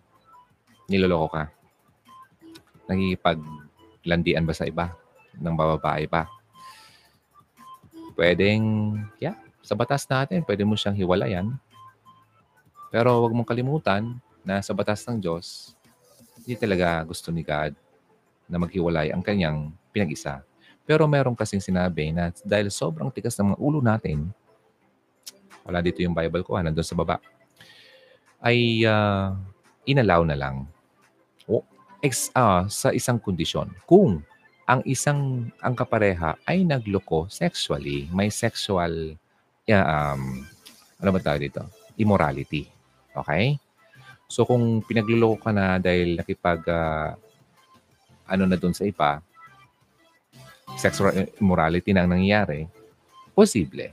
Niloloko 0.91 1.27
ka? 1.31 1.43
Nagigipaglandian 2.91 4.43
ba 4.43 4.53
sa 4.55 4.67
iba? 4.67 4.91
Ng 5.39 5.55
bababae 5.55 6.07
pa? 6.11 6.27
pwedeng, 8.21 8.95
yeah, 9.17 9.35
sa 9.61 9.73
batas 9.73 10.05
natin, 10.05 10.43
pwede 10.45 10.61
mo 10.61 10.75
siyang 10.75 10.97
hiwalayan. 10.97 11.47
Pero 12.91 13.17
huwag 13.23 13.33
mong 13.33 13.49
kalimutan 13.49 14.13
na 14.43 14.59
sa 14.59 14.77
batas 14.77 15.01
ng 15.07 15.17
Diyos, 15.17 15.73
hindi 16.41 16.53
talaga 16.53 17.01
gusto 17.01 17.33
ni 17.33 17.41
God 17.45 17.73
na 18.45 18.61
maghiwalay 18.61 19.09
ang 19.09 19.23
kanyang 19.23 19.71
pinag-isa. 19.89 20.43
Pero 20.85 21.09
meron 21.09 21.37
kasing 21.37 21.63
sinabi 21.63 22.11
na 22.11 22.29
dahil 22.43 22.67
sobrang 22.69 23.07
tigas 23.13 23.37
ng 23.39 23.53
mga 23.53 23.59
ulo 23.61 23.79
natin, 23.79 24.27
wala 25.65 25.79
dito 25.79 26.05
yung 26.05 26.13
Bible 26.13 26.45
ko, 26.45 26.57
ha, 26.57 26.65
nandun 26.65 26.83
sa 26.83 26.97
baba, 26.97 27.21
ay 28.41 28.83
uh, 28.85 29.33
inalaw 29.85 30.25
na 30.25 30.37
lang 30.37 30.65
o 31.45 31.61
ex, 32.01 32.33
uh, 32.33 32.65
sa 32.65 32.89
isang 32.93 33.21
kondisyon. 33.21 33.69
Kung 33.85 34.25
ang 34.65 34.81
isang 34.85 35.51
ang 35.61 35.73
kapareha 35.77 36.37
ay 36.49 36.65
nagloko 36.65 37.29
sexually, 37.29 38.09
may 38.09 38.33
sexual 38.33 39.17
yeah, 39.69 39.85
um 39.85 40.45
ano 41.01 41.09
ba 41.09 41.19
tawag 41.21 41.49
dito? 41.49 41.65
Immorality. 41.97 42.69
Okay? 43.17 43.57
So 44.31 44.47
kung 44.47 44.85
pinagluloko 44.85 45.43
ka 45.43 45.51
na 45.51 45.81
dahil 45.81 46.15
nakipag 46.15 46.61
uh, 46.69 47.17
ano 48.31 48.43
na 48.47 48.55
doon 48.55 48.71
sa 48.71 48.87
iba, 48.87 49.19
sexual 50.79 51.11
immorality 51.35 51.91
na 51.91 52.07
ang 52.07 52.15
nangyayari, 52.15 52.69
posible. 53.35 53.91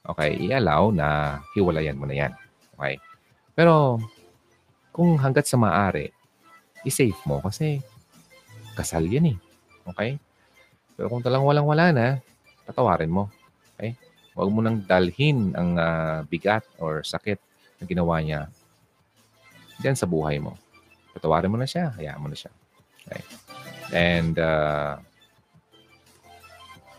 okay, 0.00 0.34
i-allow 0.48 0.90
na 0.90 1.38
hiwalayan 1.54 1.94
mo 1.94 2.08
na 2.08 2.16
yan. 2.26 2.32
Okay? 2.74 2.98
Pero, 3.54 4.00
kung 4.90 5.18
hanggat 5.18 5.46
sa 5.46 5.60
maaari, 5.60 6.10
i-safe 6.86 7.18
mo 7.28 7.44
kasi 7.44 7.80
kasal 8.74 9.04
yan 9.04 9.36
eh. 9.36 9.38
Okay? 9.92 10.10
Pero 10.96 11.06
kung 11.12 11.24
talang 11.24 11.44
walang-wala 11.44 11.92
na, 11.92 12.06
patawarin 12.64 13.12
mo. 13.12 13.28
Okay? 13.76 13.96
Huwag 14.36 14.50
mo 14.52 14.60
nang 14.62 14.80
dalhin 14.86 15.52
ang 15.58 15.76
uh, 15.76 16.22
bigat 16.28 16.64
or 16.78 17.02
sakit 17.04 17.36
na 17.80 17.84
ginawa 17.84 18.22
niya 18.22 18.48
diyan 19.80 19.96
sa 19.96 20.06
buhay 20.06 20.38
mo. 20.38 20.54
Patawarin 21.16 21.50
mo 21.50 21.58
na 21.58 21.66
siya, 21.66 21.92
hayaan 21.96 22.20
mo 22.20 22.28
na 22.28 22.38
siya. 22.38 22.52
Okay? 23.04 23.22
And 23.90 24.38
uh, 24.38 25.02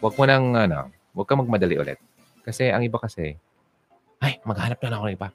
wag 0.04 0.18
mo 0.18 0.24
nang 0.28 0.58
ano, 0.58 0.92
wag 1.14 1.28
ka 1.30 1.38
magmadali 1.38 1.78
ulit. 1.78 2.02
Kasi 2.42 2.74
ang 2.74 2.82
iba 2.82 2.98
kasi, 2.98 3.38
ay, 4.22 4.38
maghanap 4.46 4.78
na 4.78 4.90
lang 4.94 5.00
ako 5.02 5.08
ng 5.10 5.18
iba. 5.18 5.30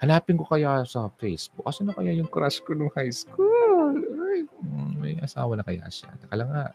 Hanapin 0.00 0.40
ko 0.40 0.48
kaya 0.48 0.80
sa 0.88 1.12
Facebook. 1.20 1.68
Asa 1.68 1.84
na 1.84 1.92
kaya 1.92 2.16
yung 2.16 2.28
crush 2.28 2.64
ko 2.64 2.72
nung 2.72 2.88
high 2.96 3.12
school? 3.12 3.92
Ay, 4.00 4.48
may 4.96 5.14
asawa 5.20 5.60
na 5.60 5.64
kaya 5.64 5.84
siya. 5.92 6.08
Taka 6.24 6.34
lang 6.40 6.48
nga. 6.48 6.66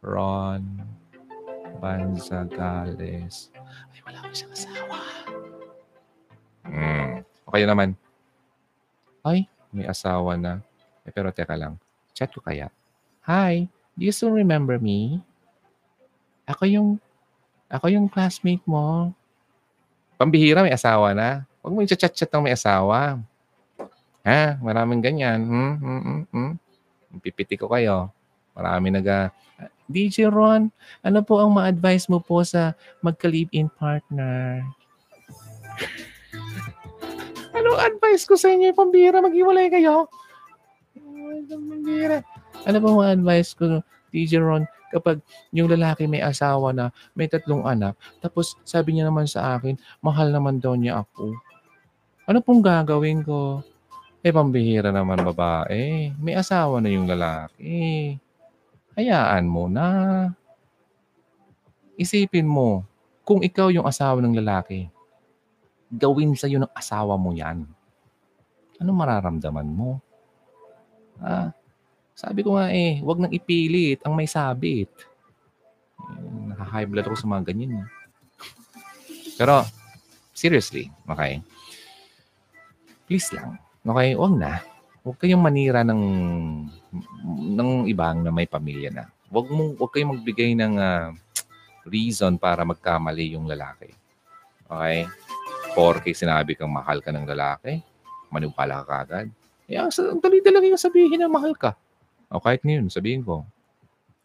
Ron 0.00 0.64
Banzagales. 1.76 3.52
Ay, 3.92 4.00
wala 4.00 4.24
ko 4.24 4.32
siyang 4.32 4.52
asawa. 4.56 4.98
Hmm. 6.64 7.20
Okay 7.52 7.62
naman. 7.68 7.92
Ay, 9.20 9.44
may 9.76 9.84
asawa 9.84 10.40
na. 10.40 10.64
Eh, 11.04 11.12
pero 11.12 11.28
teka 11.36 11.52
lang. 11.52 11.76
Chat 12.16 12.32
ko 12.32 12.40
kaya. 12.40 12.72
Hi, 13.28 13.68
do 13.92 14.08
you 14.08 14.12
still 14.12 14.32
remember 14.32 14.80
me? 14.80 15.20
Ako 16.48 16.64
yung, 16.64 16.88
ako 17.68 17.92
yung 17.92 18.08
classmate 18.08 18.64
mo. 18.64 19.12
Pambihira, 20.20 20.60
may 20.60 20.76
asawa 20.76 21.16
na. 21.16 21.48
Huwag 21.64 21.72
mo 21.72 21.80
i-chat-chat 21.80 22.28
ng 22.28 22.44
may 22.44 22.52
asawa. 22.52 23.24
Ha? 24.20 24.60
Maraming 24.60 25.00
ganyan. 25.00 25.40
Hmm, 25.48 25.74
hmm, 25.80 26.00
hmm, 26.04 26.22
hmm. 26.28 26.52
Pipiti 27.24 27.56
ko 27.56 27.72
kayo. 27.72 28.12
Marami 28.52 28.92
nag 28.92 29.08
uh, 29.08 29.32
DJ 29.88 30.28
Ron, 30.28 30.68
ano 31.00 31.18
po 31.24 31.40
ang 31.40 31.56
ma-advise 31.56 32.04
mo 32.12 32.20
po 32.20 32.44
sa 32.44 32.76
magka-live-in 33.00 33.72
partner? 33.80 34.60
Anong 37.56 37.80
advice 37.80 38.28
ko 38.28 38.36
sa 38.36 38.52
inyo? 38.52 38.76
Pambira, 38.76 39.24
maghiwalay 39.24 39.72
kayo. 39.72 40.04
Pambira. 41.48 42.20
Ano 42.68 42.76
po 42.76 42.88
ma-advise 43.00 43.56
ko, 43.56 43.80
DJ 44.10 44.42
Ron, 44.42 44.66
kapag 44.90 45.22
yung 45.54 45.70
lalaki 45.70 46.10
may 46.10 46.20
asawa 46.20 46.74
na, 46.74 46.90
may 47.14 47.30
tatlong 47.30 47.62
anak, 47.62 47.94
tapos 48.18 48.58
sabi 48.66 48.94
niya 48.98 49.06
naman 49.06 49.30
sa 49.30 49.56
akin, 49.56 49.78
mahal 50.02 50.34
naman 50.34 50.58
daw 50.58 50.74
niya 50.74 51.06
ako. 51.06 51.34
Ano 52.26 52.38
pong 52.42 52.62
gagawin 52.62 53.22
ko? 53.22 53.62
Eh, 54.20 54.30
pambihira 54.30 54.92
naman 54.92 55.24
babae. 55.24 56.12
May 56.20 56.36
asawa 56.36 56.78
na 56.78 56.92
yung 56.92 57.08
lalaki. 57.08 58.14
Hayaan 58.92 59.48
mo 59.48 59.64
na. 59.64 59.88
Isipin 61.96 62.44
mo, 62.44 62.84
kung 63.24 63.40
ikaw 63.40 63.72
yung 63.72 63.88
asawa 63.88 64.20
ng 64.20 64.36
lalaki, 64.36 64.92
gawin 65.90 66.36
sa'yo 66.36 66.60
ng 66.60 66.72
asawa 66.76 67.16
mo 67.16 67.32
yan. 67.32 67.64
Ano 68.78 68.90
mararamdaman 68.92 69.68
mo? 69.68 69.98
Ah, 71.20 71.52
sabi 72.20 72.44
ko 72.44 72.60
nga 72.60 72.68
eh, 72.68 73.00
wag 73.00 73.16
nang 73.16 73.32
ipilit 73.32 74.04
ang 74.04 74.12
may 74.12 74.28
sabit. 74.28 74.92
Eh, 75.96 76.52
Naka-high 76.52 76.84
blood 76.84 77.08
ako 77.08 77.16
sa 77.16 77.30
mga 77.32 77.48
ganyan. 77.48 77.80
Eh. 77.80 77.88
Pero, 79.40 79.64
seriously, 80.36 80.92
okay? 81.08 81.40
please 83.10 83.26
lang, 83.34 83.58
okay, 83.82 84.14
huwag 84.14 84.38
na. 84.38 84.62
Huwag 85.02 85.18
kayong 85.18 85.42
manira 85.42 85.82
ng 85.82 86.02
ng 87.58 87.70
ibang 87.90 88.22
na 88.22 88.30
may 88.30 88.46
pamilya 88.46 88.94
na. 88.94 89.04
Huwag 89.26 89.50
mo 89.50 89.74
huwag 89.74 89.90
kayong 89.90 90.14
magbigay 90.14 90.54
ng 90.54 90.78
uh, 90.78 91.10
reason 91.90 92.38
para 92.38 92.62
magkamali 92.62 93.34
yung 93.34 93.50
lalaki. 93.50 93.90
Okay? 94.70 95.10
Porke 95.74 96.14
sinabi 96.14 96.54
kang 96.54 96.70
mahal 96.70 97.02
ka 97.02 97.10
ng 97.10 97.26
lalaki, 97.26 97.82
maniwala 98.30 98.86
ka 98.86 98.94
agad. 99.02 99.26
Eh, 99.66 99.74
ang 99.74 99.90
dali 100.22 100.38
lang 100.46 100.70
yung 100.70 100.78
sabihin 100.78 101.18
na 101.18 101.26
mahal 101.26 101.58
ka. 101.58 101.74
O 102.30 102.38
kahit 102.38 102.62
ngayon, 102.62 102.86
sabihin 102.86 103.26
ko, 103.26 103.42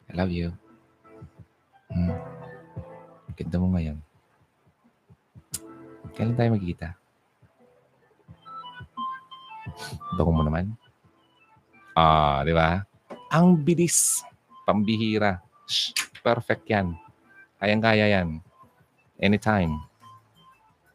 I 0.05 0.13
love 0.13 0.29
you. 0.29 0.53
Hmm. 1.89 2.13
Ganda 3.33 3.57
mo 3.57 3.73
ngayon. 3.73 3.97
Kailan 6.13 6.37
tayo 6.37 6.53
magkita? 6.53 6.93
Bango 10.15 10.31
mo 10.31 10.45
naman. 10.45 10.77
Ah, 11.97 12.45
di 12.45 12.53
ba? 12.53 12.85
Ang 13.33 13.57
bilis. 13.57 14.21
Pambihira. 14.69 15.41
Shh, 15.65 15.91
perfect 16.21 16.69
yan. 16.69 16.93
Kayang-kaya 17.57 18.21
yan. 18.21 18.39
Anytime. 19.17 19.81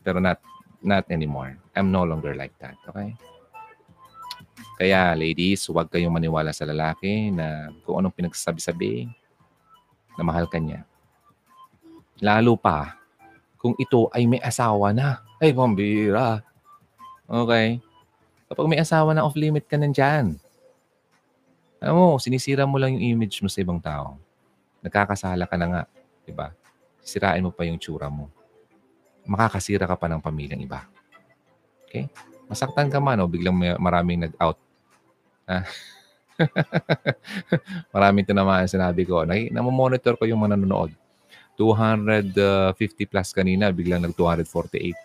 Pero 0.07 0.23
not 0.23 0.39
not 0.81 1.05
anymore. 1.11 1.59
I'm 1.75 1.93
no 1.93 2.07
longer 2.07 2.33
like 2.39 2.55
that. 2.63 2.79
Okay? 2.89 3.19
Kaya 4.81 5.13
ladies, 5.13 5.69
huwag 5.69 5.93
kayong 5.93 6.09
maniwala 6.09 6.57
sa 6.57 6.65
lalaki 6.65 7.29
na 7.29 7.69
kung 7.85 8.01
anong 8.01 8.17
pinagsasabi-sabi 8.17 9.13
na 10.17 10.25
mahal 10.25 10.49
ka 10.49 10.57
niya. 10.57 10.89
Lalo 12.25 12.57
pa 12.57 12.97
kung 13.61 13.77
ito 13.77 14.09
ay 14.17 14.25
may 14.25 14.41
asawa 14.41 14.97
na. 14.97 15.21
Ay, 15.37 15.53
pambira. 15.53 16.41
Okay? 17.29 17.77
Kapag 18.49 18.73
may 18.73 18.81
asawa 18.81 19.13
na 19.13 19.29
off-limit 19.29 19.69
ka 19.69 19.77
nandyan. 19.77 20.41
Alam 21.77 21.95
mo, 22.01 22.07
sinisira 22.17 22.65
mo 22.65 22.81
lang 22.81 22.97
yung 22.97 23.21
image 23.21 23.45
mo 23.45 23.53
sa 23.53 23.61
ibang 23.61 23.85
tao. 23.85 24.17
Nagkakasala 24.81 25.45
ka 25.45 25.61
na 25.61 25.67
nga. 25.69 25.83
Diba? 26.25 26.57
Sirain 27.05 27.45
mo 27.45 27.53
pa 27.53 27.69
yung 27.69 27.77
tsura 27.77 28.09
mo. 28.09 28.33
Makakasira 29.29 29.85
ka 29.85 29.93
pa 29.93 30.09
ng 30.09 30.25
pamilyang 30.25 30.65
iba. 30.65 30.89
Okay? 31.85 32.09
Masaktan 32.49 32.89
ka 32.89 32.97
man, 32.97 33.21
o 33.21 33.29
biglang 33.29 33.53
may, 33.53 33.77
maraming 33.77 34.25
nag-out. 34.25 34.57
Maraming 37.95 38.25
tinamaan 38.25 38.71
sinabi 38.71 39.05
ko. 39.05 39.27
Namomonitor 39.27 40.17
ko 40.17 40.25
yung 40.25 40.41
mga 40.41 40.57
nanonood. 40.57 40.95
250 41.61 42.73
plus 43.05 43.37
kanina, 43.37 43.69
biglang 43.69 44.01
nag-248. 44.01 44.97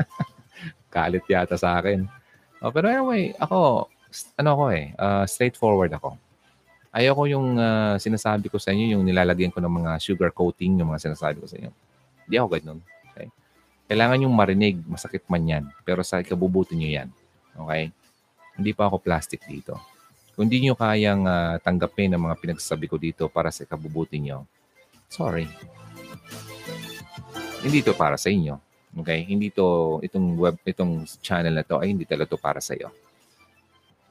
Kalit 0.94 1.28
yata 1.28 1.60
sa 1.60 1.76
akin. 1.76 2.08
Oh, 2.64 2.72
pero 2.72 2.88
anyway, 2.88 3.36
ako, 3.36 3.84
ano 4.40 4.48
ako 4.56 4.64
eh, 4.72 4.96
uh, 4.96 5.28
straightforward 5.28 5.92
ako. 5.92 6.16
Ayoko 6.96 7.28
yung 7.28 7.60
uh, 7.60 8.00
sinasabi 8.00 8.48
ko 8.48 8.56
sa 8.56 8.72
inyo, 8.72 8.96
yung 8.96 9.04
nilalagyan 9.04 9.52
ko 9.52 9.60
ng 9.60 9.68
mga 9.68 10.00
sugar 10.00 10.32
coating, 10.32 10.80
yung 10.80 10.96
mga 10.96 11.12
sinasabi 11.12 11.44
ko 11.44 11.44
sa 11.44 11.60
inyo. 11.60 11.68
Hindi 12.24 12.36
ako 12.40 12.48
ganun. 12.56 12.80
Okay? 13.12 13.28
Kailangan 13.92 14.24
yung 14.24 14.32
marinig, 14.32 14.80
masakit 14.88 15.28
man 15.28 15.44
yan. 15.44 15.64
Pero 15.84 16.00
sa 16.00 16.24
ikabubuti 16.24 16.72
nyo 16.72 16.88
yan. 16.88 17.12
Okay? 17.52 17.92
Hindi 18.56 18.72
pa 18.72 18.88
ako 18.88 19.00
plastic 19.04 19.44
dito. 19.44 19.76
Kung 20.36 20.48
hindi 20.48 20.68
nyo 20.68 20.74
kayang 20.76 21.24
uh, 21.24 21.56
tanggapin 21.64 22.12
ang 22.12 22.28
mga 22.28 22.36
pinagsasabi 22.36 22.86
ko 22.88 22.96
dito 23.00 23.24
para 23.32 23.48
sa 23.48 23.64
ikabubuti 23.64 24.20
nyo, 24.20 24.44
sorry. 25.08 25.48
Hindi 27.64 27.80
to 27.80 27.96
para 27.96 28.20
sa 28.20 28.28
inyo. 28.28 28.60
Okay? 29.00 29.24
Hindi 29.24 29.48
to, 29.52 30.00
itong 30.04 30.36
web, 30.36 30.56
itong 30.64 31.08
channel 31.20 31.56
na 31.56 31.64
to 31.64 31.80
ay 31.80 31.92
hindi 31.92 32.04
talaga 32.04 32.36
to 32.36 32.40
para 32.40 32.60
sa 32.60 32.76
iyo. 32.76 32.92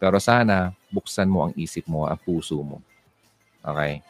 Pero 0.01 0.17
sana, 0.21 0.73
buksan 0.89 1.29
mo 1.29 1.49
ang 1.49 1.53
isip 1.57 1.87
mo, 1.89 2.05
ang 2.05 2.19
puso 2.19 2.57
mo. 2.61 2.81
Okay? 3.61 4.01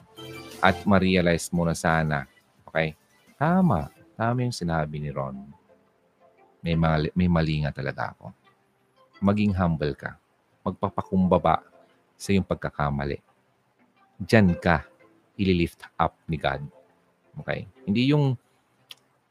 At 0.60 0.82
ma-realize 0.84 1.52
mo 1.54 1.64
na 1.64 1.78
sana, 1.78 2.26
okay? 2.66 2.98
Tama. 3.38 3.92
Tama 4.16 4.48
yung 4.48 4.56
sinabi 4.56 4.98
ni 4.98 5.12
Ron. 5.12 5.36
May, 6.64 6.74
mali, 6.80 7.12
may 7.14 7.30
mali 7.30 7.62
nga 7.62 7.76
talaga 7.76 8.16
ako. 8.16 8.34
Maging 9.22 9.54
humble 9.54 9.94
ka. 9.94 10.18
Magpapakumbaba 10.66 11.62
sa 12.18 12.34
iyong 12.34 12.48
pagkakamali. 12.48 13.22
Diyan 14.18 14.58
ka 14.58 14.82
ililift 15.38 15.86
up 16.00 16.18
ni 16.26 16.42
God. 16.42 16.66
Okay? 17.44 17.68
Hindi 17.86 18.10
yung 18.10 18.34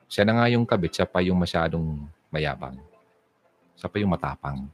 siya 0.06 0.22
na 0.22 0.38
nga 0.38 0.46
yung 0.46 0.62
kabit, 0.62 0.94
siya 0.94 1.10
pa 1.10 1.18
yung 1.24 1.40
masyadong 1.40 2.06
mayabang. 2.30 2.78
Siya 3.74 3.90
pa 3.90 3.96
yung 3.98 4.14
matapang. 4.14 4.70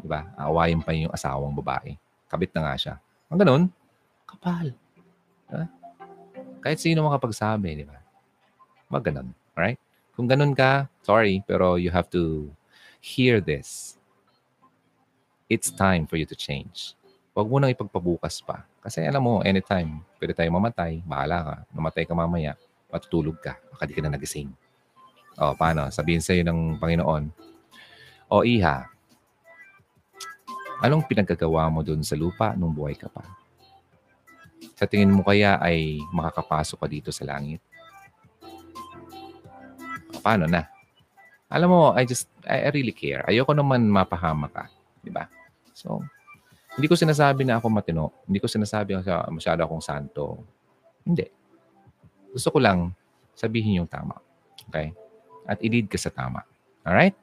Di 0.00 0.08
ba? 0.08 0.32
Aawayin 0.32 0.80
pa 0.80 0.96
yung 0.96 1.12
asawang 1.12 1.52
babae. 1.52 1.98
Kabit 2.24 2.56
na 2.56 2.70
nga 2.70 2.74
siya. 2.78 2.94
Ang 3.28 3.38
ganun, 3.42 3.62
kapal. 4.24 4.72
Diba? 5.50 5.66
Kahit 6.64 6.78
sino 6.80 7.04
makapagsabi, 7.04 7.76
di 7.76 7.84
ba? 7.84 8.00
Wag 8.88 9.04
ganun. 9.04 9.34
Alright? 9.52 9.76
Kung 10.16 10.24
ganun 10.24 10.56
ka, 10.56 10.88
sorry, 11.04 11.44
pero 11.44 11.76
you 11.76 11.92
have 11.92 12.08
to 12.08 12.48
hear 13.04 13.42
this. 13.44 13.95
It's 15.46 15.70
time 15.70 16.10
for 16.10 16.18
you 16.18 16.26
to 16.26 16.34
change. 16.34 16.98
Huwag 17.30 17.46
mo 17.46 17.62
nang 17.62 17.70
ipagpabukas 17.70 18.42
pa. 18.42 18.66
Kasi 18.82 19.06
alam 19.06 19.22
mo, 19.22 19.46
anytime, 19.46 20.02
pwede 20.18 20.34
tayo 20.34 20.50
mamatay, 20.50 21.06
bahala 21.06 21.38
ka. 21.38 21.54
Mamatay 21.70 22.02
ka 22.02 22.18
mamaya, 22.18 22.58
matutulog 22.90 23.38
ka. 23.38 23.54
Baka 23.70 23.86
di 23.86 23.94
ka 23.94 24.02
na 24.02 24.18
nagising. 24.18 24.50
O, 25.38 25.54
paano? 25.54 25.86
Sabihin 25.94 26.18
sa'yo 26.18 26.42
ng 26.42 26.82
Panginoon, 26.82 27.30
O 28.26 28.42
Iha, 28.42 28.90
anong 30.82 31.06
pinagkagawa 31.06 31.70
mo 31.70 31.86
doon 31.86 32.02
sa 32.02 32.18
lupa 32.18 32.58
nung 32.58 32.74
buhay 32.74 32.98
ka 32.98 33.06
pa? 33.06 33.22
Sa 34.74 34.82
tingin 34.90 35.14
mo 35.14 35.22
kaya 35.22 35.62
ay 35.62 36.02
makakapasok 36.10 36.78
ka 36.82 36.86
dito 36.90 37.10
sa 37.14 37.22
langit? 37.22 37.62
O, 40.10 40.18
paano 40.18 40.50
na? 40.50 40.66
Alam 41.46 41.70
mo, 41.70 41.82
I 41.94 42.02
just, 42.02 42.26
I, 42.42 42.66
I 42.66 42.74
really 42.74 42.90
care. 42.90 43.22
Ayoko 43.30 43.54
naman 43.54 43.86
mapahama 43.86 44.50
ka. 44.50 44.66
Di 45.06 45.14
ba? 45.14 45.35
So, 45.86 46.02
hindi 46.74 46.90
ko 46.90 46.98
sinasabi 46.98 47.46
na 47.46 47.62
ako 47.62 47.70
matino. 47.70 48.10
Hindi 48.26 48.42
ko 48.42 48.50
sinasabi 48.50 48.98
na 48.98 49.30
masyado 49.30 49.62
akong 49.62 49.80
santo. 49.80 50.42
Hindi. 51.06 51.30
Gusto 52.34 52.50
ko 52.50 52.58
lang 52.58 52.90
sabihin 53.38 53.80
yung 53.80 53.88
tama. 53.88 54.18
Okay? 54.66 54.90
At 55.46 55.62
i-lead 55.62 55.86
ka 55.86 55.94
sa 55.94 56.10
tama. 56.10 56.42
Alright? 56.82 57.14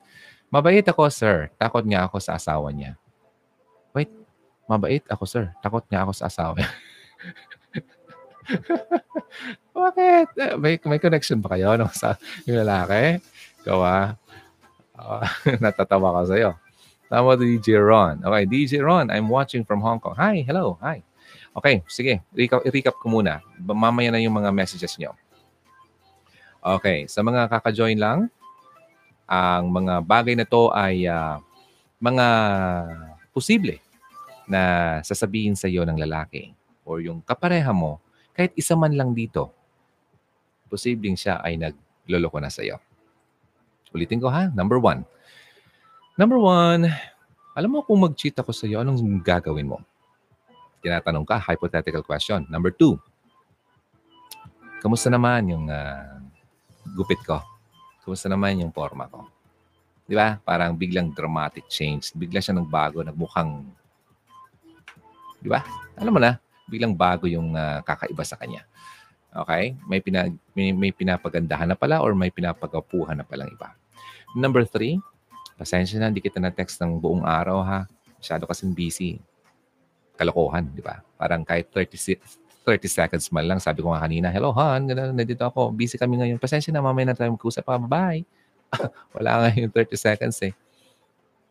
Mabait 0.48 0.88
ako, 0.88 1.12
sir. 1.12 1.52
Takot 1.60 1.84
nga 1.84 2.08
ako 2.08 2.24
sa 2.24 2.40
asawa 2.40 2.72
niya. 2.72 2.96
Wait. 3.92 4.10
Mabait 4.66 5.04
ako, 5.12 5.28
sir. 5.28 5.52
Takot 5.60 5.84
nga 5.92 6.08
ako 6.08 6.12
sa 6.16 6.32
asawa 6.32 6.56
niya. 6.56 6.72
Bakit? 9.78 10.28
May, 10.58 10.80
may 10.82 11.00
connection 11.04 11.44
ba 11.44 11.54
kayo 11.54 11.76
no, 11.76 11.92
sa 11.92 12.16
yung 12.48 12.64
lalaki? 12.64 13.20
Ikaw 13.66 13.80
ah. 13.84 14.16
Uh, 14.94 15.26
natatawa 15.64 16.22
ka 16.22 16.32
sa'yo. 16.32 16.63
Tama 17.14 17.38
DJ 17.38 17.78
Ron. 17.78 18.26
Okay, 18.26 18.44
DJ 18.50 18.82
Ron, 18.82 19.14
I'm 19.14 19.30
watching 19.30 19.62
from 19.62 19.86
Hong 19.86 20.02
Kong. 20.02 20.18
Hi, 20.18 20.42
hello, 20.42 20.82
hi. 20.82 21.06
Okay, 21.54 21.86
sige. 21.86 22.26
Recap, 22.34 22.66
recap 22.66 22.98
ko 22.98 23.06
muna. 23.06 23.38
Mamaya 23.62 24.10
na 24.10 24.18
yung 24.18 24.34
mga 24.34 24.50
messages 24.50 24.98
nyo. 24.98 25.14
Okay, 26.58 27.06
sa 27.06 27.22
mga 27.22 27.46
kaka-join 27.54 28.02
lang, 28.02 28.34
ang 29.30 29.70
mga 29.70 30.02
bagay 30.02 30.34
na 30.34 30.42
to 30.42 30.74
ay 30.74 31.06
uh, 31.06 31.38
mga 32.02 32.28
posible 33.30 33.78
na 34.50 34.98
sasabihin 35.06 35.54
sa 35.54 35.70
iyo 35.70 35.86
ng 35.86 36.02
lalaki 36.02 36.50
or 36.82 36.98
yung 36.98 37.22
kapareha 37.22 37.70
mo, 37.70 38.02
kahit 38.34 38.58
isa 38.58 38.74
man 38.74 38.98
lang 38.98 39.14
dito, 39.14 39.54
posibleng 40.66 41.14
siya 41.14 41.46
ay 41.46 41.62
nagloloko 41.62 42.42
na 42.42 42.50
sa 42.50 42.66
iyo. 42.66 42.82
Ulitin 43.94 44.18
ko 44.18 44.34
ha. 44.34 44.50
Number 44.50 44.82
one. 44.82 45.06
Number 46.14 46.38
one, 46.38 46.94
alam 47.58 47.70
mo 47.74 47.82
kung 47.82 47.98
mag-cheat 47.98 48.38
ako 48.38 48.54
sa 48.54 48.70
iyo, 48.70 48.86
anong 48.86 49.02
gagawin 49.26 49.66
mo? 49.66 49.82
Tinatanong 50.86 51.26
ka, 51.26 51.42
hypothetical 51.42 52.06
question. 52.06 52.46
Number 52.54 52.70
two, 52.70 53.02
kamusta 54.78 55.10
naman 55.10 55.50
yung 55.50 55.66
uh, 55.74 56.22
gupit 56.94 57.18
ko? 57.26 57.42
Kamusta 58.06 58.30
naman 58.30 58.62
yung 58.62 58.70
forma 58.70 59.10
ko? 59.10 59.26
Di 60.06 60.14
ba? 60.14 60.38
Parang 60.38 60.78
biglang 60.78 61.10
dramatic 61.10 61.66
change. 61.66 62.14
Bigla 62.14 62.46
siya 62.46 62.62
nagbago, 62.62 63.02
nagmukhang... 63.02 63.66
Di 65.42 65.50
ba? 65.50 65.66
Alam 65.98 66.14
mo 66.14 66.22
na, 66.22 66.38
biglang 66.70 66.94
bago 66.94 67.26
yung 67.26 67.58
uh, 67.58 67.82
kakaiba 67.82 68.22
sa 68.22 68.38
kanya. 68.38 68.62
Okay? 69.34 69.74
May, 69.90 69.98
pinag, 69.98 70.30
may, 70.54 70.70
may 70.78 70.94
pinapagandahan 70.94 71.74
na 71.74 71.78
pala 71.80 72.06
or 72.06 72.14
may 72.14 72.30
pinapagapuhan 72.30 73.18
na 73.18 73.26
palang 73.26 73.50
iba. 73.50 73.74
Number 74.38 74.62
three, 74.62 75.02
pasensya 75.58 76.02
na, 76.02 76.10
hindi 76.10 76.24
kita 76.24 76.42
na-text 76.42 76.82
ng 76.82 77.00
buong 77.00 77.24
araw 77.24 77.62
ha. 77.64 77.80
Masyado 78.20 78.48
kasing 78.48 78.72
busy. 78.72 79.20
Kalokohan, 80.16 80.70
di 80.72 80.80
ba? 80.80 81.02
Parang 81.18 81.44
kahit 81.44 81.70
30, 81.72 82.22
30 82.64 82.88
seconds 82.88 83.26
man 83.34 83.44
lang, 83.44 83.60
sabi 83.60 83.84
ko 83.84 83.92
nga 83.92 84.08
kanina, 84.08 84.32
hello 84.32 84.56
Han, 84.56 84.88
ganun, 84.88 85.12
nandito 85.12 85.44
ako, 85.44 85.76
busy 85.76 86.00
kami 86.00 86.22
ngayon. 86.22 86.40
Pasensya 86.40 86.72
na, 86.72 86.80
mamaya 86.80 87.12
na 87.12 87.16
tayo 87.18 87.36
mag-usap 87.36 87.68
pa, 87.68 87.76
bye. 87.76 88.24
Wala 89.16 89.32
nga 89.44 89.48
yung 89.60 89.70
30 89.70 89.94
seconds 90.00 90.38
eh. 90.48 90.54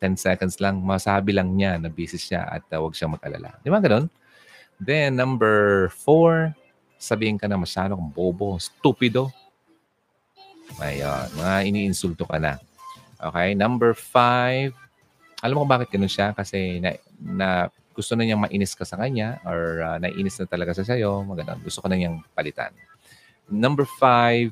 10 0.03 0.19
seconds 0.19 0.59
lang, 0.59 0.83
masabi 0.83 1.31
lang 1.31 1.55
niya 1.55 1.79
na 1.79 1.87
busy 1.87 2.19
siya 2.19 2.43
at 2.49 2.67
uh, 2.75 2.83
huwag 2.83 2.99
siyang 2.99 3.15
mag-alala. 3.15 3.55
Di 3.63 3.71
ba 3.71 3.79
ganun? 3.79 4.11
Then, 4.83 5.15
number 5.15 5.89
four, 5.95 6.59
sabihin 6.99 7.39
ka 7.39 7.47
na 7.47 7.55
masyado 7.55 7.95
kang 7.95 8.11
bobo, 8.11 8.59
stupido. 8.59 9.31
Ayun, 10.83 11.29
mga 11.39 11.55
iniinsulto 11.71 12.27
ka 12.27 12.43
na. 12.43 12.59
Okay, 13.23 13.55
number 13.55 13.95
five. 13.95 14.75
Alam 15.47 15.55
mo 15.55 15.61
kung 15.63 15.73
bakit 15.79 15.95
ganun 15.95 16.11
siya? 16.11 16.35
Kasi 16.35 16.83
na, 16.83 16.99
na 17.23 17.49
gusto 17.95 18.19
na 18.19 18.27
niyang 18.27 18.43
mainis 18.43 18.75
ka 18.75 18.83
sa 18.83 18.99
kanya 18.99 19.39
or 19.47 19.79
uh, 19.79 19.97
naiinis 20.03 20.43
na 20.43 20.51
talaga 20.51 20.75
sa 20.75 20.83
sayo. 20.83 21.23
Maganda. 21.23 21.55
Gusto 21.63 21.79
ko 21.79 21.87
na 21.87 21.95
niyang 21.95 22.19
palitan. 22.35 22.75
Number 23.47 23.87
five, 23.87 24.51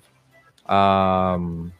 um, 0.70 1.74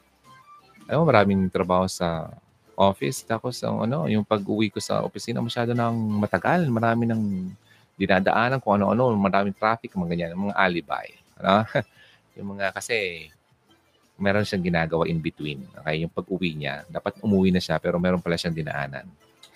alam 0.91 0.99
mo, 0.99 1.07
maraming 1.07 1.47
trabaho 1.47 1.87
sa 1.87 2.35
office. 2.75 3.23
Tapos, 3.23 3.63
ang 3.63 3.87
ano, 3.87 4.11
yung 4.11 4.27
pag-uwi 4.27 4.75
ko 4.75 4.83
sa 4.83 5.07
opisina, 5.07 5.39
masyado 5.39 5.71
nang 5.71 5.95
matagal. 5.95 6.67
Marami 6.67 7.07
nang 7.07 7.55
dinadaanan 7.95 8.59
kung 8.59 8.83
ano-ano. 8.83 9.15
Maraming 9.15 9.55
traffic, 9.55 9.95
mga 9.95 10.11
ganyan. 10.11 10.31
Mga 10.35 10.59
alibay. 10.59 11.15
Ano? 11.39 11.63
yung 12.35 12.59
mga, 12.59 12.75
kasi 12.75 13.31
meron 14.21 14.45
siyang 14.45 14.63
ginagawa 14.63 15.09
in 15.09 15.19
between. 15.19 15.65
Okay, 15.81 16.05
yung 16.05 16.13
pag-uwi 16.13 16.55
niya, 16.55 16.85
dapat 16.87 17.17
umuwi 17.25 17.51
na 17.51 17.59
siya 17.59 17.81
pero 17.81 17.97
meron 17.97 18.21
pala 18.21 18.37
siyang 18.37 18.55
dinaanan. 18.55 19.09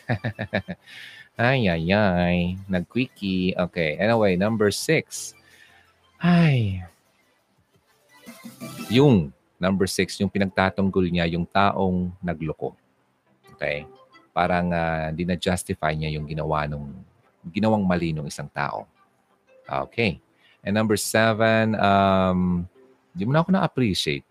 ay, 1.39 1.69
ay, 1.69 1.93
ay. 1.93 2.37
Nag-quickie. 2.67 3.53
Okay, 3.55 4.01
anyway, 4.01 4.35
number 4.35 4.73
six. 4.73 5.37
Ay. 6.19 6.81
Yung 8.89 9.31
number 9.61 9.85
six, 9.89 10.17
yung 10.21 10.33
pinagtatanggol 10.33 11.09
niya, 11.09 11.29
yung 11.29 11.45
taong 11.45 12.13
nagloko. 12.25 12.73
Okay? 13.57 13.89
Parang 14.35 14.73
uh, 14.73 15.09
di 15.15 15.23
na-justify 15.25 15.95
niya 15.95 16.19
yung 16.19 16.27
ginawa 16.27 16.67
nung 16.67 16.91
ginawang 17.49 17.85
mali 17.85 18.11
ng 18.11 18.27
isang 18.27 18.49
tao. 18.51 18.89
Okay. 19.65 20.21
And 20.65 20.73
number 20.77 20.97
seven, 20.97 21.77
um, 21.77 22.65
di 23.13 23.29
mo 23.29 23.33
na 23.33 23.45
ako 23.45 23.53
na-appreciate 23.53 24.25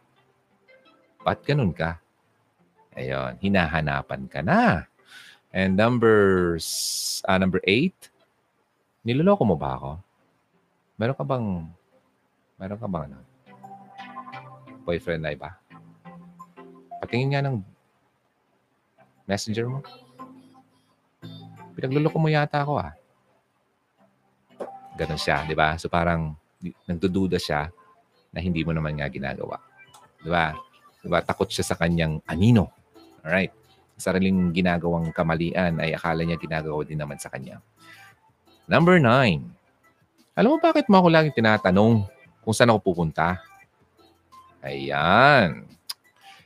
Ba't 1.24 1.40
ganun 1.48 1.72
ka? 1.72 2.04
Ayun, 3.00 3.40
hinahanapan 3.40 4.28
ka 4.28 4.44
na. 4.44 4.86
And 5.56 5.80
number, 5.80 6.60
uh, 7.24 7.38
number 7.40 7.64
eight, 7.64 7.96
niloloko 9.08 9.48
mo 9.48 9.56
ba 9.56 9.80
ako? 9.80 9.92
Meron 11.00 11.16
ka 11.18 11.26
bang, 11.26 11.48
meron 12.60 12.80
ka 12.80 12.88
bang 12.92 13.04
ano? 13.10 13.20
Boyfriend 14.84 15.24
na 15.24 15.32
iba? 15.32 15.56
Patingin 17.00 17.32
nga 17.32 17.46
ng 17.48 17.64
messenger 19.24 19.72
mo. 19.72 19.80
Pinagluloko 21.74 22.20
mo 22.20 22.28
yata 22.28 22.62
ako 22.62 22.84
ah. 22.84 22.94
Ganon 25.00 25.18
siya, 25.18 25.48
di 25.48 25.56
ba? 25.58 25.80
So 25.80 25.88
parang 25.88 26.38
nagdududa 26.86 27.42
siya 27.42 27.72
na 28.30 28.40
hindi 28.44 28.62
mo 28.62 28.76
naman 28.76 29.00
nga 29.00 29.10
ginagawa. 29.10 29.58
Di 30.22 30.30
ba? 30.30 30.54
Diba? 31.04 31.20
Takot 31.20 31.52
siya 31.52 31.68
sa 31.68 31.76
kanyang 31.76 32.24
anino. 32.26 32.72
Alright. 33.22 33.52
Sariling 34.00 34.56
ginagawang 34.56 35.12
kamalian 35.12 35.78
ay 35.78 35.94
akala 35.94 36.24
niya 36.24 36.40
ginagawa 36.40 36.82
din 36.88 36.98
naman 36.98 37.20
sa 37.20 37.30
kanya. 37.30 37.60
Number 38.66 38.98
nine. 38.98 39.44
Alam 40.34 40.56
mo 40.56 40.58
bakit 40.58 40.88
mo 40.90 40.98
ako 40.98 41.14
lagi 41.14 41.30
tinatanong 41.36 42.08
kung 42.42 42.56
saan 42.56 42.72
ako 42.72 42.96
pupunta? 42.96 43.38
Ayan. 44.64 45.68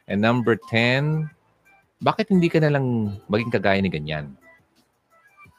And 0.10 0.20
number 0.20 0.58
10, 0.58 1.30
bakit 2.02 2.34
hindi 2.34 2.50
ka 2.50 2.58
na 2.62 2.74
lang 2.74 3.16
maging 3.30 3.54
kagaya 3.54 3.80
ni 3.80 3.94
ganyan? 3.94 4.34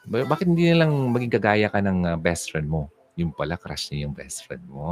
Bakit 0.09 0.49
hindi 0.49 0.71
na 0.71 0.83
lang 0.85 0.91
maging 1.13 1.31
kagaya 1.39 1.67
ka 1.71 1.79
ng 1.79 2.05
uh, 2.05 2.17
best 2.19 2.51
friend 2.51 2.67
mo? 2.67 2.89
Yung 3.19 3.35
pala, 3.35 3.59
crush 3.59 3.91
niya 3.91 4.07
yung 4.07 4.15
best 4.15 4.47
friend 4.47 4.63
mo. 4.65 4.87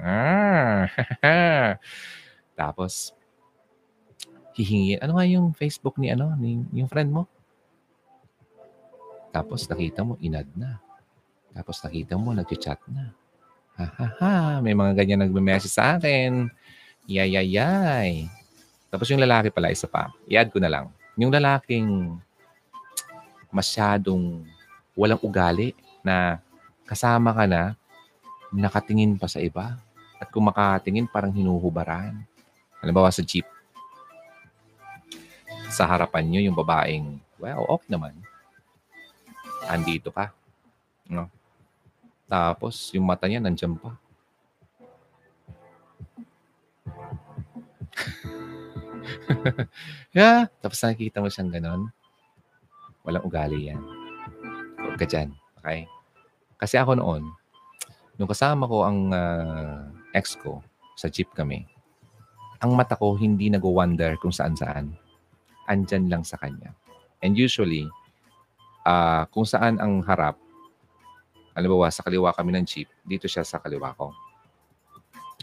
Ah. 0.00 0.88
Tapos, 2.60 3.12
hihingi, 4.56 4.96
ano 5.04 5.20
nga 5.20 5.26
yung 5.28 5.52
Facebook 5.52 6.00
ni 6.00 6.08
ano, 6.08 6.32
ni, 6.40 6.64
yung 6.72 6.88
friend 6.88 7.12
mo? 7.12 7.28
Tapos 9.28 9.68
nakita 9.68 10.00
mo, 10.00 10.16
inad 10.24 10.48
na. 10.56 10.80
Tapos 11.52 11.76
nakita 11.84 12.16
mo, 12.16 12.32
nag-chat 12.32 12.80
na. 12.88 13.12
Ha, 13.76 13.84
ha, 13.84 14.06
ha. 14.16 14.32
May 14.64 14.72
mga 14.72 14.96
ganyan 14.96 15.28
nagme-message 15.28 15.76
sa 15.76 16.00
akin. 16.00 16.48
Yay, 17.04 17.36
yay, 17.36 17.60
yay. 17.60 18.10
Tapos 18.88 19.04
yung 19.12 19.20
lalaki 19.20 19.52
pala, 19.52 19.68
isa 19.68 19.84
pa. 19.84 20.08
I-add 20.24 20.48
ko 20.48 20.56
na 20.56 20.72
lang. 20.72 20.88
Yung 21.20 21.28
lalaking 21.28 22.16
masyadong 23.52 24.40
walang 24.96 25.20
ugali 25.20 25.76
na 26.00 26.40
kasama 26.88 27.36
ka 27.36 27.44
na, 27.44 27.76
nakatingin 28.48 29.20
pa 29.20 29.28
sa 29.28 29.44
iba. 29.44 29.76
At 30.16 30.32
kung 30.32 30.48
makatingin, 30.48 31.04
parang 31.04 31.36
hinuhubaran. 31.36 32.24
Halimbawa 32.80 33.12
sa 33.12 33.20
jeep 33.20 33.44
sa 35.70 35.86
harapan 35.86 36.24
nyo 36.26 36.40
yung 36.42 36.56
babaeng, 36.56 37.18
well, 37.38 37.66
okay 37.68 37.88
naman. 37.90 38.14
Andito 39.66 40.14
pa. 40.14 40.30
No? 41.10 41.30
Tapos, 42.26 42.90
yung 42.94 43.06
mata 43.06 43.26
niya 43.26 43.42
nandiyan 43.42 43.78
pa. 43.78 43.94
yeah. 50.16 50.46
Tapos 50.62 50.78
nakikita 50.82 51.22
mo 51.22 51.28
siyang 51.30 51.50
ganon. 51.50 51.82
Walang 53.06 53.26
ugali 53.26 53.70
yan. 53.70 53.80
Huwag 54.82 54.98
ka 54.98 55.06
dyan. 55.06 55.30
Okay? 55.62 55.86
Kasi 56.56 56.80
ako 56.80 56.98
noon, 56.98 57.22
nung 58.16 58.30
kasama 58.30 58.66
ko 58.66 58.82
ang 58.86 59.12
uh, 59.12 59.86
ex 60.16 60.34
ko, 60.40 60.64
sa 60.96 61.12
jeep 61.12 61.28
kami, 61.36 61.68
ang 62.58 62.72
mata 62.72 62.96
ko 62.96 63.12
hindi 63.14 63.52
nag-wonder 63.52 64.16
kung 64.16 64.32
saan-saan. 64.32 64.96
Andyan 65.66 66.10
lang 66.10 66.22
sa 66.22 66.38
kanya. 66.38 66.72
And 67.20 67.34
usually, 67.34 67.86
uh, 68.86 69.26
kung 69.30 69.46
saan 69.46 69.82
ang 69.82 70.02
harap, 70.06 70.38
ba, 71.56 71.88
sa 71.88 72.04
kaliwa 72.04 72.30
kami 72.36 72.52
ng 72.54 72.64
jeep, 72.68 72.88
dito 73.02 73.26
siya 73.26 73.42
sa 73.42 73.58
kaliwa 73.58 73.96
ko. 73.96 74.12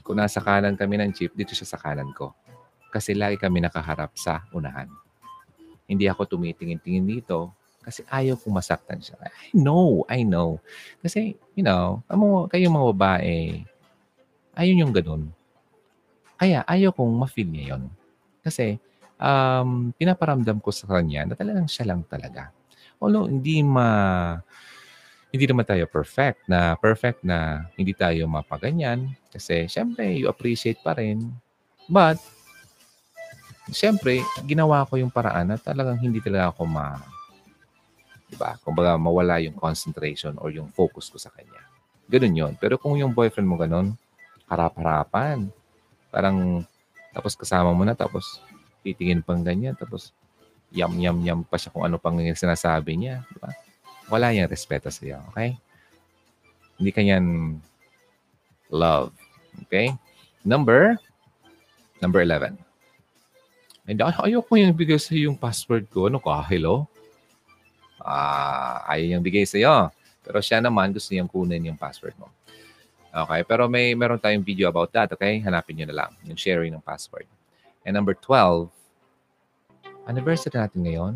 Kung 0.03 0.19
nasa 0.19 0.43
kanan 0.43 0.75
kami 0.75 0.99
ng 0.99 1.11
jeep, 1.15 1.31
dito 1.31 1.55
siya 1.55 1.65
sa 1.65 1.79
kanan 1.79 2.11
ko. 2.11 2.35
Kasi 2.91 3.15
lagi 3.15 3.39
kami 3.39 3.63
nakaharap 3.63 4.13
sa 4.19 4.43
unahan. 4.51 4.91
Hindi 5.87 6.05
ako 6.11 6.37
tumitingin-tingin 6.37 7.07
dito 7.07 7.55
kasi 7.83 8.07
ayaw 8.07 8.39
kong 8.39 8.55
masaktan 8.55 9.03
siya. 9.03 9.19
I 9.19 9.51
know, 9.51 10.07
I 10.07 10.23
know. 10.23 10.59
Kasi, 11.03 11.35
you 11.55 11.63
know, 11.67 11.99
amo, 12.07 12.47
kayo 12.47 12.71
mga 12.71 12.87
babae, 12.95 13.63
ayun 14.55 14.87
yung 14.87 14.93
ganun. 14.95 15.35
Kaya 16.39 16.63
ayaw 16.63 16.95
kong 16.95 17.11
ma-feel 17.11 17.51
niya 17.51 17.75
yun. 17.75 17.91
Kasi, 18.39 18.79
um, 19.17 19.91
pinaparamdam 19.97 20.61
ko 20.63 20.69
sa 20.69 20.89
kanya 20.89 21.27
na 21.29 21.33
talagang 21.33 21.67
siya 21.69 21.93
lang 21.93 22.05
talaga. 22.05 22.53
Although, 23.01 23.27
hindi 23.27 23.61
ma 23.65 24.37
hindi 25.33 25.49
naman 25.49 25.65
tayo 25.65 25.89
perfect 25.89 26.45
na 26.45 26.77
perfect 26.77 27.25
na 27.25 27.65
hindi 27.73 27.97
tayo 27.97 28.29
mapaganyan 28.29 29.09
kasi 29.33 29.65
syempre 29.65 30.13
you 30.13 30.29
appreciate 30.29 30.77
pa 30.85 30.93
rin. 30.93 31.25
But 31.89 32.21
syempre 33.73 34.21
ginawa 34.45 34.85
ko 34.85 35.01
yung 35.01 35.09
paraan 35.09 35.49
na 35.49 35.57
talagang 35.57 35.97
hindi 35.97 36.21
talaga 36.21 36.53
ako 36.53 36.69
ma 36.69 37.01
diba? 38.29 38.57
Kumbaga 38.61 38.93
mawala 38.97 39.41
yung 39.41 39.57
concentration 39.57 40.37
or 40.37 40.53
yung 40.53 40.69
focus 40.69 41.09
ko 41.09 41.17
sa 41.17 41.33
kanya. 41.33 41.65
Ganun 42.05 42.37
yon 42.37 42.53
pero 42.61 42.77
kung 42.77 42.93
yung 42.93 43.13
boyfriend 43.13 43.49
mo 43.49 43.57
ganun 43.57 43.97
harap-harapan. 44.45 45.49
Parang 46.13 46.61
tapos 47.09 47.33
kasama 47.33 47.73
mo 47.73 47.81
na 47.81 47.97
tapos 47.97 48.37
titingin 48.83 49.23
pang 49.23 49.41
ganyan 49.41 49.73
tapos 49.79 50.11
yam 50.75 50.91
yam 50.99 51.17
yam 51.23 51.39
pa 51.47 51.55
siya 51.55 51.71
kung 51.71 51.87
ano 51.87 51.95
pang 51.95 52.19
sinasabi 52.19 52.99
niya 52.99 53.23
diba 53.31 53.49
wala 54.11 54.35
yung 54.35 54.49
respeto 54.49 54.91
sa 54.91 55.03
iyo. 55.03 55.19
Okay? 55.31 55.55
Hindi 56.79 56.91
kanyan 56.91 57.25
love. 58.73 59.13
Okay? 59.67 59.95
Number, 60.43 60.97
number 62.03 62.21
11. 62.25 62.59
And 63.83 63.99
ayoko 63.99 64.55
yung 64.55 64.75
bigay 64.75 64.99
sa 64.99 65.15
yung 65.15 65.35
password 65.35 65.87
ko. 65.91 66.07
Ano 66.07 66.19
ka? 66.19 66.39
Hello? 66.47 66.87
Ah, 67.99 68.83
ayaw 68.95 69.19
yung 69.19 69.23
bigay 69.23 69.47
sa 69.47 69.59
iyo. 69.59 69.75
Pero 70.23 70.39
siya 70.39 70.63
naman 70.63 70.95
gusto 70.95 71.11
niyang 71.11 71.27
kunin 71.27 71.67
yung 71.67 71.79
password 71.79 72.15
mo. 72.15 72.31
Okay, 73.13 73.45
pero 73.45 73.69
may 73.69 73.93
meron 73.93 74.17
tayong 74.17 74.41
video 74.41 74.65
about 74.73 74.89
that, 74.89 75.05
okay? 75.13 75.37
Hanapin 75.45 75.77
niyo 75.77 75.85
na 75.93 76.05
lang 76.05 76.11
yung 76.25 76.39
sharing 76.39 76.73
ng 76.73 76.81
password. 76.81 77.29
And 77.83 77.93
number 77.99 78.15
12, 78.15 78.71
anniversary 80.07 80.55
natin 80.55 80.83
ngayon 80.83 81.13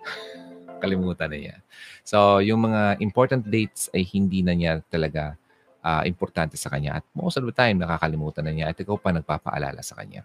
kalimutan 0.82 1.28
na 1.28 1.38
niya. 1.38 1.56
So, 2.04 2.40
yung 2.40 2.64
mga 2.68 3.00
important 3.04 3.44
dates 3.44 3.92
ay 3.92 4.04
hindi 4.04 4.40
na 4.40 4.56
niya 4.56 4.80
talaga 4.88 5.36
uh, 5.84 6.02
importante 6.08 6.56
sa 6.56 6.72
kanya. 6.72 7.00
At 7.00 7.04
most 7.12 7.36
of 7.36 7.44
the 7.44 7.52
time, 7.52 7.80
nakakalimutan 7.80 8.44
na 8.48 8.52
niya 8.52 8.66
at 8.72 8.76
ikaw 8.80 8.96
pa 8.96 9.12
nagpapaalala 9.12 9.80
sa 9.84 9.96
kanya. 10.00 10.24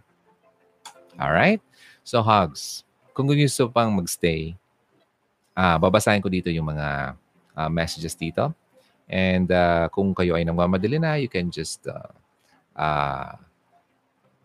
Alright? 1.15 1.63
So, 2.03 2.23
hugs. 2.23 2.83
Kung 3.15 3.31
gusto 3.31 3.71
pang 3.71 3.91
magstay, 3.95 4.55
uh, 5.55 5.79
babasahin 5.79 6.19
ko 6.19 6.27
dito 6.27 6.51
yung 6.51 6.67
mga 6.71 7.15
uh, 7.55 7.69
messages 7.71 8.15
dito. 8.15 8.51
And 9.07 9.47
uh, 9.47 9.87
kung 9.93 10.11
kayo 10.11 10.35
ay 10.35 10.43
nagmamadali 10.43 10.97
na, 10.99 11.15
you 11.15 11.31
can 11.31 11.47
just 11.47 11.87
uh, 11.87 12.11
uh, 12.75 13.39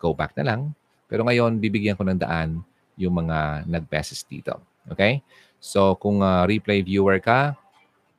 go 0.01 0.17
back 0.17 0.33
na 0.33 0.49
lang. 0.49 0.73
Pero 1.05 1.21
ngayon, 1.21 1.61
bibigyan 1.61 1.93
ko 1.93 2.01
ng 2.01 2.17
daan 2.17 2.65
yung 2.97 3.13
mga 3.21 3.69
nag-message 3.69 4.25
dito. 4.25 4.57
Okay? 4.89 5.21
So 5.61 5.93
kung 6.01 6.25
uh, 6.25 6.49
replay 6.49 6.81
viewer 6.81 7.21
ka, 7.21 7.53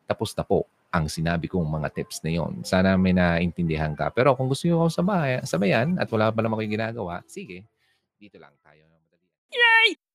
tapos 0.07 0.31
na 0.39 0.47
po 0.47 0.71
ang 0.93 1.09
sinabi 1.09 1.49
kong 1.49 1.65
mga 1.65 1.89
tips 1.91 2.21
na 2.21 2.31
yon. 2.37 2.61
Sana 2.63 3.01
may 3.01 3.17
naintindihan 3.17 3.97
ka. 3.97 4.13
Pero 4.13 4.37
kung 4.37 4.47
gusto 4.47 4.69
nyo 4.69 4.85
akong 4.85 4.95
sabay, 5.03 5.41
sabayan 5.49 5.97
at 5.97 6.07
wala 6.13 6.29
pa 6.29 6.45
naman 6.45 6.61
kayo 6.61 6.69
ginagawa, 6.69 7.25
sige, 7.25 7.65
dito 8.21 8.37
lang 8.37 8.53
tayo. 8.61 8.85
Yay! 9.53 10.03